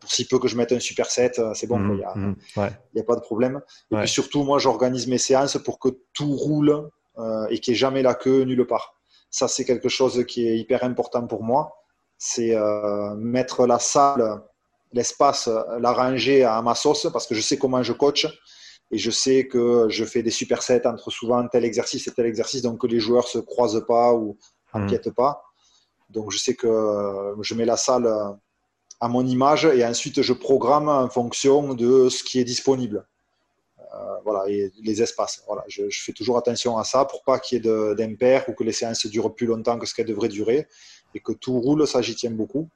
Pour 0.00 0.10
si 0.10 0.26
peu 0.26 0.38
que 0.38 0.48
je 0.48 0.56
mette 0.56 0.72
un 0.72 0.80
super 0.80 1.10
set, 1.10 1.38
euh, 1.38 1.52
c'est 1.54 1.66
bon, 1.66 1.78
mmh, 1.78 1.92
il 1.92 1.96
n'y 1.96 2.04
a, 2.04 3.02
a, 3.02 3.04
pas 3.04 3.16
de 3.16 3.20
problème. 3.20 3.60
Et 3.90 3.96
puis 3.96 4.08
surtout, 4.08 4.42
moi, 4.42 4.58
j'organise 4.58 5.06
mes 5.06 5.18
séances 5.18 5.56
pour 5.56 5.78
que 5.78 5.88
tout 6.12 6.36
roule 6.36 6.90
euh, 7.18 7.46
et 7.48 7.58
qu'il 7.58 7.72
n'y 7.72 7.76
ait 7.76 7.78
jamais 7.78 8.02
la 8.02 8.14
queue 8.14 8.42
nulle 8.42 8.66
part. 8.66 8.94
Ça, 9.30 9.48
c'est 9.48 9.64
quelque 9.64 9.88
chose 9.88 10.24
qui 10.26 10.46
est 10.46 10.58
hyper 10.58 10.84
important 10.84 11.26
pour 11.26 11.42
moi. 11.42 11.82
C'est 12.18 12.56
mettre 13.18 13.66
la 13.66 13.78
salle, 13.78 14.40
l'espace, 14.92 15.50
l'arranger 15.78 16.44
à 16.44 16.62
ma 16.62 16.74
sauce 16.74 17.08
parce 17.12 17.26
que 17.26 17.34
je 17.34 17.42
sais 17.42 17.58
comment 17.58 17.82
je 17.82 17.92
coach 17.92 18.26
et 18.90 18.98
je 18.98 19.10
sais 19.10 19.48
que 19.48 19.86
je 19.88 20.04
fais 20.04 20.22
des 20.22 20.30
supersets 20.30 20.86
entre 20.86 21.10
souvent 21.10 21.46
tel 21.48 21.64
exercice 21.64 22.06
et 22.06 22.12
tel 22.12 22.26
exercice, 22.26 22.62
donc 22.62 22.80
que 22.80 22.86
les 22.86 23.00
joueurs 23.00 23.28
se 23.28 23.38
croisent 23.38 23.84
pas 23.86 24.14
ou 24.14 24.38
n'empiètent 24.74 25.08
hmm. 25.08 25.14
pas. 25.14 25.42
Donc 26.10 26.30
je 26.30 26.38
sais 26.38 26.54
que 26.54 27.34
je 27.40 27.54
mets 27.54 27.64
la 27.64 27.76
salle 27.76 28.08
à 29.00 29.08
mon 29.08 29.26
image 29.26 29.64
et 29.64 29.84
ensuite 29.84 30.22
je 30.22 30.32
programme 30.32 30.88
en 30.88 31.08
fonction 31.08 31.74
de 31.74 32.08
ce 32.08 32.22
qui 32.22 32.38
est 32.38 32.44
disponible. 32.44 33.06
Euh, 33.94 34.16
voilà, 34.24 34.48
et 34.48 34.72
les 34.82 35.02
espaces. 35.02 35.42
Voilà, 35.46 35.64
je, 35.68 35.84
fais 35.90 36.12
toujours 36.12 36.36
attention 36.36 36.76
à 36.76 36.84
ça 36.84 37.04
pour 37.04 37.22
pas 37.22 37.38
qu'il 37.38 37.64
y 37.64 37.68
ait 37.68 37.94
d'impair 37.94 38.48
ou 38.48 38.52
que 38.52 38.64
les 38.64 38.72
séances 38.72 39.06
durent 39.06 39.34
plus 39.34 39.46
longtemps 39.46 39.78
que 39.78 39.86
ce 39.86 39.94
qu'elles 39.94 40.06
devraient 40.06 40.28
durer 40.28 40.66
et 41.14 41.20
que 41.20 41.32
tout 41.32 41.58
roule, 41.60 41.86
ça 41.86 42.02
j'y 42.02 42.14
tiens 42.14 42.32
beaucoup. 42.32 42.68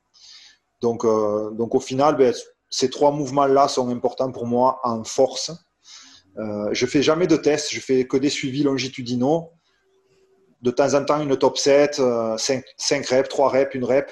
Donc, 0.80 1.04
euh, 1.04 1.50
donc 1.50 1.74
au 1.74 1.80
final, 1.80 2.16
ben, 2.16 2.34
ces 2.70 2.88
trois 2.88 3.10
mouvements-là 3.10 3.68
sont 3.68 3.88
importants 3.88 4.32
pour 4.32 4.46
moi 4.46 4.80
en 4.82 5.04
force 5.04 5.52
euh, 6.39 6.69
je 6.73 6.86
fais 6.86 7.02
jamais 7.02 7.27
de 7.27 7.36
tests, 7.36 7.73
je 7.73 7.81
fais 7.81 8.07
que 8.07 8.16
des 8.16 8.31
suivis 8.31 8.62
longitudinaux. 8.62 9.51
De 10.62 10.70
temps 10.70 10.94
en 10.94 11.05
temps, 11.05 11.20
une 11.20 11.36
top 11.36 11.59
7, 11.59 11.97
5, 11.97 12.02
euh, 12.02 13.16
reps, 13.16 13.28
3 13.28 13.48
reps, 13.48 13.77
1 13.77 13.86
rep. 13.86 14.11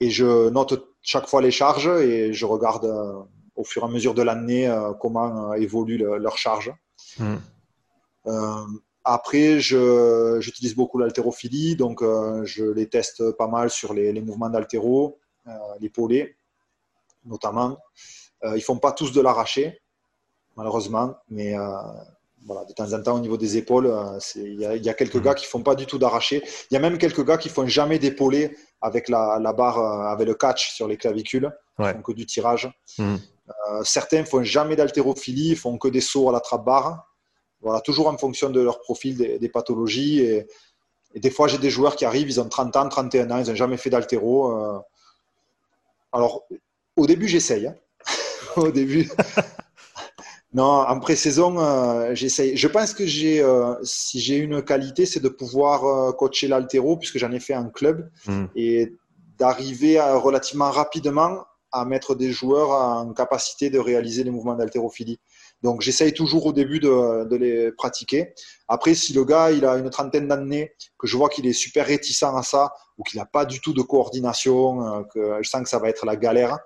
Et 0.00 0.10
je 0.10 0.48
note 0.50 0.88
chaque 1.00 1.26
fois 1.26 1.42
les 1.42 1.50
charges 1.50 1.88
et 1.88 2.32
je 2.32 2.46
regarde 2.46 2.84
euh, 2.84 3.20
au 3.56 3.64
fur 3.64 3.82
et 3.82 3.86
à 3.86 3.88
mesure 3.88 4.14
de 4.14 4.22
l'année 4.22 4.72
comment 5.00 5.52
évolue 5.54 5.98
leur 5.98 6.38
charge. 6.38 6.72
Hmm. 7.18 7.36
après, 9.04 9.60
j'utilise 9.60 10.74
beaucoup 10.74 10.98
l'haltérophilie, 10.98 11.76
donc 11.76 12.02
je 12.02 12.64
les 12.72 12.88
teste 12.88 13.32
pas 13.32 13.48
mal 13.48 13.68
sur 13.68 13.92
les, 13.92 14.18
mouvements 14.22 14.48
d'haltéro, 14.48 15.18
les 15.80 15.90
polés 15.90 16.36
notamment. 17.26 17.76
ils 18.42 18.54
ne 18.54 18.60
font 18.60 18.78
pas 18.78 18.92
tous 18.92 19.12
de 19.12 19.20
l'arraché, 19.20 19.81
malheureusement. 20.56 21.16
Mais 21.30 21.56
euh, 21.56 21.66
voilà, 22.46 22.64
de 22.64 22.72
temps 22.72 22.92
en 22.92 23.02
temps, 23.02 23.16
au 23.16 23.20
niveau 23.20 23.36
des 23.36 23.56
épaules, 23.56 23.86
euh, 23.86 24.18
il 24.36 24.60
y, 24.60 24.88
a 24.88 24.94
quelques 24.94 25.16
mhm. 25.16 25.22
gars 25.22 25.34
qui 25.34 25.46
font 25.46 25.62
pas 25.62 25.74
du 25.74 25.86
tout 25.86 25.98
d'arraché. 25.98 26.42
Il 26.70 26.74
y 26.74 26.76
a 26.76 26.80
même 26.80 26.98
quelques 26.98 27.24
gars 27.24 27.38
qui 27.38 27.48
font 27.48 27.66
jamais 27.66 27.98
d'épaulé 27.98 28.56
avec 28.80 29.08
la, 29.08 29.38
barre, 29.52 29.78
euh, 29.78 30.12
avec 30.12 30.26
le 30.26 30.34
catch 30.34 30.72
sur 30.74 30.88
les 30.88 30.96
clavicules. 30.96 31.50
Ils 31.78 31.86
font 31.86 32.02
que 32.02 32.12
du 32.12 32.26
tirage. 32.26 32.70
Mhm. 32.98 33.18
certains 33.84 34.24
font 34.24 34.42
jamais 34.42 34.76
d'haltérophilie, 34.76 35.50
ils 35.50 35.56
font 35.56 35.78
que 35.78 35.88
des 35.88 36.00
sauts 36.00 36.28
à 36.28 36.32
la 36.32 36.40
trappe 36.40 36.64
barre. 36.64 37.08
Voilà, 37.60 37.80
toujours 37.80 38.08
en 38.08 38.16
fonction 38.18 38.50
de 38.50 38.60
leur 38.60 38.80
profil, 38.80 39.16
des, 39.16 39.48
pathologies. 39.48 40.20
Et, 40.20 40.46
des 41.14 41.30
fois, 41.30 41.46
j'ai 41.46 41.58
des 41.58 41.70
joueurs 41.70 41.96
qui 41.96 42.04
arrivent, 42.04 42.28
ils 42.28 42.40
ont 42.40 42.48
30 42.48 42.76
ans, 42.76 42.88
31 42.88 43.30
ans, 43.30 43.38
ils 43.38 43.48
n'ont 43.48 43.54
jamais 43.54 43.76
fait 43.76 43.90
d'haltéro. 43.90 44.82
Alors, 46.12 46.44
au 46.96 47.06
début, 47.06 47.28
j'essaye. 47.28 47.66
Hein. 47.66 47.74
au 48.56 48.70
début, 48.70 49.08
non, 50.54 50.64
en 50.64 51.00
pré-saison, 51.00 51.58
euh, 51.58 52.14
j'essaye. 52.14 52.56
Je 52.56 52.68
pense 52.68 52.92
que 52.92 53.06
j'ai, 53.06 53.42
euh, 53.42 53.74
si 53.84 54.20
j'ai 54.20 54.36
une 54.36 54.62
qualité, 54.62 55.06
c'est 55.06 55.20
de 55.20 55.30
pouvoir 55.30 55.84
euh, 55.84 56.12
coacher 56.12 56.46
l'altéro, 56.46 56.98
puisque 56.98 57.16
j'en 57.16 57.32
ai 57.32 57.40
fait 57.40 57.54
un 57.54 57.70
club, 57.70 58.10
hmm. 58.26 58.46
et 58.54 58.94
d'arriver 59.38 59.98
relativement 60.00 60.70
rapidement 60.70 61.44
à 61.72 61.86
mettre 61.86 62.14
des 62.14 62.30
joueurs 62.30 62.70
en 62.70 63.14
capacité 63.14 63.70
de 63.70 63.78
réaliser 63.78 64.24
les 64.24 64.30
mouvements 64.30 64.54
d'haltérophilie. 64.54 65.18
Donc 65.62 65.80
j'essaye 65.80 66.12
toujours 66.12 66.44
au 66.44 66.52
début 66.52 66.80
de, 66.80 67.24
de, 67.24 67.36
les 67.36 67.72
pratiquer. 67.72 68.34
Après, 68.68 68.94
si 68.94 69.14
le 69.14 69.24
gars 69.24 69.50
il 69.50 69.64
a 69.64 69.78
une 69.78 69.88
trentaine 69.88 70.28
d'années, 70.28 70.74
que 70.98 71.06
je 71.06 71.16
vois 71.16 71.30
qu'il 71.30 71.46
est 71.46 71.54
super 71.54 71.86
réticent 71.86 72.24
à 72.24 72.42
ça, 72.42 72.74
ou 72.98 73.04
qu'il 73.04 73.18
n'a 73.18 73.24
pas 73.24 73.46
du 73.46 73.60
tout 73.60 73.72
de 73.72 73.80
coordination, 73.80 75.02
que 75.14 75.38
je 75.40 75.48
sens 75.48 75.62
que 75.62 75.68
ça 75.70 75.78
va 75.78 75.88
être 75.88 76.04
la 76.04 76.16
galère, 76.16 76.58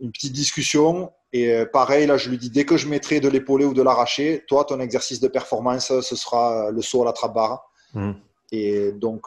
une 0.00 0.12
petite 0.12 0.32
discussion 0.32 1.10
et 1.34 1.52
euh, 1.52 1.66
pareil, 1.66 2.06
là, 2.06 2.16
je 2.16 2.30
lui 2.30 2.38
dis, 2.38 2.48
dès 2.48 2.64
que 2.64 2.76
je 2.76 2.86
mettrai 2.86 3.18
de 3.18 3.28
l'épaulé 3.28 3.64
ou 3.64 3.74
de 3.74 3.82
l'arraché, 3.82 4.44
toi, 4.46 4.64
ton 4.64 4.78
exercice 4.78 5.18
de 5.18 5.26
performance, 5.26 5.92
ce 6.00 6.14
sera 6.14 6.70
le 6.70 6.80
saut 6.80 7.02
à 7.02 7.06
la 7.06 7.12
trappe 7.12 7.34
barre. 7.34 7.64
Hmm. 7.92 8.12
Et 8.52 8.92
donc, 8.92 9.26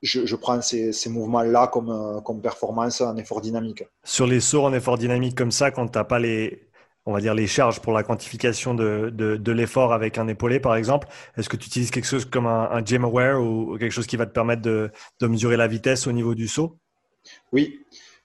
je, 0.00 0.36
prends 0.36 0.62
ces, 0.62 0.92
mouvements-là 1.08 1.66
comme, 1.66 1.90
euh, 1.90 2.20
comme 2.20 2.40
performance 2.40 3.00
en 3.00 3.16
effort 3.16 3.40
dynamique. 3.40 3.82
Sur 4.04 4.28
les 4.28 4.38
sauts 4.38 4.64
en 4.64 4.72
effort 4.72 4.96
dynamique 4.96 5.36
comme 5.36 5.50
ça, 5.50 5.72
quand 5.72 5.88
tu 5.88 5.98
n'as 5.98 6.04
pas 6.04 6.20
les, 6.20 6.68
on 7.04 7.12
va 7.12 7.20
dire, 7.20 7.34
les 7.34 7.48
charges 7.48 7.80
pour 7.80 7.94
la 7.94 8.04
quantification 8.04 8.72
de, 8.72 9.10
de, 9.10 9.52
l'effort 9.52 9.92
avec 9.92 10.18
un 10.18 10.28
épaulé, 10.28 10.60
par 10.60 10.76
exemple, 10.76 11.08
est-ce 11.36 11.48
que 11.48 11.56
tu 11.56 11.66
utilises 11.66 11.90
quelque 11.90 12.06
chose 12.06 12.26
comme 12.26 12.46
un, 12.46 12.70
un 12.70 12.84
gym 12.84 13.04
aware 13.04 13.42
ou 13.42 13.76
quelque 13.76 13.90
chose 13.90 14.06
qui 14.06 14.16
va 14.16 14.26
te 14.26 14.32
permettre 14.32 14.62
de, 14.62 14.92
de 15.18 15.26
mesurer 15.26 15.56
la 15.56 15.66
vitesse 15.66 16.06
au 16.06 16.12
niveau 16.12 16.36
du 16.36 16.46
saut? 16.46 16.78
Oui. 17.52 17.80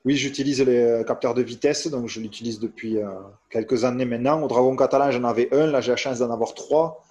Oui, 0.05 0.15
j'utilise 0.15 0.61
les 0.61 0.77
euh, 0.77 1.03
capteurs 1.03 1.33
de 1.33 1.41
vitesse, 1.41 1.87
donc 1.87 2.07
je 2.07 2.19
l'utilise 2.19 2.59
depuis 2.59 2.97
euh, 2.97 3.09
quelques 3.49 3.85
années 3.85 4.05
maintenant. 4.05 4.41
Au 4.43 4.47
Dragon 4.47 4.75
Catalan, 4.75 5.09
j'en 5.09 5.23
avais 5.23 5.49
un, 5.51 5.65
là 5.65 5.81
j'ai 5.81 5.91
la 5.91 5.97
chance 5.97 6.19
d'en 6.19 6.29
avoir 6.31 6.53
trois. 6.53 7.03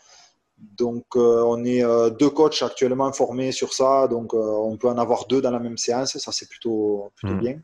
Donc 0.56 1.04
euh, 1.16 1.42
on 1.44 1.64
est 1.64 1.82
deux 2.12 2.30
coachs 2.30 2.62
actuellement 2.62 3.12
formés 3.12 3.50
sur 3.50 3.74
ça, 3.74 4.06
donc 4.06 4.32
on 4.34 4.76
peut 4.76 4.88
en 4.88 4.96
avoir 4.96 5.26
deux 5.26 5.42
dans 5.42 5.50
la 5.50 5.58
même 5.58 5.76
séance, 5.76 6.16
ça 6.16 6.30
c'est 6.30 6.48
plutôt, 6.48 7.10
plutôt 7.16 7.34
hmm. 7.34 7.40
bien. 7.40 7.60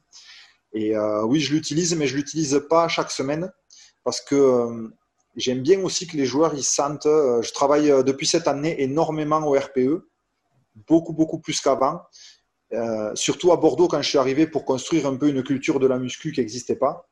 Et 0.73 0.99
oui, 1.25 1.41
je 1.41 1.55
l'utilise, 1.55 1.95
mais 1.97 2.09
je 2.09 2.15
ne 2.15 2.19
l'utilise 2.19 2.61
pas 2.69 2.89
chaque 2.89 3.13
semaine 3.13 3.51
parce 4.03 4.21
que 4.21 4.91
j'aime 5.37 5.63
bien 5.63 5.81
aussi 5.83 6.09
que 6.09 6.17
les 6.17 6.27
joueurs 6.27 6.53
ils 6.55 6.65
sentent. 6.65 7.07
je 7.07 7.53
travaille 7.53 7.89
depuis 8.05 8.27
cette 8.27 8.49
année 8.49 8.83
énormément 8.83 9.39
au 9.47 9.53
RPE, 9.53 10.05
beaucoup, 10.89 11.13
beaucoup 11.13 11.39
plus 11.39 11.61
qu'avant. 11.61 12.03
Euh, 12.73 13.13
surtout 13.15 13.53
à 13.53 13.57
Bordeaux 13.57 13.89
quand 13.89 14.01
je 14.01 14.09
suis 14.09 14.19
arrivé 14.19 14.47
pour 14.47 14.65
construire 14.65 15.07
un 15.07 15.17
peu 15.17 15.29
une 15.29 15.43
culture 15.43 15.81
de 15.81 15.87
la 15.87 15.99
muscu 15.99 16.33
qui 16.33 16.41
n'existait 16.41 16.77
pas. 16.77 17.09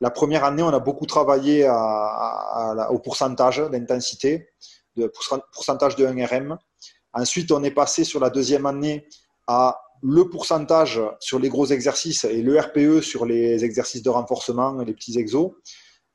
La 0.00 0.10
première 0.10 0.44
année, 0.44 0.62
on 0.62 0.68
a 0.68 0.78
beaucoup 0.78 1.06
travaillé 1.06 1.68
au 2.90 2.98
pourcentage 2.98 3.58
d'intensité, 3.70 4.48
pourcentage 5.52 5.96
de 5.96 6.06
1RM. 6.06 6.56
Ensuite, 7.12 7.52
on 7.52 7.62
est 7.62 7.70
passé 7.70 8.04
sur 8.04 8.18
la 8.18 8.30
deuxième 8.30 8.64
année 8.64 9.06
à 9.46 9.78
le 10.02 10.28
pourcentage 10.28 11.00
sur 11.18 11.38
les 11.38 11.50
gros 11.50 11.66
exercices 11.66 12.24
et 12.24 12.40
le 12.40 12.58
RPE 12.58 13.02
sur 13.02 13.26
les 13.26 13.64
exercices 13.64 14.02
de 14.02 14.08
renforcement 14.08 14.80
et 14.80 14.84
les 14.86 14.94
petits 14.94 15.18
exos. 15.18 15.52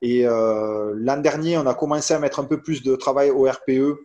Et 0.01 0.25
euh, 0.25 0.93
l'an 0.95 1.17
dernier, 1.17 1.57
on 1.57 1.67
a 1.67 1.73
commencé 1.73 2.13
à 2.13 2.19
mettre 2.19 2.39
un 2.39 2.45
peu 2.45 2.61
plus 2.61 2.83
de 2.83 2.95
travail 2.95 3.29
au 3.29 3.43
RPE 3.43 3.99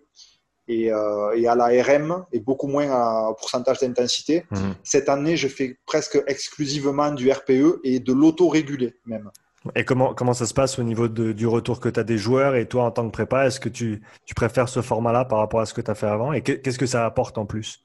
euh, 0.70 1.36
et, 1.36 1.46
à 1.46 1.54
la 1.54 1.66
RM 1.82 2.24
et 2.32 2.40
beaucoup 2.40 2.66
moins 2.66 3.28
au 3.28 3.34
pourcentage 3.34 3.78
d'intensité. 3.80 4.44
Mhm. 4.50 4.74
Cette 4.82 5.08
année, 5.08 5.36
je 5.36 5.48
fais 5.48 5.78
presque 5.86 6.22
exclusivement 6.26 7.12
du 7.12 7.30
RPE 7.30 7.80
et 7.84 8.00
de 8.00 8.12
l'auto-régulé 8.12 8.96
même. 9.06 9.30
Et 9.74 9.84
comment, 9.84 10.14
comment 10.14 10.32
ça 10.32 10.46
se 10.46 10.54
passe 10.54 10.78
au 10.78 10.82
niveau 10.82 11.06
du 11.08 11.46
retour 11.46 11.80
que 11.80 11.90
tu 11.90 12.00
as 12.00 12.04
des 12.04 12.16
joueurs 12.16 12.54
et 12.54 12.66
toi 12.66 12.84
en 12.84 12.90
tant 12.90 13.04
que 13.04 13.12
prépa, 13.12 13.46
est-ce 13.46 13.60
que 13.60 13.68
tu, 13.68 14.00
tu 14.24 14.34
préfères 14.34 14.70
ce 14.70 14.80
format-là 14.80 15.26
par 15.26 15.38
rapport 15.38 15.60
à 15.60 15.66
ce 15.66 15.74
que 15.74 15.82
tu 15.82 15.90
as 15.90 15.94
fait 15.94 16.06
avant 16.06 16.32
et 16.32 16.40
qu'est-ce 16.42 16.78
que 16.78 16.86
ça 16.86 17.04
apporte 17.04 17.36
en 17.36 17.44
plus? 17.44 17.84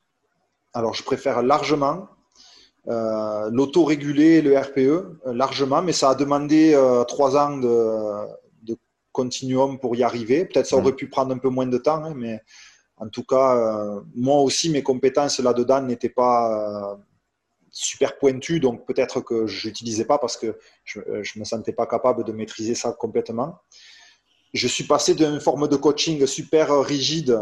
Alors 0.73 0.93
je 0.93 1.03
préfère 1.03 1.41
largement 1.43 2.07
euh, 2.87 3.49
l'auto-régulé 3.51 4.23
et 4.23 4.41
le 4.41 4.57
RPE, 4.57 4.77
euh, 4.77 5.33
largement, 5.33 5.81
mais 5.81 5.91
ça 5.91 6.11
a 6.11 6.15
demandé 6.15 6.79
trois 7.09 7.35
ans 7.35 7.57
de, 7.57 8.25
de, 8.63 8.77
continuum 9.11 9.77
pour 9.79 9.95
y 9.95 10.03
arriver. 10.03 10.45
Peut-être 10.45 10.67
ça 10.67 10.77
aurait 10.77 10.93
pu 10.93 11.09
prendre 11.09 11.33
un 11.33 11.37
peu 11.39 11.49
moins 11.49 11.67
de 11.67 11.77
temps, 11.77 12.03
hein, 12.03 12.13
mais 12.15 12.41
en 12.97 13.09
tout 13.09 13.23
cas, 13.23 13.55
euh, 13.55 14.01
moi 14.15 14.37
aussi, 14.37 14.69
mes 14.69 14.83
compétences 14.83 15.39
là-dedans 15.39 15.81
n'étaient 15.81 16.09
pas, 16.09 16.97
super 17.75 18.17
pointu, 18.17 18.61
donc 18.61 18.85
peut-être 18.85 19.19
que 19.19 19.47
je 19.47 19.67
n'utilisais 19.67 20.05
pas 20.05 20.17
parce 20.17 20.37
que 20.37 20.57
je 20.85 20.99
ne 20.99 21.39
me 21.39 21.43
sentais 21.43 21.73
pas 21.73 21.85
capable 21.85 22.23
de 22.23 22.31
maîtriser 22.31 22.73
ça 22.73 22.93
complètement. 22.93 23.59
Je 24.53 24.67
suis 24.69 24.85
passé 24.85 25.13
d'une 25.13 25.41
forme 25.41 25.67
de 25.67 25.75
coaching 25.75 26.25
super 26.25 26.79
rigide 26.79 27.37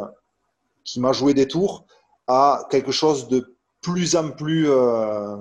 qui 0.84 1.00
m'a 1.00 1.14
joué 1.14 1.36
des 1.36 1.48
tours 1.48 1.86
à 2.26 2.68
quelque 2.72 2.92
chose 2.92 3.28
de 3.28 3.56
plus 3.82 4.16
en 4.16 4.32
plus 4.32 4.68
euh, 4.68 5.38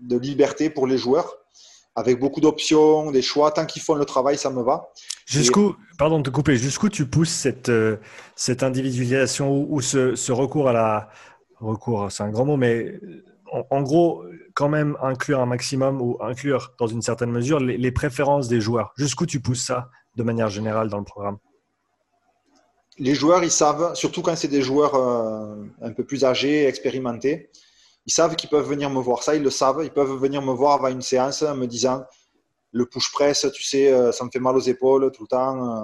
de 0.00 0.16
liberté 0.16 0.70
pour 0.70 0.86
les 0.86 0.96
joueurs, 0.96 1.38
avec 1.96 2.20
beaucoup 2.20 2.40
d'options, 2.40 3.10
des 3.10 3.22
choix. 3.22 3.50
Tant 3.50 3.66
qu'ils 3.66 3.82
font 3.82 3.96
le 3.96 4.04
travail, 4.04 4.38
ça 4.38 4.50
me 4.50 4.62
va. 4.62 4.92
Jusqu'où, 5.26 5.74
pardon 5.98 6.18
de 6.18 6.22
te 6.22 6.30
couper, 6.30 6.56
jusqu'où 6.56 6.88
tu 6.88 7.04
pousses 7.04 7.32
cette, 7.32 7.68
euh, 7.68 7.96
cette 8.36 8.62
individualisation 8.62 9.66
ou, 9.68 9.80
ce, 9.80 10.32
recours 10.32 10.68
à 10.68 10.72
la. 10.72 11.08
Recours, 11.58 12.12
c'est 12.12 12.22
un 12.22 12.28
grand 12.28 12.44
mot, 12.44 12.56
mais 12.56 13.00
en, 13.70 13.82
gros, 13.82 14.24
quand 14.54 14.68
même 14.68 14.96
inclure 15.02 15.40
un 15.40 15.46
maximum 15.46 16.02
ou 16.02 16.18
inclure 16.20 16.74
dans 16.78 16.86
une 16.86 17.00
certaine 17.00 17.30
mesure 17.30 17.60
les 17.60 17.92
préférences 17.92 18.46
des 18.48 18.60
joueurs. 18.60 18.92
Jusqu'où 18.96 19.24
tu 19.26 19.40
pousses 19.40 19.64
ça 19.64 19.88
de 20.16 20.22
manière 20.22 20.48
générale 20.48 20.88
dans 20.88 20.98
le 20.98 21.04
programme? 21.04 21.38
Les 22.98 23.14
joueurs, 23.14 23.44
ils 23.44 23.50
savent, 23.50 23.94
surtout 23.94 24.22
quand 24.22 24.36
c'est 24.36 24.48
des 24.48 24.62
joueurs 24.62 24.94
euh, 24.94 25.64
un 25.82 25.92
peu 25.92 26.04
plus 26.04 26.24
âgés, 26.24 26.66
expérimentés, 26.66 27.50
ils 28.06 28.12
savent 28.12 28.36
qu'ils 28.36 28.48
peuvent 28.48 28.68
venir 28.68 28.88
me 28.88 29.00
voir. 29.00 29.22
Ça, 29.22 29.34
ils 29.34 29.42
le 29.42 29.50
savent. 29.50 29.80
Ils 29.82 29.90
peuvent 29.90 30.16
venir 30.16 30.40
me 30.40 30.52
voir 30.52 30.74
avant 30.74 30.88
une 30.88 31.02
séance 31.02 31.42
en 31.42 31.56
me 31.56 31.66
disant 31.66 32.04
le 32.76 32.86
push 32.86 33.10
press, 33.12 33.46
tu 33.54 33.62
sais, 33.62 33.92
euh, 33.92 34.12
ça 34.12 34.24
me 34.24 34.30
fait 34.30 34.38
mal 34.38 34.56
aux 34.56 34.60
épaules 34.60 35.10
tout 35.12 35.22
le 35.22 35.28
temps. 35.28 35.82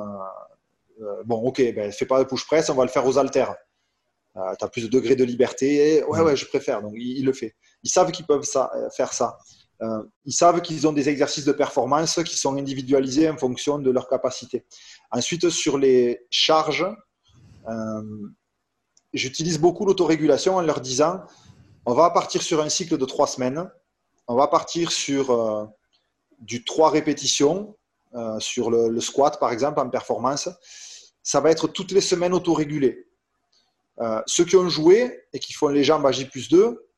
Euh, 1.01 1.23
bon, 1.25 1.37
ok, 1.37 1.61
ben, 1.75 1.91
fais 1.93 2.07
pas 2.07 2.19
le 2.19 2.27
push 2.27 2.47
press, 2.47 2.69
on 2.71 2.75
va 2.75 2.85
le 2.85 2.91
faire 2.91 3.07
aux 3.07 3.19
haltères. 3.19 3.55
tu 4.35 4.65
as 4.65 4.69
plus 4.69 4.83
de 4.83 4.89
degrés 4.89 5.17
de 5.17 5.25
liberté. 5.25 6.05
ouais, 6.05 6.21
ouais, 6.21 6.37
je 6.37 6.47
préfère. 6.47 6.83
Donc, 6.83 6.93
il, 6.97 7.25
le 7.25 7.33
fait. 7.33 7.55
Ils 7.83 7.91
savent 7.91 8.11
qu'ils 8.13 8.27
peuvent 8.27 8.47
faire 8.97 9.13
ça. 9.13 9.39
ils 10.25 10.33
savent 10.33 10.61
qu'ils 10.61 10.87
ont 10.87 10.93
des 10.93 11.09
exercices 11.09 11.45
de 11.45 11.53
performance 11.53 12.21
qui 12.25 12.37
sont 12.37 12.57
individualisés 12.57 13.29
en 13.29 13.37
fonction 13.37 13.79
de 13.79 13.91
leur 13.91 14.09
capacité. 14.09 14.65
Ensuite, 15.11 15.49
sur 15.51 15.79
les 15.79 16.27
charges, 16.31 16.87
euh, 17.69 18.29
j'utilise 19.13 19.59
beaucoup 19.59 19.85
l'autorégulation 19.85 20.57
en 20.57 20.63
leur 20.63 20.81
disant 20.81 21.21
on 21.87 21.95
va 21.95 22.11
partir 22.11 22.43
sur 22.43 22.61
un 22.61 22.69
cycle 22.69 22.97
de 22.97 23.05
trois 23.05 23.27
semaines, 23.27 23.71
on 24.29 24.37
va 24.37 24.49
partir 24.49 24.93
sur 24.93 25.31
euh, 25.31 25.67
du 26.43 26.65
trois 26.65 26.91
répétitions, 26.91 27.77
euh, 28.15 28.39
sur 28.39 28.71
le, 28.71 29.01
squat 29.01 29.41
par 29.41 29.53
exemple 29.53 29.81
en 29.81 29.89
performance. 29.89 30.49
Ça 31.23 31.41
va 31.41 31.51
être 31.51 31.69
toutes 31.69 31.93
les 31.93 32.01
semaines 32.01 32.35
autorégulé. 32.35 33.07
ceux 34.27 34.45
qui 34.45 34.57
ont 34.57 34.69
joué 34.69 35.25
et 35.33 35.39
qui 35.39 35.53
font 35.53 35.69
les 35.69 35.85
jambes 35.85 36.05
à 36.05 36.13
J 36.13 36.25
plus 36.25 36.49
2, 36.49 36.89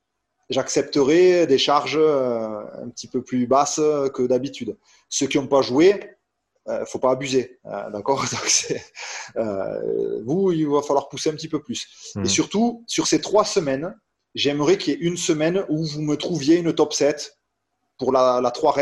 j'accepterai 0.49 1.47
des 1.47 1.59
charges 1.59 1.99
un 1.99 2.89
petit 2.89 3.07
peu 3.07 3.23
plus 3.23 3.47
basses 3.47 3.81
que 4.15 4.27
d'habitude. 4.27 4.79
Ceux 5.11 5.27
qui 5.27 5.39
n'ont 5.39 5.47
pas 5.47 5.61
joué, 5.61 6.01
ne 6.67 6.73
euh, 6.73 6.87
faut 6.87 6.99
pas 6.99 7.11
abuser, 7.11 7.59
euh, 7.67 7.91
d'accord 7.91 8.25
euh, 9.37 10.23
Vous, 10.25 10.53
il 10.53 10.69
va 10.69 10.83
falloir 10.83 11.09
pousser 11.09 11.31
un 11.31 11.35
petit 11.35 11.49
peu 11.49 11.63
plus. 11.63 11.87
Et 12.17 12.21
hmm. 12.21 12.27
surtout, 12.27 12.85
sur 12.87 13.07
ces 13.07 13.21
trois 13.21 13.45
semaines, 13.45 13.95
j'aimerais 14.35 14.79
qu'il 14.79 14.95
y 14.95 14.97
ait 14.97 15.07
une 15.07 15.17
semaine 15.17 15.65
où 15.69 15.85
vous 15.85 16.01
me 16.01 16.17
trouviez 16.17 16.57
une 16.57 16.75
top 16.75 16.93
7 16.93 17.39
pour 17.99 18.13
la, 18.13 18.41
la 18.41 18.51
3 18.51 18.73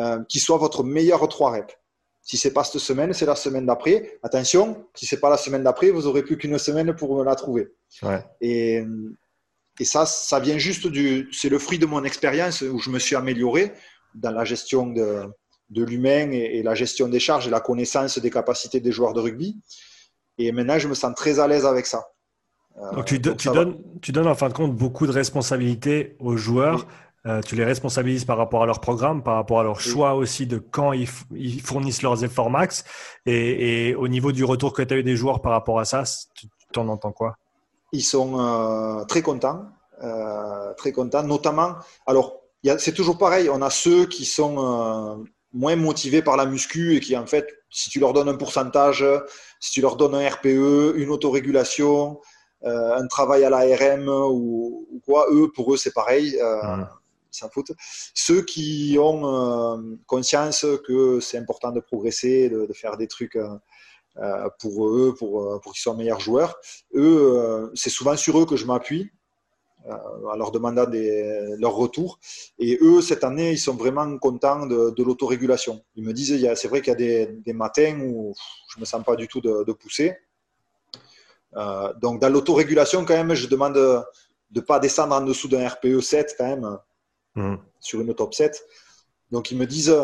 reps, 0.00 0.24
qui 0.28 0.38
soit 0.38 0.58
votre 0.58 0.84
meilleure 0.84 1.26
3 1.26 1.52
reps. 1.52 1.74
Si 2.22 2.36
c'est 2.36 2.52
pas 2.52 2.64
cette 2.64 2.80
semaine, 2.80 3.12
c'est 3.12 3.26
la 3.26 3.34
semaine 3.34 3.66
d'après. 3.66 4.18
Attention, 4.22 4.86
si 4.94 5.06
c'est 5.06 5.20
pas 5.20 5.30
la 5.30 5.36
semaine 5.36 5.62
d'après, 5.62 5.90
vous 5.90 6.06
aurez 6.06 6.22
plus 6.22 6.36
qu'une 6.36 6.58
semaine 6.58 6.94
pour 6.94 7.16
me 7.16 7.24
la 7.24 7.34
trouver. 7.34 7.72
Et, 8.40 8.84
et 9.78 9.84
ça, 9.84 10.06
ça 10.06 10.38
vient 10.38 10.58
juste 10.58 10.86
du, 10.86 11.28
c'est 11.32 11.48
le 11.48 11.58
fruit 11.58 11.78
de 11.78 11.86
mon 11.86 12.04
expérience 12.04 12.60
où 12.60 12.78
je 12.78 12.90
me 12.90 12.98
suis 12.98 13.16
amélioré 13.16 13.72
dans 14.14 14.30
la 14.30 14.44
gestion 14.44 14.86
de, 14.86 15.24
de 15.70 15.84
l'humain 15.84 16.30
et, 16.32 16.62
la 16.62 16.74
gestion 16.74 17.08
des 17.08 17.20
charges 17.20 17.46
et 17.46 17.50
la 17.50 17.60
connaissance 17.60 18.18
des 18.18 18.30
capacités 18.30 18.80
des 18.80 18.92
joueurs 18.92 19.14
de 19.14 19.20
rugby. 19.20 19.58
Et 20.38 20.52
maintenant, 20.52 20.78
je 20.78 20.88
me 20.88 20.94
sens 20.94 21.14
très 21.14 21.38
à 21.38 21.46
l'aise 21.46 21.64
avec 21.64 21.86
ça. 21.86 22.08
Euh, 22.76 22.92
donc, 22.92 23.06
tu, 23.06 23.18
donnes, 23.18 23.36
tu, 24.00 24.12
donnes, 24.12 24.26
en 24.26 24.34
fin 24.34 24.48
de 24.48 24.54
compte 24.54 24.74
beaucoup 24.74 25.06
de 25.06 25.12
responsabilités 25.12 26.16
aux 26.18 26.36
joueurs. 26.36 26.86
Euh, 27.26 27.42
tu 27.42 27.54
les 27.54 27.64
responsabilises 27.64 28.24
par 28.24 28.38
rapport 28.38 28.62
à 28.62 28.66
leur 28.66 28.80
programme, 28.80 29.22
par 29.22 29.34
rapport 29.34 29.60
à 29.60 29.62
leur 29.62 29.80
choix 29.80 30.14
aussi 30.14 30.46
de 30.46 30.58
quand 30.58 30.92
ils, 30.92 31.06
fournissent 31.60 32.02
leurs 32.02 32.24
efforts 32.24 32.50
max. 32.50 32.84
Et, 33.26 33.94
au 33.94 34.08
niveau 34.08 34.32
du 34.32 34.44
retour 34.44 34.72
que 34.72 34.82
tu 34.82 34.94
as 34.94 34.96
eu 34.96 35.02
des 35.02 35.16
joueurs 35.16 35.42
par 35.42 35.52
rapport 35.52 35.78
à 35.78 35.84
ça, 35.84 36.04
tu 36.34 36.46
t'en 36.72 36.88
entends 36.88 37.12
quoi? 37.12 37.36
Ils 37.92 38.02
sont 38.02 38.40
euh, 38.40 39.04
très 39.04 39.20
contents. 39.22 39.66
très 40.78 40.92
contents, 40.92 41.22
notamment. 41.22 41.74
Alors, 42.06 42.40
c'est 42.78 42.94
toujours 42.94 43.18
pareil. 43.18 43.50
On 43.50 43.60
a 43.60 43.70
ceux 43.70 44.06
qui 44.06 44.24
sont 44.24 45.26
moins 45.52 45.76
motivés 45.76 46.22
par 46.22 46.36
la 46.36 46.46
muscu 46.46 46.96
et 46.96 47.00
qui, 47.00 47.16
en 47.16 47.26
fait, 47.26 47.46
si 47.68 47.90
tu 47.90 48.00
leur 48.00 48.12
donnes 48.12 48.28
un 48.28 48.36
pourcentage, 48.36 49.04
si 49.58 49.72
tu 49.72 49.80
leur 49.82 49.96
donnes 49.96 50.14
un 50.14 50.26
RPE, 50.26 50.94
une 50.96 51.10
autorégulation, 51.10 52.18
euh, 52.64 52.96
un 52.96 53.06
travail 53.06 53.44
à 53.44 53.50
l'ARM 53.50 54.08
ou, 54.08 54.86
ou, 54.92 55.00
quoi, 55.06 55.26
eux, 55.30 55.50
pour 55.54 55.72
eux, 55.72 55.76
c'est 55.76 55.94
pareil. 55.94 56.38
Euh, 56.40 56.60
Ils 56.62 56.86
Ceux 58.14 58.42
qui 58.42 58.96
ont 59.00 59.26
euh, 59.26 59.96
conscience 60.06 60.66
que 60.86 61.20
c'est 61.20 61.38
important 61.38 61.70
de 61.72 61.80
progresser, 61.80 62.48
de, 62.48 62.66
de 62.66 62.72
faire 62.72 62.96
des 62.96 63.08
trucs 63.08 63.36
euh, 63.36 64.48
pour 64.58 64.88
eux, 64.88 65.14
pour, 65.16 65.60
pour 65.60 65.72
qu'ils 65.72 65.82
soient 65.82 65.94
meilleurs 65.94 66.20
joueurs, 66.20 66.58
eux, 66.94 67.70
c'est 67.74 67.90
souvent 67.90 68.16
sur 68.16 68.38
eux 68.40 68.46
que 68.46 68.56
je 68.56 68.66
m'appuie 68.66 69.10
en 69.88 70.36
leur 70.36 70.50
demandant 70.50 70.86
leur 71.58 71.74
retour. 71.74 72.18
Et 72.58 72.78
eux, 72.82 73.00
cette 73.00 73.24
année, 73.24 73.52
ils 73.52 73.58
sont 73.58 73.74
vraiment 73.74 74.18
contents 74.18 74.66
de, 74.66 75.02
l'autorégulation. 75.02 75.82
Ils 75.96 76.04
me 76.04 76.12
disent, 76.12 76.54
c'est 76.54 76.68
vrai 76.68 76.80
qu'il 76.80 76.92
y 76.92 77.22
a 77.22 77.30
des, 77.44 77.52
matins 77.52 77.98
où 78.00 78.34
je 78.68 78.78
ne 78.78 78.80
me 78.80 78.86
sens 78.86 79.04
pas 79.04 79.16
du 79.16 79.28
tout 79.28 79.40
de, 79.40 79.72
pousser. 79.72 80.16
Euh, 81.56 81.92
donc, 82.00 82.20
dans 82.20 82.28
l'autorégulation, 82.28 83.04
quand 83.04 83.14
même, 83.14 83.34
je 83.34 83.48
demande 83.48 83.74
de 83.74 84.00
ne 84.54 84.60
pas 84.60 84.78
descendre 84.78 85.14
en 85.14 85.20
dessous 85.20 85.48
d'un 85.48 85.66
RPE 85.66 86.00
7, 86.00 86.34
quand 86.38 86.46
même, 86.46 86.78
mmh. 87.34 87.56
sur 87.80 88.00
une 88.00 88.14
top 88.14 88.34
7. 88.34 88.64
Donc, 89.30 89.50
ils 89.50 89.56
me 89.56 89.66
disent, 89.66 89.94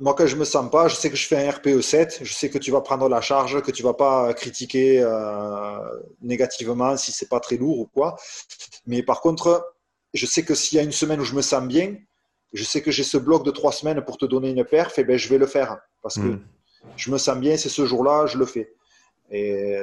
moi, 0.00 0.14
quand 0.14 0.26
je 0.26 0.36
me 0.36 0.44
sens 0.44 0.70
pas, 0.70 0.88
je 0.88 0.94
sais 0.94 1.10
que 1.10 1.16
je 1.16 1.26
fais 1.26 1.46
un 1.46 1.50
RPE 1.50 1.80
7, 1.80 2.20
je 2.22 2.32
sais 2.32 2.50
que 2.50 2.58
tu 2.58 2.70
vas 2.70 2.80
prendre 2.80 3.08
la 3.08 3.20
charge, 3.20 3.60
que 3.62 3.70
tu 3.72 3.82
vas 3.82 3.94
pas 3.94 4.32
critiquer 4.32 5.00
euh, 5.02 5.78
négativement 6.22 6.96
si 6.96 7.10
c'est 7.10 7.28
pas 7.28 7.40
très 7.40 7.56
lourd 7.56 7.80
ou 7.80 7.86
quoi. 7.86 8.16
Mais 8.86 9.02
par 9.02 9.20
contre, 9.20 9.74
je 10.14 10.24
sais 10.24 10.44
que 10.44 10.54
s'il 10.54 10.76
y 10.76 10.80
a 10.80 10.84
une 10.84 10.92
semaine 10.92 11.20
où 11.20 11.24
je 11.24 11.34
me 11.34 11.42
sens 11.42 11.64
bien, 11.64 11.96
je 12.52 12.64
sais 12.64 12.80
que 12.80 12.90
j'ai 12.92 13.02
ce 13.02 13.18
bloc 13.18 13.44
de 13.44 13.50
trois 13.50 13.72
semaines 13.72 14.00
pour 14.02 14.18
te 14.18 14.24
donner 14.24 14.50
une 14.50 14.64
perf, 14.64 14.98
et 14.98 15.04
ben 15.04 15.18
je 15.18 15.28
vais 15.28 15.38
le 15.38 15.46
faire 15.46 15.78
parce 16.00 16.14
que 16.14 16.20
hmm. 16.20 16.44
je 16.96 17.10
me 17.10 17.18
sens 17.18 17.36
bien, 17.36 17.56
c'est 17.56 17.68
ce 17.68 17.84
jour-là, 17.84 18.26
je 18.26 18.38
le 18.38 18.46
fais. 18.46 18.72
Et 19.30 19.78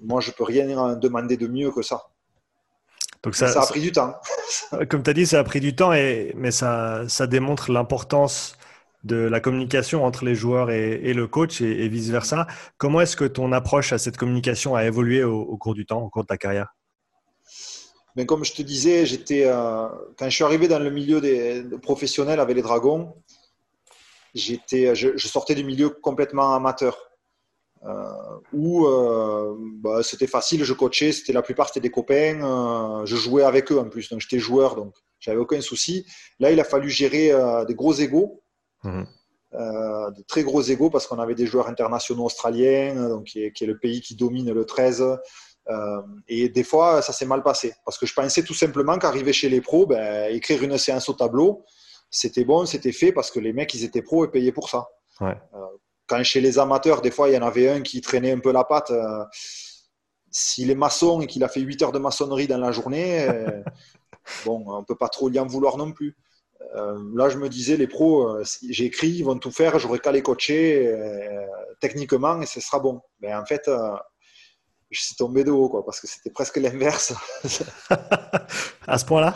moi, 0.00 0.20
je 0.20 0.30
peux 0.30 0.44
rien 0.44 0.94
demander 0.94 1.36
de 1.36 1.46
mieux 1.46 1.72
que 1.72 1.82
ça. 1.82 2.02
Donc 3.24 3.34
ça, 3.34 3.48
ça 3.48 3.62
a 3.62 3.66
pris 3.66 3.80
du 3.80 3.90
temps. 3.90 4.14
Comme 4.90 5.02
tu 5.02 5.10
as 5.10 5.14
dit, 5.14 5.26
ça 5.26 5.40
a 5.40 5.44
pris 5.44 5.60
du 5.60 5.74
temps, 5.74 5.94
et, 5.94 6.32
mais 6.36 6.50
ça, 6.50 7.04
ça 7.08 7.26
démontre 7.26 7.72
l'importance 7.72 8.56
de 9.02 9.16
la 9.16 9.40
communication 9.40 10.04
entre 10.04 10.24
les 10.24 10.34
joueurs 10.34 10.70
et, 10.70 11.12
le 11.12 11.26
coach 11.26 11.60
et, 11.60 11.88
vice-versa. 11.88 12.46
Comment 12.78 13.00
est-ce 13.02 13.16
que 13.16 13.24
ton 13.24 13.52
approche 13.52 13.92
à 13.92 13.98
cette 13.98 14.16
communication 14.16 14.74
a 14.74 14.84
évolué 14.84 15.24
au, 15.24 15.56
cours 15.58 15.74
du 15.74 15.86
temps, 15.86 16.02
au 16.02 16.08
cours 16.08 16.22
de 16.22 16.28
ta 16.28 16.38
carrière? 16.38 16.74
Mais 18.16 18.26
Comme 18.26 18.44
je 18.44 18.52
te 18.52 18.62
disais, 18.62 19.04
j'étais, 19.04 19.44
euh, 19.46 19.88
quand 20.16 20.26
je 20.26 20.34
suis 20.34 20.44
arrivé 20.44 20.68
dans 20.68 20.78
le 20.78 20.90
milieu 20.90 21.20
des, 21.20 21.64
professionnels 21.82 22.40
avec 22.40 22.56
les 22.56 22.62
Dragons, 22.62 23.14
j'étais, 24.34 24.94
je, 24.94 25.16
sortais 25.18 25.54
du 25.54 25.64
milieu 25.64 25.90
complètement 25.90 26.54
amateur. 26.54 26.96
Euh, 27.86 28.38
où 28.52 28.86
euh, 28.86 29.56
bah, 29.58 30.02
c'était 30.02 30.26
facile, 30.26 30.64
je 30.64 30.72
coachais, 30.72 31.12
c'était 31.12 31.34
la 31.34 31.42
plupart 31.42 31.68
c'était 31.68 31.80
des 31.80 31.90
copains, 31.90 33.04
je 33.04 33.16
jouais 33.16 33.42
avec 33.42 33.70
eux 33.72 33.78
en 33.78 33.88
plus, 33.90 34.08
donc 34.08 34.20
j'étais 34.20 34.38
joueur, 34.38 34.74
donc 34.74 34.94
j'avais 35.20 35.38
aucun 35.38 35.60
souci. 35.60 36.06
Là, 36.38 36.50
il 36.50 36.58
a 36.60 36.64
fallu 36.64 36.88
gérer 36.88 37.32
des 37.66 37.74
gros 37.74 37.92
égaux. 37.92 38.42
Euh, 39.54 40.10
de 40.10 40.22
très 40.22 40.42
gros 40.42 40.62
égaux 40.62 40.90
parce 40.90 41.06
qu'on 41.06 41.20
avait 41.20 41.36
des 41.36 41.46
joueurs 41.46 41.68
internationaux 41.68 42.24
australiens, 42.24 43.08
donc 43.08 43.24
qui 43.24 43.44
est, 43.44 43.60
le 43.62 43.78
pays 43.78 44.00
qui 44.00 44.16
domine 44.16 44.52
le 44.52 44.64
13. 44.64 45.02
Euh, 45.68 46.02
et 46.26 46.48
des 46.48 46.64
fois, 46.64 47.02
ça 47.02 47.12
s'est 47.12 47.24
mal 47.24 47.42
passé 47.42 47.72
parce 47.84 47.96
que 47.96 48.04
je 48.04 48.14
pensais 48.14 48.42
tout 48.42 48.54
simplement 48.54 48.98
qu'arriver 48.98 49.32
chez 49.32 49.48
les 49.48 49.60
pros, 49.60 49.86
ben, 49.86 50.34
écrire 50.34 50.62
une 50.62 50.76
séance 50.76 51.08
au 51.08 51.12
tableau, 51.12 51.64
c'était 52.10 52.44
bon, 52.44 52.66
c'était 52.66 52.92
fait 52.92 53.12
parce 53.12 53.30
que 53.30 53.38
les 53.38 53.52
mecs, 53.52 53.72
ils 53.74 53.84
étaient 53.84 54.02
pros 54.02 54.24
et 54.24 54.30
payaient 54.30 54.52
pour 54.52 54.68
ça. 54.68 54.88
Euh, 55.22 55.34
quand 56.06 56.22
chez 56.22 56.40
les 56.40 56.58
amateurs, 56.58 57.00
des 57.00 57.10
fois, 57.10 57.28
il 57.28 57.34
y 57.34 57.38
en 57.38 57.46
avait 57.46 57.68
un 57.68 57.82
qui 57.82 58.00
traînait 58.00 58.32
un 58.32 58.40
peu 58.40 58.52
la 58.52 58.64
patte. 58.64 58.92
S'il 60.30 60.70
est 60.70 60.74
maçon 60.74 61.20
et 61.20 61.26
qu'il 61.26 61.44
a 61.44 61.48
fait 61.48 61.60
8 61.60 61.82
heures 61.82 61.92
de 61.92 61.98
maçonnerie 61.98 62.46
dans 62.46 62.58
la 62.58 62.72
journée, 62.72 63.26
bon, 64.44 64.64
on 64.66 64.84
peut 64.84 64.96
pas 64.96 65.08
trop 65.08 65.28
lui 65.28 65.38
en 65.38 65.46
vouloir 65.46 65.76
non 65.76 65.92
plus. 65.92 66.16
Euh, 66.76 66.98
là, 67.14 67.28
je 67.28 67.38
me 67.38 67.48
disais, 67.48 67.76
les 67.76 67.86
pros, 67.86 68.28
euh, 68.28 68.44
écrit, 68.62 69.08
ils 69.08 69.24
vont 69.24 69.38
tout 69.38 69.50
faire, 69.50 69.78
j'aurais 69.78 69.98
qu'à 69.98 70.12
les 70.12 70.22
coacher 70.22 70.88
euh, 70.88 71.46
techniquement 71.80 72.40
et 72.40 72.46
ce 72.46 72.60
sera 72.60 72.80
bon. 72.80 73.00
Mais 73.20 73.34
en 73.34 73.44
fait, 73.44 73.70
je 74.90 75.00
suis 75.00 75.14
tombé 75.14 75.44
de 75.44 75.50
haut, 75.50 75.68
quoi, 75.68 75.84
parce 75.84 76.00
que 76.00 76.06
c'était 76.06 76.30
presque 76.30 76.56
l'inverse. 76.56 77.14
à 78.86 78.98
ce 78.98 79.04
point-là? 79.04 79.34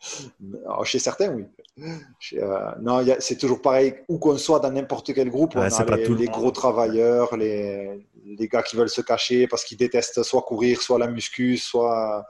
Chez 0.84 0.98
certains, 0.98 1.28
oui. 1.28 1.44
Euh, 1.80 2.72
non, 2.80 3.04
c'est 3.20 3.38
toujours 3.38 3.62
pareil, 3.62 3.94
où 4.08 4.18
qu'on 4.18 4.36
soit 4.36 4.60
dans 4.60 4.70
n'importe 4.70 5.14
quel 5.14 5.30
groupe, 5.30 5.56
on 5.56 5.60
a 5.60 5.96
les, 5.96 6.26
gros 6.26 6.50
travailleurs, 6.50 7.34
les, 7.36 8.06
les, 8.24 8.48
gars 8.48 8.62
qui 8.62 8.76
veulent 8.76 8.90
se 8.90 9.00
cacher 9.00 9.46
parce 9.46 9.64
qu'ils 9.64 9.78
détestent 9.78 10.22
soit 10.22 10.42
courir, 10.42 10.82
soit 10.82 10.98
la 10.98 11.06
muscu, 11.06 11.56
soit. 11.56 12.26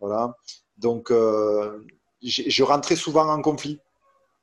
Voilà. 0.00 0.36
Donc, 0.76 1.10
euh, 1.10 1.84
je 2.20 2.62
rentrais 2.62 2.96
souvent 2.96 3.28
en 3.28 3.40
conflit. 3.40 3.80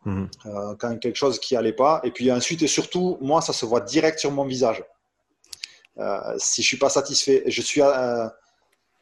Mhm. 0.06 0.30
Euh, 0.48 0.76
quand 0.80 0.98
quelque 0.98 1.18
chose 1.18 1.40
qui 1.40 1.56
allait 1.56 1.74
pas. 1.74 2.00
Et 2.04 2.12
puis 2.12 2.32
ensuite, 2.32 2.64
et 2.64 2.68
surtout, 2.68 3.18
moi, 3.22 3.42
ça 3.42 3.54
se 3.54 3.66
voit 3.66 3.82
direct 3.82 4.18
sur 4.18 4.32
mon 4.32 4.46
visage. 4.46 4.84
si 6.38 6.64
je 6.64 6.68
suis 6.68 6.78
pas 6.78 6.90
satisfait, 6.90 7.44
je 7.46 7.62
suis, 7.62 7.82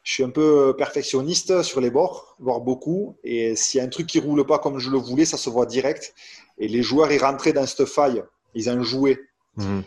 je 0.02 0.14
suis 0.14 0.24
un 0.24 0.30
peu 0.30 0.74
perfectionniste 0.76 1.62
sur 1.62 1.80
les 1.80 1.90
bords, 1.90 2.36
voire 2.38 2.60
beaucoup. 2.60 3.16
Et 3.22 3.54
s'il 3.54 3.78
y 3.78 3.80
a 3.80 3.84
un 3.84 3.88
truc 3.88 4.06
qui 4.06 4.18
roule 4.18 4.44
pas 4.46 4.58
comme 4.58 4.78
je 4.78 4.90
le 4.90 4.98
voulais, 4.98 5.24
ça 5.24 5.36
se 5.36 5.50
voit 5.50 5.66
direct. 5.66 6.14
Et 6.58 6.68
les 6.68 6.82
joueurs, 6.82 7.12
ils 7.12 7.22
rentraient 7.22 7.52
dans 7.52 7.66
cette 7.66 7.86
faille. 7.86 8.22
Ils 8.54 8.70
en 8.70 8.82
jouaient. 8.82 9.20
Mhm. 9.56 9.82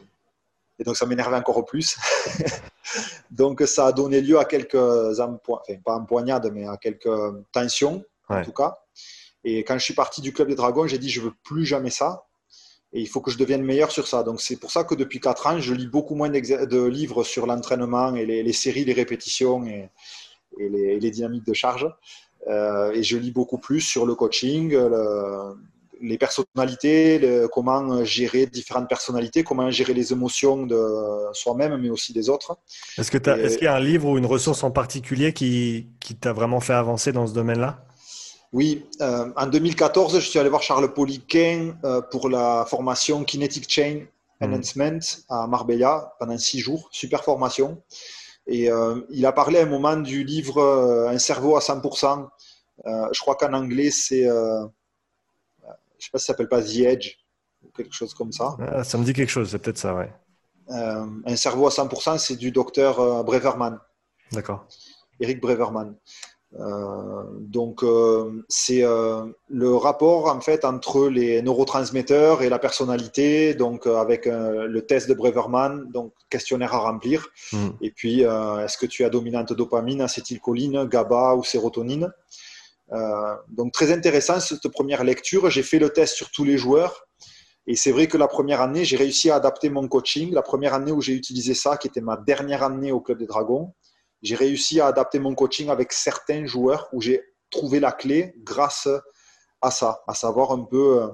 Et 0.79 0.83
donc, 0.83 0.97
ça 0.97 1.05
m'énervait 1.05 1.37
encore 1.37 1.65
plus. 1.65 1.97
donc, 3.31 3.61
ça 3.61 3.87
a 3.87 3.91
donné 3.91 4.21
lieu 4.21 4.37
à 4.37 4.45
quelques 4.45 4.75
enfin, 4.75 5.39
pas 5.83 5.95
empoignades, 5.95 6.51
mais 6.53 6.67
à 6.67 6.77
quelques 6.77 7.09
tensions, 7.51 8.03
en 8.29 8.43
tout 8.43 8.53
cas. 8.53 8.79
Et 9.43 9.63
quand 9.63 9.77
je 9.77 9.83
suis 9.83 9.93
parti 9.93 10.21
du 10.21 10.31
Club 10.31 10.47
des 10.47 10.55
Dragons, 10.55 10.87
j'ai 10.87 10.97
dit, 10.97 11.09
je 11.09 11.21
veux 11.21 11.33
plus 11.43 11.65
jamais 11.65 11.89
ça. 11.89 12.25
Et 12.93 13.01
il 13.01 13.07
faut 13.07 13.21
que 13.21 13.31
je 13.31 13.37
devienne 13.37 13.63
meilleur 13.63 13.91
sur 13.91 14.07
ça. 14.07 14.23
Donc, 14.23 14.39
c'est 14.39 14.57
pour 14.57 14.71
ça 14.71 14.83
que 14.83 14.93
depuis 14.93 15.19
4 15.19 15.47
ans, 15.47 15.59
je 15.59 15.73
lis 15.73 15.87
beaucoup 15.87 16.15
moins 16.15 16.29
de 16.29 16.87
livres 16.87 17.23
sur 17.23 17.47
l'entraînement 17.47 18.15
et 18.15 18.25
les, 18.25 18.53
séries, 18.53 18.85
les 18.85 18.93
répétitions 18.93 19.65
et, 19.65 19.89
les, 20.59 21.11
dynamiques 21.11 21.45
de 21.45 21.53
charge. 21.53 21.87
Euh, 22.47 22.91
et 22.91 23.01
je 23.01 23.17
lis 23.17 23.31
beaucoup 23.31 23.57
plus 23.57 23.81
sur 23.81 24.05
le 24.05 24.13
coaching, 24.13 24.77
les 26.01 26.17
personnalités, 26.17 27.47
comment 27.51 28.03
gérer 28.03 28.45
différentes 28.45 28.89
personnalités, 28.89 29.43
comment 29.43 29.71
gérer 29.71 29.93
les 29.93 30.11
émotions 30.11 30.65
de 30.67 30.77
soi-même, 31.33 31.77
mais 31.77 31.89
aussi 31.89 32.13
des 32.13 32.29
autres. 32.29 32.57
Est-ce 32.97 33.09
qu'il 33.09 33.63
y 33.63 33.67
a 33.67 33.75
un 33.75 33.79
livre 33.79 34.09
ou 34.09 34.17
une 34.17 34.25
ressource 34.25 34.63
en 34.63 34.71
particulier 34.71 35.33
qui, 35.33 35.87
qui 35.99 36.15
t'a 36.15 36.33
vraiment 36.33 36.59
fait 36.59 36.73
avancer 36.73 37.11
dans 37.11 37.25
ce 37.25 37.33
domaine-là? 37.33 37.85
Oui, 38.53 38.85
euh, 39.01 39.31
en 39.35 39.47
2014, 39.47 40.19
je 40.19 40.29
suis 40.29 40.37
allé 40.37 40.47
voir 40.47 40.61
Charles 40.61 40.93
Poliquin 40.93 41.75
euh, 41.83 42.01
pour 42.01 42.29
la 42.29 42.65
formation 42.69 43.23
Kinetic 43.23 43.69
Chain. 43.69 44.05
Enhancement 44.41 44.99
à 45.29 45.47
Marbella 45.47 46.13
pendant 46.19 46.37
six 46.37 46.59
jours. 46.59 46.87
Super 46.91 47.23
formation. 47.23 47.81
Et 48.45 48.69
euh, 48.69 49.01
il 49.09 49.25
a 49.25 49.31
parlé 49.31 49.59
à 49.59 49.63
un 49.63 49.67
moment 49.67 49.95
du 49.95 50.23
livre 50.23 50.61
Un 51.09 51.17
cerveau 51.17 51.55
à 51.55 51.61
100%. 51.61 52.27
je 52.85 53.19
crois 53.21 53.35
qu'en 53.35 53.53
anglais, 53.53 53.89
c'est. 53.89 54.23
je 54.23 54.27
ne 54.27 54.69
sais 55.97 56.09
pas 56.11 56.19
si 56.19 56.25
ça 56.25 56.33
s'appelle 56.33 56.49
pas 56.49 56.61
The 56.61 56.77
Edge 56.79 57.15
ou 57.63 57.69
quelque 57.69 57.93
chose 57.93 58.13
comme 58.13 58.33
ça. 58.33 58.57
Ah, 58.59 58.83
ça 58.83 58.97
me 58.97 59.05
dit 59.05 59.13
quelque 59.13 59.29
chose, 59.29 59.49
c'est 59.49 59.59
peut-être 59.59 59.77
ça, 59.77 59.95
ouais. 59.95 60.11
un 60.67 61.35
cerveau 61.37 61.67
à 61.67 61.69
100%, 61.69 62.17
c'est 62.17 62.35
du 62.35 62.51
docteur 62.51 63.23
Breverman. 63.23 63.79
D'accord. 64.33 64.67
Eric 65.21 65.39
Breverman. 65.39 65.95
Euh, 66.59 67.23
donc, 67.39 67.83
euh, 67.83 68.43
c'est 68.47 68.83
euh, 68.83 69.25
le 69.49 69.75
rapport 69.75 70.27
en 70.27 70.39
fait 70.39 70.65
entre 70.65 71.09
les 71.09 71.41
neurotransmetteurs 71.41 72.43
et 72.43 72.49
la 72.49 72.59
personnalité, 72.59 73.55
donc 73.55 73.87
avec 73.87 74.25
le 74.25 74.81
test 74.81 75.09
de 75.09 75.13
Breverman, 75.13 75.89
donc 75.91 76.13
questionnaire 76.29 76.73
à 76.73 76.79
remplir. 76.79 77.27
Hmm. 77.51 77.69
Et 77.81 77.91
puis, 77.91 78.21
est-ce 78.21 78.77
que 78.77 78.85
tu 78.85 79.03
as 79.03 79.09
dominante 79.09 79.53
dopamine, 79.53 80.01
acétylcholine, 80.01 80.85
GABA 80.85 81.35
ou 81.35 81.43
sérotonine? 81.43 82.11
Donc, 83.49 83.71
très 83.71 83.91
intéressant 83.91 84.39
cette 84.39 84.67
première 84.67 85.03
lecture. 85.03 85.49
J'ai 85.49 85.63
fait 85.63 85.79
le 85.79 85.89
test 85.89 86.15
sur 86.15 86.29
tous 86.29 86.43
les 86.43 86.57
joueurs. 86.57 87.07
Et 87.65 87.75
c'est 87.75 87.91
vrai 87.91 88.07
que 88.07 88.17
la 88.17 88.27
première 88.27 88.61
année, 88.61 88.83
j'ai 88.83 88.97
réussi 88.97 89.29
à 89.29 89.35
adapter 89.35 89.69
mon 89.69 89.87
coaching. 89.87 90.33
La 90.33 90.41
première 90.41 90.73
année 90.73 90.91
où 90.91 91.01
j'ai 91.01 91.13
utilisé 91.13 91.53
ça, 91.53 91.77
qui 91.77 91.87
était 91.87 92.01
ma 92.01 92.17
dernière 92.17 92.61
année 92.61 92.91
au 92.91 92.99
Club 92.99 93.19
des 93.19 93.25
Dragons, 93.25 93.73
j'ai 94.23 94.35
réussi 94.35 94.79
à 94.79 94.87
adapter 94.87 95.19
mon 95.19 95.35
coaching 95.35 95.69
avec 95.69 95.91
certains 95.91 96.45
joueurs 96.45 96.87
où 96.93 97.01
j'ai 97.01 97.21
trouvé 97.51 97.79
la 97.79 97.91
clé 97.91 98.33
grâce 98.37 98.87
à 99.61 99.69
ça, 99.69 100.01
à 100.07 100.15
savoir 100.15 100.51
un 100.51 100.63
peu 100.63 101.01
euh, 101.01 101.07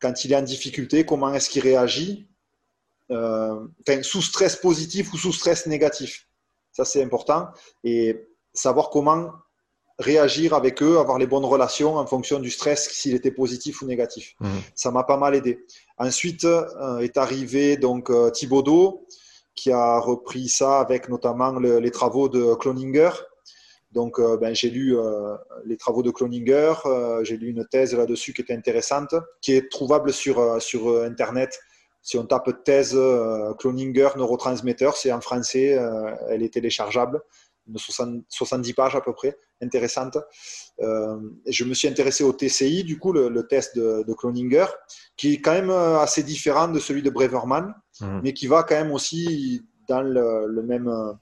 quand 0.00 0.24
il 0.24 0.32
est 0.32 0.36
en 0.36 0.42
difficulté, 0.42 1.04
comment 1.04 1.34
est-ce 1.34 1.50
qu'il 1.50 1.62
réagit, 1.62 2.30
euh, 3.10 3.66
sous 4.02 4.22
stress 4.22 4.56
positif 4.56 5.12
ou 5.12 5.18
sous 5.18 5.32
stress 5.32 5.66
négatif. 5.66 6.28
Ça, 6.72 6.84
c'est 6.84 7.02
important. 7.02 7.48
Et 7.82 8.28
savoir 8.54 8.90
comment 8.90 9.32
réagir 9.98 10.54
avec 10.54 10.80
eux, 10.80 10.98
avoir 10.98 11.18
les 11.18 11.26
bonnes 11.26 11.44
relations 11.44 11.96
en 11.96 12.06
fonction 12.06 12.38
du 12.38 12.50
stress, 12.50 12.88
s'il 12.90 13.14
était 13.14 13.32
positif 13.32 13.82
ou 13.82 13.86
négatif. 13.86 14.36
Mmh. 14.38 14.48
Ça 14.76 14.92
m'a 14.92 15.02
pas 15.02 15.16
mal 15.16 15.34
aidé. 15.34 15.66
Ensuite 15.96 16.44
euh, 16.44 17.00
est 17.00 17.16
arrivé 17.16 17.76
donc 17.76 18.12
Thibaudot, 18.32 19.08
qui 19.58 19.72
a 19.72 19.98
repris 19.98 20.48
ça 20.48 20.78
avec 20.78 21.08
notamment 21.08 21.58
les 21.58 21.90
travaux 21.90 22.28
de 22.28 22.54
Cloninger. 22.54 23.10
Donc, 23.90 24.20
euh, 24.20 24.36
ben, 24.36 24.54
j'ai 24.54 24.70
lu 24.70 24.96
euh, 24.96 25.34
les 25.64 25.76
travaux 25.76 26.02
de 26.02 26.10
Cloninger, 26.12 26.74
euh, 26.86 27.24
j'ai 27.24 27.36
lu 27.36 27.48
une 27.50 27.66
thèse 27.66 27.94
là-dessus 27.94 28.32
qui 28.34 28.42
était 28.42 28.54
intéressante, 28.54 29.14
qui 29.40 29.54
est 29.54 29.68
trouvable 29.68 30.12
sur, 30.12 30.62
sur 30.62 31.02
Internet. 31.02 31.58
Si 32.02 32.16
on 32.16 32.24
tape 32.24 32.62
thèse 32.64 32.96
Cloninger 33.58 34.10
neurotransmetteur, 34.16 34.96
c'est 34.96 35.10
en 35.10 35.20
français, 35.20 35.76
elle 36.28 36.42
est 36.42 36.52
téléchargeable, 36.54 37.20
de 37.66 37.78
70 37.78 38.72
pages 38.74 38.94
à 38.94 39.00
peu 39.00 39.12
près, 39.12 39.36
intéressante. 39.62 40.18
je 40.78 41.64
me 41.64 41.74
suis 41.74 41.88
intéressé 41.88 42.24
au 42.24 42.32
TCI, 42.32 42.84
du 42.84 42.98
coup, 42.98 43.12
le, 43.12 43.46
test 43.46 43.76
de, 43.76 44.04
de, 44.06 44.14
Cloninger, 44.14 44.66
qui 45.16 45.34
est 45.34 45.40
quand 45.40 45.52
même 45.52 45.70
assez 45.70 46.22
différent 46.22 46.68
de 46.68 46.78
celui 46.78 47.02
de 47.02 47.10
Breverman. 47.10 47.74
Mmh. 48.00 48.20
mais 48.22 48.32
qui 48.32 48.46
va 48.46 48.62
quand 48.62 48.76
même 48.76 48.92
aussi 48.92 49.62
dans 49.88 50.02
le, 50.02 50.62
même 50.62 50.88
euh, 50.88 51.12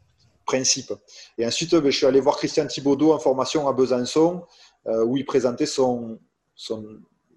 principe. 0.45 0.93
Et 1.39 1.47
ensuite, 1.47 1.75
ben, 1.75 1.91
je 1.91 1.97
suis 1.97 2.07
allé 2.07 2.21
voir 2.21 2.37
Christian 2.37 2.67
Thibaudot 2.67 3.13
en 3.13 3.19
formation 3.19 3.67
à 3.67 3.73
Besançon, 3.73 4.45
euh, 4.87 5.05
où 5.05 5.17
il 5.17 5.25
présentait 5.25 5.67
son, 5.67 6.19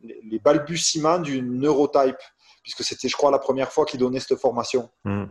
les 0.03 0.39
balbutiements 0.39 1.19
du 1.19 1.41
neurotype, 1.41 2.17
puisque 2.63 2.83
c'était, 2.83 3.07
je 3.07 3.15
crois, 3.15 3.31
la 3.31 3.39
première 3.39 3.71
fois 3.71 3.85
qu'il 3.85 3.99
donnait 3.99 4.19
cette 4.19 4.37
formation. 4.37 4.89
Mmh. 5.05 5.25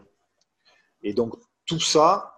Et 1.03 1.13
donc, 1.13 1.35
tout 1.67 1.81
ça 1.81 2.38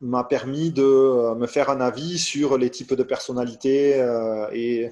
m'a 0.00 0.24
permis 0.24 0.70
de 0.70 0.82
euh, 0.82 1.34
me 1.34 1.46
faire 1.46 1.70
un 1.70 1.80
avis 1.80 2.18
sur 2.18 2.58
les 2.58 2.70
types 2.70 2.94
de 2.94 3.02
personnalités 3.02 3.96
et, 4.52 4.90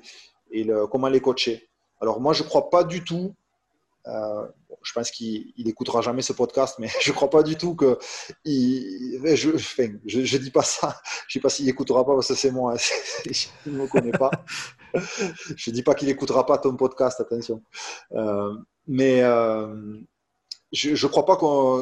et 0.51 0.67
comment 0.91 1.09
les 1.09 1.21
coacher. 1.21 1.69
Alors, 2.01 2.21
moi, 2.21 2.33
je 2.33 2.43
ne 2.43 2.49
crois 2.49 2.71
pas 2.71 2.85
du 2.85 3.05
tout 3.05 3.35
euh, 4.07 4.47
je 4.83 4.93
pense 4.93 5.11
qu'il 5.11 5.53
n'écoutera 5.57 6.03
jamais 6.03 6.21
ce 6.23 6.35
podcast, 6.35 6.77
mais 6.79 6.89
je 7.03 7.11
ne 7.11 7.15
crois 7.15 7.31
pas 7.31 7.43
du 7.43 7.57
tout 7.57 7.75
que. 7.75 7.99
Je 8.45 9.49
ne 9.49 10.39
dis 10.39 10.51
pas 10.51 10.63
ça. 10.63 11.01
Je 11.29 11.39
ne 11.39 11.41
sais 11.41 11.41
pas 11.41 11.49
s'il 11.49 11.67
n'écoutera 11.67 12.05
pas 12.05 12.15
parce 12.15 12.29
que 12.29 12.35
c'est 12.35 12.51
moi. 12.51 12.77
il 13.25 13.73
ne 13.73 13.79
me 13.79 13.87
connaît 13.87 14.13
pas. 14.13 14.31
je 15.57 15.71
ne 15.71 15.75
dis 15.75 15.83
pas 15.83 15.95
qu'il 15.95 16.09
n'écoutera 16.09 16.45
pas 16.45 16.59
ton 16.59 16.77
podcast, 16.77 17.21
attention. 17.21 17.63
Euh, 18.13 18.55
mais 18.87 19.23
euh, 19.23 19.99
je 20.75 20.91
ne 20.91 21.11
crois 21.11 21.25
pas 21.25 21.39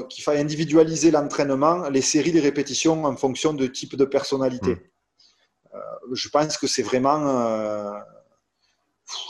qu'il 0.09 0.23
faille 0.23 0.39
individualiser 0.39 1.11
l'entraînement, 1.11 1.89
les 1.89 2.03
séries, 2.03 2.33
les 2.33 2.41
répétitions 2.41 3.05
en 3.05 3.17
fonction 3.17 3.55
de 3.55 3.67
type 3.67 3.97
de 3.97 4.05
personnalité. 4.05 4.75
Hmm. 4.75 5.79
je 6.13 6.29
pense 6.29 6.59
que 6.59 6.67
c'est 6.67 6.83
vraiment 6.83 7.99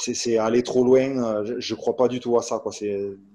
c'est 0.00 0.38
aller 0.38 0.62
trop 0.62 0.84
loin. 0.84 1.18
Euh, 1.18 1.56
je 1.58 1.74
ne 1.74 1.78
crois 1.78 1.96
pas 1.96 2.08
du 2.08 2.20
tout 2.20 2.36
à 2.38 2.42
ça. 2.42 2.62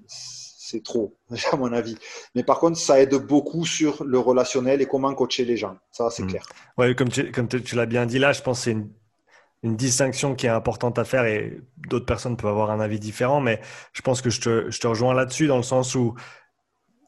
C'est 0.10 0.84
trop, 0.84 1.18
à 1.52 1.56
mon 1.56 1.72
avis. 1.72 1.98
Mais 2.36 2.44
par 2.44 2.60
contre, 2.60 2.78
ça 2.78 2.99
aide 2.99 3.16
beaucoup 3.16 3.66
sur 3.66 4.04
le 4.04 4.20
relationnel 4.20 4.82
et 4.82 4.86
comment 4.86 5.14
coacher 5.14 5.45
les 5.45 5.58
gens. 5.58 5.78
Ça, 5.91 6.10
c'est 6.10 6.24
hmm. 6.24 6.28
clair. 6.28 6.45
Ouais, 6.78 6.95
comme 6.95 7.10
tu, 7.10 7.32
comme 7.32 7.48
tu, 7.48 7.76
l'as 7.76 7.86
bien 7.86 8.06
dit 8.06 8.20
là, 8.20 8.34
je 8.34 8.41
pense 8.41 8.60
que 8.60 8.64
c'est 8.66 8.72
une, 8.72 8.90
une, 9.64 9.76
distinction 9.76 10.36
qui 10.36 10.46
est 10.46 10.50
importante 10.50 11.00
à 11.00 11.04
faire 11.04 11.26
et 11.26 11.60
d'autres 11.90 12.06
personnes 12.06 12.38
peuvent 12.38 12.52
avoir 12.52 12.72
un 12.72 12.80
avis 12.80 13.00
différent. 13.00 13.42
Mais 13.42 13.62
je 13.94 14.02
pense 14.02 14.22
que 14.22 14.30
je 14.30 14.42
te, 14.42 14.88
rejoins 14.88 15.14
là-dessus 15.14 15.48
dans 15.48 15.58
le 15.58 15.64
sens 15.64 15.96
où 15.96 16.16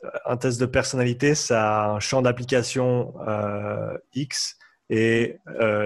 euh, 0.03 0.09
un 0.25 0.37
test 0.37 0.59
de 0.59 0.65
personnalité, 0.65 1.35
ça 1.35 1.83
a 1.83 1.89
un 1.89 1.99
champ 1.99 2.21
d'application 2.21 3.13
euh, 3.27 3.97
X 4.13 4.57
et 4.91 5.37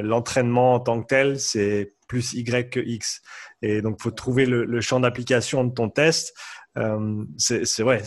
l'entraînement 0.01 0.75
en 0.75 0.79
tant 0.79 1.01
que 1.01 1.07
tel, 1.07 1.37
c'est 1.37 1.93
plus 2.07 2.33
Y 2.33 2.69
que 2.69 2.79
X. 2.79 3.21
Et 3.63 3.81
donc, 3.81 3.95
il 3.99 4.03
faut 4.03 4.11
trouver 4.11 4.45
le, 4.45 4.81
champ 4.81 4.99
d'application 4.99 5.63
de 5.63 5.73
ton 5.73 5.89
test. 5.89 6.33
Euh, 6.77 7.23
c'est 7.37 7.81
vrai. 7.81 8.03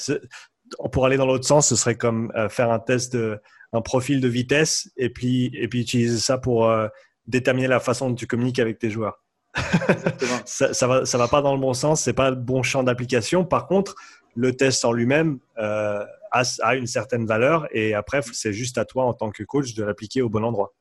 Pour 0.93 1.07
aller 1.07 1.17
dans 1.17 1.27
l'autre 1.27 1.47
sens, 1.47 1.69
ce 1.69 1.77
serait 1.77 1.97
comme 1.97 2.31
euh, 2.37 2.49
faire 2.49 2.71
un 2.71 2.79
test, 2.79 3.15
de, 3.15 3.41
un 3.73 3.81
profil 3.81 4.21
de 4.21 4.29
vitesse 4.29 4.91
et 4.97 5.11
puis, 5.11 5.51
et 5.55 5.67
puis 5.69 5.81
utiliser 5.81 6.19
ça 6.19 6.39
pour 6.39 6.69
euh, 6.69 6.89
déterminer 7.27 7.69
la 7.69 7.81
façon 7.81 8.11
dont 8.11 8.15
tu 8.15 8.27
communiques 8.27 8.59
avec 8.59 8.79
tes 8.79 8.91
joueurs. 8.91 9.23
ça, 10.45 10.75
ça, 10.75 10.87
va, 10.87 11.07
ça 11.07 11.19
va 11.19 11.29
pas 11.29 11.41
dans 11.41 11.55
le 11.55 11.61
bon 11.61 11.75
sens, 11.75 12.03
c'est 12.03 12.13
pas 12.13 12.31
le 12.31 12.37
bon 12.37 12.63
champ 12.63 12.83
d'application. 12.83 13.45
Par 13.45 13.67
contre, 13.67 13.95
le 14.35 14.55
test 14.55 14.85
en 14.85 14.93
lui-même 14.93 15.39
a, 15.57 16.07
a, 16.31 16.75
une 16.77 16.87
certaine 16.87 17.27
valeur 17.27 17.67
et 17.71 17.95
après, 17.95 18.21
c'est 18.33 18.53
juste 18.53 18.77
à 18.79 18.85
toi 18.85 19.05
en 19.05 19.15
tant 19.15 19.31
que 19.31 19.43
coach 19.43 19.75
de 19.75 19.83
l'appliquer 19.85 20.21
au 20.21 20.29
bon 20.29 20.45
endroit. 20.45 20.75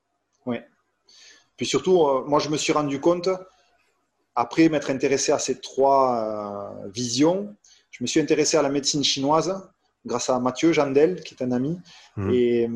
Oui, 0.46 0.58
puis 1.56 1.66
surtout, 1.66 2.06
euh, 2.06 2.24
moi, 2.26 2.40
je 2.40 2.50
me 2.50 2.58
suis 2.58 2.74
rendu 2.74 3.00
compte 3.00 3.30
après 4.36 4.68
m'être 4.68 4.90
intéressé 4.90 5.32
à 5.32 5.40
ces 5.40 5.62
trois 5.62 6.76
visions, 6.94 7.56
je 7.92 8.04
me 8.04 8.08
suis 8.08 8.20
intéressé 8.20 8.58
à 8.58 8.62
la 8.62 8.68
médecine 8.68 9.04
chinoise 9.04 9.70
grâce 10.06 10.30
à 10.30 10.38
Mathieu 10.40 10.74
Jandel, 10.74 11.24
qui 11.24 11.34
est 11.34 11.42
un 11.42 11.52
ami. 11.52 11.80
Mmh. 12.18 12.30
Et 12.34 12.70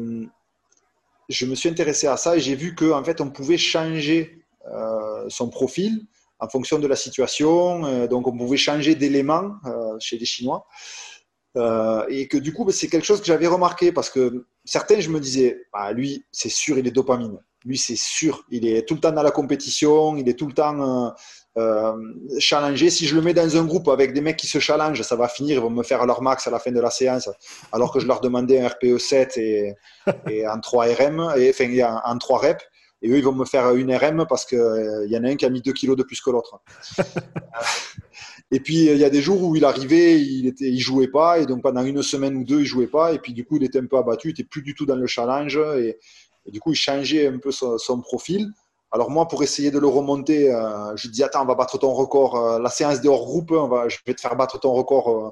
je 1.29 1.45
me 1.45 1.55
suis 1.55 1.69
intéressé 1.69 2.07
à 2.07 2.17
ça 2.17 2.35
et 2.35 2.39
j'ai 2.39 2.55
vu 2.55 2.75
qu'en 2.75 2.99
en 2.99 3.03
fait, 3.03 3.21
on 3.21 3.29
pouvait 3.29 3.57
changer 3.57 4.43
son 5.29 5.49
profil 5.49 6.05
en 6.39 6.47
fonction 6.47 6.79
de 6.79 6.87
la 6.87 6.95
situation. 6.95 8.07
donc, 8.07 8.27
on 8.27 8.37
pouvait 8.37 8.57
changer 8.57 8.95
d'éléments 8.95 9.53
chez 9.99 10.17
les 10.17 10.25
Chinois. 10.25 10.67
Euh, 11.57 12.05
et 12.09 12.27
que 12.27 12.37
du 12.37 12.53
coup, 12.53 12.69
c'est 12.71 12.87
quelque 12.87 13.05
chose 13.05 13.21
que 13.21 13.25
j'avais 13.25 13.47
remarqué 13.47 13.91
parce 13.91 14.09
que 14.09 14.45
certains, 14.65 14.99
je 14.99 15.09
me 15.09 15.19
disais, 15.19 15.65
bah, 15.73 15.91
lui, 15.91 16.25
c'est 16.31 16.49
sûr, 16.49 16.77
il 16.77 16.87
est 16.87 16.91
dopamine. 16.91 17.39
Lui, 17.65 17.77
c'est 17.77 17.97
sûr, 17.97 18.45
il 18.49 18.67
est 18.67 18.87
tout 18.87 18.93
le 18.93 19.01
temps 19.01 19.11
dans 19.11 19.23
la 19.23 19.31
compétition, 19.31 20.15
il 20.15 20.29
est 20.29 20.37
tout 20.37 20.47
le 20.47 20.53
temps 20.53 21.13
euh, 21.57 21.93
euh, 21.93 21.95
challengé. 22.39 22.89
Si 22.89 23.05
je 23.05 23.15
le 23.15 23.21
mets 23.21 23.33
dans 23.33 23.57
un 23.57 23.65
groupe 23.65 23.87
avec 23.87 24.13
des 24.13 24.21
mecs 24.21 24.37
qui 24.37 24.47
se 24.47 24.59
challengent, 24.59 25.01
ça 25.01 25.15
va 25.15 25.27
finir, 25.27 25.57
ils 25.57 25.61
vont 25.61 25.69
me 25.69 25.83
faire 25.83 26.05
leur 26.05 26.21
max 26.21 26.47
à 26.47 26.51
la 26.51 26.59
fin 26.59 26.71
de 26.71 26.79
la 26.79 26.89
séance, 26.89 27.29
alors 27.71 27.91
que 27.91 27.99
je 27.99 28.07
leur 28.07 28.21
demandais 28.21 28.61
un 28.61 28.67
RPE 28.67 28.97
7 28.97 29.37
et, 29.37 29.73
et 30.29 30.47
en 30.47 30.59
3 30.59 30.85
RM, 30.85 31.33
et, 31.37 31.49
enfin, 31.49 32.01
en 32.03 32.17
3 32.17 32.39
reps. 32.39 32.63
Et 33.01 33.09
eux, 33.09 33.17
ils 33.17 33.23
vont 33.23 33.31
me 33.31 33.45
faire 33.45 33.73
une 33.75 33.95
RM 33.95 34.25
parce 34.27 34.45
qu'il 34.45 35.07
y 35.07 35.17
en 35.17 35.23
a 35.23 35.29
un 35.29 35.35
qui 35.35 35.45
a 35.45 35.49
mis 35.49 35.61
2 35.61 35.71
kilos 35.71 35.95
de 35.95 36.03
plus 36.03 36.19
que 36.21 36.29
l'autre. 36.31 36.59
Et 38.51 38.59
puis, 38.59 38.85
il 38.85 38.97
y 38.97 39.03
a 39.03 39.09
des 39.09 39.21
jours 39.21 39.43
où 39.43 39.55
il 39.55 39.63
arrivait, 39.63 40.19
il 40.19 40.47
était, 40.47 40.65
il 40.65 40.79
jouait 40.79 41.07
pas, 41.07 41.39
et 41.39 41.45
donc 41.45 41.61
pendant 41.61 41.83
une 41.83 42.01
semaine 42.01 42.35
ou 42.35 42.43
deux, 42.43 42.61
il 42.61 42.65
jouait 42.65 42.87
pas, 42.87 43.13
et 43.13 43.19
puis 43.19 43.33
du 43.33 43.45
coup, 43.45 43.57
il 43.57 43.63
était 43.63 43.79
un 43.79 43.85
peu 43.85 43.97
abattu, 43.97 44.29
il 44.29 44.31
était 44.31 44.43
plus 44.43 44.63
du 44.63 44.73
tout 44.73 44.87
dans 44.87 44.95
le 44.95 45.05
challenge, 45.05 45.59
et, 45.77 45.99
du 46.47 46.59
coup, 46.59 46.71
il 46.71 46.75
changeait 46.75 47.27
un 47.27 47.37
peu 47.37 47.51
son, 47.51 48.01
profil. 48.01 48.47
Alors 48.91 49.11
moi, 49.11 49.27
pour 49.27 49.43
essayer 49.43 49.69
de 49.69 49.77
le 49.77 49.87
remonter, 49.87 50.51
euh, 50.51 50.95
je 50.95 51.07
dis 51.09 51.23
attends, 51.23 51.43
on 51.43 51.45
va 51.45 51.55
battre 51.55 51.77
ton 51.77 51.93
record, 51.93 52.35
euh, 52.35 52.59
la 52.59 52.69
séance 52.69 53.01
de 53.01 53.09
hors 53.09 53.25
groupe, 53.25 53.51
on 53.51 53.67
va, 53.67 53.87
je 53.87 53.97
vais 54.05 54.15
te 54.15 54.21
faire 54.21 54.35
battre 54.35 54.59
ton 54.59 54.73
record 54.73 55.09
euh, 55.09 55.29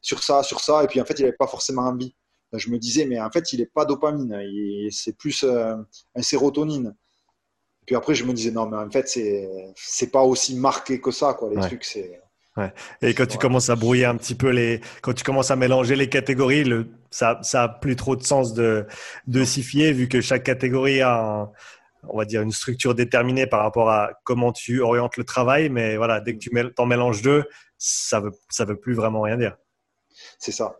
sur 0.00 0.22
ça, 0.22 0.42
sur 0.42 0.60
ça, 0.60 0.84
et 0.84 0.86
puis 0.86 1.00
en 1.00 1.04
fait, 1.04 1.18
il 1.18 1.22
n'avait 1.22 1.36
pas 1.36 1.48
forcément 1.48 1.82
envie. 1.82 2.14
Je 2.52 2.70
me 2.70 2.78
disais, 2.78 3.06
mais 3.06 3.20
en 3.20 3.30
fait, 3.30 3.52
il 3.52 3.60
n'est 3.60 3.66
pas 3.66 3.84
dopamine, 3.84 4.36
c'est 4.90 5.16
plus 5.16 5.44
un 5.44 6.22
sérotonine. 6.22 6.96
Et 7.82 7.86
puis 7.86 7.94
après, 7.94 8.14
je 8.16 8.24
me 8.24 8.32
disais, 8.32 8.50
non, 8.50 8.66
mais 8.66 8.76
en 8.76 8.90
fait, 8.90 9.08
c'est, 9.08 10.10
pas 10.10 10.22
aussi 10.22 10.56
marqué 10.56 11.00
que 11.00 11.12
ça, 11.12 11.34
quoi, 11.34 11.48
les 11.48 11.60
trucs, 11.60 11.84
c'est. 11.84 12.20
Et 13.02 13.14
quand 13.14 13.26
tu 13.26 13.38
commences 13.38 13.70
à 13.70 13.76
brouiller 13.76 14.04
un 14.04 14.16
petit 14.16 14.34
peu 14.34 14.50
les, 14.50 14.80
quand 15.00 15.12
tu 15.12 15.22
commences 15.22 15.52
à 15.52 15.56
mélanger 15.56 15.94
les 15.94 16.08
catégories, 16.08 16.64
le, 16.64 16.88
ça, 17.10 17.38
ça 17.42 17.62
a 17.62 17.68
plus 17.68 17.94
trop 17.94 18.16
de 18.16 18.24
sens 18.24 18.52
de, 18.52 18.84
de 19.28 19.44
s'y 19.44 19.62
fier 19.62 19.92
vu 19.92 20.08
que 20.08 20.20
chaque 20.20 20.42
catégorie 20.42 21.00
a, 21.00 21.52
on 22.08 22.18
va 22.18 22.24
dire, 22.24 22.42
une 22.42 22.52
structure 22.52 22.94
déterminée 22.94 23.46
par 23.46 23.60
rapport 23.60 23.90
à 23.90 24.12
comment 24.24 24.52
tu 24.52 24.80
orientes 24.80 25.16
le 25.16 25.24
travail. 25.24 25.68
Mais 25.68 25.96
voilà, 25.96 26.20
dès 26.20 26.34
que 26.34 26.38
tu 26.38 26.50
t'en 26.74 26.86
mélanges 26.86 27.22
deux, 27.22 27.44
ça 27.78 28.20
veut, 28.20 28.32
ça 28.48 28.64
veut 28.64 28.76
plus 28.76 28.94
vraiment 28.94 29.22
rien 29.22 29.36
dire. 29.36 29.56
C'est 30.38 30.52
ça. 30.52 30.76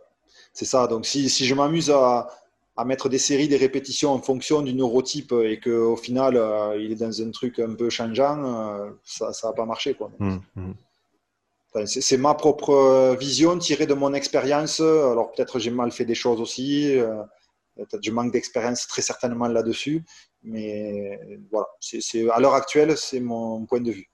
C'est 0.53 0.65
ça. 0.65 0.87
Donc, 0.87 1.05
si, 1.05 1.29
si 1.29 1.45
je 1.45 1.55
m'amuse 1.55 1.89
à, 1.91 2.27
à, 2.75 2.85
mettre 2.85 3.09
des 3.09 3.17
séries, 3.17 3.47
des 3.47 3.57
répétitions 3.57 4.11
en 4.11 4.21
fonction 4.21 4.61
du 4.61 4.73
neurotype 4.73 5.33
et 5.43 5.59
qu'au 5.59 5.95
final, 5.95 6.35
euh, 6.35 6.77
il 6.79 6.91
est 6.91 6.95
dans 6.95 7.21
un 7.21 7.31
truc 7.31 7.59
un 7.59 7.73
peu 7.73 7.89
changeant, 7.89 8.43
euh, 8.43 8.89
ça 9.03 9.27
ne 9.29 9.47
va 9.47 9.53
pas 9.53 9.65
marcher. 9.65 9.93
Quoi. 9.93 10.11
Hum, 10.19 10.41
hum 10.57 10.75
c'est 11.85 12.17
ma 12.17 12.33
propre 12.33 13.15
vision 13.17 13.57
tirée 13.57 13.85
de 13.85 13.93
mon 13.93 14.13
expérience. 14.13 14.81
Alors 14.81 15.31
peut-être 15.31 15.59
j'ai 15.59 15.71
mal 15.71 15.91
fait 15.91 16.05
des 16.05 16.15
choses 16.15 16.41
aussi. 16.41 16.97
Euh, 16.97 17.23
je 18.03 18.11
manque 18.11 18.31
d'expérience 18.31 18.87
très 18.87 19.01
certainement 19.01 19.47
là-dessus. 19.47 20.03
Mais 20.43 21.39
voilà, 21.51 21.67
c'est 21.79 22.29
à 22.31 22.39
l'heure 22.39 22.55
actuelle, 22.55 22.97
c'est 22.97 23.19
mon 23.19 23.65
point 23.65 23.79
de 23.79 23.91
vue. 23.91 24.09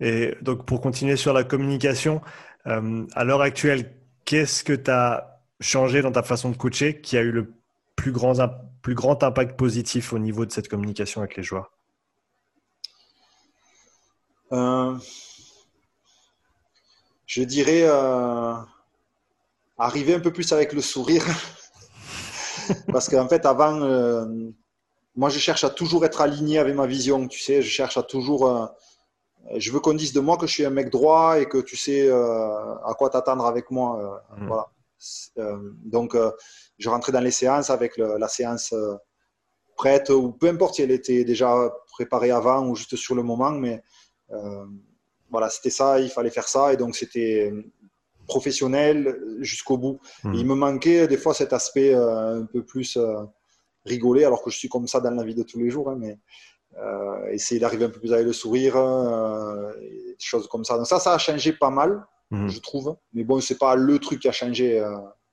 Et 0.00 0.34
donc 0.42 0.64
pour 0.66 0.80
continuer 0.80 1.16
sur 1.16 1.32
la 1.32 1.44
communication, 1.44 2.20
euh, 2.66 3.06
à 3.14 3.24
l'heure 3.24 3.42
actuelle, 3.42 3.96
qu'est-ce 4.24 4.62
que 4.62 4.72
tu 4.72 4.90
as 4.90 5.40
changé 5.60 6.02
dans 6.02 6.12
ta 6.12 6.22
façon 6.22 6.50
de 6.50 6.56
coacher 6.56 7.00
qui 7.00 7.16
a 7.16 7.22
eu 7.22 7.32
le 7.32 7.52
plus 7.96 8.12
grand, 8.12 8.34
plus 8.82 8.94
grand 8.94 9.22
impact 9.24 9.58
positif 9.58 10.12
au 10.12 10.18
niveau 10.20 10.46
de 10.46 10.52
cette 10.52 10.68
communication 10.68 11.20
avec 11.20 11.36
les 11.36 11.42
joueurs? 11.42 11.72
Je 17.28 17.42
dirais, 17.42 17.82
euh, 17.84 18.54
arriver 19.76 20.14
un 20.14 20.20
peu 20.20 20.32
plus 20.32 20.50
avec 20.52 20.72
le 20.72 20.80
sourire. 20.80 21.24
Parce 22.92 23.08
qu'en 23.10 23.28
fait, 23.28 23.44
avant, 23.44 23.82
euh, 23.82 24.24
moi, 25.16 25.28
je 25.30 25.38
cherche 25.38 25.64
à 25.64 25.70
toujours 25.70 26.04
être 26.04 26.20
aligné 26.20 26.58
avec 26.58 26.74
ma 26.74 26.86
vision. 26.86 27.26
Tu 27.28 27.40
sais, 27.40 27.62
je 27.62 27.68
cherche 27.68 27.96
à 27.96 28.02
toujours. 28.02 28.46
Euh, 28.46 28.66
je 29.56 29.72
veux 29.72 29.80
qu'on 29.80 29.94
dise 29.94 30.12
de 30.12 30.20
moi 30.20 30.36
que 30.36 30.46
je 30.46 30.52
suis 30.52 30.64
un 30.64 30.70
mec 30.70 30.90
droit 30.90 31.40
et 31.40 31.46
que 31.46 31.58
tu 31.58 31.76
sais 31.76 32.10
à 32.10 32.94
quoi 32.98 33.08
t'attendre 33.08 33.46
avec 33.46 33.70
moi. 33.70 34.22
Mm. 34.36 34.46
Voilà. 34.46 34.66
donc, 35.84 36.16
je 36.78 36.90
rentrais 36.90 37.12
dans 37.12 37.20
les 37.20 37.30
séances 37.30 37.70
avec 37.70 37.96
la 37.96 38.28
séance 38.28 38.74
prête 39.76 40.10
ou 40.10 40.32
peu 40.32 40.48
importe 40.48 40.74
si 40.74 40.82
elle 40.82 40.90
était 40.90 41.24
déjà 41.24 41.72
préparée 41.92 42.30
avant 42.30 42.66
ou 42.66 42.74
juste 42.74 42.96
sur 42.96 43.14
le 43.14 43.22
moment, 43.22 43.52
mais 43.52 43.82
voilà, 45.30 45.50
c'était 45.50 45.70
ça, 45.70 46.00
il 46.00 46.10
fallait 46.10 46.30
faire 46.30 46.48
ça, 46.48 46.72
et 46.72 46.76
donc 46.76 46.96
c'était 46.96 47.52
professionnel 48.26 49.18
jusqu'au 49.40 49.78
bout. 49.78 50.00
Hmm. 50.24 50.34
Il 50.34 50.46
me 50.46 50.54
manquait 50.54 51.08
des 51.08 51.16
fois 51.16 51.34
cet 51.34 51.52
aspect 51.52 51.94
euh, 51.94 52.40
un 52.40 52.44
peu 52.44 52.62
plus 52.62 52.98
euh, 53.88 53.94
rigolé, 53.94 54.24
alors 54.24 54.42
que 54.42 54.50
je 54.50 54.58
suis 54.58 54.68
comme 54.68 54.86
ça 54.86 55.00
dans 55.00 55.10
la 55.10 55.24
vie 55.24 55.34
de 55.34 55.42
tous 55.42 55.58
les 55.58 55.70
jours, 55.70 55.90
hein, 55.90 55.96
mais 55.98 56.18
euh, 56.78 57.26
essayer 57.30 57.60
d'arriver 57.60 57.86
un 57.86 57.90
peu 57.90 58.00
plus 58.00 58.12
avec 58.12 58.26
le 58.26 58.32
sourire, 58.32 58.74
des 58.74 60.16
choses 60.18 60.48
comme 60.48 60.64
ça. 60.64 60.76
Donc 60.76 60.86
ça, 60.86 60.98
ça 61.00 61.14
a 61.14 61.18
changé 61.18 61.52
pas 61.52 61.70
mal, 61.70 62.04
hmm. 62.30 62.48
je 62.48 62.58
trouve. 62.60 62.96
Mais 63.12 63.24
bon, 63.24 63.40
c'est 63.40 63.58
pas 63.58 63.74
le 63.74 63.98
truc 63.98 64.20
qui 64.20 64.28
a 64.28 64.32
changé 64.32 64.80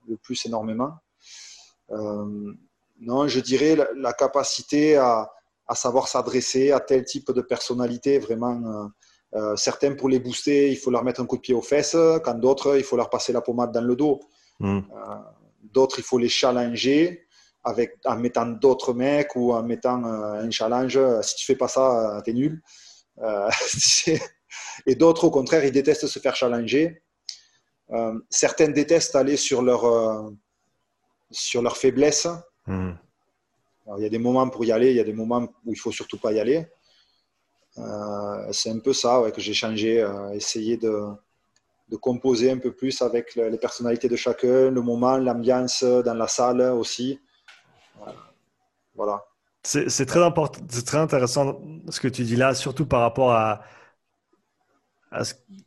le 0.08 0.18
plus 0.18 0.46
énormément. 0.46 0.94
non, 1.90 3.28
je 3.28 3.40
dirais 3.40 3.78
la, 3.96 4.14
capacité 4.14 4.96
à, 4.96 5.30
à 5.68 5.76
savoir 5.76 6.08
s'adresser 6.08 6.72
à 6.72 6.80
tel 6.80 7.04
type 7.04 7.32
de 7.32 7.42
personnalité, 7.42 8.20
vraiment 8.20 8.90
euh, 9.36 9.56
certains, 9.56 9.94
pour 9.96 10.08
les 10.08 10.20
booster, 10.20 10.72
il 10.72 10.78
faut 10.78 10.92
leur 10.92 11.04
mettre 11.04 11.22
un 11.22 11.26
coup 11.26 11.36
de 11.36 11.42
pied 11.42 11.54
aux 11.54 11.62
fesses. 11.62 11.98
Quand 12.24 12.36
d'autres, 12.36 12.78
il 12.78 12.84
faut 12.84 12.96
leur 12.96 13.10
passer 13.10 13.34
la 13.34 13.42
pommade 13.42 13.72
dans 13.72 13.84
le 13.84 13.96
dos. 13.96 14.22
Euh, 14.62 14.82
d'autres, 15.64 16.00
il 16.00 16.04
faut 16.04 16.18
les 16.18 16.30
challenger 16.30 17.25
avec, 17.66 17.98
en 18.06 18.18
mettant 18.18 18.46
d'autres 18.46 18.94
mecs 18.94 19.36
ou 19.36 19.54
en 19.54 19.64
mettant 19.64 20.06
euh, 20.06 20.44
un 20.44 20.52
challenge. 20.52 21.00
Si 21.22 21.36
tu 21.36 21.46
fais 21.46 21.56
pas 21.56 21.68
ça, 21.68 22.22
tu 22.26 22.32
es 22.32 22.34
nul. 22.34 22.62
et 24.86 24.96
d'autres, 24.96 25.26
au 25.26 25.32
contraire, 25.32 25.66
ils 25.66 25.72
détestent 25.72 26.08
se 26.08 26.20
faire 26.20 26.36
challenger. 26.36 27.02
certains 28.30 28.70
détestent 28.70 29.16
aller 29.16 29.38
sur 29.38 29.62
leur, 29.62 30.32
sur 31.32 31.62
leur 31.62 31.78
faiblesse. 31.78 32.28
Hmm. 32.68 32.94
il 33.98 34.04
y 34.04 34.06
a 34.06 34.10
des 34.10 34.18
moments 34.18 34.50
pour 34.50 34.66
y 34.66 34.72
aller, 34.72 34.90
il 34.90 34.98
y 34.98 35.00
a 35.00 35.04
des 35.04 35.14
moments 35.14 35.48
où 35.66 35.74
il 35.74 35.78
faut 35.78 35.92
surtout 35.92 36.18
pas 36.18 36.32
y 36.32 36.40
aller. 36.40 36.68
Euh, 37.78 38.52
c'est 38.52 38.70
un 38.70 38.80
peu 38.80 38.94
ça 38.94 39.22
que 39.34 39.42
j'ai 39.42 39.54
changé, 39.54 40.02
euh, 40.02 40.32
essayer 40.32 40.78
de, 40.78 41.08
de, 41.90 41.98
composer 41.98 42.50
un 42.50 42.58
peu 42.58 42.72
plus 42.74 43.02
avec 43.02 43.36
les 43.36 43.58
personnalités 43.58 44.08
de 44.08 44.16
chacun, 44.16 44.72
le 44.72 44.82
moment, 44.82 45.18
l'ambiance 45.18 45.84
dans 45.84 46.14
la 46.14 46.28
salle 46.28 46.62
aussi. 46.62 47.20
Euh, 48.96 48.98
voilà. 48.98 49.24
C'est 49.64 50.06
très 50.06 50.22
important, 50.22 50.62
c'est 50.70 50.86
très 50.86 51.00
intéressant 51.00 51.60
ce 51.90 52.00
que 52.00 52.08
tu 52.08 52.24
dis 52.24 52.36
là, 52.36 52.54
surtout 52.54 52.86
par 52.86 53.02
rapport 53.02 53.32
à, 53.32 53.64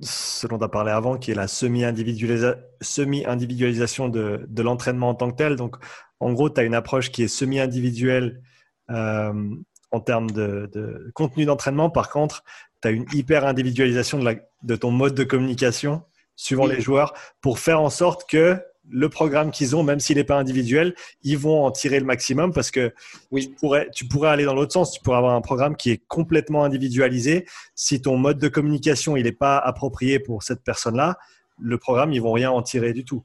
ce, 0.01 0.47
dont 0.47 0.59
tu 0.59 0.65
as 0.65 0.69
parlé 0.69 0.93
avant, 0.93 1.19
qui 1.19 1.33
est 1.33 1.35
la 1.35 1.49
semi-individualisation 1.49 4.09
de, 4.09 4.47
de 4.49 4.63
l'entraînement 4.63 5.09
en 5.09 5.17
tant 5.17 5.33
que 5.33 5.37
tel. 5.37 5.57
Donc, 5.57 5.79
en 6.21 6.33
gros, 6.33 6.49
tu 6.49 6.61
as 6.61 6.65
une 6.65 6.75
approche 6.75 7.11
qui 7.11 7.25
est 7.25 7.29
semi-individuelle 7.29 8.41
en 9.91 10.01
termes 10.01 10.31
de, 10.31 11.11
contenu 11.15 11.45
d'entraînement. 11.45 11.91
Par 11.91 12.11
contre, 12.11 12.45
tu 12.83 12.89
as 12.89 12.91
une 12.91 13.07
hyper 13.13 13.47
individualisation 13.47 14.21
de, 14.63 14.77
ton 14.77 14.91
mode 14.91 15.15
de 15.15 15.25
communication 15.25 16.03
suivant 16.37 16.67
les 16.67 16.81
joueurs 16.81 17.15
pour 17.41 17.59
faire 17.59 17.81
en 17.81 17.91
sorte 17.91 18.29
que 18.29 18.63
le 18.91 19.09
programme 19.09 19.51
qu'ils 19.51 19.77
ont, 19.77 19.83
même 19.83 20.01
s'il 20.01 20.17
n'est 20.17 20.25
pas 20.25 20.39
individuel, 20.39 20.95
ils 21.23 21.39
vont 21.39 21.65
en 21.65 21.71
tirer 21.71 22.01
le 22.01 22.07
maximum 22.07 22.53
parce 22.53 22.71
que 22.71 22.93
oui. 23.31 23.49
tu, 23.49 23.55
pourrais, 23.55 23.89
tu 23.91 24.07
pourrais 24.07 24.31
aller 24.31 24.45
dans 24.45 24.55
l'autre 24.55 24.73
sens. 24.73 24.93
Tu 24.93 25.01
pourrais 25.01 25.19
avoir 25.19 25.35
un 25.35 25.41
programme 25.41 25.77
qui 25.77 25.91
est 25.91 26.03
complètement 26.09 26.65
individualisé. 26.65 27.47
Si 27.75 28.01
ton 28.01 28.17
mode 28.17 28.39
de 28.39 28.49
communication 28.49 29.17
il 29.17 29.25
n'est 29.25 29.33
pas 29.33 29.59
approprié 29.59 30.19
pour 30.19 30.43
cette 30.43 30.63
personne-là, 30.63 31.19
le 31.61 31.79
programme, 31.79 32.13
ils 32.13 32.23
vont 32.23 32.33
rien 32.33 32.51
en 32.51 32.63
tirer 32.63 32.93
du 32.93 33.05
tout. 33.05 33.25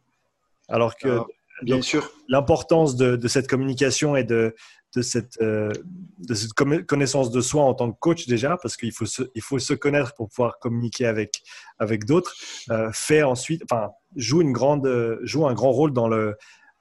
Alors 0.67 0.95
que 0.95 1.19
bien 1.61 1.81
sûr, 1.81 2.11
l'importance 2.27 2.95
de, 2.95 3.27
cette 3.27 3.47
communication 3.47 4.15
et 4.15 4.23
de, 4.23 4.55
de 4.95 5.01
cette, 5.01 5.41
euh, 5.41 5.71
de 6.19 6.33
cette 6.33 6.53
connaissance 6.53 7.31
de 7.31 7.41
soi 7.41 7.63
en 7.63 7.73
tant 7.73 7.91
que 7.91 7.97
coach 7.99 8.27
déjà, 8.27 8.57
parce 8.61 8.77
qu'il 8.77 8.91
faut 8.91 9.05
se, 9.05 9.23
il 9.35 9.41
faut 9.41 9.59
se 9.59 9.73
connaître 9.73 10.13
pour 10.15 10.29
pouvoir 10.29 10.59
communiquer 10.59 11.05
avec, 11.05 11.41
avec 11.79 12.05
d'autres, 12.05 12.35
euh, 12.69 12.89
fait 12.93 13.23
ensuite, 13.23 13.63
enfin, 13.69 13.91
joue, 14.15 14.41
une 14.41 14.51
grande, 14.51 15.19
joue 15.23 15.47
un 15.47 15.53
grand 15.53 15.71
rôle 15.71 15.93
dans 15.93 16.07
le, 16.07 16.35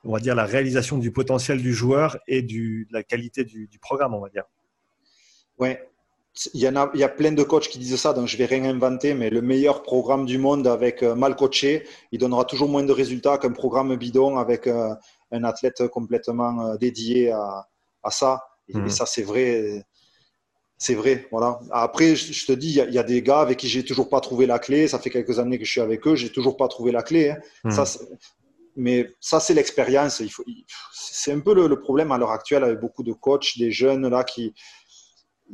on 0.05 0.13
va 0.13 0.21
dire, 0.21 0.35
la 0.35 0.45
réalisation 0.45 0.99
du 0.99 1.13
potentiel 1.13 1.63
du 1.63 1.73
joueur 1.73 2.19
et 2.27 2.43
du, 2.43 2.87
de 2.91 2.95
la 2.95 3.03
qualité 3.03 3.45
du, 3.45 3.69
programme, 3.81 4.15
on 4.15 4.21
va 4.21 4.29
dire. 4.29 4.45
Ouais, 5.59 5.89
il 6.55 6.61
y, 6.61 6.69
en 6.69 6.77
a, 6.77 6.91
il 6.95 7.01
y 7.01 7.05
a 7.05 7.09
plein 7.09 7.33
de 7.33 7.43
coachs 7.43 7.69
qui 7.69 7.79
disent 7.79 7.97
ça, 7.97 8.13
donc 8.13 8.27
je 8.27 8.37
vais 8.37 8.47
rien 8.47 8.65
inventer, 8.65 9.15
mais 9.15 9.31
le 9.31 9.43
meilleur 9.43 9.83
programme 9.83 10.25
du 10.25 10.39
monde 10.39 10.67
avec 10.67 11.03
euh, 11.03 11.15
mal 11.15 11.37
coaché, 11.37 11.87
il 12.11 12.19
donnera 12.19 12.45
toujours 12.45 12.69
moins 12.69 12.83
de 12.83 12.93
résultats 12.93 13.39
qu'un 13.39 13.53
programme 13.53 13.95
bidon 13.97 14.39
avec 14.39 14.67
euh, 14.67 14.95
un 15.31 15.45
athlète 15.45 15.87
complètement 15.89 16.67
euh, 16.67 16.77
dédié 16.77 17.33
à, 17.33 17.69
à 18.03 18.11
ça. 18.11 18.43
Et, 18.69 18.77
Mhm. 18.77 18.91
ça, 18.91 19.07
c'est 19.07 19.23
vrai. 19.23 19.85
C'est 20.79 20.95
vrai, 20.97 21.29
voilà. 21.31 21.61
Après, 21.71 22.17
je 22.17 22.45
te 22.45 22.51
dis, 22.53 22.69
il 22.71 22.75
y, 22.75 22.81
a, 22.81 22.87
il 22.87 22.95
y 22.95 22.99
a 22.99 23.05
des 23.05 23.23
gars 23.23 23.39
avec 23.41 23.59
qui 23.59 23.69
j'ai 23.69 23.85
toujours 23.85 24.09
pas 24.09 24.21
trouvé 24.21 24.47
la 24.47 24.59
clé. 24.59 24.89
Ça 24.89 24.99
fait 24.99 25.11
quelques 25.11 25.39
années 25.39 25.59
que 25.59 25.65
je 25.65 25.71
suis 25.71 25.81
avec 25.81 26.05
eux, 26.09 26.17
j'ai 26.17 26.31
toujours 26.33 26.57
pas 26.57 26.67
trouvé 26.67 26.91
la 26.91 27.03
clé. 27.05 27.31
hein. 27.31 27.37
Mhm. 27.65 27.71
Ça, 27.71 27.85
mais 28.75 29.15
ça, 29.21 29.39
c'est 29.39 29.55
l'expérience. 29.55 30.19
Il 30.21 30.31
faut, 30.31 30.43
il- 30.47 30.65
c'est 30.93 31.33
un 31.33 31.41
peu 31.41 31.55
le, 31.55 31.69
le 31.69 31.79
problème 31.81 32.11
à 32.11 32.19
l'heure 32.19 32.33
actuelle 32.33 32.65
avec 32.65 32.81
beaucoup 32.81 33.05
de 33.05 33.13
coachs, 33.13 33.57
des 33.59 33.71
jeunes 33.71 34.09
là 34.09 34.25
qui 34.25 34.55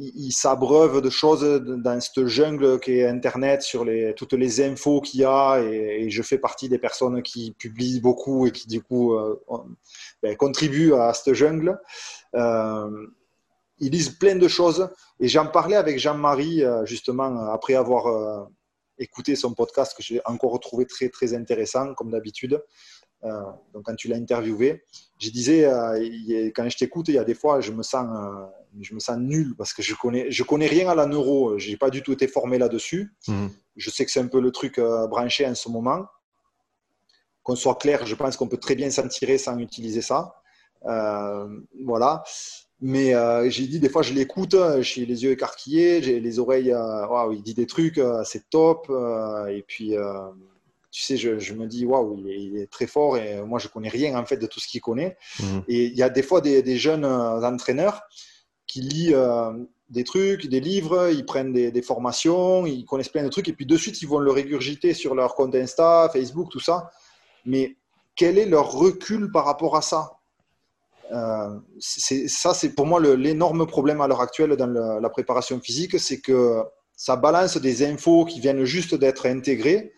ils 0.00 0.30
s'abreuvent 0.32 1.00
de 1.02 1.10
choses 1.10 1.42
dans 1.64 2.00
cette 2.00 2.26
jungle 2.26 2.78
qui 2.78 2.92
est 3.00 3.06
Internet, 3.08 3.62
sur 3.62 3.84
les, 3.84 4.14
toutes 4.14 4.34
les 4.34 4.60
infos 4.60 5.00
qu'il 5.00 5.20
y 5.20 5.24
a. 5.24 5.60
Et, 5.60 6.04
et 6.04 6.10
je 6.10 6.22
fais 6.22 6.38
partie 6.38 6.68
des 6.68 6.78
personnes 6.78 7.20
qui 7.22 7.50
publient 7.58 8.00
beaucoup 8.00 8.46
et 8.46 8.52
qui, 8.52 8.68
du 8.68 8.80
coup, 8.80 9.14
euh, 9.14 9.34
ben, 10.22 10.36
contribuent 10.36 10.94
à 10.94 11.12
cette 11.14 11.34
jungle. 11.34 11.76
Euh, 12.34 13.06
ils 13.80 13.90
lisent 13.90 14.10
plein 14.10 14.36
de 14.36 14.48
choses. 14.48 14.88
Et 15.20 15.28
j'en 15.28 15.46
parlais 15.46 15.76
avec 15.76 15.98
Jean-Marie, 15.98 16.64
euh, 16.64 16.84
justement, 16.84 17.50
après 17.50 17.74
avoir 17.74 18.06
euh, 18.06 18.44
écouté 18.98 19.36
son 19.36 19.54
podcast, 19.54 19.96
que 19.96 20.02
j'ai 20.02 20.20
encore 20.24 20.52
retrouvé 20.52 20.86
très, 20.86 21.08
très 21.08 21.34
intéressant, 21.34 21.94
comme 21.94 22.10
d'habitude. 22.10 22.60
Euh, 23.24 23.30
donc, 23.72 23.84
quand 23.84 23.94
tu 23.96 24.08
l'as 24.08 24.16
interviewé, 24.16 24.82
je 25.20 25.30
disais, 25.30 25.64
euh, 25.64 26.50
quand 26.54 26.68
je 26.68 26.76
t'écoute, 26.76 27.08
il 27.08 27.14
y 27.14 27.18
a 27.18 27.24
des 27.24 27.34
fois, 27.34 27.60
je 27.60 27.72
me 27.72 27.82
sens, 27.82 28.06
euh, 28.12 28.46
je 28.80 28.94
me 28.94 29.00
sens 29.00 29.18
nul 29.18 29.56
parce 29.56 29.72
que 29.72 29.82
je 29.82 29.94
connais, 29.94 30.30
je 30.30 30.42
connais 30.44 30.66
rien 30.68 30.88
à 30.88 30.94
la 30.94 31.06
neuro. 31.06 31.58
J'ai 31.58 31.76
pas 31.76 31.90
du 31.90 32.02
tout 32.02 32.12
été 32.12 32.28
formé 32.28 32.58
là-dessus. 32.58 33.12
Mhm. 33.26 33.50
Je 33.76 33.90
sais 33.90 34.04
que 34.04 34.10
c'est 34.10 34.20
un 34.20 34.28
peu 34.28 34.40
le 34.40 34.52
truc 34.52 34.78
euh, 34.78 35.06
branché 35.08 35.46
en 35.46 35.54
ce 35.54 35.68
moment. 35.68 36.06
Qu'on 37.42 37.56
soit 37.56 37.76
clair, 37.76 38.06
je 38.06 38.14
pense 38.14 38.36
qu'on 38.36 38.48
peut 38.48 38.58
très 38.58 38.74
bien 38.74 38.90
s'en 38.90 39.08
tirer 39.08 39.38
sans 39.38 39.58
utiliser 39.58 40.02
ça. 40.02 40.34
Euh, 40.86 41.48
voilà. 41.84 42.22
Mais 42.80 43.14
euh, 43.14 43.50
j'ai 43.50 43.66
dit, 43.66 43.80
des 43.80 43.88
fois, 43.88 44.02
je 44.02 44.12
l'écoute, 44.12 44.54
j'ai 44.80 45.04
les 45.04 45.24
yeux 45.24 45.32
écarquillés, 45.32 46.00
j'ai 46.02 46.20
les 46.20 46.38
oreilles, 46.38 46.72
euh, 46.72 47.06
waouh, 47.08 47.32
il 47.32 47.42
dit 47.42 47.54
des 47.54 47.66
trucs, 47.66 47.98
euh, 47.98 48.22
c'est 48.24 48.48
top. 48.50 48.86
euh, 48.90 49.46
et 49.46 49.62
puis, 49.66 49.96
euh, 49.96 50.28
tu 50.92 51.02
sais, 51.02 51.16
je, 51.16 51.38
je 51.40 51.54
me 51.54 51.66
dis, 51.66 51.84
waouh, 51.84 52.16
il, 52.18 52.30
est- 52.30 52.40
il 52.40 52.56
est 52.58 52.70
très 52.70 52.86
fort 52.86 53.16
et 53.16 53.42
moi, 53.42 53.58
je 53.58 53.66
connais 53.68 53.88
rien 53.88 54.16
en 54.16 54.24
fait 54.24 54.36
de 54.36 54.46
tout 54.46 54.60
ce 54.60 54.68
qu'il 54.68 54.80
connaît. 54.80 55.16
Mhm. 55.40 55.62
Et 55.68 55.86
il 55.86 55.94
y 55.96 56.02
a 56.04 56.08
des 56.08 56.22
fois 56.22 56.40
des, 56.40 56.62
des 56.62 56.76
jeunes 56.78 57.04
euh, 57.04 57.42
entraîneurs 57.42 58.02
qui 58.66 58.80
lisent 58.82 59.12
euh, 59.14 59.52
des 59.90 60.04
trucs, 60.04 60.46
des 60.46 60.60
livres, 60.60 61.10
ils 61.10 61.24
prennent 61.24 61.52
des, 61.52 61.72
des 61.72 61.82
formations, 61.82 62.64
ils 62.66 62.84
connaissent 62.84 63.08
plein 63.08 63.24
de 63.24 63.28
trucs, 63.28 63.48
et 63.48 63.54
puis 63.54 63.66
de 63.66 63.76
suite, 63.76 64.00
ils 64.02 64.08
vont 64.08 64.18
le 64.20 64.30
régurgiter 64.30 64.94
sur 64.94 65.14
leur 65.16 65.34
compte 65.34 65.54
Insta, 65.54 66.08
Facebook, 66.12 66.48
tout 66.50 66.60
ça. 66.60 66.90
Mais 67.44 67.76
quel 68.14 68.38
est 68.38 68.46
leur 68.46 68.70
recul 68.70 69.32
par 69.32 69.46
rapport 69.46 69.76
à 69.76 69.82
ça? 69.82 70.17
Euh, 71.12 71.58
Ça, 71.80 72.54
c'est 72.54 72.74
pour 72.74 72.86
moi 72.86 73.00
l'énorme 73.00 73.66
problème 73.66 74.00
à 74.00 74.06
l'heure 74.08 74.20
actuelle 74.20 74.56
dans 74.56 75.00
la 75.00 75.10
préparation 75.10 75.58
physique, 75.60 75.98
c'est 75.98 76.20
que 76.20 76.62
ça 76.96 77.16
balance 77.16 77.56
des 77.56 77.86
infos 77.86 78.24
qui 78.24 78.40
viennent 78.40 78.64
juste 78.64 78.94
d'être 78.94 79.26
intégrées, 79.26 79.92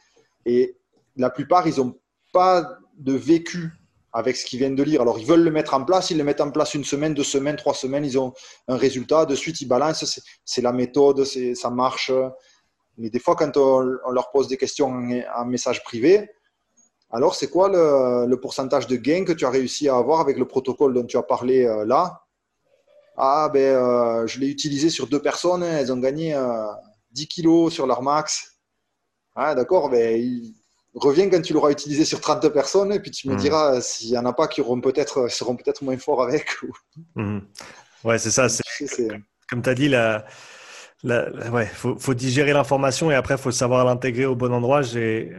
et 0.47 0.77
la 1.16 1.31
plupart, 1.31 1.66
ils 1.66 1.77
n'ont 1.77 1.99
pas 2.32 2.78
de 2.99 3.12
vécu 3.12 3.70
avec 4.12 4.37
ce 4.37 4.45
qu'ils 4.45 4.59
viennent 4.59 4.74
de 4.74 4.82
lire. 4.82 5.01
Alors, 5.01 5.19
ils 5.19 5.27
veulent 5.27 5.43
le 5.43 5.51
mettre 5.51 5.74
en 5.74 5.85
place, 5.85 6.11
ils 6.11 6.19
le 6.19 6.24
mettent 6.24 6.41
en 6.41 6.51
place 6.51 6.74
une 6.74 6.85
semaine, 6.85 7.15
deux 7.15 7.24
semaines, 7.24 7.57
trois 7.57 7.74
semaines, 7.74 8.05
ils 8.05 8.19
ont 8.19 8.32
un 8.69 8.77
résultat, 8.77 9.24
de 9.24 9.35
suite, 9.35 9.61
ils 9.61 9.69
balancent, 9.69 10.20
c'est, 10.45 10.62
la 10.62 10.73
méthode, 10.73 11.24
ça 11.24 11.70
marche. 11.70 12.12
Mais 12.99 13.09
des 13.09 13.20
fois, 13.20 13.37
quand 13.37 13.57
on, 13.57 13.97
on 14.05 14.11
leur 14.11 14.31
pose 14.31 14.49
des 14.49 14.57
questions 14.57 14.89
en, 14.89 15.20
en 15.37 15.45
message 15.47 15.82
privé, 15.85 16.28
alors 17.11 17.35
c'est 17.35 17.49
quoi 17.49 17.69
le, 17.69 18.27
le 18.27 18.41
pourcentage 18.41 18.87
de 18.87 18.97
gain 18.97 19.24
que 19.24 19.32
tu 19.32 19.45
as 19.45 19.51
réussi 19.51 19.89
à 19.89 19.97
avoir 19.97 20.20
avec 20.20 20.39
le 20.39 20.47
protocole 20.47 20.95
dont 20.95 21.05
tu 21.05 21.16
as 21.16 21.23
parlé 21.23 21.65
euh, 21.65 21.85
là? 21.85 22.23
Ah, 23.16 23.51
ben, 23.53 23.61
euh, 23.61 24.27
je 24.27 24.39
l'ai 24.41 24.49
utilisé 24.49 24.89
sur 24.89 25.07
deux 25.07 25.20
personnes, 25.20 25.62
elles 25.62 25.93
ont 25.93 25.99
gagné 25.99 26.35
euh, 26.35 26.66
10 27.11 27.28
kilos 27.28 27.73
sur 27.73 27.87
leur 27.87 28.03
max. 28.03 28.57
Ah, 29.35 29.55
d'accord, 29.55 29.91
ben, 29.91 30.16
il- 30.20 30.55
reviens 30.95 31.28
quand 31.28 31.41
tu 31.43 31.53
l'auras 31.53 31.70
utilisé 31.70 32.05
sur 32.05 32.20
30 32.20 32.49
personnes 32.49 32.93
et 32.93 33.01
puis 33.01 33.11
tu 33.11 33.28
me 33.28 33.35
Mhm. 33.35 33.39
diras 33.41 33.81
s'il 33.81 34.09
y 34.11 34.19
en 34.19 34.27
a 34.27 34.32
pas 34.32 34.49
qui 34.49 34.61
auront 34.61 34.81
peut-être, 34.81 35.28
seront 35.28 35.55
peut-être 35.57 35.82
moins 35.82 35.99
forts 35.99 36.23
avec. 36.23 36.47
ou- 36.62 36.73
Mhm. 37.16 37.43
Ouais, 38.05 38.19
c'est 38.19 38.31
ça. 38.31 38.49
C'est- 38.87 39.09
comme 39.49 39.62
tu 39.62 39.69
as 39.70 39.74
dit, 39.74 39.89
la, 39.89 40.24
la- 41.03 41.51
ouais, 41.51 41.67
faut, 41.67 41.97
faut 41.99 42.15
digérer 42.15 42.53
l'information 42.53 43.11
et 43.11 43.15
après, 43.15 43.39
faut 43.39 43.51
savoir 43.51 43.85
l'intégrer 43.85 44.27
au 44.27 44.37
bon 44.37 44.53
endroit. 44.53 44.83
J'ai 44.83 45.33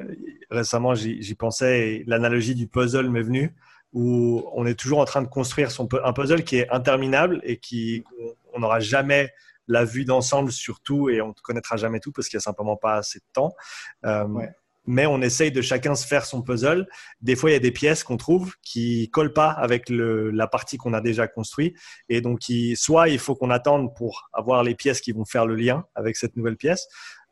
récemment, 0.50 0.96
j'y 0.96 1.36
pensais 1.36 1.80
et 1.96 2.04
l'analogie 2.08 2.56
du 2.56 2.68
puzzle 2.68 3.10
m'est 3.10 3.22
venue 3.22 3.54
où 3.94 4.44
on 4.54 4.66
est 4.66 4.76
toujours 4.80 5.00
en 5.00 5.06
train 5.06 5.22
de 5.22 5.28
construire 5.28 5.70
son, 5.72 5.88
un 6.04 6.14
puzzle 6.14 6.44
qui 6.44 6.58
est 6.58 6.70
interminable 6.72 7.40
et 7.44 7.58
qui 7.58 8.04
on 8.54 8.60
n'aura 8.60 8.80
jamais 8.80 9.32
la 9.68 9.86
vue 9.86 10.06
d'ensemble 10.06 10.52
sur 10.52 10.80
tout 10.82 11.10
et 11.10 11.22
on 11.22 11.30
ne 11.30 11.34
connaîtra 11.44 11.78
jamais 11.78 12.00
tout 12.00 12.12
parce 12.12 12.28
qu'il 12.28 12.38
n'y 12.38 12.42
a 12.42 12.44
simplement 12.44 12.76
pas 12.78 12.96
assez 12.96 13.20
de 13.20 13.26
temps. 13.34 13.54
Euh, 14.06 14.26
Ouais. 14.26 14.50
Mais 14.88 15.06
on 15.06 15.22
essaye 15.22 15.52
de 15.52 15.62
chacun 15.62 15.94
se 15.96 16.08
faire 16.08 16.26
son 16.26 16.42
puzzle. 16.42 16.88
Des 17.22 17.36
fois, 17.36 17.52
il 17.52 17.54
y 17.54 17.56
a 17.56 17.60
des 17.60 17.72
pièces 17.72 18.04
qu'on 18.04 18.18
trouve 18.18 18.56
qui 18.64 19.10
collent 19.12 19.34
pas 19.34 19.50
avec 19.52 19.90
le, 19.90 20.32
la 20.32 20.48
partie 20.48 20.78
qu'on 20.78 20.94
a 20.94 21.02
déjà 21.02 21.28
construite. 21.28 21.78
Et 22.10 22.22
donc, 22.22 22.50
il- 22.50 22.76
soit 22.76 23.10
il 23.10 23.20
faut 23.20 23.36
qu'on 23.36 23.52
attende 23.52 23.96
pour 23.96 24.30
avoir 24.34 24.64
les 24.64 24.74
pièces 24.76 25.00
qui 25.02 25.12
vont 25.12 25.26
faire 25.26 25.46
le 25.46 25.56
lien 25.56 25.86
avec 25.94 26.18
cette 26.18 26.36
nouvelle 26.36 26.58
pièce. 26.58 26.88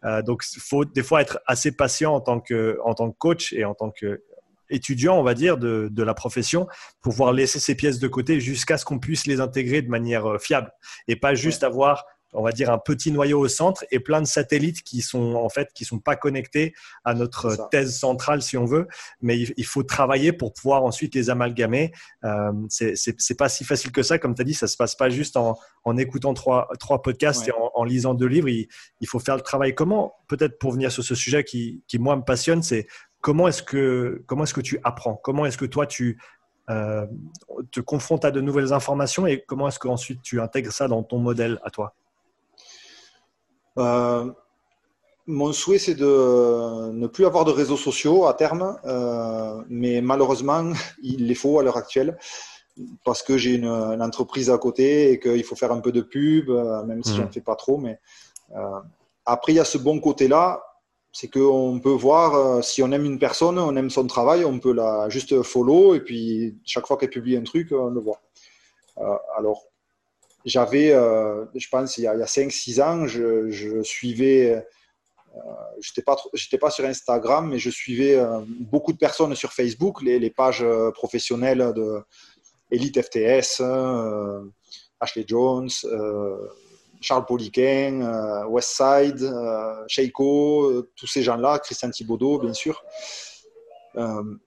Euh, 0.06 0.22
donc, 0.22 0.44
il 0.56 0.62
faut 0.62 0.86
des 0.86 1.04
fois 1.04 1.22
être 1.22 1.40
assez 1.46 1.72
patient 1.72 2.14
en 2.14 2.22
tant 2.22 2.40
que, 2.40 2.78
en 2.86 2.94
tant 2.94 3.12
que 3.12 3.18
coach 3.18 3.52
et 3.54 3.66
en 3.66 3.74
tant 3.74 3.90
que 3.92 4.24
étudiant, 4.70 5.18
on 5.18 5.24
va 5.24 5.34
dire, 5.34 5.58
de, 5.58 5.90
de 5.92 6.04
la 6.04 6.14
profession, 6.14 6.68
pour 7.02 7.14
pouvoir 7.14 7.34
laisser 7.34 7.60
ces 7.60 7.74
pièces 7.74 7.98
de 7.98 8.08
côté 8.08 8.40
jusqu'à 8.40 8.78
ce 8.78 8.86
qu'on 8.86 9.00
puisse 9.00 9.26
les 9.26 9.40
intégrer 9.42 9.82
de 9.82 9.90
manière 9.90 10.28
euh, 10.28 10.38
fiable 10.38 10.72
et 11.08 11.16
pas 11.16 11.34
juste 11.34 11.64
avoir, 11.64 12.06
on 12.34 12.44
va 12.44 12.52
dire, 12.52 12.70
un 12.72 12.78
petit 12.78 13.12
noyau 13.12 13.40
au 13.40 13.48
centre 13.48 13.86
et 13.92 14.00
plein 14.00 14.22
de 14.22 14.28
satellites 14.28 14.84
qui 14.84 15.02
sont 15.02 15.36
en 15.36 15.50
fait 15.50 15.72
qui 15.74 15.86
sont 15.86 16.00
pas 16.00 16.16
connectés 16.16 16.74
à 17.04 17.14
notre 17.14 17.70
thèse 17.70 17.98
centrale, 17.98 18.42
si 18.42 18.58
on 18.58 18.66
veut. 18.66 18.88
Mais 19.22 19.40
il, 19.40 19.66
faut 19.66 19.84
travailler 19.84 20.32
pour 20.32 20.54
pouvoir 20.54 20.84
ensuite 20.84 21.16
les 21.16 21.30
amalgamer. 21.30 21.92
Euh, 22.24 22.52
c'est 22.70 23.38
pas 23.38 23.50
si 23.50 23.64
facile 23.64 23.92
que 23.92 24.04
ça, 24.04 24.20
comme 24.20 24.36
tu 24.36 24.42
as 24.42 24.46
dit, 24.46 24.54
ça 24.54 24.68
se 24.68 24.78
passe 24.78 24.96
pas 24.96 25.10
juste 25.10 25.38
en, 25.38 25.58
en 25.84 25.98
écoutant 25.98 26.34
trois, 26.34 26.68
trois 26.80 27.02
podcasts 27.02 27.30
Ouais. 27.40 27.50
et 27.50 27.52
en, 27.52 27.72
en 27.74 27.84
lisant 27.84 28.14
deux 28.14 28.28
livres. 28.28 28.50
Il, 28.50 28.68
il 29.02 29.08
faut 29.08 29.20
faire 29.20 29.36
le 29.36 29.42
travail. 29.42 29.76
Comment, 29.76 30.16
peut-être 30.28 30.58
pour 30.58 30.72
venir 30.72 30.92
sur 30.92 31.04
ce 31.04 31.16
sujet 31.16 31.44
qui, 31.44 31.84
qui 31.88 32.00
moi 32.00 32.16
me 32.16 32.24
passionne, 32.24 32.64
c'est 32.64 32.88
comment 33.22 33.48
est-ce 33.48 33.64
que 33.64 34.24
comment 34.26 34.44
est-ce 34.44 34.54
que 34.54 34.62
tu 34.62 34.80
apprends? 34.84 35.16
Comment 35.16 35.46
est-ce 35.46 35.58
que 35.58 35.66
toi 35.66 35.86
tu 35.86 36.20
euh, 36.70 37.06
te 37.72 37.80
confrontes 37.80 38.26
à 38.26 38.32
de 38.32 38.42
nouvelles 38.42 38.74
informations 38.74 39.26
et 39.26 39.44
comment 39.46 39.68
est-ce 39.68 39.80
qu'ensuite 39.80 40.22
tu 40.22 40.40
intègres 40.40 40.72
ça 40.72 40.88
dans 40.88 41.04
ton 41.04 41.20
modèle 41.20 41.60
à 41.64 41.70
toi? 41.70 41.96
Euh, 43.80 44.26
mon 45.28 45.54
souhait, 45.54 45.78
c'est 45.78 45.96
de 45.96 46.92
ne 46.92 47.08
plus 47.08 47.26
avoir 47.26 47.46
de 47.46 47.52
réseaux 47.52 47.78
sociaux 47.78 48.26
à 48.26 48.34
terme, 48.34 48.78
euh, 48.86 49.62
mais 49.70 50.02
malheureusement, 50.02 50.72
il 51.04 51.28
les 51.28 51.36
faut 51.36 51.60
à 51.60 51.64
l'heure 51.64 51.78
actuelle 51.78 52.18
parce 53.04 53.22
que 53.24 53.38
j'ai 53.38 53.56
une, 53.56 53.66
une 53.68 54.02
entreprise 54.02 54.50
à 54.50 54.58
côté 54.58 55.12
et 55.12 55.20
qu'il 55.20 55.44
faut 55.44 55.56
faire 55.56 55.72
un 55.72 55.82
peu 55.82 55.92
de 55.92 56.02
pub, 56.02 56.50
euh, 56.50 56.84
même 56.84 57.04
si 57.04 57.12
Mhm. 57.20 57.26
j'en 57.26 57.32
fais 57.32 57.42
pas 57.42 57.56
trop. 57.56 57.78
Mais 57.78 58.00
euh, 58.56 58.80
après, 59.26 59.52
il 59.54 59.56
y 59.56 59.60
a 59.60 59.66
ce 59.66 59.78
bon 59.78 60.00
côté-là, 60.00 60.64
c'est 61.12 61.28
qu'on 61.28 61.80
peut 61.80 61.90
voir 61.92 62.36
euh, 62.36 62.62
si 62.62 62.82
on 62.82 62.92
aime 62.92 63.06
une 63.06 63.20
personne, 63.20 63.60
on 63.60 63.76
aime 63.76 63.90
son 63.90 64.08
travail, 64.08 64.46
on 64.46 64.60
peut 64.60 64.74
la 64.74 65.10
juste 65.10 65.42
follow 65.44 65.94
et 65.96 66.00
puis 66.02 66.58
chaque 66.66 66.88
fois 66.88 66.98
qu'elle 66.98 67.10
publie 67.10 67.36
un 67.36 67.44
truc, 67.44 67.72
on 67.72 67.88
le 67.90 68.00
voit. 68.00 68.22
Alors, 69.38 69.64
j'avais, 70.46 70.92
euh, 70.94 71.46
je 71.56 71.68
pense, 71.70 71.98
il 71.98 72.04
y 72.04 72.08
a, 72.08 72.12
a 72.12 72.26
5-6 72.26 72.82
ans, 72.82 73.08
je, 73.08 73.50
je 73.50 73.84
suivais, 73.84 74.52
euh, 74.52 74.62
trop- 76.16 76.30
j'étais 76.34 76.58
pas 76.58 76.72
sur 76.72 76.86
Instagram, 76.86 77.50
mais 77.50 77.60
je 77.60 77.70
suivais 77.70 78.16
euh, 78.16 78.40
beaucoup 78.60 78.94
de 78.94 78.98
personnes 78.98 79.36
sur 79.36 79.52
Facebook, 79.54 80.02
les, 80.02 80.20
les 80.20 80.30
pages 80.30 80.66
professionnelles 80.94 81.74
de 81.76 82.02
Elite 82.72 83.02
FTS, 83.02 83.62
Ashley 85.00 85.26
Jones, 85.28 85.70
Charles 87.02 87.26
Poliquin, 87.26 88.46
Westside, 88.48 89.32
Sheiko, 89.88 90.84
tous 90.96 91.08
ces 91.08 91.24
gens-là, 91.24 91.60
Christian 91.60 91.90
Thibaudot, 91.90 92.40
bien 92.40 92.54
sûr. 92.54 92.84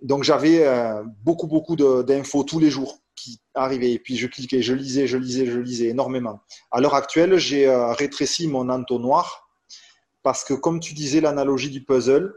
Donc 0.02 0.23
j'avais 0.23 0.64
beaucoup, 1.24 1.48
beaucoup 1.48 1.74
d'infos 1.74 2.44
tous 2.44 2.60
les 2.60 2.70
jours 2.70 3.02
qui 3.23 3.40
arrivaient. 3.55 3.93
Et 3.93 3.99
puis 3.99 4.16
je 4.16 4.27
cliquais, 4.27 4.62
je 4.62 4.74
lisais, 4.74 5.07
je 5.07 5.16
lisais, 5.16 5.47
je 5.47 5.59
lisais 5.59 5.86
énormément. 5.86 6.40
À 6.70 6.81
l'heure 6.81 6.94
actuelle, 6.94 7.39
j'ai 7.39 7.69
euh, 7.69 7.93
rétréci 7.93 8.49
mon 8.49 8.69
entonnoir 8.69 9.49
parce 10.23 10.44
que, 10.44 10.55
comme 10.55 10.81
tu 10.81 10.94
disais, 10.94 11.20
l'analogie 11.20 11.70
du 11.70 11.85
puzzle, 11.85 12.35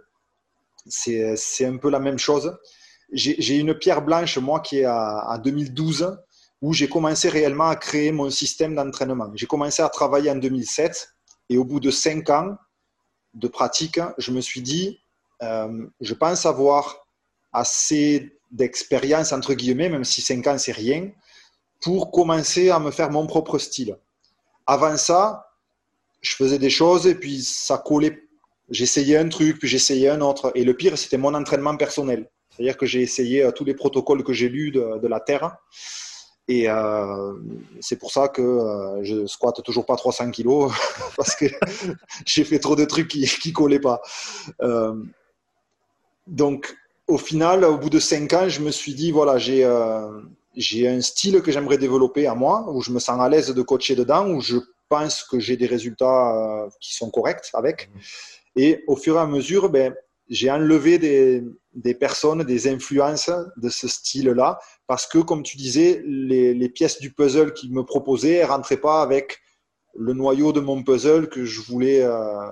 c'est 0.88 1.66
un 1.66 1.78
peu 1.78 1.90
la 1.90 2.00
même 2.00 2.20
chose. 2.20 2.58
J'ai 3.12 3.58
une 3.58 3.76
pierre 3.76 4.02
blanche, 4.02 4.38
moi, 4.38 4.60
qui 4.60 4.80
est 4.80 4.86
à, 4.86 5.20
à 5.20 5.38
2012, 5.38 6.18
où 6.62 6.74
j'ai 6.74 6.90
commencé 6.90 7.30
réellement 7.30 7.68
à 7.68 7.76
créer 7.76 8.12
mon 8.12 8.30
système 8.30 8.76
d'entraînement. 8.76 9.32
J'ai 9.36 9.46
commencé 9.46 9.82
à 9.84 9.90
travailler 9.90 10.32
en 10.32 10.36
2007 10.36 11.10
Et 11.50 11.58
au 11.58 11.66
bout 11.66 11.80
de 11.80 11.92
cinq 11.92 12.30
ans 12.30 12.58
de 13.34 13.48
pratique, 13.48 14.00
je 14.18 14.32
me 14.32 14.42
suis 14.42 14.62
dit, 14.62 15.00
euh, 15.44 15.88
je 16.02 16.14
pense 16.14 16.46
avoir 16.46 17.06
assez 17.54 18.35
d'expérience, 18.52 19.32
entre 19.32 19.54
guillemets, 19.54 19.90
même 19.90 20.04
si 20.04 20.22
cinq 20.22 20.48
ans, 20.48 20.58
c'est 20.58 20.72
rien, 20.72 21.10
pour 21.82 22.12
commencer 22.12 22.70
à 22.70 22.80
me 22.80 22.92
faire 22.92 23.12
mon 23.12 23.28
propre 23.28 23.60
style. 23.60 23.98
Avant 24.66 24.98
ça, 24.98 25.52
je 26.22 26.36
faisais 26.36 26.60
des 26.60 26.70
choses 26.70 27.08
et 27.08 27.16
puis 27.16 27.42
ça 27.42 27.78
collait. 27.78 28.24
J'essayais 28.70 29.18
un 29.18 29.30
truc, 29.30 29.60
puis 29.60 29.68
j'essayais 29.68 30.10
un 30.10 30.22
autre. 30.22 30.52
Et 30.56 30.64
le 30.64 30.76
pire, 30.76 30.98
c'était 30.98 31.18
mon 31.18 31.36
entraînement 31.36 31.78
personnel. 31.78 32.30
C'est-à-dire 32.50 32.78
que 32.78 32.86
j'ai 32.86 33.02
essayé 33.02 33.44
euh, 33.44 33.52
tous 33.52 33.66
les 33.66 33.76
protocoles 33.76 34.24
que 34.24 34.34
j'ai 34.34 34.50
lus 34.50 34.72
de, 34.72 35.08
la 35.08 35.20
Terre. 35.20 35.58
Et 36.48 36.70
euh, 36.70 37.34
c'est 37.80 37.98
pour 37.98 38.12
ça 38.12 38.28
que 38.28 38.42
euh, 38.42 39.04
je 39.04 39.26
squatte 39.26 39.62
toujours 39.64 39.86
pas 39.86 39.96
300 39.96 40.32
kilos 40.32 40.72
parce 41.18 41.36
que 41.36 41.46
j'ai 42.26 42.44
fait 42.44 42.60
trop 42.60 42.76
de 42.76 42.86
trucs 42.86 43.08
qui, 43.08 43.26
qui 43.26 43.54
collaient 43.54 43.80
pas. 43.80 44.02
donc, 46.28 46.76
au 47.08 47.18
final, 47.18 47.64
au 47.64 47.78
bout 47.78 47.90
de 47.90 48.00
5 48.00 48.34
ans, 48.34 48.50
je 48.50 48.62
me 48.62 48.72
suis 48.72 48.94
dit 48.94 49.12
voilà, 49.12 49.38
j'ai 49.38 49.64
j'ai 50.56 50.88
un 50.88 51.02
style 51.02 51.42
que 51.42 51.52
j'aimerais 51.52 51.78
développer 51.78 52.28
à 52.28 52.36
moi, 52.36 52.66
où 52.70 52.82
je 52.82 52.92
me 52.92 53.00
sens 53.00 53.20
à 53.20 53.30
l'aise 53.30 53.54
de 53.54 53.62
coacher 53.62 53.96
dedans, 53.96 54.30
où 54.30 54.42
je 54.42 54.58
pense 54.90 55.24
que 55.24 55.40
j'ai 55.40 55.58
des 55.58 55.66
résultats 55.66 56.68
qui 56.80 56.96
sont 56.96 57.10
corrects 57.10 57.50
avec. 57.54 57.90
Et 58.56 58.84
au 58.88 58.96
fur 58.96 59.18
et 59.18 59.20
à 59.20 59.26
mesure, 59.26 59.70
ben, 59.70 59.94
j'ai 60.30 60.50
enlevé 60.50 60.98
des, 60.98 61.44
des, 61.74 61.94
personnes, 61.94 62.44
des 62.44 62.68
influences 62.68 63.30
de 63.58 63.70
ce 63.70 63.88
style-là, 63.88 64.60
parce 64.88 65.08
que, 65.08 65.20
comme 65.20 65.44
tu 65.44 65.58
disais, 65.58 66.02
les, 66.06 66.54
les 66.54 66.70
pièces 66.70 67.00
du 67.00 67.12
puzzle 67.12 67.54
qu'ils 67.54 67.74
me 67.74 67.84
proposaient 67.84 68.42
ne 68.42 68.48
rentraient 68.48 68.78
pas 68.78 69.02
avec 69.02 69.40
le 69.94 70.14
noyau 70.14 70.52
de 70.52 70.60
mon 70.60 70.84
puzzle 70.84 71.30
que 71.30 71.46
je 71.46 71.62
voulais, 71.62 72.02
euh, 72.02 72.48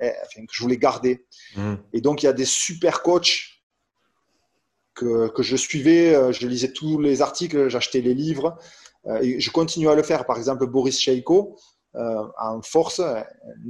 eh, 0.00 0.12
enfin, 0.22 0.44
que 0.46 0.52
je 0.52 0.62
voulais 0.62 0.76
garder. 0.76 1.24
Mmh. 1.56 1.74
Et 1.92 2.00
donc, 2.00 2.22
il 2.22 2.26
y 2.26 2.28
a 2.28 2.32
des 2.32 2.44
super 2.44 3.02
coachs 3.02 3.51
que, 4.94 5.28
que, 5.28 5.42
je 5.42 5.56
suivais, 5.56 6.14
euh, 6.14 6.32
je 6.32 6.46
lisais 6.46 6.72
tous 6.72 7.00
les 7.00 7.22
articles, 7.22 7.68
j'achetais 7.68 8.00
les 8.00 8.14
livres, 8.14 8.58
euh, 9.06 9.18
et 9.20 9.40
je 9.40 9.50
continue 9.50 9.88
à 9.88 9.94
le 9.94 10.02
faire. 10.02 10.26
Par 10.26 10.36
exemple, 10.36 10.66
Boris 10.66 10.98
Sheiko, 10.98 11.56
euh, 11.94 12.26
en 12.38 12.62
force, 12.62 13.00
un 13.00 13.24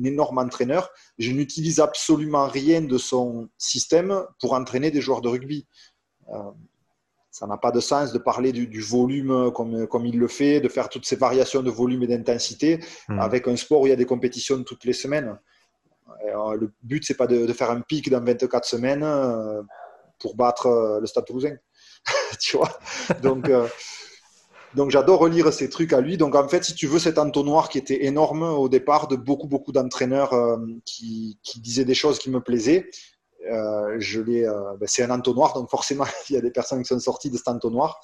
énorme 0.04 0.38
entraîneur. 0.38 0.90
Je 1.18 1.32
n'utilise 1.32 1.80
absolument 1.80 2.46
rien 2.46 2.80
de 2.80 2.96
son 2.96 3.48
système 3.58 4.24
pour 4.40 4.52
entraîner 4.52 4.92
des 4.92 5.00
joueurs 5.00 5.22
de 5.22 5.28
rugby. 5.28 5.66
Euh, 6.32 6.38
ça 7.32 7.46
n'a 7.46 7.56
pas 7.56 7.72
de 7.72 7.80
sens 7.80 8.12
de 8.12 8.18
parler 8.18 8.52
du, 8.52 8.80
volume 8.80 9.50
comme, 9.52 9.86
comme, 9.88 10.06
il 10.06 10.18
le 10.18 10.28
fait, 10.28 10.60
de 10.60 10.68
faire 10.68 10.88
toutes 10.88 11.06
ces 11.06 11.16
variations 11.16 11.62
de 11.62 11.70
volume 11.70 12.02
et 12.02 12.06
d'intensité 12.06 12.78
hmm. 13.08 13.18
avec 13.18 13.48
un 13.48 13.56
sport 13.56 13.80
où 13.80 13.86
il 13.86 13.90
y 13.90 13.94
a 13.94 13.96
des 13.96 14.04
compétitions 14.04 14.62
toutes 14.62 14.84
les 14.84 14.92
semaines. 14.92 15.38
Euh, 16.26 16.54
le 16.54 16.72
but, 16.82 17.02
c'est 17.04 17.16
pas 17.16 17.26
de, 17.26 17.46
de, 17.46 17.52
faire 17.52 17.70
un 17.70 17.80
pic 17.80 18.08
dans 18.10 18.22
24 18.22 18.64
semaines 18.66 19.02
pour 20.22 20.36
battre 20.36 20.98
le 21.00 21.06
Stade 21.06 21.26
Toulousain. 21.26 21.56
tu 22.40 22.56
vois? 22.56 22.70
Donc, 23.22 23.50
donc 24.74 24.90
j'adore 24.90 25.20
relire 25.20 25.52
ces 25.52 25.68
trucs 25.68 25.92
à 25.92 26.00
lui. 26.00 26.16
Donc 26.16 26.34
en 26.34 26.48
fait, 26.48 26.64
si 26.64 26.74
tu 26.74 26.86
veux, 26.86 26.98
cet 26.98 27.18
entonnoir 27.18 27.68
qui 27.68 27.78
était 27.78 28.04
énorme 28.04 28.42
au 28.42 28.68
départ 28.68 29.08
de 29.08 29.16
beaucoup, 29.16 29.46
beaucoup 29.46 29.72
d'entraîneurs 29.72 30.32
euh, 30.32 30.56
qui, 30.84 31.38
disaient 31.56 31.84
des 31.84 31.94
choses 31.94 32.18
qui 32.18 32.30
me 32.30 32.40
plaisaient, 32.40 32.88
euh, 33.50 33.96
je 33.98 34.20
euh, 34.20 34.76
ben, 34.78 34.86
c'est 34.86 35.02
un 35.02 35.10
entonnoir, 35.10 35.52
donc 35.54 35.68
forcément, 35.68 36.04
il 36.30 36.34
y 36.34 36.38
a 36.38 36.40
des 36.40 36.50
personnes 36.50 36.82
qui 36.82 36.88
sont 36.88 36.98
sorties 36.98 37.30
de 37.30 37.36
cet 37.36 37.48
entonnoir. 37.48 38.00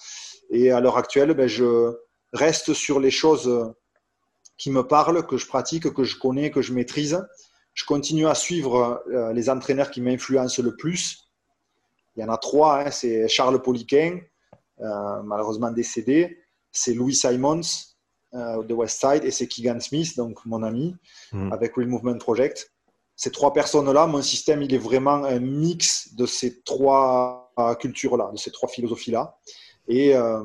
Et 0.50 0.70
à 0.70 0.80
l'heure 0.80 0.98
actuelle, 0.98 1.32
ben, 1.34 1.46
je 1.46 1.96
reste 2.32 2.74
sur 2.74 3.00
les 3.00 3.10
choses 3.10 3.72
qui 4.58 4.70
me 4.70 4.82
parlent, 4.82 5.26
que 5.26 5.36
je 5.36 5.46
pratique, 5.46 5.92
que 5.94 6.04
je 6.04 6.18
connais, 6.18 6.50
que 6.50 6.60
je 6.60 6.72
maîtrise. 6.72 7.24
Je 7.72 7.84
continue 7.84 8.26
à 8.26 8.34
suivre 8.34 9.02
les 9.32 9.48
entraîneurs 9.48 9.90
qui 9.90 10.00
m'influencent 10.00 10.60
le 10.60 10.74
plus. 10.74 11.27
Il 12.18 12.20
y 12.20 12.24
en 12.24 12.32
a 12.32 12.36
trois, 12.36 12.80
hein. 12.80 12.90
c'est 12.90 13.28
Charles 13.28 13.62
Poliquin, 13.62 14.18
malheureusement 15.24 15.70
décédé 15.70 16.38
c'est 16.72 16.94
Louis 16.94 17.14
Simons 17.14 17.60
euh, 18.34 18.62
de 18.62 18.74
Westside 18.74 19.24
et 19.24 19.30
c'est 19.30 19.46
Keegan 19.46 19.80
Smith, 19.80 20.16
donc 20.16 20.44
mon 20.44 20.62
ami, 20.62 20.96
hmm. 21.32 21.52
avec 21.52 21.74
Real 21.74 21.88
Movement 21.88 22.18
Project. 22.18 22.72
Ces 23.16 23.32
trois 23.32 23.52
personnes-là, 23.52 24.06
mon 24.06 24.22
système, 24.22 24.62
il 24.62 24.72
est 24.72 24.78
vraiment 24.78 25.24
un 25.24 25.40
mix 25.40 26.14
de 26.14 26.24
ces 26.26 26.60
trois 26.60 27.52
euh, 27.58 27.74
cultures-là, 27.74 28.30
de 28.32 28.38
ces 28.38 28.52
trois 28.52 28.68
philosophies-là. 28.68 29.36
Et 29.88 30.14
euh, 30.14 30.44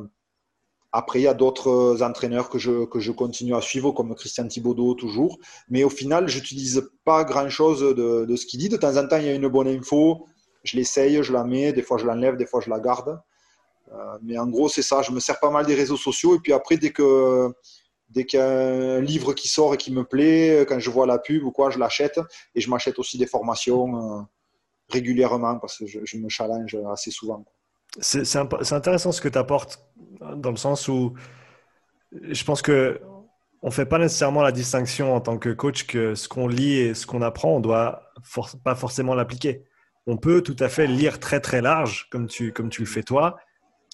après, 0.92 1.20
il 1.20 1.24
y 1.24 1.28
a 1.28 1.36
d'autres 1.36 2.02
entraîneurs 2.02 2.50
que 2.50 2.58
je, 2.58 2.86
que 2.86 3.00
je 3.00 3.12
continue 3.12 3.56
à 3.56 3.62
suivre, 3.62 3.92
comme 3.92 4.16
Christian 4.16 4.48
Thibaudot 4.48 4.96
toujours. 4.96 5.38
Mais 5.70 5.84
au 5.84 5.90
final, 5.90 6.28
je 6.28 6.38
n'utilise 6.38 6.90
pas 7.04 7.24
grand-chose 7.24 7.82
de, 7.82 8.26
de, 8.26 8.36
ce 8.36 8.46
qu'il 8.46 8.60
dit. 8.60 8.70
De 8.70 8.78
temps 8.78 8.98
en 8.98 9.08
temps, 9.08 9.18
il 9.18 9.26
y 9.26 9.30
a 9.30 9.34
une 9.34 9.48
bonne 9.48 9.68
info, 9.68 10.26
je 10.64 10.78
l'essaye, 10.78 11.22
je 11.24 11.34
la 11.34 11.44
mets, 11.44 11.74
des 11.74 11.82
fois 11.82 11.98
je 11.98 12.06
l'enlève, 12.06 12.38
des 12.38 12.46
fois 12.46 12.62
je 12.62 12.70
la 12.70 12.80
garde. 12.80 13.20
Euh, 13.92 14.18
mais 14.22 14.38
en 14.38 14.48
gros, 14.48 14.70
c'est 14.70 14.82
ça. 14.82 15.02
Je 15.02 15.12
me 15.12 15.20
sers 15.20 15.40
pas 15.40 15.50
mal 15.50 15.66
des 15.66 15.76
réseaux 15.76 15.98
sociaux. 15.98 16.36
Et 16.36 16.40
puis 16.40 16.54
après, 16.54 16.78
dès 16.78 16.92
que 16.92 17.54
dès 18.10 18.26
qu'il 18.26 18.40
y 18.40 18.42
a 18.42 18.48
un 18.48 19.02
livre 19.02 19.34
qui 19.34 19.48
sort 19.48 19.74
et 19.74 19.78
qui 19.78 19.92
me 19.92 20.04
plaît, 20.04 20.66
quand 20.68 20.80
je 20.80 20.90
vois 20.90 21.08
la 21.08 21.18
pub 21.18 21.44
ou 21.44 21.52
quoi, 21.52 21.70
je 21.70 21.80
l'achète. 21.80 22.20
Et 22.56 22.62
je 22.62 22.70
m'achète 22.70 23.00
aussi 23.00 23.18
des 23.18 23.26
formations 23.26 24.20
euh, 24.20 24.22
régulièrement 24.90 25.58
parce 25.60 25.78
que 25.78 25.86
je, 25.88 26.18
me 26.18 26.30
challenge 26.30 26.78
assez 26.92 27.12
souvent. 27.12 27.44
C'est 28.00 28.38
intéressant 28.38 29.12
ce 29.12 29.22
que 29.22 29.30
tu 29.30 29.38
apportes 29.38 29.80
dans 30.36 30.52
le 30.52 30.58
sens 30.58 30.88
où 30.88 31.14
je 32.12 32.44
pense 32.44 32.62
que 32.62 33.00
on 33.62 33.72
fait 33.72 33.86
pas 33.86 33.98
nécessairement 33.98 34.42
la 34.42 34.52
distinction 34.52 35.16
en 35.16 35.22
tant 35.22 35.38
que 35.38 35.50
coach 35.50 35.88
que 35.88 36.16
ce 36.16 36.28
qu'on 36.28 36.48
lit 36.48 36.74
et 36.74 36.94
ce 36.94 37.08
qu'on 37.08 37.22
apprend, 37.22 37.56
on 37.56 37.60
doit 37.60 38.12
pas 38.64 38.76
forcément 38.76 39.16
l'appliquer. 39.16 39.66
On 40.06 40.18
peut 40.18 40.42
tout 40.42 40.56
à 40.60 40.70
fait 40.70 40.88
lire 40.88 41.20
très 41.20 41.40
très 41.40 41.62
large 41.62 42.08
comme 42.10 42.28
tu, 42.28 42.52
comme 42.52 42.70
tu 42.70 42.82
le 42.82 42.88
fais 42.88 43.04
toi 43.04 43.38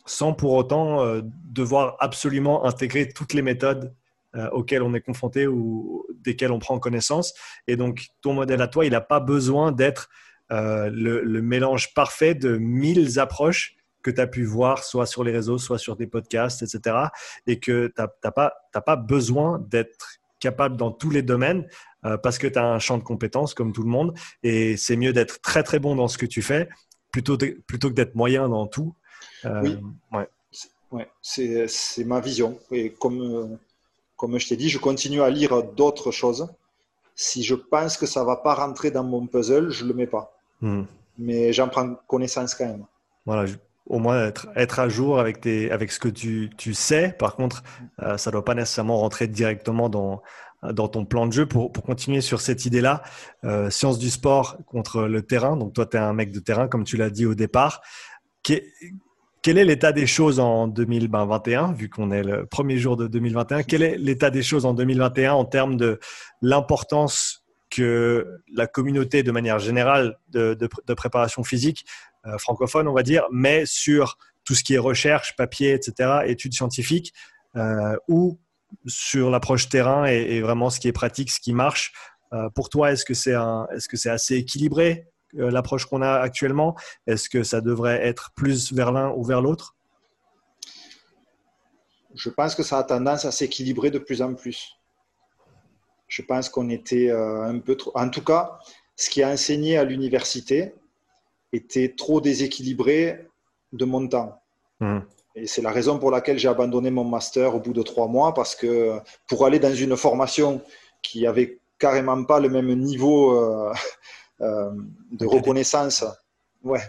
sans 0.10 0.34
pour 0.34 0.54
autant 0.54 1.06
euh, 1.06 1.22
devoir 1.24 1.96
absolument 2.00 2.66
intégrer 2.66 3.10
toutes 3.10 3.34
les 3.34 3.44
méthodes 3.44 3.94
euh, 4.36 4.50
auxquelles 4.50 4.82
on 4.82 4.94
est 4.96 5.02
confronté 5.02 5.46
ou 5.46 6.04
desquelles 6.24 6.52
on 6.52 6.60
prend 6.60 6.80
connaissance. 6.80 7.34
Et 7.68 7.76
donc, 7.76 8.08
ton 8.22 8.34
modèle 8.34 8.62
à 8.62 8.68
toi, 8.68 8.86
il 8.86 8.92
n'a 8.92 9.02
pas 9.02 9.20
besoin 9.20 9.72
d'être 9.72 10.10
euh, 10.52 10.90
le, 10.92 11.42
mélange 11.44 11.94
parfait 11.94 12.34
de 12.34 12.58
mille 12.58 13.20
approches 13.20 13.76
que 14.02 14.10
tu 14.10 14.20
as 14.20 14.26
pu 14.26 14.46
voir, 14.46 14.84
soit 14.84 15.06
sur 15.06 15.24
les 15.24 15.32
réseaux, 15.32 15.60
soit 15.60 15.78
sur 15.78 15.96
des 15.96 16.08
podcasts, 16.08 16.64
etc. 16.64 16.96
Et 17.46 17.60
que 17.60 17.88
tu 17.88 18.02
n'as 18.02 18.32
pas, 18.32 18.54
pas 18.84 18.96
besoin 18.96 19.60
d'être 19.60 20.20
capable 20.40 20.78
dans 20.78 20.92
tous 20.92 21.10
les 21.10 21.22
domaines 21.22 21.68
parce 22.24 22.38
que 22.38 22.48
tu 22.48 22.58
as 22.58 22.66
un 22.66 22.80
champ 22.80 22.98
de 22.98 23.04
compétences 23.04 23.54
comme 23.54 23.74
tout 23.74 23.84
le 23.84 23.90
monde. 23.90 24.18
Et 24.42 24.78
c'est 24.78 24.96
mieux 24.96 25.12
d'être 25.12 25.42
très, 25.42 25.64
très 25.64 25.80
bon 25.80 25.96
dans 25.96 26.08
ce 26.08 26.18
que 26.18 26.26
tu 26.26 26.42
fais 26.42 26.70
plutôt, 27.12 27.38
plutôt 27.68 27.90
que 27.90 27.94
d'être 27.94 28.16
moyen 28.16 28.48
dans 28.48 28.68
tout 28.68 28.96
euh, 29.46 29.62
oui, 29.62 29.78
ouais. 30.92 31.08
c'est 31.22 32.04
ma 32.06 32.20
vision. 32.20 32.60
Et 32.72 32.92
comme, 32.92 33.58
comme 34.16 34.38
je 34.38 34.48
t'ai 34.48 34.58
dit, 34.58 34.70
je 34.70 34.78
continue 34.78 35.22
à 35.22 35.30
lire 35.30 35.64
d'autres 35.64 36.12
choses. 36.12 36.48
Si 37.16 37.44
je 37.44 37.56
pense 37.56 37.98
que 37.98 38.06
ça 38.06 38.22
ne 38.22 38.26
va 38.26 38.38
pas 38.38 38.54
rentrer 38.54 38.92
dans 38.92 39.04
mon 39.04 39.28
puzzle, 39.28 39.70
je 39.70 39.84
ne 39.84 39.90
le 39.90 39.96
mets 39.96 40.08
pas. 40.08 40.34
Hmm. 40.62 40.84
Mais 41.18 41.52
j'en 41.52 41.68
prends 41.68 41.96
connaissance 42.08 42.56
quand 42.56 42.66
même. 42.66 42.86
Voilà, 43.26 43.46
au 43.90 44.00
moins 44.00 44.32
être, 44.56 44.80
à 44.80 44.88
jour 44.88 45.20
avec, 45.20 45.42
tes, 45.42 45.72
avec 45.72 45.92
ce 45.92 46.00
que 46.00 46.08
tu, 46.08 46.50
tu 46.58 46.74
sais. 46.74 47.16
Par 47.18 47.36
contre, 47.36 47.64
euh, 48.02 48.18
ça 48.18 48.30
ne 48.30 48.34
doit 48.34 48.46
pas 48.46 48.56
nécessairement 48.56 48.98
rentrer 48.98 49.28
directement 49.28 49.90
dans, 49.90 50.22
dans 50.64 50.88
ton 50.88 51.06
plan 51.06 51.26
de 51.26 51.34
jeu. 51.34 51.46
Pour, 51.48 51.72
pour 51.72 51.84
continuer 51.84 52.22
sur 52.22 52.40
cette 52.40 52.66
idée-là, 52.66 53.02
euh, 53.44 53.70
science 53.70 53.98
du 53.98 54.10
sport 54.10 54.58
contre 54.68 55.04
le 55.04 55.22
terrain. 55.24 55.58
Donc 55.58 55.74
toi, 55.74 55.86
tu 55.86 55.98
es 55.98 56.00
un 56.00 56.14
mec 56.14 56.32
de 56.32 56.40
terrain, 56.40 56.68
comme 56.68 56.84
tu 56.84 56.98
l'as 56.98 57.10
dit 57.10 57.26
au 57.26 57.34
départ. 57.34 57.82
Quel 58.44 59.58
est 59.58 59.66
l'état 59.66 59.92
des 59.92 60.08
choses 60.08 60.40
en 60.40 60.68
2021, 60.68 61.74
vu 61.74 61.90
qu'on 61.90 62.12
est 62.12 62.24
le 62.24 62.46
premier 62.46 62.78
jour 62.78 62.96
de 62.96 63.08
2021 63.08 63.64
Quel 63.64 63.82
est 63.82 63.98
l'état 63.98 64.30
des 64.30 64.44
choses 64.44 64.66
en 64.66 64.74
2021 64.74 65.34
en 65.34 65.46
termes 65.46 65.78
de 65.78 66.00
l'importance 66.42 67.46
que 67.70 68.42
la 68.54 68.68
communauté, 68.68 69.24
de 69.24 69.32
manière 69.32 69.60
générale, 69.60 70.18
de, 70.30 70.56
préparation 70.96 71.44
physique 71.44 71.86
francophone, 72.38 72.88
on 72.88 72.94
va 72.94 73.04
dire, 73.04 73.26
met 73.32 73.66
sur 73.66 74.18
tout 74.46 74.56
ce 74.56 74.64
qui 74.64 74.74
est 74.74 74.80
recherche, 74.80 75.36
papier, 75.36 75.74
etc., 75.74 76.22
études 76.26 76.54
scientifiques, 76.54 77.14
euh, 77.56 77.96
ou 78.08 78.40
sur 78.86 79.30
l'approche 79.30 79.70
terrain 79.70 80.06
et, 80.06 80.42
vraiment 80.42 80.70
ce 80.70 80.80
qui 80.80 80.88
est 80.88 80.94
pratique, 80.94 81.32
ce 81.32 81.40
qui 81.40 81.54
marche. 81.54 81.94
Euh, 82.34 82.50
pour 82.50 82.70
toi, 82.70 82.92
est-ce 82.92 83.06
que 83.06 83.14
c'est 83.14 83.32
est 83.32 83.36
-ce 83.36 83.96
c'est 83.96 84.10
assez 84.10 84.36
équilibré 84.36 85.08
euh, 85.38 85.52
l'approche 85.52 85.86
qu'on 85.86 86.02
a 86.02 86.14
actuellement? 86.20 86.76
Est-ce 87.08 87.30
que 87.30 87.44
ça 87.44 87.62
devrait 87.62 88.06
être 88.06 88.32
plus 88.36 88.74
vers 88.74 88.92
l'un 88.92 89.12
ou 89.12 89.24
vers 89.24 89.42
l'autre? 89.42 89.76
Je 92.16 92.30
pense 92.30 92.56
que 92.56 92.64
ça 92.64 92.80
a 92.80 92.84
tendance 92.84 93.26
à 93.26 93.32
s'équilibrer 93.32 93.92
de 93.92 94.00
plus 94.00 94.22
en 94.22 94.34
plus. 94.34 94.80
Je 96.08 96.22
pense 96.24 96.50
qu'on 96.50 96.70
était 96.70 97.10
euh, 97.12 97.44
un 97.44 97.60
peu 97.60 97.76
trop. 97.76 97.92
En 97.96 98.10
tout 98.10 98.24
cas, 98.24 98.60
ce 98.96 99.10
qui 99.10 99.22
a 99.22 99.30
enseigné 99.30 99.78
à 99.78 99.84
l'université 99.84 100.74
était 101.54 101.94
trop 101.98 102.22
déséquilibré 102.22 103.28
de 103.74 103.86
mon 103.86 104.08
temps. 104.08 104.42
Mmh. 104.80 105.00
Et 105.36 105.48
c'est 105.48 105.62
la 105.62 105.72
raison 105.72 106.00
pour 106.00 106.12
laquelle 106.12 106.40
j'ai 106.40 106.48
abandonné 106.48 106.90
mon 106.90 107.04
master 107.04 107.56
au 107.56 107.60
bout 107.60 107.74
de 107.74 107.82
trois 107.82 108.08
mois, 108.08 108.34
parce 108.34 108.56
que 108.56 109.00
pour 109.28 109.46
aller 109.46 109.60
dans 109.60 109.74
une 109.74 109.96
formation 109.96 110.62
qui 111.02 111.26
avait 111.28 111.60
carrément 111.78 112.24
pas 112.26 112.40
le 112.40 112.50
même 112.50 112.74
niveau 112.76 113.34
de 114.40 115.26
reconnaissance. 115.26 116.04
Ouais. 116.64 116.82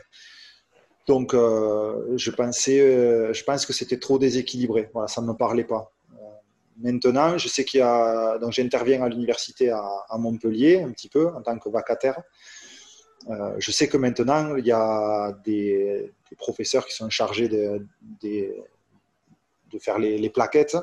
Donc, 1.07 1.33
je 1.33 2.31
pensais, 2.31 3.33
je 3.33 3.45
pense 3.45 3.67
que 3.67 3.73
c'était 3.73 3.99
trop 3.99 4.19
déséquilibré. 4.19 4.91
Voilà, 4.93 5.09
ça 5.09 5.21
ne 5.21 5.27
me 5.27 5.35
parlait 5.35 5.65
pas. 5.65 5.93
Maintenant, 6.79 7.37
je 7.37 7.49
sais 7.49 7.65
qu'il 7.65 7.81
y 7.81 7.83
a. 7.83 8.39
Donc, 8.39 8.53
j'interviens 8.53 9.03
à 9.03 9.09
l'université 9.09 9.71
à, 9.71 10.17
Montpellier 10.19 10.83
un 10.83 10.91
petit 10.93 11.09
peu 11.09 11.29
en 11.29 11.43
tant 11.43 11.59
que 11.59 11.69
vacataire. 11.69 12.21
Euh, 13.29 13.55
je 13.59 13.71
sais 13.71 13.89
que 13.89 13.97
maintenant, 13.97 14.57
il 14.57 14.67
y 14.67 14.73
a 14.73 15.33
des, 15.45 16.13
professeurs 16.39 16.87
qui 16.87 16.95
sont 16.95 17.11
chargés 17.11 17.49
de, 17.49 17.85
de, 18.23 19.79
faire 19.79 19.99
les, 19.99 20.31
plaquettes 20.31 20.77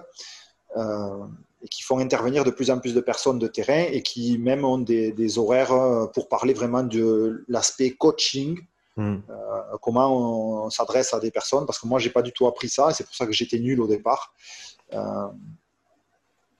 euh, 0.75 1.25
et 1.63 1.67
qui 1.67 1.81
font 1.81 1.99
intervenir 1.99 2.43
de 2.43 2.51
plus 2.51 2.69
en 2.69 2.79
plus 2.79 2.93
de 2.93 2.99
personnes 2.99 3.39
de 3.39 3.47
terrain 3.47 3.85
et 3.91 4.03
qui 4.03 4.37
même 4.37 4.65
ont 4.65 4.77
des, 4.77 5.37
horaires 5.39 6.09
pour 6.13 6.27
parler 6.27 6.53
vraiment 6.53 6.83
de 6.83 7.45
l'aspect 7.47 7.91
coaching. 7.91 8.59
Hmm. 8.97 9.19
Euh, 9.29 9.77
comment 9.81 10.65
on, 10.65 10.69
s'adresse 10.69 11.13
à 11.13 11.19
des 11.19 11.29
personnes 11.29 11.67
parce 11.67 11.77
que 11.77 11.85
moi 11.85 11.99
j'ai 11.99 12.09
pas 12.09 12.23
du 12.23 12.31
tout 12.31 12.47
appris 12.47 12.67
ça 12.67 12.89
et 12.89 12.93
c'est 12.95 13.03
pour 13.03 13.13
ça 13.13 13.27
que 13.27 13.31
j'étais 13.31 13.59
nul 13.59 13.79
au 13.79 13.85
départ 13.85 14.33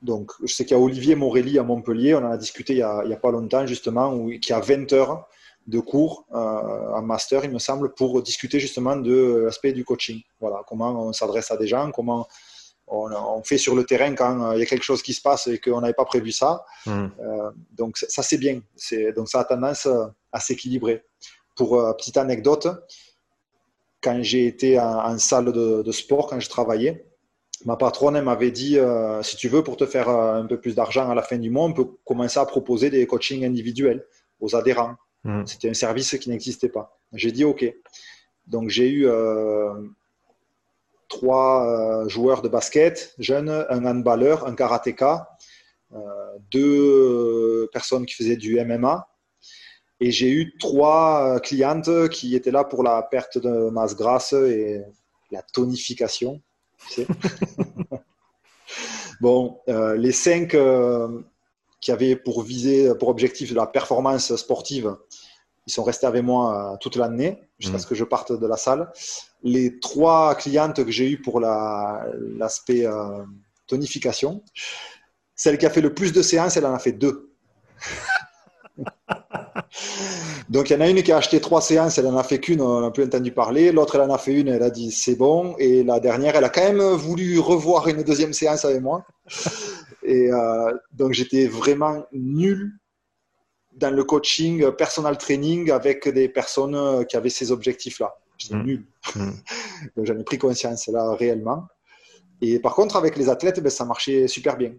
donc, 0.02 0.32
je 0.44 0.54
sais 0.54 0.64
qu'il 0.64 0.78
y 0.78 0.80
a 0.80 0.84
Olivier 0.84 1.16
Morelli 1.16 1.58
à 1.58 1.64
Montpellier, 1.64 2.14
on 2.16 2.20
en 2.20 2.32
a 2.32 2.38
discuté 2.38 2.74
il 2.74 2.78
n'y 2.78 3.14
a, 3.14 3.18
pas 3.18 3.32
longtemps 3.32 3.66
justement, 3.66 4.14
où, 4.14 4.30
qui 4.40 4.54
a 4.54 4.60
20 4.60 4.94
heures 4.94 5.28
de 5.68 5.80
cours 5.80 6.26
euh, 6.34 6.38
en 6.38 7.02
master, 7.02 7.44
il 7.46 7.52
me 7.52 7.60
semble, 7.60 7.94
pour 7.94 8.22
discuter 8.24 8.60
justement 8.60 8.96
de 8.96 9.44
l'aspect 9.46 9.74
du 9.74 9.84
coaching. 9.84 10.22
Voilà, 10.40 10.64
comment 10.68 11.08
on 11.08 11.14
s'adresse 11.14 11.52
à 11.52 11.58
des 11.58 11.68
gens, 11.68 11.92
comment 11.92 12.28
on, 12.88 13.44
fait 13.44 13.58
sur 13.58 13.76
le 13.76 13.84
terrain 13.84 14.16
quand 14.16 14.42
euh, 14.42 14.56
il 14.56 14.60
y 14.60 14.64
a 14.64 14.66
quelque 14.66 14.84
chose 14.84 15.02
qui 15.02 15.14
se 15.14 15.22
passe 15.22 15.48
et 15.48 15.60
qu'on 15.60 15.82
n'avait 15.82 15.94
pas 15.94 16.06
prévu 16.06 16.32
ça. 16.32 16.66
Mmh. 16.86 16.92
Euh, 17.20 17.52
donc, 17.74 17.98
ça, 17.98 18.24
c'est 18.24 18.38
bien. 18.38 18.62
Donc, 19.16 19.28
ça 19.28 19.42
a 19.42 19.44
tendance 19.44 19.88
à 20.32 20.40
s'équilibrer. 20.40 21.04
Pour 21.56 21.96
petite 21.98 22.18
anecdote, 22.18 22.68
quand 24.02 24.20
j'ai 24.22 24.46
été 24.46 24.80
en, 24.80 25.18
salle 25.18 25.52
de, 25.52 25.82
de, 25.82 25.92
sport, 25.92 26.28
quand 26.28 26.40
je 26.40 26.50
travaillais, 26.50 27.08
ma 27.66 27.76
patronne 27.76 28.22
m'avait 28.22 28.52
dit 28.52 28.78
euh, 28.78 29.22
si 29.24 29.36
tu 29.36 29.50
veux, 29.50 29.64
pour 29.64 29.78
te 29.78 29.86
faire 29.86 30.10
un 30.10 30.46
peu 30.46 30.60
plus 30.60 30.76
d'argent 30.76 31.10
à 31.10 31.16
la 31.16 31.24
fin 31.24 31.38
du 31.38 31.50
mois, 31.50 31.66
on 31.66 31.74
peut 31.74 31.88
commencer 32.06 32.40
à 32.40 32.46
proposer 32.46 32.90
des 32.90 33.06
coachings 33.08 33.46
individuels 33.46 34.06
aux 34.40 34.56
adhérents. 34.56 34.96
Hmm. 35.28 35.46
C'était 35.46 35.70
un 35.70 35.76
service 35.76 36.18
qui 36.18 36.30
n'existait 36.30 36.70
pas. 36.70 37.00
J'ai 37.14 37.32
dit 37.32 37.44
OK. 37.44 37.66
Donc 38.48 38.70
j'ai 38.70 38.90
eu 38.90 39.08
euh, 39.08 39.74
trois 41.10 42.08
joueurs 42.08 42.42
de 42.42 42.48
basket 42.48 43.14
jeunes, 43.20 43.66
un 43.70 43.86
handballeur, 43.86 44.48
un 44.48 44.56
karatéka, 44.56 45.30
deux 46.52 47.70
personnes 47.74 48.06
qui 48.06 48.16
faisaient 48.16 48.38
du 48.38 48.60
MMA. 48.64 49.08
Et 50.00 50.12
j'ai 50.12 50.30
eu 50.30 50.58
trois 50.58 51.40
clientes 51.42 52.10
qui 52.10 52.36
étaient 52.36 52.52
là 52.52 52.64
pour 52.64 52.84
la 52.84 53.02
perte 53.04 53.38
de 53.38 53.70
masse 53.70 53.96
grasse 53.96 54.34
et 54.34 54.82
la 55.32 55.42
tonification. 55.42 56.42
bon, 59.22 59.60
euh, 59.68 59.98
les 59.98 60.12
cinq 60.12 60.56
euh, 60.56 61.22
qui 61.88 61.94
avaient 61.94 62.18
pour 62.18 62.42
viser, 62.42 62.94
pour 63.00 63.08
objectif 63.08 63.52
de 63.52 63.56
la 63.56 63.66
performance 63.66 64.36
sportive, 64.36 64.98
ils 65.68 65.72
sont 65.72 65.84
restés 65.84 66.06
avec 66.06 66.22
moi 66.22 66.74
euh, 66.74 66.78
toute 66.82 66.98
l'année 66.98 67.40
jusqu'à 67.60 67.78
mmh. 67.78 67.80
ce 67.80 67.88
que 67.88 67.96
je 67.96 68.04
parte 68.04 68.34
de 68.34 68.46
la 68.46 68.58
salle. 68.58 68.92
Les 69.42 69.80
trois 69.80 70.36
clientes 70.36 70.84
que 70.84 70.92
j'ai 70.92 71.10
eues 71.10 71.22
pour 71.22 71.40
l'aspect 71.40 72.86
tonification, 73.68 74.44
celle 75.34 75.58
qui 75.58 75.66
a 75.66 75.70
fait 75.70 75.80
le 75.80 75.94
plus 75.94 76.12
de 76.12 76.22
séances, 76.22 76.58
elle 76.58 76.66
en 76.66 76.74
a 76.74 76.80
fait 76.80 76.92
deux. 76.92 77.32
Donc, 80.50 80.70
il 80.70 80.74
y 80.74 80.76
en 80.76 80.82
a 80.82 80.90
une 80.90 81.02
qui 81.04 81.14
a 81.14 81.18
acheté 81.18 81.40
trois 81.40 81.62
séances, 81.62 81.98
elle 81.98 82.06
n'en 82.06 82.18
a 82.18 82.24
fait 82.24 82.40
qu'une, 82.40 82.60
on 82.60 82.82
n'a 82.82 82.92
plus 82.92 83.06
entendu 83.06 83.32
parler. 83.32 83.72
L'autre, 83.72 83.96
elle 83.96 84.10
en 84.10 84.14
a 84.14 84.18
fait 84.18 84.34
une, 84.34 84.50
elle 84.50 84.64
a 84.64 84.70
dit 84.70 84.92
c'est 84.92 85.16
bon. 85.16 85.56
Et 85.58 85.86
la 85.86 86.02
dernière, 86.02 86.36
elle 86.36 86.44
a 86.44 86.50
quand 86.50 86.64
même 86.64 86.82
voulu 86.82 87.40
revoir 87.40 87.88
une 87.88 88.04
deuxième 88.04 88.34
séance 88.34 88.66
avec 88.66 88.82
moi. 88.82 89.06
Et 90.08 90.32
euh, 90.32 90.74
donc, 90.92 91.14
j'étais 91.14 91.48
vraiment 91.48 92.06
nul 92.12 92.74
dans 93.74 93.94
le 93.94 94.04
coaching, 94.04 94.72
personal 94.72 95.18
training 95.18 95.70
avec 95.70 96.08
des 96.08 96.30
personnes 96.30 97.06
qui 97.06 97.16
avaient 97.16 97.30
ces 97.30 97.52
objectifs-là. 97.52 98.16
J'étais 98.38 98.56
mmh. 98.56 98.64
nul. 98.64 98.88
Mmh. 99.16 99.30
donc, 99.96 100.06
j'en 100.06 100.18
ai 100.18 100.24
pris 100.24 100.38
conscience 100.38 100.88
là 100.88 101.14
réellement. 101.14 101.68
Et 102.42 102.60
par 102.60 102.74
contre, 102.76 102.96
avec 102.96 103.18
les 103.18 103.30
athlètes, 103.30 103.60
ben, 103.62 103.70
ça 103.70 103.86
marchait 103.86 104.28
super 104.28 104.58
bien. 104.58 104.74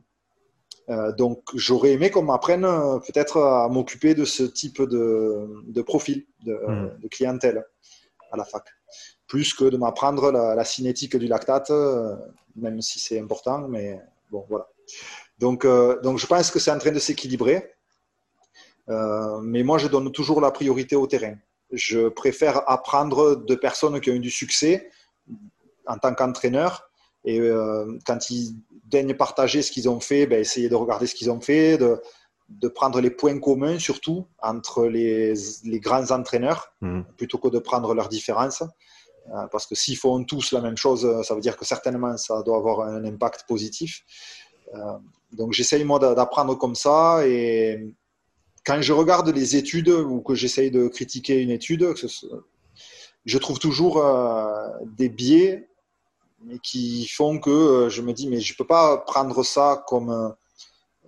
Euh, 0.90 1.12
donc, 1.12 1.42
j'aurais 1.54 1.92
aimé 1.92 2.10
qu'on 2.10 2.22
m'apprenne 2.22 2.64
euh, 2.64 2.98
peut-être 2.98 3.38
à 3.38 3.68
m'occuper 3.68 4.14
de 4.14 4.24
ce 4.24 4.42
type 4.42 4.80
de, 4.82 5.82
profil 5.82 6.26
hmm. 6.44 6.98
de, 6.98 7.08
clientèle 7.08 7.64
à 8.32 8.36
la 8.36 8.44
fac, 8.44 8.64
plus 9.26 9.52
que 9.52 9.64
de 9.64 9.76
m'apprendre 9.76 10.30
la, 10.30 10.64
cinétique 10.64 11.16
du 11.16 11.26
lactate, 11.26 11.70
euh, 11.70 12.16
même 12.56 12.80
si 12.80 13.00
c'est 13.00 13.20
important, 13.20 13.68
mais 13.68 14.00
bon, 14.30 14.46
voilà. 14.48 14.68
Donc, 15.38 15.66
donc 16.02 16.18
je 16.18 16.26
pense 16.26 16.50
que 16.50 16.58
c'est 16.58 16.70
en 16.70 16.78
train 16.78 16.92
de 16.92 16.98
s'équilibrer, 16.98 17.74
mais 18.88 19.62
moi, 19.62 19.78
je 19.78 19.86
donne 19.88 20.10
toujours 20.10 20.40
la 20.40 20.50
priorité 20.50 20.96
au 20.96 21.06
terrain. 21.06 21.36
Je 21.70 22.08
préfère 22.08 22.68
apprendre 22.68 23.36
de 23.36 23.54
personnes 23.54 24.00
qui 24.00 24.10
ont 24.10 24.14
eu 24.14 24.20
du 24.20 24.30
succès 24.30 24.90
en 25.86 25.98
tant 25.98 26.14
qu'entraîneur 26.14 26.88
et 27.24 27.40
quand 28.06 28.30
ils 28.30 28.56
daignent 28.84 29.14
partager 29.14 29.62
ce 29.62 29.70
qu'ils 29.70 29.88
ont 29.88 30.00
fait, 30.00 30.26
ben, 30.26 30.40
essayer 30.40 30.68
de 30.68 30.74
regarder 30.74 31.06
ce 31.06 31.14
qu'ils 31.14 31.30
ont 31.30 31.40
fait, 31.40 31.76
de, 31.78 32.00
de, 32.48 32.68
prendre 32.68 33.00
les 33.00 33.10
points 33.10 33.38
communs 33.38 33.78
surtout 33.78 34.26
entre 34.40 34.86
les, 34.86 35.34
les 35.64 35.80
grands 35.80 36.10
entraîneurs, 36.10 36.72
mmh. 36.80 37.02
plutôt 37.16 37.38
que 37.38 37.48
de 37.48 37.58
prendre 37.58 37.94
leurs 37.94 38.08
différences. 38.08 38.62
Euh, 38.62 39.46
parce 39.52 39.66
que 39.66 39.74
s'ils 39.74 39.98
font 39.98 40.24
tous 40.24 40.52
la 40.52 40.62
même 40.62 40.78
chose, 40.78 41.06
ça 41.22 41.34
veut 41.34 41.42
dire 41.42 41.58
que 41.58 41.66
certainement 41.66 42.16
ça 42.16 42.42
doit 42.42 42.56
avoir 42.56 42.80
un 42.80 43.04
impact 43.04 43.44
positif. 43.46 44.02
Euh, 44.74 44.98
donc 45.32 45.52
j'essaye 45.52 45.84
moi 45.84 45.98
d'apprendre 45.98 46.54
comme 46.56 46.74
ça 46.74 47.26
et 47.26 47.94
quand 48.68 48.82
je 48.82 48.92
regarde 48.92 49.28
les 49.30 49.56
études 49.56 49.88
ou 49.88 50.20
que 50.20 50.34
j'essaye 50.34 50.70
de 50.70 50.88
critiquer 50.88 51.40
une 51.40 51.50
étude, 51.50 51.94
je 53.24 53.38
trouve 53.38 53.58
toujours 53.58 53.98
euh, 53.98 54.68
des 54.96 55.08
biais 55.08 55.68
qui 56.62 57.08
font 57.08 57.38
que 57.38 57.50
euh, 57.50 57.88
je 57.88 58.02
me 58.02 58.12
dis, 58.12 58.28
mais 58.28 58.40
je 58.40 58.52
ne 58.52 58.56
peux 58.56 58.66
pas 58.66 58.98
prendre 58.98 59.42
ça 59.42 59.84
comme. 59.86 60.34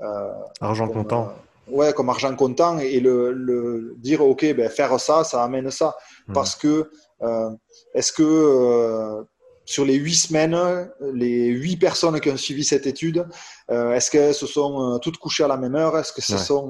Euh, 0.00 0.32
argent 0.60 0.88
comptant. 0.88 1.34
ouais, 1.68 1.92
comme 1.92 2.08
argent 2.08 2.34
comptant 2.34 2.78
et 2.78 2.98
le, 2.98 3.32
le, 3.32 3.94
dire, 3.98 4.22
OK, 4.22 4.42
ben, 4.54 4.70
faire 4.70 4.98
ça, 4.98 5.24
ça 5.24 5.44
amène 5.44 5.70
ça. 5.70 5.96
Hmm. 6.28 6.32
Parce 6.32 6.56
que, 6.56 6.90
est-ce 7.94 8.12
que 8.12 9.26
sur 9.70 9.84
les 9.84 9.94
huit 9.94 10.14
semaines, 10.14 10.56
les 11.14 11.46
huit 11.46 11.76
personnes 11.76 12.20
qui 12.20 12.30
ont 12.30 12.36
suivi 12.36 12.64
cette 12.64 12.86
étude, 12.86 13.24
est-ce 13.68 14.10
qu'elles 14.10 14.34
se 14.34 14.46
sont 14.46 14.98
toutes 15.00 15.18
couchées 15.18 15.44
à 15.44 15.48
la 15.48 15.56
même 15.56 15.76
heure? 15.76 15.96
Est-ce 15.96 16.12
que 16.12 16.20
ce 16.20 16.36
sont, 16.36 16.68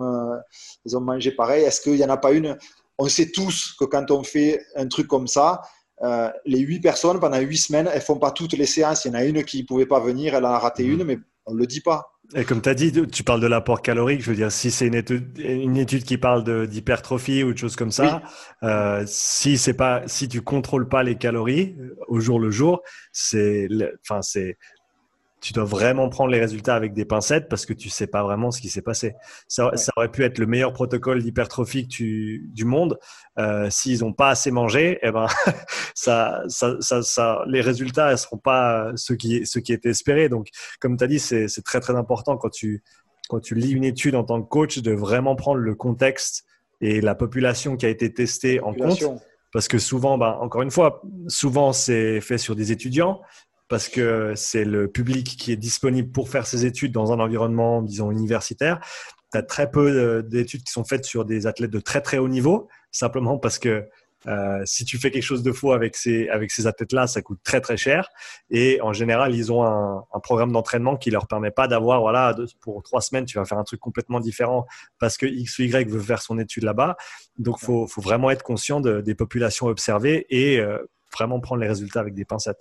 elles 0.85 0.97
ont 0.97 1.01
mangé 1.01 1.31
pareil? 1.31 1.65
Est-ce 1.65 1.81
qu'il 1.81 1.95
n'y 1.95 2.05
en 2.05 2.11
a 2.11 2.19
pas 2.19 2.33
une? 2.33 2.59
On 2.99 3.09
sait 3.09 3.31
tous 3.31 3.75
que 3.79 3.87
quand 3.87 4.11
on 4.11 4.23
fait 4.23 4.61
un 4.77 4.87
truc 4.87 5.07
comme 5.07 5.27
ça, 5.27 5.63
euh, 6.03 6.31
les 6.47 6.61
huit 6.61 6.81
personnes, 6.81 7.21
pendant 7.21 7.39
huit 7.39 7.59
semaines, 7.59 7.89
elles 7.93 8.01
font 8.01 8.19
pas 8.19 8.31
toutes 8.31 8.55
les 8.55 8.67
séances. 8.67 9.05
Il 9.05 9.09
y 9.09 9.11
en 9.13 9.15
a 9.15 9.25
une 9.25 9.45
qui 9.45 9.63
ne 9.63 9.67
pouvait 9.67 9.87
pas 9.87 10.01
venir, 10.01 10.35
elle 10.35 10.45
en 10.45 10.51
a 10.51 10.59
raté 10.59 10.85
mhm. 10.85 10.93
une, 10.93 11.05
mais 11.05 11.19
on 11.47 11.55
ne 11.55 11.59
le 11.59 11.67
dit 11.67 11.81
pas. 11.81 12.10
Et 12.35 12.45
comme 12.45 12.63
tu 12.63 12.69
as 12.69 12.75
dit, 12.75 12.93
tu 13.09 13.25
parles 13.25 13.41
de 13.41 13.47
l'apport 13.47 13.83
calorique. 13.83 14.23
Je 14.23 14.31
veux 14.31 14.37
dire, 14.37 14.53
si 14.53 14.71
c'est 14.71 14.87
une 14.87 14.95
étude, 14.95 15.37
une 15.39 15.77
étude 15.77 16.05
qui 16.05 16.17
parle 16.17 16.69
d'hypertrophie 16.69 17.43
ou 17.43 17.53
de 17.53 17.59
choses 17.59 17.75
comme 17.75 17.91
ça, 17.91 18.23
euh, 18.63 19.03
si 19.07 19.59
c'est 19.59 19.75
pas, 19.75 20.03
si 20.07 20.29
tu 20.29 20.41
contrôles 20.41 20.89
pas 20.89 21.03
les 21.03 21.17
calories 21.17 21.77
euh, 21.81 21.97
au 22.07 22.21
jour 22.21 22.39
le 22.39 22.51
jour, 22.51 22.83
c'est, 23.13 23.69
enfin, 24.03 24.23
c'est 24.23 24.59
tu 25.41 25.53
dois 25.53 25.65
vraiment 25.65 26.09
prendre 26.09 26.31
les 26.31 26.39
résultats 26.39 26.75
avec 26.75 26.93
des 26.93 27.05
pincettes 27.05 27.49
parce 27.49 27.65
que 27.65 27.73
tu 27.73 27.89
sais 27.89 28.07
pas 28.07 28.23
vraiment 28.23 28.51
ce 28.51 28.61
qui 28.61 28.69
s'est 28.69 28.83
passé. 28.83 29.15
Ça, 29.49 29.73
aurait 29.97 30.11
pu 30.11 30.23
être 30.25 30.39
le 30.39 30.47
meilleur 30.47 30.73
protocole 30.73 31.23
d'hypertrophie 31.23 31.87
du 31.87 32.65
monde. 32.65 32.99
Euh, 33.39 33.71
S'ils 33.71 34.01
n'ont 34.01 34.13
pas 34.13 34.29
assez 34.29 34.51
mangé, 34.51 34.99
eh 35.03 35.11
ben, 35.11 35.27
ça, 35.95 36.43
ça, 36.49 36.77
ça, 36.81 37.45
les 37.47 37.61
résultats 37.61 38.11
ne 38.13 38.17
seront 38.17 38.39
pas 38.39 38.93
ceux 38.97 39.17
qui, 39.17 39.47
ceux 39.47 39.61
qui 39.61 39.73
étaient 39.73 39.91
espérés. 39.91 40.29
Donc, 40.29 40.49
comme 40.79 40.97
tu 40.97 41.05
as 41.05 41.07
dit, 41.07 41.19
c'est 41.19 41.65
très 41.65 41.81
très 41.81 41.97
important 41.97 42.37
quand 42.37 42.51
tu, 42.51 42.83
quand 43.29 43.41
tu 43.41 43.55
lis 43.55 43.73
une 43.73 43.85
étude 43.85 44.17
en 44.17 44.25
tant 44.25 44.43
que 44.43 44.49
coach 44.49 44.79
de 44.79 44.93
vraiment 44.93 45.37
prendre 45.37 45.61
le 45.61 45.75
contexte 45.75 46.45
et 46.83 47.01
la 47.01 47.15
population 47.15 47.77
qui 47.77 47.87
a 47.87 47.89
été 47.89 48.13
testée 48.13 48.61
en 48.61 48.75
compte. 48.75 49.03
Parce 49.53 49.67
que 49.67 49.79
souvent, 49.79 50.17
ben, 50.17 50.39
encore 50.41 50.63
une 50.63 50.71
fois, 50.71 51.03
souvent 51.27 51.73
c'est 51.73 52.21
fait 52.21 52.39
sur 52.39 52.55
des 52.55 52.73
étudiants, 52.73 53.21
parce 53.71 53.89
que 53.89 54.35
c'est 54.37 54.65
le 54.65 54.89
public 54.89 55.25
qui 55.39 55.53
est 55.53 55.57
disponible 55.57 56.11
pour 56.13 56.29
faire 56.29 56.47
ses 56.47 56.67
études 56.67 56.93
dans 56.93 57.13
un 57.13 57.21
environnement, 57.21 57.81
disons, 57.81 58.11
universitaire. 58.11 58.81
Tu 59.33 59.39
as 59.39 59.43
très 59.43 59.71
peu 59.71 60.23
d'études 60.23 60.65
qui 60.65 60.73
sont 60.73 60.85
faites 60.85 61.07
sur 61.07 61.25
des 61.25 61.47
athlètes 61.47 61.71
de 61.71 61.81
très 61.81 62.03
très 62.03 62.19
haut 62.19 62.29
niveau, 62.29 62.69
simplement 62.91 63.39
parce 63.39 63.59
que 63.59 63.89
Euh, 64.27 64.61
si 64.65 64.85
tu 64.85 64.99
fais 64.99 65.11
quelque 65.11 65.23
chose 65.23 65.43
de 65.43 65.53
faux 65.53 65.73
avec 65.73 65.97
ces, 65.97 66.29
avec 66.29 66.51
ces 66.51 66.67
athlètes-là, 66.67 67.07
ça 67.07 67.23
coûte 67.23 67.41
très 67.43 67.61
très 67.61 67.77
cher. 67.77 68.09
Et 68.51 68.81
en 68.83 68.93
général, 68.93 69.35
ils 69.35 69.51
ont 69.53 69.65
un, 69.65 70.05
programme 70.23 70.53
d'entraînement 70.53 70.97
qui 70.97 71.11
leur 71.11 71.27
permet 71.27 71.51
pas 71.51 71.67
d'avoir, 71.67 72.01
voilà, 72.01 72.37
pour 72.61 72.83
trois 72.83 73.01
semaines, 73.01 73.25
tu 73.25 73.39
vas 73.39 73.47
faire 73.47 73.59
un 73.59 73.65
truc 73.65 73.81
complètement 73.81 74.21
différent 74.21 74.67
parce 74.99 75.17
que 75.17 75.25
X 75.25 75.59
ou 75.59 75.63
Y 75.63 75.89
veut 75.89 76.01
faire 76.01 76.21
son 76.21 76.39
étude 76.39 76.65
là-bas. 76.65 76.97
Donc, 77.39 77.59
faut, 77.59 77.87
faut 77.87 78.03
vraiment 78.03 78.31
être 78.31 78.43
conscient 78.43 78.81
de, 78.81 79.01
des 79.01 79.15
populations 79.15 79.67
observées 79.67 80.27
et 80.29 80.61
euh, 80.61 80.79
vraiment 81.13 81.41
prendre 81.41 81.63
les 81.63 81.69
résultats 81.69 82.01
avec 82.01 82.15
des 82.15 82.27
pincettes. 82.27 82.61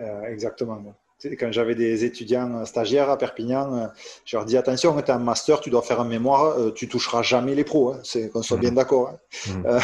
Euh, 0.00 0.24
exactement 0.24 0.94
quand 1.38 1.52
j'avais 1.52 1.74
des 1.74 2.04
étudiants 2.04 2.64
stagiaires 2.64 3.10
à 3.10 3.18
Perpignan, 3.18 3.74
euh, 3.74 3.86
je 4.24 4.36
leur 4.36 4.44
dis 4.46 4.56
attention, 4.56 4.94
tu 5.00 5.06
es 5.06 5.10
un 5.10 5.18
master, 5.18 5.60
tu 5.60 5.70
dois 5.70 5.82
faire 5.82 6.00
un 6.00 6.04
mémoire, 6.04 6.58
euh, 6.58 6.72
tu 6.72 6.88
toucheras 6.88 7.22
jamais 7.22 7.54
les 7.54 7.64
pros, 7.64 7.92
hein. 7.92 8.00
c'est 8.04 8.30
qu'on 8.30 8.42
soit 8.42 8.56
bien 8.56 8.70
mmh. 8.70 8.74
d'accord. 8.74 9.10
Hein. 9.10 9.18
Mmh. 9.48 9.66
Euh, 9.66 9.80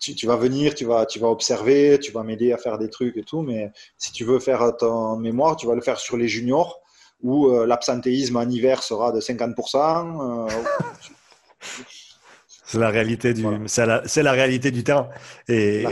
tu, 0.00 0.26
vas 0.26 0.36
venir, 0.36 0.74
tu 0.74 0.84
vas, 0.84 1.04
tu 1.06 1.18
vas 1.18 1.28
observer, 1.28 1.98
tu 2.00 2.12
vas 2.12 2.22
m'aider 2.22 2.52
à 2.52 2.56
faire 2.56 2.78
des 2.78 2.88
trucs 2.88 3.16
et 3.16 3.22
tout, 3.22 3.42
mais 3.42 3.70
si 3.98 4.12
tu 4.12 4.24
veux 4.24 4.38
faire 4.38 4.76
ton 4.78 5.16
mémoire, 5.16 5.56
tu 5.56 5.66
vas 5.66 5.74
le 5.74 5.82
faire 5.82 5.98
sur 5.98 6.16
les 6.16 6.28
juniors 6.28 6.80
où 7.22 7.50
l'absentéisme 7.66 8.36
en 8.36 8.48
hiver 8.48 8.82
sera 8.82 9.12
de 9.12 9.20
50%. 9.20 10.48
C'est 12.70 12.78
la 12.78 12.90
réalité 12.90 13.34
du, 13.34 13.44
c'est 13.66 13.84
la, 13.84 14.04
la, 14.22 14.30
réalité 14.30 14.70
du 14.70 14.84
terrain. 14.84 15.08
Et 15.48 15.84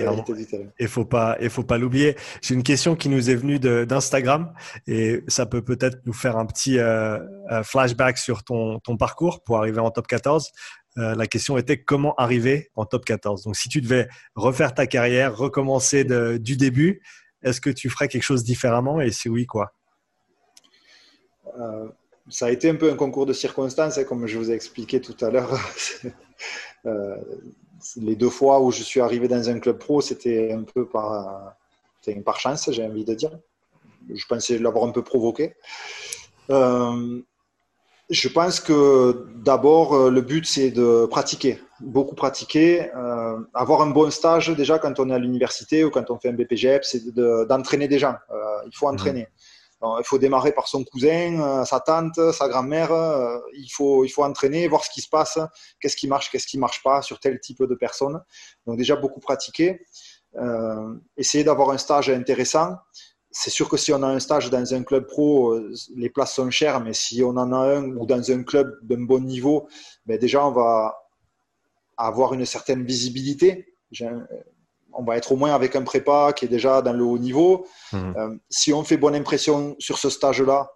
il 0.78 0.86
faut 0.86 1.04
pas, 1.04 1.36
il 1.40 1.50
faut 1.50 1.64
pas 1.64 1.76
l'oublier. 1.76 2.14
J'ai 2.40 2.54
une 2.54 2.62
question 2.62 2.94
qui 2.94 3.08
nous 3.08 3.30
est 3.30 3.34
venue 3.34 3.58
d'Instagram 3.58 4.52
et 4.86 5.24
ça 5.26 5.44
peut 5.44 5.60
peut-être 5.60 5.98
nous 6.06 6.12
faire 6.12 6.36
un 6.36 6.46
petit 6.46 6.78
euh, 6.78 7.18
euh, 7.50 7.64
flashback 7.64 8.16
sur 8.16 8.44
ton, 8.44 8.78
ton 8.78 8.96
parcours 8.96 9.42
pour 9.42 9.58
arriver 9.58 9.80
en 9.80 9.90
top 9.90 10.06
14. 10.06 10.52
Euh, 10.98 11.16
la 11.16 11.26
question 11.26 11.58
était 11.58 11.82
comment 11.82 12.14
arriver 12.14 12.70
en 12.76 12.84
top 12.84 13.04
14. 13.04 13.42
Donc, 13.42 13.56
si 13.56 13.68
tu 13.68 13.80
devais 13.80 14.06
refaire 14.36 14.72
ta 14.72 14.86
carrière, 14.86 15.36
recommencer 15.36 16.04
de, 16.04 16.36
du 16.36 16.56
début, 16.56 17.02
est-ce 17.42 17.60
que 17.60 17.70
tu 17.70 17.90
ferais 17.90 18.06
quelque 18.06 18.22
chose 18.22 18.44
différemment? 18.44 19.00
Et 19.00 19.10
si 19.10 19.28
oui, 19.28 19.46
quoi? 19.46 19.72
Ça 22.28 22.46
a 22.46 22.50
été 22.50 22.70
un 22.70 22.76
peu 22.76 22.92
un 22.92 22.94
concours 22.94 23.26
de 23.26 23.32
circonstances, 23.32 23.98
hein, 23.98 24.04
comme 24.04 24.28
je 24.28 24.38
vous 24.38 24.52
ai 24.52 24.54
expliqué 24.54 25.00
tout 25.00 25.16
à 25.24 25.30
l'heure. 25.30 25.58
Euh, 26.86 27.16
les 27.96 28.16
deux 28.16 28.30
fois 28.30 28.60
où 28.60 28.70
je 28.70 28.82
suis 28.82 29.00
arrivé 29.00 29.28
dans 29.28 29.48
un 29.48 29.58
club 29.58 29.78
pro, 29.78 30.00
c'était 30.00 30.52
un 30.52 30.62
peu 30.62 30.86
par, 30.86 31.54
par 32.24 32.40
chance, 32.40 32.70
j'ai 32.70 32.84
envie 32.84 33.04
de 33.04 33.14
dire. 33.14 33.38
Je 34.12 34.24
pensais 34.26 34.58
l'avoir 34.58 34.84
un 34.84 34.90
peu 34.90 35.02
provoqué. 35.02 35.54
Euh, 36.50 37.20
je 38.10 38.28
pense 38.28 38.58
que 38.58 39.26
d'abord, 39.36 39.94
euh, 39.94 40.10
le 40.10 40.22
but, 40.22 40.46
c'est 40.46 40.70
de 40.70 41.06
pratiquer, 41.06 41.60
beaucoup 41.80 42.14
pratiquer, 42.14 42.90
avoir 43.52 43.82
un 43.82 43.90
bon 43.90 44.10
stage 44.10 44.48
déjà 44.56 44.78
quand 44.78 44.98
on 44.98 45.10
est 45.10 45.14
à 45.14 45.18
l'université 45.18 45.84
ou 45.84 45.90
quand 45.90 46.10
on 46.10 46.18
fait 46.18 46.30
un 46.30 46.32
BPGEP, 46.32 46.84
c'est 46.84 47.14
d'entraîner 47.14 47.86
des 47.86 47.98
gens. 47.98 48.16
il 48.66 48.74
faut 48.74 48.88
entraîner 48.88 49.28
il 49.82 50.04
faut 50.04 50.18
démarrer 50.18 50.52
par 50.52 50.66
son 50.66 50.84
cousin, 50.84 51.40
euh, 51.40 51.64
sa 51.64 51.80
tante, 51.80 52.18
sa 52.32 52.48
grand-mère. 52.48 52.92
Euh, 52.92 53.38
il, 53.54 53.68
faut, 53.68 54.04
il 54.04 54.08
faut 54.08 54.24
entraîner, 54.24 54.66
voir 54.68 54.84
ce 54.84 54.90
qui 54.90 55.00
se 55.00 55.08
passe, 55.08 55.38
qu'est-ce 55.80 55.96
qui 55.96 56.08
marche, 56.08 56.30
qu'est-ce 56.30 56.46
qui 56.46 56.56
ne 56.56 56.62
marche 56.62 56.82
pas 56.82 57.02
sur 57.02 57.20
tel 57.20 57.38
type 57.38 57.62
de 57.62 57.74
personnes. 57.74 58.20
Donc 58.66 58.76
déjà 58.76 58.96
beaucoup 58.96 59.20
pratiquer. 59.20 59.80
Euh, 60.36 60.94
essayer 61.16 61.44
d'avoir 61.44 61.70
un 61.70 61.78
stage 61.78 62.10
intéressant. 62.10 62.76
C'est 63.30 63.50
sûr 63.50 63.68
que 63.68 63.76
si 63.76 63.92
on 63.92 64.02
a 64.02 64.08
un 64.08 64.18
stage 64.18 64.50
dans 64.50 64.74
un 64.74 64.82
club 64.82 65.06
pro, 65.06 65.58
les 65.94 66.10
places 66.10 66.34
sont 66.34 66.50
chères, 66.50 66.80
mais 66.80 66.94
si 66.94 67.22
on 67.22 67.30
en 67.30 67.52
a 67.52 67.58
un 67.58 67.84
ou 67.96 68.06
dans 68.06 68.30
un 68.32 68.42
club 68.42 68.78
d'un 68.82 69.02
bon 69.02 69.20
niveau, 69.20 69.68
ben 70.06 70.18
déjà 70.18 70.44
on 70.44 70.50
va 70.50 70.96
avoir 71.96 72.32
une 72.34 72.46
certaine 72.46 72.84
visibilité 72.84 73.74
on 74.98 75.04
va 75.04 75.16
être 75.16 75.30
au 75.30 75.36
moins 75.36 75.54
avec 75.54 75.76
un 75.76 75.82
prépa 75.82 76.32
qui 76.32 76.44
est 76.44 76.48
déjà 76.48 76.82
dans 76.82 76.92
le 76.92 77.04
haut 77.04 77.18
niveau. 77.18 77.66
Mhm. 77.92 78.14
Euh, 78.16 78.36
si 78.50 78.72
on 78.72 78.82
fait 78.82 78.96
bonne 78.96 79.14
impression 79.14 79.76
sur 79.78 79.96
ce 79.96 80.10
stage-là, 80.10 80.70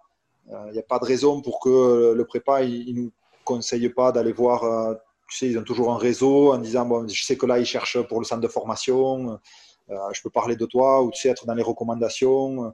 il 0.47 0.55
euh, 0.55 0.73
n'y 0.73 0.78
a 0.78 0.82
pas 0.82 1.01
de 1.01 1.05
raison 1.05 1.43
pour 1.43 1.59
que 1.59 2.15
le 2.16 2.24
prépa 2.24 2.62
il, 2.62 2.94
nous 2.94 3.12
conseille 3.44 3.89
pas 3.89 4.12
d'aller 4.12 4.32
voir. 4.32 4.62
Euh, 4.62 4.94
tu 5.28 5.39
sais, 5.39 5.47
ils 5.49 5.59
ont 5.59 5.65
toujours 5.65 5.93
un 5.93 5.99
réseau 5.99 6.53
en 6.53 6.59
disant 6.59 6.86
bon, 6.86 7.09
je 7.09 7.24
sais 7.24 7.36
que 7.36 7.47
là 7.47 7.59
ils 7.59 7.66
cherchent 7.66 8.01
pour 8.03 8.20
le 8.20 8.24
centre 8.24 8.43
de 8.43 8.49
formation. 8.49 9.40
je 9.89 10.23
peux 10.23 10.31
parler 10.31 10.57
de 10.57 10.66
toi 10.66 11.03
ou 11.03 11.11
tu 11.11 11.20
sais 11.20 11.31
être 11.31 11.44
dans 11.44 11.55
les 11.55 11.62
recommandations. 11.62 12.73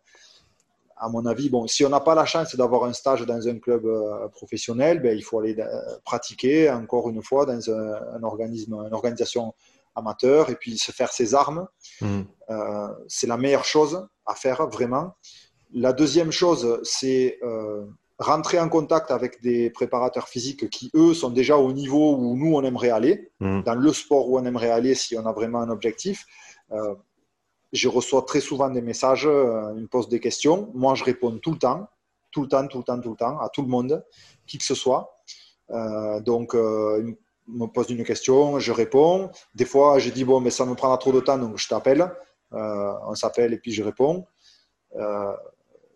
À 1.00 1.08
mon 1.08 1.24
avis, 1.24 1.48
bon, 1.48 1.68
si 1.68 1.84
on 1.86 1.88
n'a 1.88 2.00
pas 2.00 2.16
la 2.16 2.26
chance 2.26 2.56
d'avoir 2.56 2.84
un 2.84 2.92
stage 2.92 3.24
dans 3.24 3.46
un 3.46 3.58
club 3.60 3.84
professionnel, 4.32 5.00
ben, 5.00 5.16
il 5.16 5.22
faut 5.22 5.38
aller 5.38 5.56
pratiquer 6.04 6.68
encore 6.68 7.08
une 7.08 7.22
fois 7.22 7.46
dans 7.46 7.70
un, 7.70 7.94
un 8.16 8.22
organisme, 8.24 8.74
une 8.74 8.94
organisation 8.94 9.54
amateur 9.98 10.50
et 10.50 10.56
puis 10.56 10.78
se 10.78 10.92
faire 10.92 11.12
ses 11.12 11.34
armes. 11.34 11.66
Mm. 12.00 12.22
Euh, 12.50 12.88
c'est 13.08 13.26
la 13.26 13.36
meilleure 13.36 13.64
chose 13.64 14.06
à 14.26 14.34
faire 14.34 14.66
vraiment. 14.68 15.14
La 15.72 15.92
deuxième 15.92 16.32
chose, 16.32 16.80
c'est 16.82 17.38
euh, 17.42 17.84
rentrer 18.18 18.58
en 18.58 18.68
contact 18.68 19.10
avec 19.10 19.42
des 19.42 19.70
préparateurs 19.70 20.28
physiques 20.28 20.70
qui, 20.70 20.90
eux, 20.94 21.12
sont 21.14 21.30
déjà 21.30 21.56
au 21.58 21.72
niveau 21.72 22.16
où 22.16 22.36
nous, 22.36 22.54
on 22.54 22.62
aimerait 22.62 22.90
aller, 22.90 23.30
mm. 23.40 23.62
dans 23.62 23.74
le 23.74 23.92
sport 23.92 24.28
où 24.30 24.38
on 24.38 24.44
aimerait 24.44 24.70
aller 24.70 24.94
si 24.94 25.16
on 25.16 25.26
a 25.26 25.32
vraiment 25.32 25.60
un 25.60 25.70
objectif. 25.70 26.24
Euh, 26.72 26.94
je 27.72 27.88
reçois 27.88 28.22
très 28.22 28.40
souvent 28.40 28.70
des 28.70 28.80
messages, 28.80 29.24
ils 29.24 29.82
me 29.82 29.88
posent 29.88 30.08
des 30.08 30.20
questions. 30.20 30.70
Moi, 30.74 30.94
je 30.94 31.04
réponds 31.04 31.38
tout 31.38 31.52
le 31.52 31.58
temps, 31.58 31.86
tout 32.30 32.40
le 32.42 32.48
temps, 32.48 32.66
tout 32.66 32.78
le 32.78 32.84
temps, 32.84 32.98
tout 32.98 33.10
le 33.10 33.16
temps, 33.16 33.38
à 33.40 33.50
tout 33.50 33.60
le 33.60 33.68
monde, 33.68 34.02
qui 34.46 34.56
que 34.56 34.64
ce 34.64 34.74
soit. 34.74 35.14
donc, 36.24 36.56
me 37.48 37.66
pose 37.66 37.90
une 37.90 38.04
question, 38.04 38.58
je 38.58 38.72
réponds. 38.72 39.30
Des 39.54 39.64
fois, 39.64 39.98
je 39.98 40.10
dis, 40.10 40.24
bon, 40.24 40.40
mais 40.40 40.50
ça 40.50 40.64
me 40.64 40.74
prendra 40.74 40.98
trop 40.98 41.12
de 41.12 41.20
temps, 41.20 41.38
donc 41.38 41.58
je 41.58 41.68
t'appelle. 41.68 42.10
Euh, 42.52 42.92
on 43.06 43.14
s'appelle 43.14 43.52
et 43.52 43.58
puis 43.58 43.72
je 43.72 43.82
réponds. 43.82 44.26
Euh, 44.96 45.32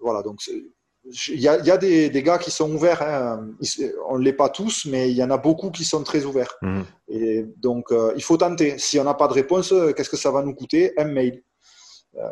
voilà, 0.00 0.22
donc 0.22 0.40
il 0.46 1.40
y 1.40 1.48
a, 1.48 1.58
y 1.60 1.70
a 1.70 1.78
des, 1.78 2.10
des, 2.10 2.22
gars 2.22 2.38
qui 2.38 2.50
sont 2.50 2.70
ouverts. 2.72 3.02
Hein. 3.02 3.48
On 4.08 4.18
ne 4.18 4.24
l'est 4.24 4.32
pas 4.32 4.48
tous, 4.48 4.86
mais 4.86 5.10
il 5.10 5.16
y 5.16 5.24
en 5.24 5.30
a 5.30 5.38
beaucoup 5.38 5.70
qui 5.70 5.84
sont 5.84 6.02
très 6.02 6.24
ouverts. 6.24 6.56
Mmh. 6.62 6.82
Et 7.08 7.44
donc, 7.56 7.90
euh, 7.90 8.12
il 8.16 8.22
faut 8.22 8.36
tenter. 8.36 8.78
Si 8.78 8.98
on 8.98 9.04
n'a 9.04 9.14
pas 9.14 9.28
de 9.28 9.32
réponse, 9.32 9.72
qu'est-ce 9.96 10.10
que 10.10 10.16
ça 10.16 10.30
va 10.30 10.42
nous 10.42 10.54
coûter? 10.54 10.92
Un 10.98 11.04
mail. 11.04 11.42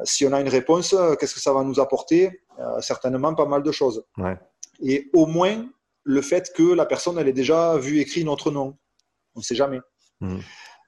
si 0.04 0.26
on 0.26 0.32
a 0.32 0.40
une 0.40 0.48
réponse, 0.48 0.94
qu'est-ce 1.18 1.34
que 1.34 1.40
ça 1.40 1.52
va 1.52 1.64
nous 1.64 1.80
apporter? 1.80 2.42
Certainement 2.80 3.34
pas 3.34 3.46
mal 3.46 3.62
de 3.62 3.72
choses. 3.72 4.04
Ouais. 4.18 4.38
Et 4.82 5.10
au 5.14 5.26
moins, 5.26 5.66
le 6.04 6.22
fait 6.22 6.52
que 6.54 6.74
la 6.74 6.86
personne, 6.86 7.18
elle 7.18 7.28
ait 7.28 7.32
déjà 7.32 7.76
vu 7.76 8.00
écrit 8.00 8.24
notre 8.24 8.50
nom. 8.50 8.76
On 9.34 9.40
ne 9.40 9.44
sait 9.44 9.54
jamais. 9.54 9.80
Hmm. 10.20 10.38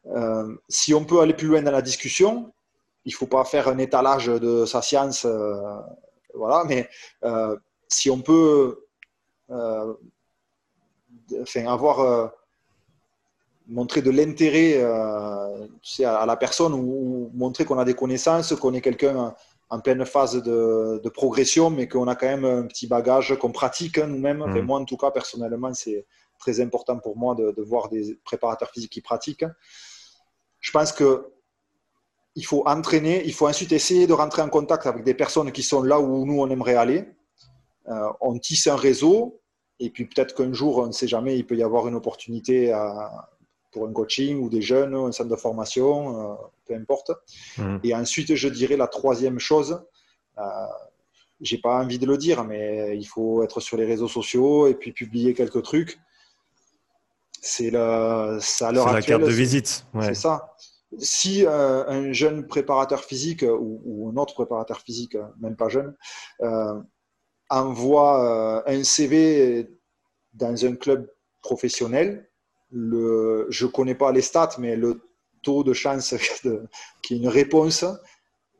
Euh, 0.07 0.57
si 0.69 0.95
on 0.95 1.05
peut 1.05 1.21
aller 1.21 1.35
plus 1.35 1.49
loin 1.49 1.63
dans 1.63 1.71
la 1.71 1.83
discussion, 1.83 2.53
il 3.05 3.13
ne 3.13 3.17
faut 3.17 3.27
pas 3.27 3.45
faire 3.45 3.69
un 3.69 3.79
étalage 3.79 4.27
de 4.27 4.65
sa 4.65 4.83
science, 4.83 5.25
euh, 5.25 5.55
voilà, 6.35 6.65
mais 6.65 6.89
euh, 7.25 7.57
si 7.89 8.11
on 8.11 8.21
peut 8.21 8.87
enfin, 9.51 11.67
avoir 11.67 12.33
montré 13.67 14.03
de 14.03 14.11
l'intérêt 14.11 14.83
à, 14.83 16.27
la 16.27 16.37
personne 16.37 16.75
ou, 16.75 17.31
montrer 17.35 17.65
qu'on 17.65 17.79
a 17.79 17.85
des 17.85 17.95
connaissances, 17.95 18.55
qu'on 18.55 18.75
est 18.75 18.81
quelqu'un 18.81 19.35
en 19.69 19.81
pleine 19.81 20.05
phase 20.05 20.43
de, 20.43 21.09
progression, 21.11 21.71
mais 21.71 21.87
qu'on 21.87 22.09
a 22.09 22.15
quand 22.15 22.27
même 22.27 22.45
un 22.45 22.67
petit 22.67 22.87
bagage 22.87 23.37
qu'on 23.39 23.53
pratique 23.53 23.99
nous-mêmes. 23.99 24.41
Hmm. 24.41 24.61
moi, 24.63 24.81
en 24.81 24.85
tout 24.85 24.97
cas, 24.97 25.11
personnellement, 25.11 25.75
c'est 25.75 26.07
très 26.43 26.61
important 26.61 26.99
pour 26.99 27.17
moi 27.17 27.35
de, 27.35 27.63
voir 27.63 27.89
des 27.89 28.19
préparateurs 28.25 28.71
physiques 28.71 28.93
qui 28.93 29.01
pratiquent. 29.01 29.47
Je 30.61 30.71
pense 30.73 30.93
que 30.93 31.33
il 32.35 32.45
faut 32.45 32.67
entraîner, 32.67 33.23
il 33.27 33.35
faut 33.35 33.47
ensuite 33.47 33.73
essayer 33.73 34.07
de 34.07 34.15
rentrer 34.15 34.43
en 34.43 34.49
contact 34.49 34.87
avec 34.87 35.05
des 35.05 35.15
personnes 35.15 35.53
qui 35.53 35.63
sont 35.63 35.83
là 35.83 36.01
où 36.01 36.25
nous 36.25 36.41
on 36.41 36.49
aimerait 36.49 36.77
aller. 36.77 37.05
Euh, 37.89 38.09
on 38.21 38.39
tisse 38.39 38.67
un 38.67 38.77
réseau 38.77 39.41
et 39.79 39.91
puis 39.91 40.07
peut-être 40.07 40.35
qu'un 40.35 40.53
jour, 40.53 40.79
on 40.79 40.87
ne 40.87 40.93
sait 40.93 41.09
jamais, 41.09 41.37
il 41.37 41.47
peut 41.47 41.57
y 41.57 41.63
avoir 41.63 41.89
une 41.89 41.95
opportunité 41.95 42.73
pour 43.71 43.87
un 43.87 43.93
coaching 43.93 44.41
ou 44.41 44.49
des 44.49 44.63
jeunes, 44.63 44.95
un 44.95 45.13
centre 45.13 45.31
de 45.31 45.37
formation, 45.37 46.33
euh, 46.33 46.35
peu 46.67 46.75
importe. 46.75 47.11
Mmh. 47.59 47.79
Et 47.85 47.95
ensuite, 47.95 48.35
je 48.35 48.49
dirais 48.49 48.77
la 48.77 48.87
troisième 48.87 49.39
chose, 49.39 49.85
euh, 50.39 50.43
j'ai 51.41 51.59
pas 51.59 51.83
envie 51.83 51.99
de 51.99 52.07
le 52.07 52.17
dire, 52.17 52.45
mais 52.45 52.97
il 52.97 53.05
faut 53.05 53.43
être 53.43 53.61
sur 53.61 53.77
les 53.77 53.85
réseaux 53.85 54.09
sociaux 54.09 54.69
et 54.69 54.75
puis 54.75 54.93
publier 54.93 55.35
quelques 55.35 55.63
trucs 55.63 55.99
c'est 57.45 57.71
la, 57.71 58.39
ça 58.41 58.69
à 58.69 58.73
la 58.73 59.03
carte 59.03 59.25
de 59.25 59.31
visite. 59.31 59.85
C'est 60.01 60.15
ça. 60.15 60.55
Si 60.99 61.45
euh, 61.45 61.85
un 61.89 62.13
jeune 62.13 62.47
préparateur 62.47 63.03
physique 63.03 63.45
ou, 63.45 64.11
un 64.15 64.17
autre 64.17 64.35
préparateur 64.35 64.81
physique, 64.81 65.17
même 65.41 65.57
pas 65.57 65.69
jeune, 65.69 65.95
euh, 66.43 66.81
envoie 67.51 68.63
euh, 68.67 68.79
un 68.79 68.85
CV 68.85 69.69
dans 70.35 70.65
un 70.65 70.77
club 70.77 71.11
professionnel, 71.41 72.31
le, 72.71 73.47
je 73.51 73.67
ne 73.67 73.71
connais 73.73 73.97
pas 73.97 74.13
les 74.13 74.23
stats, 74.23 74.57
mais 74.59 74.77
le 74.77 75.03
taux 75.43 75.65
de 75.65 75.73
chance 75.73 76.15
qu'il 77.03 77.17
y 77.17 77.21
ait 77.21 77.23
une 77.23 77.29
réponse, 77.29 77.85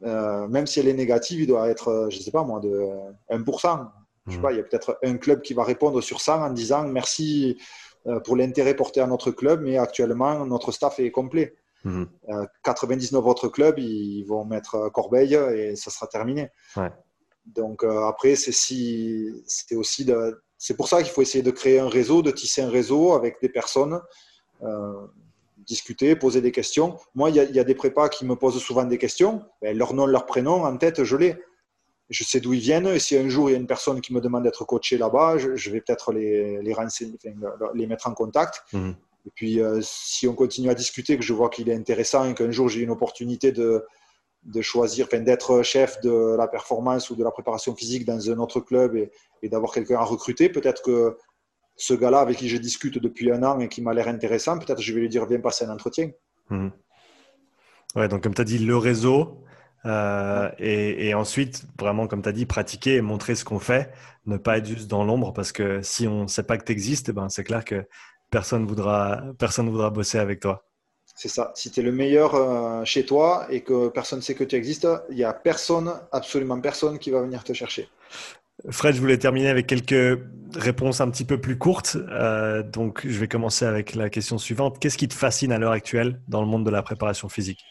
même 0.01 0.67
si 0.67 0.81
elle 0.81 0.89
est 0.89 0.95
négative, 0.95 1.43
il 1.43 1.47
doit 1.47 1.69
être, 1.69 2.09
je 2.11 2.19
ne 2.19 2.23
sais 2.23 2.33
pas 2.33 2.43
moi, 2.43 2.59
de 2.59 2.91
1%. 3.31 3.89
Je 4.27 4.33
sais 4.33 4.39
mmh. 4.39 4.43
pas, 4.43 4.53
il 4.53 4.57
y 4.57 4.61
a 4.61 4.63
peut-être 4.65 4.99
un 5.05 5.17
club 5.17 5.43
qui 5.43 5.55
va 5.55 5.63
répondre 5.65 6.01
sur 6.01 6.21
100 6.21 6.43
en 6.43 6.51
disant 6.51 6.87
merci 6.87 7.59
pour 8.25 8.37
l'intérêt 8.37 8.75
porté 8.75 9.01
à 9.01 9.07
notre 9.07 9.31
club, 9.31 9.63
mais 9.63 9.79
actuellement, 9.79 10.45
notre 10.47 10.73
staff 10.73 10.99
est 10.99 11.11
complet. 11.11 11.57
99 12.65 13.21
mhm. 13.21 13.29
autres 13.29 13.49
clubs, 13.49 13.79
ils 13.79 14.25
vont 14.25 14.45
mettre 14.45 14.89
Corbeil 14.91 15.35
et 15.35 15.77
ça 15.77 15.91
sera 15.91 16.07
terminé. 16.07 16.51
Donc 17.47 17.85
après, 17.85 18.37
c'est 18.37 18.53
si, 18.53 19.33
aussi 19.73 20.05
de, 20.05 20.43
c'est 20.65 20.77
pour 20.77 20.87
ça 20.87 21.03
qu'il 21.03 21.11
faut 21.11 21.23
essayer 21.23 21.43
de 21.43 21.51
créer 21.51 21.81
un 21.81 21.89
réseau, 21.89 22.23
de 22.23 22.31
tisser 22.31 22.63
un 22.63 22.71
réseau 22.71 23.15
avec 23.15 23.41
des 23.43 23.49
personnes, 23.49 24.01
euh, 24.63 24.93
discuter, 25.57 26.15
poser 26.15 26.41
des 26.41 26.53
questions. 26.53 26.97
Moi, 27.17 27.31
il 27.31 27.37
y, 27.37 27.59
a 27.59 27.65
des 27.65 27.75
prépas 27.75 28.09
qui 28.09 28.25
me 28.25 28.37
posent 28.37 28.63
souvent 28.63 28.85
des 28.85 28.97
questions. 28.97 29.43
Ben, 29.61 29.77
leur 29.77 29.93
nom, 29.93 30.07
leur 30.07 30.25
prénom, 30.25 30.65
en 30.65 30.77
tête, 30.77 31.03
je 31.03 31.17
l'ai. 31.17 31.37
Je 32.13 32.25
sais 32.25 32.41
d'où 32.41 32.53
ils 32.53 32.61
viennent. 32.61 32.87
Et 32.87 32.99
si 32.99 33.17
un 33.17 33.29
jour 33.29 33.49
il 33.49 33.53
y 33.53 33.57
a 33.57 33.59
une 33.59 33.67
personne 33.67 34.01
qui 34.01 34.15
me 34.15 34.21
demande 34.21 34.45
d'être 34.45 34.65
coaché 34.65 34.99
là-bas, 34.99 35.39
je, 35.39 35.71
vais 35.71 35.81
peut-être 35.81 36.13
les, 36.13 36.63
les, 36.63 36.75
les 37.75 37.87
mettre 37.87 38.07
en 38.07 38.15
contact. 38.15 38.63
Mhm. 38.73 38.95
Et 39.27 39.31
puis, 39.35 39.61
euh, 39.61 39.81
si 39.83 40.27
on 40.27 40.35
continue 40.35 40.69
à 40.69 40.75
discuter, 40.75 41.17
que 41.17 41.23
je 41.23 41.33
vois 41.33 41.49
qu'il 41.49 41.69
est 41.69 41.75
intéressant 41.75 42.29
et 42.29 42.35
qu'un 42.35 42.51
jour 42.51 42.69
j'ai 42.69 42.81
une 42.81 42.91
opportunité 42.91 43.53
de, 43.53 43.85
de 44.45 44.63
choisir, 44.63 45.09
d'être 45.09 45.63
chef 45.63 46.01
de 46.01 46.37
la 46.37 46.49
performance 46.49 47.11
ou 47.11 47.17
de 47.17 47.23
la 47.23 47.31
préparation 47.31 47.75
physique 47.77 48.05
dans 48.05 48.31
un 48.31 48.39
autre 48.39 48.61
club 48.61 48.97
et, 48.97 49.49
d'avoir 49.49 49.73
quelqu'un 49.73 49.97
à 49.97 50.05
recruter. 50.05 50.49
Peut-être 50.49 50.83
que 50.83 51.17
ce 51.77 51.95
gars-là 51.95 52.21
avec 52.21 52.39
qui 52.39 52.49
je 52.49 52.57
discute 52.57 52.99
depuis 52.99 53.31
un 53.31 53.43
an 53.43 53.59
et 53.61 53.69
qui 53.69 53.83
m'a 53.83 53.95
l'air 53.95 54.09
intéressant, 54.09 54.59
peut-être 54.59 54.81
je 54.81 54.93
vais 54.93 55.01
lui 55.01 55.09
dire 55.09 55.27
viens 55.27 55.41
passer 55.41 55.65
un 55.65 55.71
entretien. 55.71 56.11
Mmh. 56.51 56.69
Ouais, 57.97 58.09
donc 58.09 58.23
comme 58.23 58.35
tu 58.35 58.41
as 58.41 58.45
dit, 58.45 58.59
le 58.59 58.77
réseau. 58.77 59.39
Euh, 59.85 60.51
et, 60.59 61.15
ensuite, 61.15 61.65
vraiment, 61.79 62.07
comme 62.07 62.23
tu 62.23 62.29
as 62.29 62.33
dit, 62.33 62.47
pratiquer 62.47 62.97
et 62.97 63.01
montrer 63.01 63.35
ce 63.35 63.45
qu'on 63.45 63.59
fait, 63.59 63.93
ne 64.27 64.37
pas 64.37 64.59
être 64.59 64.67
juste 64.67 64.89
dans 64.89 65.05
l'ombre, 65.05 65.33
parce 65.33 65.53
que 65.53 65.83
si 65.83 66.07
on 66.07 66.23
ne 66.23 66.29
sait 66.29 66.45
pas 66.45 66.57
que 66.57 66.65
tu 66.65 66.73
existes, 66.73 67.09
eh 67.09 67.13
ben, 67.13 67.29
c'est 67.29 67.45
clair 67.45 67.65
que 67.65 67.85
personne 68.31 68.67
voudra, 68.67 69.23
personne 69.39 69.69
voudra 69.69 69.91
bosser 69.91 70.19
avec 70.19 70.41
toi. 70.41 70.65
C'est 71.15 71.29
ça. 71.29 71.53
Si 71.55 71.71
tu 71.71 71.81
es 71.81 71.83
le 71.83 71.93
meilleur 71.93 72.35
euh, 72.35 72.85
chez 72.85 73.05
toi 73.05 73.47
et 73.51 73.61
que 73.61 73.89
personne 73.89 74.21
ne 74.21 74.23
sait 74.23 74.35
que 74.35 74.45
tu 74.45 74.57
existes, 74.57 74.89
il 75.11 75.17
n'y 75.17 75.25
a 75.25 75.33
personne, 75.33 75.93
absolument 76.11 76.59
personne 76.61 76.99
qui 76.99 77.11
va 77.11 77.21
venir 77.21 77.45
te 77.45 77.53
chercher. 77.53 77.89
Fred, 78.71 78.95
je 78.95 79.01
voulais 79.01 79.19
terminer 79.19 79.49
avec 79.49 79.67
quelques 79.67 80.21
réponses 80.55 81.01
un 81.01 81.11
petit 81.11 81.25
peu 81.25 81.41
plus 81.41 81.59
courtes. 81.59 81.97
Euh, 82.11 82.63
donc, 82.63 83.07
je 83.07 83.19
vais 83.19 83.29
commencer 83.29 83.65
avec 83.65 83.95
la 83.95 84.09
question 84.09 84.39
suivante. 84.39 84.79
Qu'est-ce 84.79 84.97
qui 84.97 85.09
te 85.09 85.15
fascine 85.15 85.53
à 85.53 85.59
l'heure 85.59 85.73
actuelle 85.73 86.21
dans 86.29 86.41
le 86.41 86.47
monde 86.47 86.65
de 86.65 86.71
la 86.71 86.83
préparation 86.83 87.29
physique? 87.29 87.65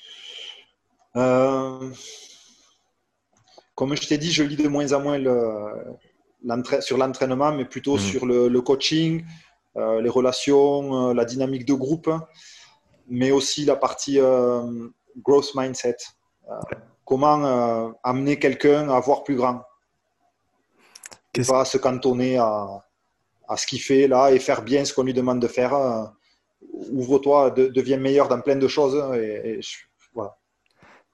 Euh, 1.16 1.92
Comme 3.76 3.96
je 3.96 4.08
t'ai 4.08 4.18
dit, 4.18 4.32
je 4.32 4.44
lis 4.44 4.56
de 4.56 4.68
moins 4.68 4.94
en 4.94 5.02
moins 5.02 5.20
sur 6.82 6.98
l'entraînement, 6.98 7.52
mais 7.52 7.66
plutôt 7.66 7.96
mmh. 7.96 8.00
sur 8.00 8.26
le, 8.26 8.62
coaching, 8.62 9.26
les 9.76 10.10
relations, 10.10 11.14
la 11.14 11.26
dynamique 11.26 11.66
de 11.66 11.74
groupe 11.74 12.10
mais 13.12 13.32
aussi 13.32 13.66
la 13.66 13.76
partie 13.76 14.20
euh, 14.20 14.88
growth 15.18 15.52
mindset. 15.54 15.98
Euh, 16.50 16.54
comment 17.06 17.46
euh, 17.46 17.92
amener 18.04 18.40
quelqu'un 18.40 18.90
à 18.90 19.00
voir 19.00 19.24
plus 19.24 19.36
grand 19.36 19.64
Pas 21.48 21.66
se 21.66 21.78
cantonner 21.78 22.38
à, 22.38 22.84
à 23.48 23.58
ce 23.58 23.68
qu'il 23.68 23.82
fait 23.82 24.08
là 24.08 24.32
et 24.32 24.40
faire 24.40 24.62
bien 24.62 24.86
ce 24.86 24.94
qu'on 24.94 25.04
lui 25.04 25.14
demande 25.14 25.40
de 25.40 25.48
faire. 25.48 26.14
Ouvre-toi, 26.92 27.52
deviens 27.52 27.98
meilleur 27.98 28.30
dans 28.30 28.40
plein 28.40 28.56
de 28.56 28.68
choses. 28.68 28.96
Et, 29.16 29.60
voilà. 30.14 30.38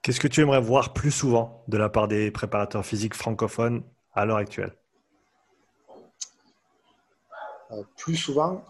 Qu'est-ce 0.02 0.20
que 0.20 0.28
tu 0.28 0.42
aimerais 0.42 0.62
voir 0.62 0.94
plus 0.94 1.12
souvent 1.12 1.64
de 1.68 1.78
la 1.78 1.90
part 1.90 2.08
des 2.08 2.32
préparateurs 2.32 2.86
physiques 2.86 3.14
francophones 3.14 3.84
à 4.14 4.26
l'heure 4.26 4.38
actuelle? 4.38 4.74
Plus 7.98 8.16
souvent? 8.16 8.64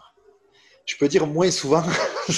Je 0.86 0.96
peux 0.98 1.08
dire 1.08 1.28
moins 1.28 1.52
souvent. 1.52 1.84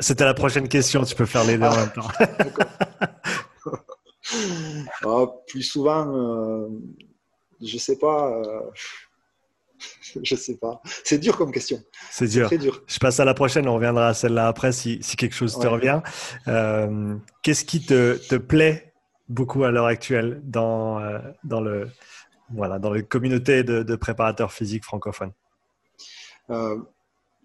C'était 0.00 0.24
la 0.24 0.34
prochaine 0.34 0.68
question, 0.68 1.04
tu 1.04 1.14
peux 1.14 1.26
faire 1.26 1.44
les 1.44 1.56
deux 1.56 1.64
en 1.64 1.76
même 1.76 1.92
temps. 1.92 2.08
Ah, 5.04 5.24
plus 5.48 5.62
souvent, 5.62 6.06
euh, 6.14 6.68
je 7.60 7.78
sais 7.78 7.98
pas. 7.98 8.30
Euh, 8.30 8.70
je 10.22 10.34
sais 10.34 10.56
pas. 10.56 10.80
C'est 11.04 11.18
dur 11.18 11.36
comme 11.36 11.52
question. 11.52 11.80
C'est 12.10 12.28
dur. 12.28 12.50
dur. 12.50 12.82
Je 12.86 12.98
passe 12.98 13.20
à 13.20 13.24
la 13.24 13.34
prochaine, 13.34 13.68
on 13.68 13.74
reviendra 13.74 14.08
à 14.08 14.14
celle-là 14.14 14.48
après 14.48 14.72
si, 14.72 14.98
si, 15.02 15.16
quelque 15.16 15.34
chose 15.34 15.58
te 15.58 15.66
revient. 15.66 16.00
Euh, 16.48 17.16
qu'est-ce 17.42 17.64
qui 17.64 17.84
te, 17.84 18.16
te, 18.28 18.36
plaît 18.36 18.92
beaucoup 19.28 19.64
à 19.64 19.70
l'heure 19.70 19.86
actuelle 19.86 20.40
dans, 20.44 21.00
dans, 21.44 21.60
le, 21.60 21.88
voilà, 22.52 22.78
dans 22.78 22.90
la 22.90 23.02
communauté 23.02 23.62
de, 23.62 23.82
de 23.82 23.96
préparateurs 23.96 24.52
physiques 24.52 24.84
francophones? 24.84 25.32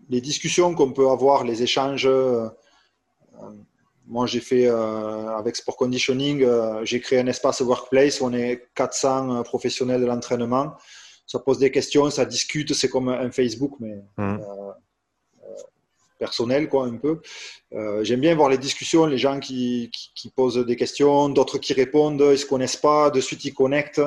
Les 0.10 0.22
discussions 0.22 0.76
qu'on 0.76 0.92
peut 0.92 1.10
avoir, 1.10 1.44
les 1.44 1.64
échanges. 1.64 2.06
Euh, 2.06 2.48
moi, 4.08 4.28
j'ai 4.28 4.40
fait 4.40 4.68
euh, 4.68 5.36
avec 5.36 5.56
Sport 5.56 5.78
Conditioning, 5.78 6.44
euh, 6.44 6.86
j'ai 6.86 7.00
créé 7.00 7.20
un 7.20 7.28
espace 7.28 7.62
workplace 7.62 8.22
où 8.22 8.26
on 8.26 8.34
est 8.34 8.70
400 8.76 9.44
professionnels 9.44 10.02
de 10.02 10.06
l'entraînement. 10.06 10.76
Ça 11.28 11.40
pose 11.40 11.60
des 11.60 11.72
questions, 11.72 12.10
ça 12.10 12.26
discute, 12.26 12.74
c'est 12.74 12.90
comme 12.90 13.10
un 13.10 13.32
Facebook, 13.32 13.74
mais 13.80 13.96
mmh. 14.18 14.38
personnel, 16.20 16.70
quoi, 16.70 16.86
un 16.86 16.98
peu. 16.98 17.20
J'aime 18.04 18.22
bien 18.22 18.36
voir 18.36 18.50
les 18.50 18.58
discussions, 18.58 19.06
les 19.06 19.18
gens 19.18 19.40
qui, 19.40 19.90
qui, 20.16 20.30
posent 20.30 20.64
des 20.64 20.76
questions, 20.76 21.30
d'autres 21.30 21.58
qui 21.58 21.74
répondent, 21.74 22.24
ils 22.32 22.38
se 22.38 22.46
connaissent 22.46 22.78
pas, 22.78 23.10
de 23.10 23.20
suite 23.22 23.44
ils 23.44 23.54
connectent. 23.54 24.02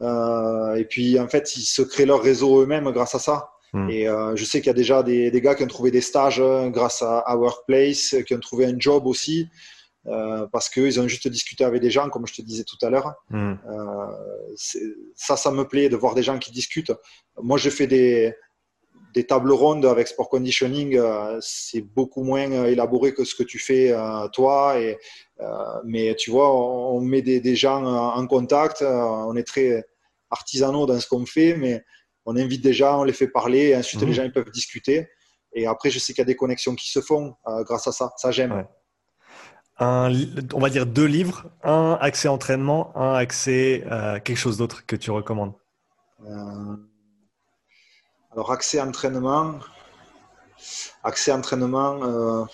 et 0.00 0.86
puis, 0.88 1.18
en 1.18 1.28
fait, 1.28 1.56
ils 1.56 1.64
se 1.64 1.82
créent 1.82 2.06
leur 2.06 2.22
réseau 2.22 2.62
eux-mêmes 2.62 2.90
grâce 2.92 3.16
à 3.16 3.18
ça. 3.18 3.50
Hmm. 3.72 3.90
Et 3.90 4.08
euh, 4.08 4.34
je 4.36 4.44
sais 4.44 4.60
qu'il 4.60 4.68
y 4.68 4.70
a 4.70 4.74
déjà 4.74 5.02
des, 5.02 5.30
des, 5.30 5.40
gars 5.40 5.54
qui 5.54 5.62
ont 5.62 5.68
trouvé 5.68 5.90
des 5.90 6.00
stages 6.00 6.40
euh, 6.40 6.70
grâce 6.70 7.02
à, 7.02 7.36
Workplace, 7.36 8.16
qui 8.26 8.34
ont 8.34 8.40
trouvé 8.40 8.64
un 8.64 8.78
job 8.78 9.06
aussi, 9.06 9.48
euh, 10.06 10.46
parce 10.52 10.68
qu'ils 10.68 11.00
ont 11.00 11.08
juste 11.08 11.28
discuté 11.28 11.64
avec 11.64 11.80
des 11.80 11.90
gens, 11.90 12.08
comme 12.08 12.26
je 12.26 12.34
te 12.34 12.42
disais 12.42 12.64
tout 12.64 12.78
à 12.82 12.90
l'heure. 12.90 13.14
Hmm. 13.30 13.54
ça, 15.14 15.36
ça 15.36 15.50
me 15.50 15.66
plaît 15.66 15.88
de 15.88 15.96
voir 15.96 16.14
des 16.14 16.22
gens 16.22 16.38
qui 16.38 16.52
discutent. 16.52 16.92
Moi, 17.40 17.58
je 17.58 17.70
fais 17.70 17.86
des, 17.86 18.34
des 19.14 19.24
tables 19.24 19.52
rondes 19.52 19.86
avec 19.86 20.08
Sport 20.08 20.28
Conditioning, 20.28 21.00
c'est 21.40 21.80
beaucoup 21.80 22.22
moins 22.22 22.64
élaboré 22.66 23.14
que 23.14 23.24
ce 23.24 23.34
que 23.34 23.42
tu 23.42 23.58
fais 23.58 23.94
toi. 24.32 24.78
Et, 24.80 24.98
mais 25.84 26.14
tu 26.14 26.30
vois, 26.30 26.54
on, 26.54 27.00
met 27.00 27.22
des, 27.22 27.40
des 27.40 27.56
gens 27.56 27.84
en 27.84 28.26
contact, 28.26 28.82
on 28.82 29.34
est 29.36 29.46
très 29.46 29.84
artisanaux 30.30 30.86
dans 30.86 30.98
ce 31.00 31.08
qu'on 31.08 31.26
fait, 31.26 31.56
mais 31.56 31.84
on 32.26 32.36
invite 32.36 32.62
déjà, 32.62 32.98
on 32.98 33.04
les 33.04 33.12
fait 33.12 33.28
parler, 33.28 33.68
et 33.68 33.76
ensuite 33.76 34.00
les 34.00 34.08
mhm. 34.08 34.12
gens 34.12 34.24
ils 34.24 34.32
peuvent 34.32 34.50
discuter. 34.50 35.08
Et 35.54 35.66
après, 35.66 35.90
je 35.90 35.98
sais 35.98 36.12
qu'il 36.12 36.20
y 36.20 36.22
a 36.22 36.26
des 36.26 36.36
connexions 36.36 36.74
qui 36.74 36.90
se 36.90 37.00
font 37.00 37.34
euh, 37.46 37.62
grâce 37.64 37.86
à 37.86 37.92
ça. 37.92 38.12
Ça, 38.16 38.30
j'aime. 38.30 38.66
On 39.78 40.60
va 40.60 40.70
dire 40.70 40.86
deux 40.86 41.04
livres, 41.04 41.46
un 41.62 41.98
accès 42.00 42.28
entraînement, 42.28 42.96
un 42.96 43.14
accès 43.14 43.84
euh, 43.90 44.18
quelque 44.20 44.36
chose 44.36 44.56
d'autre 44.56 44.84
que 44.86 44.96
tu 44.96 45.10
recommandes. 45.10 45.52
Euh, 46.26 46.76
alors, 48.32 48.52
accès 48.52 48.80
entraînement, 48.80 49.58
accès 51.04 51.32
entraînement. 51.32 52.46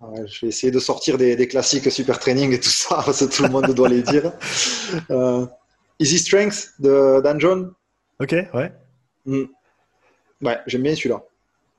je 0.00 0.40
vais 0.42 0.48
essayer 0.48 0.70
de 0.70 0.78
sortir 0.78 1.18
des, 1.18 1.48
classiques 1.48 1.90
super 1.90 2.18
training 2.18 2.52
et 2.52 2.60
tout 2.60 2.68
ça, 2.68 3.02
parce 3.04 3.20
que 3.20 3.34
tout 3.36 3.42
le 3.42 3.50
monde 3.50 3.72
doit 3.72 3.88
les 3.88 4.02
dire. 4.02 4.32
Easy 5.98 6.18
Strength 6.18 6.72
de 6.80 7.20
Dan 7.22 7.38
John, 7.38 7.74
Ok, 8.22 8.36
ouais. 8.54 8.72
Mm. 9.26 9.44
Ouais, 10.42 10.58
j'aime 10.68 10.82
bien 10.82 10.94
celui-là. 10.94 11.22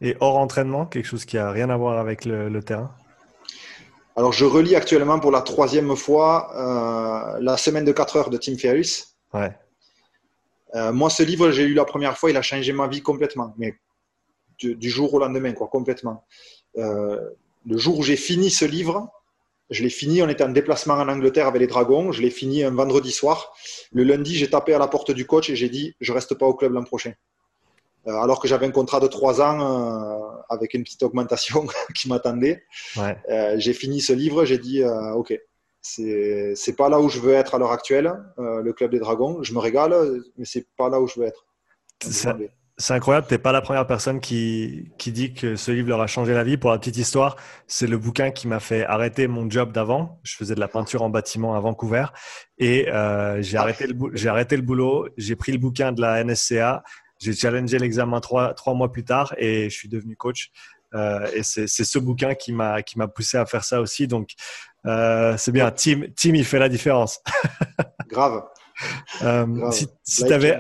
Et 0.01 0.17
hors 0.19 0.37
entraînement, 0.37 0.85
quelque 0.85 1.05
chose 1.05 1.23
qui 1.23 1.37
a 1.37 1.49
rien 1.51 1.69
à 1.69 1.77
voir 1.77 1.97
avec 1.97 2.25
le, 2.25 2.61
terrain? 2.61 2.93
Alors, 4.15 4.31
je 4.31 4.45
relis 4.45 4.76
actuellement 4.76 5.19
pour 5.19 5.31
la 5.31 5.41
troisième 5.41 5.95
fois 5.95 6.52
euh, 6.56 7.40
La 7.41 7.57
semaine 7.57 7.85
de 7.85 7.91
4 7.91 8.15
heures 8.18 8.30
de 8.30 8.38
Tim 8.38 8.57
Ferriss. 8.57 9.18
Ouais. 9.34 9.52
Euh, 10.76 10.91
moi, 10.91 11.10
ce 11.10 11.23
livre, 11.23 11.52
j'ai 11.52 11.65
lu 11.65 11.73
la 11.73 11.85
première 11.85 12.18
fois, 12.18 12.30
il 12.30 12.38
a 12.38 12.41
changé 12.41 12.73
ma 12.73 12.88
vie 12.88 13.02
complètement, 13.02 13.53
mais 13.57 13.76
du, 14.60 14.90
jour 14.90 15.14
au 15.14 15.19
lendemain, 15.19 15.53
quoi, 15.53 15.68
complètement. 15.68 16.26
Euh, 16.77 17.19
le 17.65 17.77
jour 17.77 17.99
où 17.99 18.03
j'ai 18.03 18.15
fini 18.15 18.49
ce 18.49 18.65
livre, 18.65 19.10
je 19.69 19.84
l'ai 19.84 19.90
fini, 19.90 20.22
on 20.22 20.30
était 20.30 20.44
en 20.44 20.49
déplacement 20.49 20.94
en 20.94 21.10
Angleterre 21.10 21.48
avec 21.48 21.60
les 21.60 21.68
Dragons. 21.68 22.11
Je 22.11 22.22
l'ai 22.22 22.30
fini 22.30 22.64
un 22.64 22.72
vendredi 22.72 23.11
soir. 23.11 23.53
Le 23.91 24.03
lundi, 24.03 24.35
j'ai 24.35 24.49
tapé 24.49 24.73
à 24.73 24.80
la 24.80 24.88
porte 24.88 25.11
du 25.11 25.26
coach 25.26 25.49
et 25.49 25.56
j'ai 25.56 25.69
dit 25.69 25.95
je 25.99 26.11
reste 26.11 26.35
pas 26.35 26.45
au 26.45 26.53
club 26.53 26.73
l'an 26.73 26.84
prochain. 26.84 27.14
Euh, 28.07 28.11
alors 28.21 28.41
que 28.41 28.47
j'avais 28.47 28.65
un 28.65 28.71
contrat 28.71 28.99
de 28.99 29.07
trois 29.07 29.41
ans 29.41 29.61
euh, 29.61 30.19
avec 30.49 30.73
une 30.73 30.84
petite 30.84 31.03
augmentation 31.03 31.65
qui 31.95 32.09
m'attendait. 32.09 32.63
Euh, 32.97 33.55
j'ai 33.57 33.73
fini 33.73 34.01
ce 34.01 34.13
livre, 34.13 34.45
j'ai 34.45 34.57
dit 34.57 34.84
ok, 34.84 35.34
c'est 35.81 36.75
pas 36.77 36.89
là 36.89 36.99
où 36.99 37.09
je 37.09 37.19
veux 37.19 37.34
être 37.34 37.55
à 37.55 37.57
l'heure 37.57 37.71
actuelle, 37.71 38.13
le 38.38 38.71
club 38.71 38.91
des 38.91 38.99
Dragons. 38.99 39.41
Je 39.41 39.53
me 39.53 39.59
régale, 39.59 39.95
mais 40.38 40.45
c'est 40.45 40.67
pas 40.77 40.89
là 40.89 40.99
où 40.99 41.07
je 41.07 41.19
veux 41.19 41.25
être. 41.25 41.45
C'est 42.75 42.95
incroyable, 42.95 43.27
tu 43.27 43.35
n'es 43.35 43.38
pas 43.38 43.51
la 43.51 43.61
première 43.61 43.85
personne 43.85 44.19
qui, 44.19 44.91
qui 44.97 45.11
dit 45.11 45.35
que 45.35 45.55
ce 45.55 45.69
livre 45.71 45.89
leur 45.89 46.01
a 46.01 46.07
changé 46.07 46.34
la 46.34 46.43
vie. 46.43 46.57
Pour 46.57 46.71
la 46.71 46.80
petite 46.80 46.97
histoire, 46.97 47.35
c'est 47.67 47.85
le 47.85 47.99
bouquin 47.99 48.31
qui 48.31 48.47
m'a 48.47 48.59
fait 48.59 48.84
arrêter 48.84 49.27
mon 49.27 49.47
job 49.47 49.71
d'avant. 49.71 50.19
Je 50.23 50.35
faisais 50.35 50.55
de 50.55 50.59
la 50.59 50.67
peinture 50.67 51.03
en 51.03 51.09
bâtiment 51.09 51.55
à 51.55 51.59
Vancouver 51.59 52.05
et 52.57 52.89
euh, 52.89 53.43
j'ai 53.43 53.57
arrêté, 53.57 53.85
le, 53.85 53.95
j'ai 54.13 54.27
arrêté 54.27 54.55
le 54.55 54.63
boulot. 54.63 55.07
J'ai 55.17 55.35
pris 55.35 55.51
le 55.51 55.59
bouquin 55.59 55.91
de 55.91 56.01
la 56.01 56.23
NSCA. 56.23 56.84
J'ai 57.23 57.33
challengé 57.33 57.79
l'examen 57.79 58.19
trois, 58.19 58.53
trois 58.53 58.73
mois 58.73 58.91
plus 58.91 59.03
tard 59.03 59.33
et 59.37 59.69
je 59.69 59.75
suis 59.75 59.89
devenu 59.89 60.15
coach. 60.15 60.51
et 60.93 61.43
c'est 61.43 61.67
ce 61.67 61.99
bouquin 61.99 62.35
qui 62.35 62.53
m'a 62.53 63.07
poussé 63.13 63.37
à 63.37 63.45
faire 63.45 63.63
ça 63.63 63.81
aussi. 63.81 64.07
Donc, 64.07 64.31
c'est 64.85 65.51
bien. 65.51 65.71
Tim, 65.71 66.03
Tim, 66.15 66.35
il 66.35 66.45
fait 66.45 66.59
la 66.59 66.69
différence. 66.69 67.21
Grave. 68.09 68.43
Si, 69.71 69.87
si 70.03 70.25
tu 70.25 70.33
avais 70.33 70.59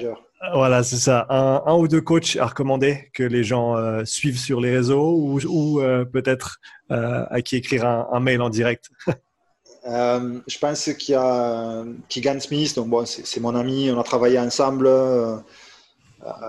voilà, 0.51 0.83
c'est 0.83 0.97
ça. 0.97 1.25
Un, 1.29 1.73
ou 1.75 1.87
deux 1.87 2.01
coachs 2.01 2.35
à 2.35 2.47
recommander 2.47 3.09
que 3.13 3.23
les 3.23 3.43
gens 3.43 3.77
euh, 3.77 4.03
suivent 4.03 4.39
sur 4.39 4.59
les 4.59 4.75
réseaux 4.75 5.39
ou, 5.47 5.79
euh, 5.79 6.03
peut-être 6.03 6.59
euh, 6.91 7.25
à 7.29 7.41
qui 7.41 7.55
écrire 7.55 7.85
un, 7.85 8.19
mail 8.19 8.41
en 8.41 8.49
direct. 8.49 8.89
je 9.85 10.59
pense 10.59 10.91
qu'il 10.93 11.13
y 11.13 11.15
a 11.15 11.83
Keegan 12.09 12.39
Smith, 12.39 12.75
donc 12.75 12.89
bon, 12.89 13.05
c'est 13.05 13.39
mon 13.39 13.55
ami, 13.55 13.89
on 13.91 13.99
a 13.99 14.03
travaillé 14.03 14.37
ensemble 14.37 14.89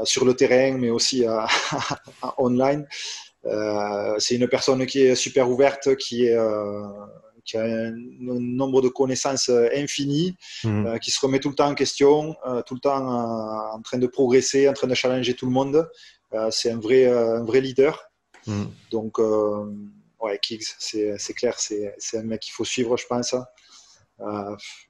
sur 0.05 0.25
le 0.25 0.35
terrain, 0.35 0.77
mais 0.79 0.91
aussi 0.91 1.25
online. 2.39 2.87
c'est 4.19 4.35
une 4.35 4.49
personne 4.49 4.85
qui 4.87 5.03
est 5.03 5.15
super 5.15 5.51
ouverte, 5.51 5.97
qui 5.97 6.27
est 6.27 6.37
qui 7.45 7.57
a 7.57 7.63
un, 7.63 7.93
nombre 8.21 8.81
de 8.81 8.89
connaissances 8.89 9.49
euh, 9.49 9.69
infini, 9.75 10.37
mhm. 10.65 10.87
euh, 10.87 10.99
qui 10.99 11.11
se 11.11 11.21
remet 11.21 11.41
tout 11.41 11.51
le 11.51 11.55
temps 11.55 11.69
en 11.69 11.75
question, 11.75 12.37
euh, 12.47 12.63
tout 12.63 12.75
le 12.75 12.81
temps 12.81 13.73
en 13.75 13.81
train 13.83 13.99
de 13.99 14.07
progresser, 14.07 14.69
en 14.69 14.73
train 14.73 14.87
de 14.87 14.95
challenger 14.95 15.35
tout 15.35 15.47
le 15.47 15.53
monde. 15.53 15.89
c'est 16.51 16.71
un 16.73 16.81
vrai, 16.81 17.07
un 17.07 17.45
vrai 17.45 17.61
leader. 17.61 18.11
Mhm. 18.47 18.71
Donc, 18.91 19.19
ouais, 19.19 20.39
Kiggs, 20.41 20.67
c'est 20.79 21.35
clair, 21.35 21.55
c'est 21.59 22.19
un 22.19 22.23
mec 22.23 22.41
qu'il 22.41 22.53
faut 22.53 22.65
suivre, 22.65 22.97
je 22.97 23.07
pense. 23.07 23.35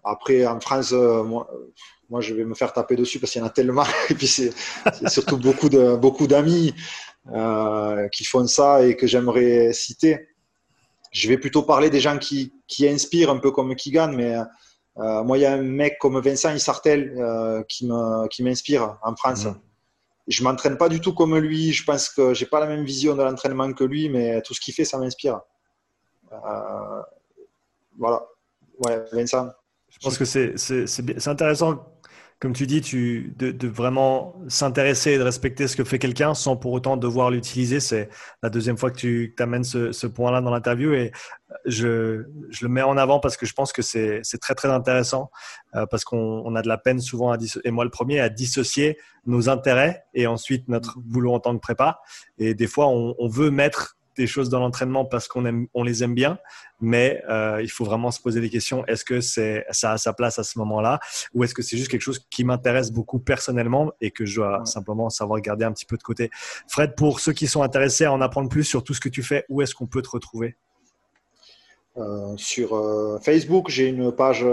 après, 0.03 0.47
en 0.47 0.61
France, 0.61 0.93
moi, 0.93 1.49
moi, 2.11 2.21
je 2.21 2.35
vais 2.35 2.45
me 2.45 2.55
faire 2.55 2.73
taper 2.73 2.97
dessus 2.97 3.19
parce 3.19 3.33
qu'il 3.33 3.41
y 3.41 3.45
en 3.45 3.47
a 3.47 3.51
tellement. 3.51 3.85
Et 4.11 4.15
puis, 4.15 4.27
c'est 4.27 4.53
surtout 5.09 5.39
beaucoup 5.39 5.69
d'amis 5.69 5.99
beaucoup 5.99 6.27
qui 8.13 8.25
font 8.25 8.47
ça 8.47 8.85
et 8.85 8.97
que 8.97 9.07
j'aimerais 9.07 9.73
citer 9.73 10.29
je 11.15 11.29
vais 11.29 11.39
plutôt 11.39 11.63
parler 11.63 11.89
des 11.89 12.01
gens 12.01 12.19
qui, 12.19 12.53
qui 12.67 12.87
inspirent 12.89 13.31
un 13.31 13.39
peu 13.39 13.53
comme 13.53 13.75
Kigan, 13.77 14.13
mais 14.13 14.37
euh, 14.99 15.23
moi, 15.23 15.39
il 15.39 15.43
y 15.43 15.47
a 15.47 15.53
un 15.53 15.63
mec 15.63 15.97
comme 15.99 16.21
Vincent 16.21 16.53
Isartel 16.53 17.15
euh, 17.17 17.63
qui 17.63 18.43
m'inspire 18.43 18.99
en 19.03 19.15
France. 19.15 19.45
Mm. 19.45 19.55
Je 20.27 20.43
ne 20.43 20.49
m'entraîne 20.49 20.77
pas 20.77 20.89
du 20.89 21.01
tout 21.01 21.15
comme 21.15 21.37
lui. 21.39 21.73
Je 21.73 21.85
pense 21.85 22.09
que 22.09 22.35
j'ai 22.35 22.47
pas 22.47 22.59
la 22.59 22.67
même 22.67 22.85
vision 22.85 23.15
de 23.15 23.23
l'entraînement 23.23 23.73
que 23.73 23.85
lui, 23.85 24.09
mais 24.09 24.43
tout 24.43 24.55
ce 24.55 24.61
qu'il 24.61 24.75
fait, 24.75 24.85
ça 24.85 24.99
m'inspire. 24.99 25.41
Euh, 26.33 27.03
voilà. 27.97 28.27
Ouais, 28.85 29.05
Vincent. 29.13 29.51
Je 29.89 29.99
pense 29.99 30.19
que 30.19 30.25
c'est 30.25 31.29
intéressant 31.29 31.87
comme 32.45 32.53
tu 32.53 32.67
dis, 32.67 32.83
tu, 32.83 33.35
de, 33.39 33.69
vraiment 33.69 34.35
s'intéresser 34.49 35.13
et 35.13 35.19
de 35.19 35.23
respecter 35.23 35.67
ce 35.67 35.77
que 35.77 35.83
fait 35.83 35.99
quelqu'un 35.99 36.35
sans 36.35 36.59
pour 36.59 36.73
autant 36.73 36.99
devoir 36.99 37.31
l'utiliser. 37.31 37.81
C'est 37.81 38.11
la 38.43 38.51
deuxième 38.51 38.77
fois 38.77 38.91
que 38.91 38.99
tu 38.99 39.35
amènes 39.39 39.65
ce, 39.65 40.07
point-là 40.07 40.43
dans 40.43 40.51
l'interview 40.51 40.93
et 40.93 41.11
je, 41.65 42.27
le 42.61 42.69
mets 42.69 42.83
en 42.83 42.99
avant 42.99 43.19
parce 43.19 43.39
que 43.39 43.47
je 43.47 43.55
pense 43.55 43.73
que 43.73 43.81
c'est 43.81 44.21
très 44.43 44.55
très 44.55 44.69
intéressant 44.69 45.31
euh, 45.75 45.87
parce 45.87 46.05
qu'on 46.05 46.55
a 46.55 46.61
de 46.61 46.69
la 46.69 46.77
peine 46.77 47.01
souvent, 47.01 47.33
à 47.33 47.39
et 47.65 47.71
moi 47.71 47.83
le 47.83 47.91
premier, 47.91 48.21
à 48.21 48.29
dissocier 48.29 48.99
nos 49.25 49.49
intérêts 49.49 50.05
et 50.13 50.27
ensuite 50.27 50.69
notre 50.69 50.99
boulot 50.99 51.33
en 51.33 51.41
tant 51.41 51.55
que 51.55 51.61
prépa. 51.61 52.01
Et 52.37 52.53
des 52.53 52.67
fois, 52.67 52.89
on 52.89 53.27
veut 53.27 53.51
mettre 53.51 53.97
des 54.17 54.27
choses 54.27 54.49
dans 54.49 54.61
l'entraînement 54.61 55.05
parce 55.05 55.29
qu'on 55.29 55.45
aime, 55.45 55.67
on 55.75 55.83
les 55.83 56.03
aime 56.03 56.15
bien, 56.15 56.39
mais 56.81 57.23
euh, 57.29 57.61
il 57.63 57.71
faut 57.71 57.85
vraiment 57.85 58.11
se 58.11 58.21
poser 58.21 58.41
des 58.41 58.51
questions. 58.51 58.85
Est-ce 58.87 59.05
que 59.05 59.21
c'est 59.21 59.65
ça 59.71 59.93
a 59.93 59.99
sa 59.99 60.13
place 60.13 60.39
à 60.39 60.45
ce 60.45 60.59
moment-là, 60.59 61.01
ou 61.33 61.45
est-ce 61.45 61.55
que 61.55 61.63
c'est 61.63 61.77
juste 61.77 61.91
quelque 61.91 62.03
chose 62.03 62.27
qui 62.31 62.45
m'intéresse 62.45 62.93
beaucoup 62.93 63.19
personnellement 63.19 63.93
et 64.01 64.11
que 64.11 64.25
je 64.25 64.37
dois 64.37 64.65
simplement 64.65 65.11
savoir 65.11 65.41
garder 65.41 65.65
un 65.65 65.73
petit 65.73 65.87
peu 65.87 65.97
de 65.97 66.03
côté? 66.03 66.31
Fred, 66.69 66.95
pour 66.97 67.21
ceux 67.21 67.33
qui 67.33 67.47
sont 67.47 67.63
intéressés 67.63 68.05
à 68.05 68.13
en 68.13 68.21
apprendre 68.21 68.49
plus 68.49 68.65
sur 68.65 68.85
tout 68.85 68.95
ce 68.95 69.01
que 69.01 69.09
tu 69.09 69.23
fais, 69.23 69.45
où 69.49 69.63
est-ce 69.63 69.75
qu'on 69.75 69.87
peut 69.87 70.03
te 70.03 70.11
retrouver? 70.11 70.57
Euh, 71.97 72.37
Sur 72.37 72.75
euh, 72.75 73.19
Facebook, 73.21 73.69
j'ai 73.69 73.87
une 73.87 74.11
page 74.11 74.45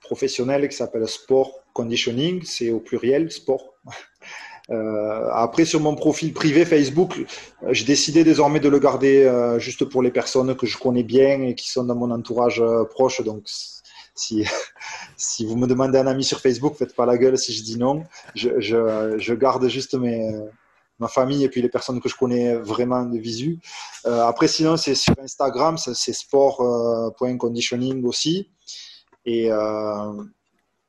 professionnelle 0.00 0.68
qui 0.68 0.76
s'appelle 0.76 1.06
Sport 1.06 1.52
Conditioning, 1.78 2.42
c'est 2.42 2.70
au 2.70 2.80
pluriel, 2.80 3.30
sport. 3.30 3.77
Euh, 4.70 5.28
après, 5.32 5.64
sur 5.64 5.80
mon 5.80 5.94
profil 5.94 6.34
privé 6.34 6.66
Facebook, 6.66 7.18
euh, 7.18 7.72
j'ai 7.72 7.84
décidé 7.86 8.22
désormais 8.22 8.60
de 8.60 8.68
le 8.68 8.78
garder 8.78 9.24
euh, 9.24 9.58
juste 9.58 9.86
pour 9.86 10.02
les 10.02 10.10
personnes 10.10 10.54
que 10.54 10.66
je 10.66 10.76
connais 10.76 11.02
bien 11.02 11.40
et 11.42 11.54
qui 11.54 11.70
sont 11.70 11.84
dans 11.84 11.94
mon 11.94 12.10
entourage 12.10 12.62
proche. 12.90 13.22
Donc, 13.22 13.44
si, 14.14 14.44
si 15.16 15.46
vous 15.46 15.56
me 15.56 15.66
demandez 15.66 15.98
un 15.98 16.06
ami 16.06 16.22
sur 16.22 16.40
Facebook, 16.40 16.74
faites 16.76 16.94
pas 16.94 17.06
la 17.06 17.16
gueule 17.16 17.38
si 17.38 17.54
je 17.54 17.62
dis 17.62 17.78
non. 17.78 18.04
Je, 18.34 18.60
je, 18.60 19.14
je 19.18 19.34
garde 19.34 19.66
juste 19.68 19.94
mes, 19.94 20.30
ma 20.98 21.08
famille 21.08 21.44
et 21.44 21.48
puis 21.48 21.62
les 21.62 21.70
personnes 21.70 22.00
que 22.02 22.10
je 22.10 22.16
connais 22.16 22.54
vraiment 22.54 23.04
de 23.04 23.18
visu. 23.18 23.58
après, 24.04 24.48
sinon, 24.48 24.76
c'est 24.76 24.94
sur 24.94 25.14
Instagram, 25.22 25.78
c'est 25.78 26.12
sport.conditioning 26.12 28.04
aussi. 28.04 28.50
Et 29.24 29.50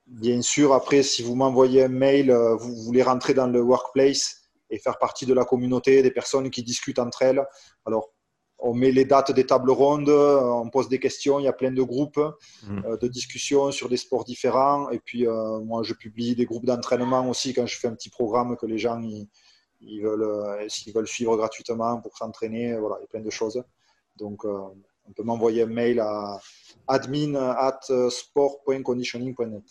Bien 0.09 0.41
sûr, 0.41 0.73
après, 0.73 1.03
si 1.03 1.21
vous 1.21 1.35
m'envoyez 1.35 1.83
un 1.83 1.87
mail, 1.89 2.31
euh, 2.31 2.55
vous 2.55 2.73
voulez 2.81 3.03
rentrer 3.03 3.35
dans 3.35 3.45
le 3.45 3.61
workplace 3.61 4.37
et 4.71 4.79
faire 4.79 4.97
partie 4.97 5.27
de 5.27 5.35
la 5.35 5.45
communauté, 5.45 6.01
des 6.01 6.09
personnes 6.09 6.49
qui 6.49 6.63
discutent 6.63 6.97
entre 6.97 7.21
elles. 7.21 7.45
Alors, 7.85 8.11
on 8.57 8.73
met 8.73 8.91
les 8.91 9.05
dates 9.05 9.31
des 9.31 9.45
tables 9.45 9.69
rondes, 9.69 10.09
euh, 10.09 10.41
on 10.41 10.67
pose 10.71 10.89
des 10.89 10.99
questions, 10.99 11.39
il 11.39 11.43
y 11.43 11.47
a 11.47 11.53
plein 11.53 11.71
de 11.71 11.83
groupes 11.83 12.19
mmh. 12.63 12.85
euh, 12.85 12.97
de 12.97 13.07
discussion 13.07 13.71
sur 13.71 13.87
des 13.87 13.97
sports 13.97 14.25
différents. 14.25 14.89
Et 14.89 14.99
puis, 14.99 15.27
moi, 15.27 15.83
je 15.83 15.93
publie 15.93 16.35
des 16.35 16.45
groupes 16.45 16.65
d'entraînement 16.65 17.29
aussi 17.29 17.53
quand 17.53 17.67
je 17.67 17.77
fais 17.77 17.87
un 17.87 17.93
petit 17.93 18.09
programme 18.09 18.57
que 18.57 18.65
les 18.65 18.79
gens 18.79 18.99
ils, 19.79 20.01
veulent, 20.01 20.69
s'ils 20.71 20.91
veulent 20.91 21.07
suivre 21.07 21.37
gratuitement 21.37 22.01
pour 22.01 22.17
s'entraîner. 22.17 22.75
Voilà, 22.79 22.95
il 22.99 23.01
y 23.01 23.05
a 23.05 23.07
plein 23.07 23.21
de 23.21 23.29
choses. 23.29 23.63
Donc, 24.17 24.43
on 24.43 25.13
peut 25.15 25.23
m'envoyer 25.23 25.63
un 25.63 25.67
mail 25.67 25.99
à 25.99 26.39
admin 26.87 27.35
at 27.35 27.79
sport.conditioning.net 28.09 29.63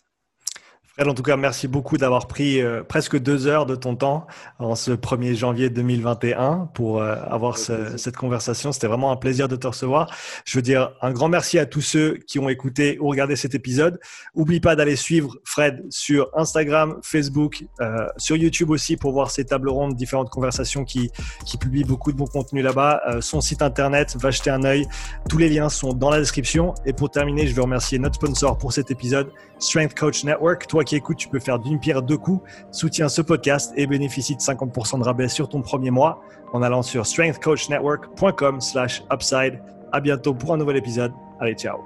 en 1.06 1.14
tout 1.14 1.22
cas, 1.22 1.36
merci 1.36 1.68
beaucoup 1.68 1.96
d'avoir 1.96 2.26
pris 2.26 2.60
euh, 2.60 2.82
presque 2.82 3.16
deux 3.16 3.46
heures 3.46 3.66
de 3.66 3.76
ton 3.76 3.94
temps 3.94 4.26
en 4.58 4.74
ce 4.74 4.90
1er 4.90 5.36
janvier 5.36 5.70
2021 5.70 6.70
pour 6.74 7.00
euh, 7.00 7.14
avoir 7.30 7.56
cette 7.56 8.16
conversation. 8.16 8.72
C'était 8.72 8.88
vraiment 8.88 9.12
un 9.12 9.16
plaisir 9.16 9.46
de 9.46 9.54
te 9.54 9.68
recevoir. 9.68 10.12
Je 10.44 10.58
veux 10.58 10.62
dire 10.62 10.92
un 11.00 11.12
grand 11.12 11.28
merci 11.28 11.58
à 11.58 11.66
tous 11.66 11.82
ceux 11.82 12.18
qui 12.26 12.40
ont 12.40 12.48
écouté 12.48 12.98
ou 13.00 13.08
regardé 13.08 13.36
cet 13.36 13.54
épisode. 13.54 14.00
Oublie 14.34 14.58
pas 14.58 14.74
d'aller 14.74 14.96
suivre 14.96 15.36
Fred 15.44 15.84
sur 15.88 16.30
Instagram, 16.34 16.98
Facebook, 17.02 17.64
euh, 17.80 18.08
sur 18.16 18.36
YouTube 18.36 18.70
aussi 18.70 18.96
pour 18.96 19.12
voir 19.12 19.30
ses 19.30 19.44
tables 19.44 19.68
rondes, 19.68 19.94
différentes 19.94 20.30
conversations 20.30 20.84
qui, 20.84 21.10
qui 21.46 21.58
publient 21.58 21.84
beaucoup 21.84 22.10
de 22.10 22.16
bon 22.16 22.26
contenu 22.26 22.60
là-bas. 22.60 23.20
son 23.20 23.40
site 23.40 23.62
internet, 23.62 24.16
va 24.16 24.30
jeter 24.30 24.50
un 24.50 24.64
œil. 24.64 24.86
Tous 25.28 25.38
les 25.38 25.48
liens 25.48 25.68
sont 25.68 25.92
dans 25.92 26.10
la 26.10 26.18
description. 26.18 26.74
Et 26.86 26.92
pour 26.92 27.10
terminer, 27.10 27.46
je 27.46 27.54
veux 27.54 27.62
remercier 27.62 27.98
notre 27.98 28.16
sponsor 28.16 28.58
pour 28.58 28.72
cet 28.72 28.90
épisode, 28.90 29.30
Strength 29.60 29.94
Coach 29.94 30.24
Network. 30.24 30.66
Toi 30.66 30.84
qui 30.89 30.97
écoutes, 30.97 31.19
tu 31.19 31.28
peux 31.28 31.39
faire 31.39 31.59
d'une 31.59 31.78
pierre 31.78 32.02
deux 32.02 32.16
coups. 32.16 32.43
Soutiens 32.70 33.09
ce 33.09 33.23
podcast 33.23 33.73
et 33.77 33.86
bénéficie 33.86 34.35
de 34.35 34.40
50% 34.40 34.98
de 34.98 35.05
rabais 35.05 35.28
sur 35.28 35.48
ton 35.48 35.60
premier 35.60 35.90
mois 35.90 36.23
en 36.52 36.62
allant 36.62 36.82
sur 36.82 37.06
strengthcoachnetwork.com 37.06 38.60
slash 38.60 39.05
upside. 39.12 39.60
À 39.93 40.01
bientôt 40.01 40.35
pour 40.35 40.55
un 40.55 40.56
nouvel 40.56 40.77
épisode. 40.77 41.12
Allez, 41.40 41.55
ciao. 41.55 41.78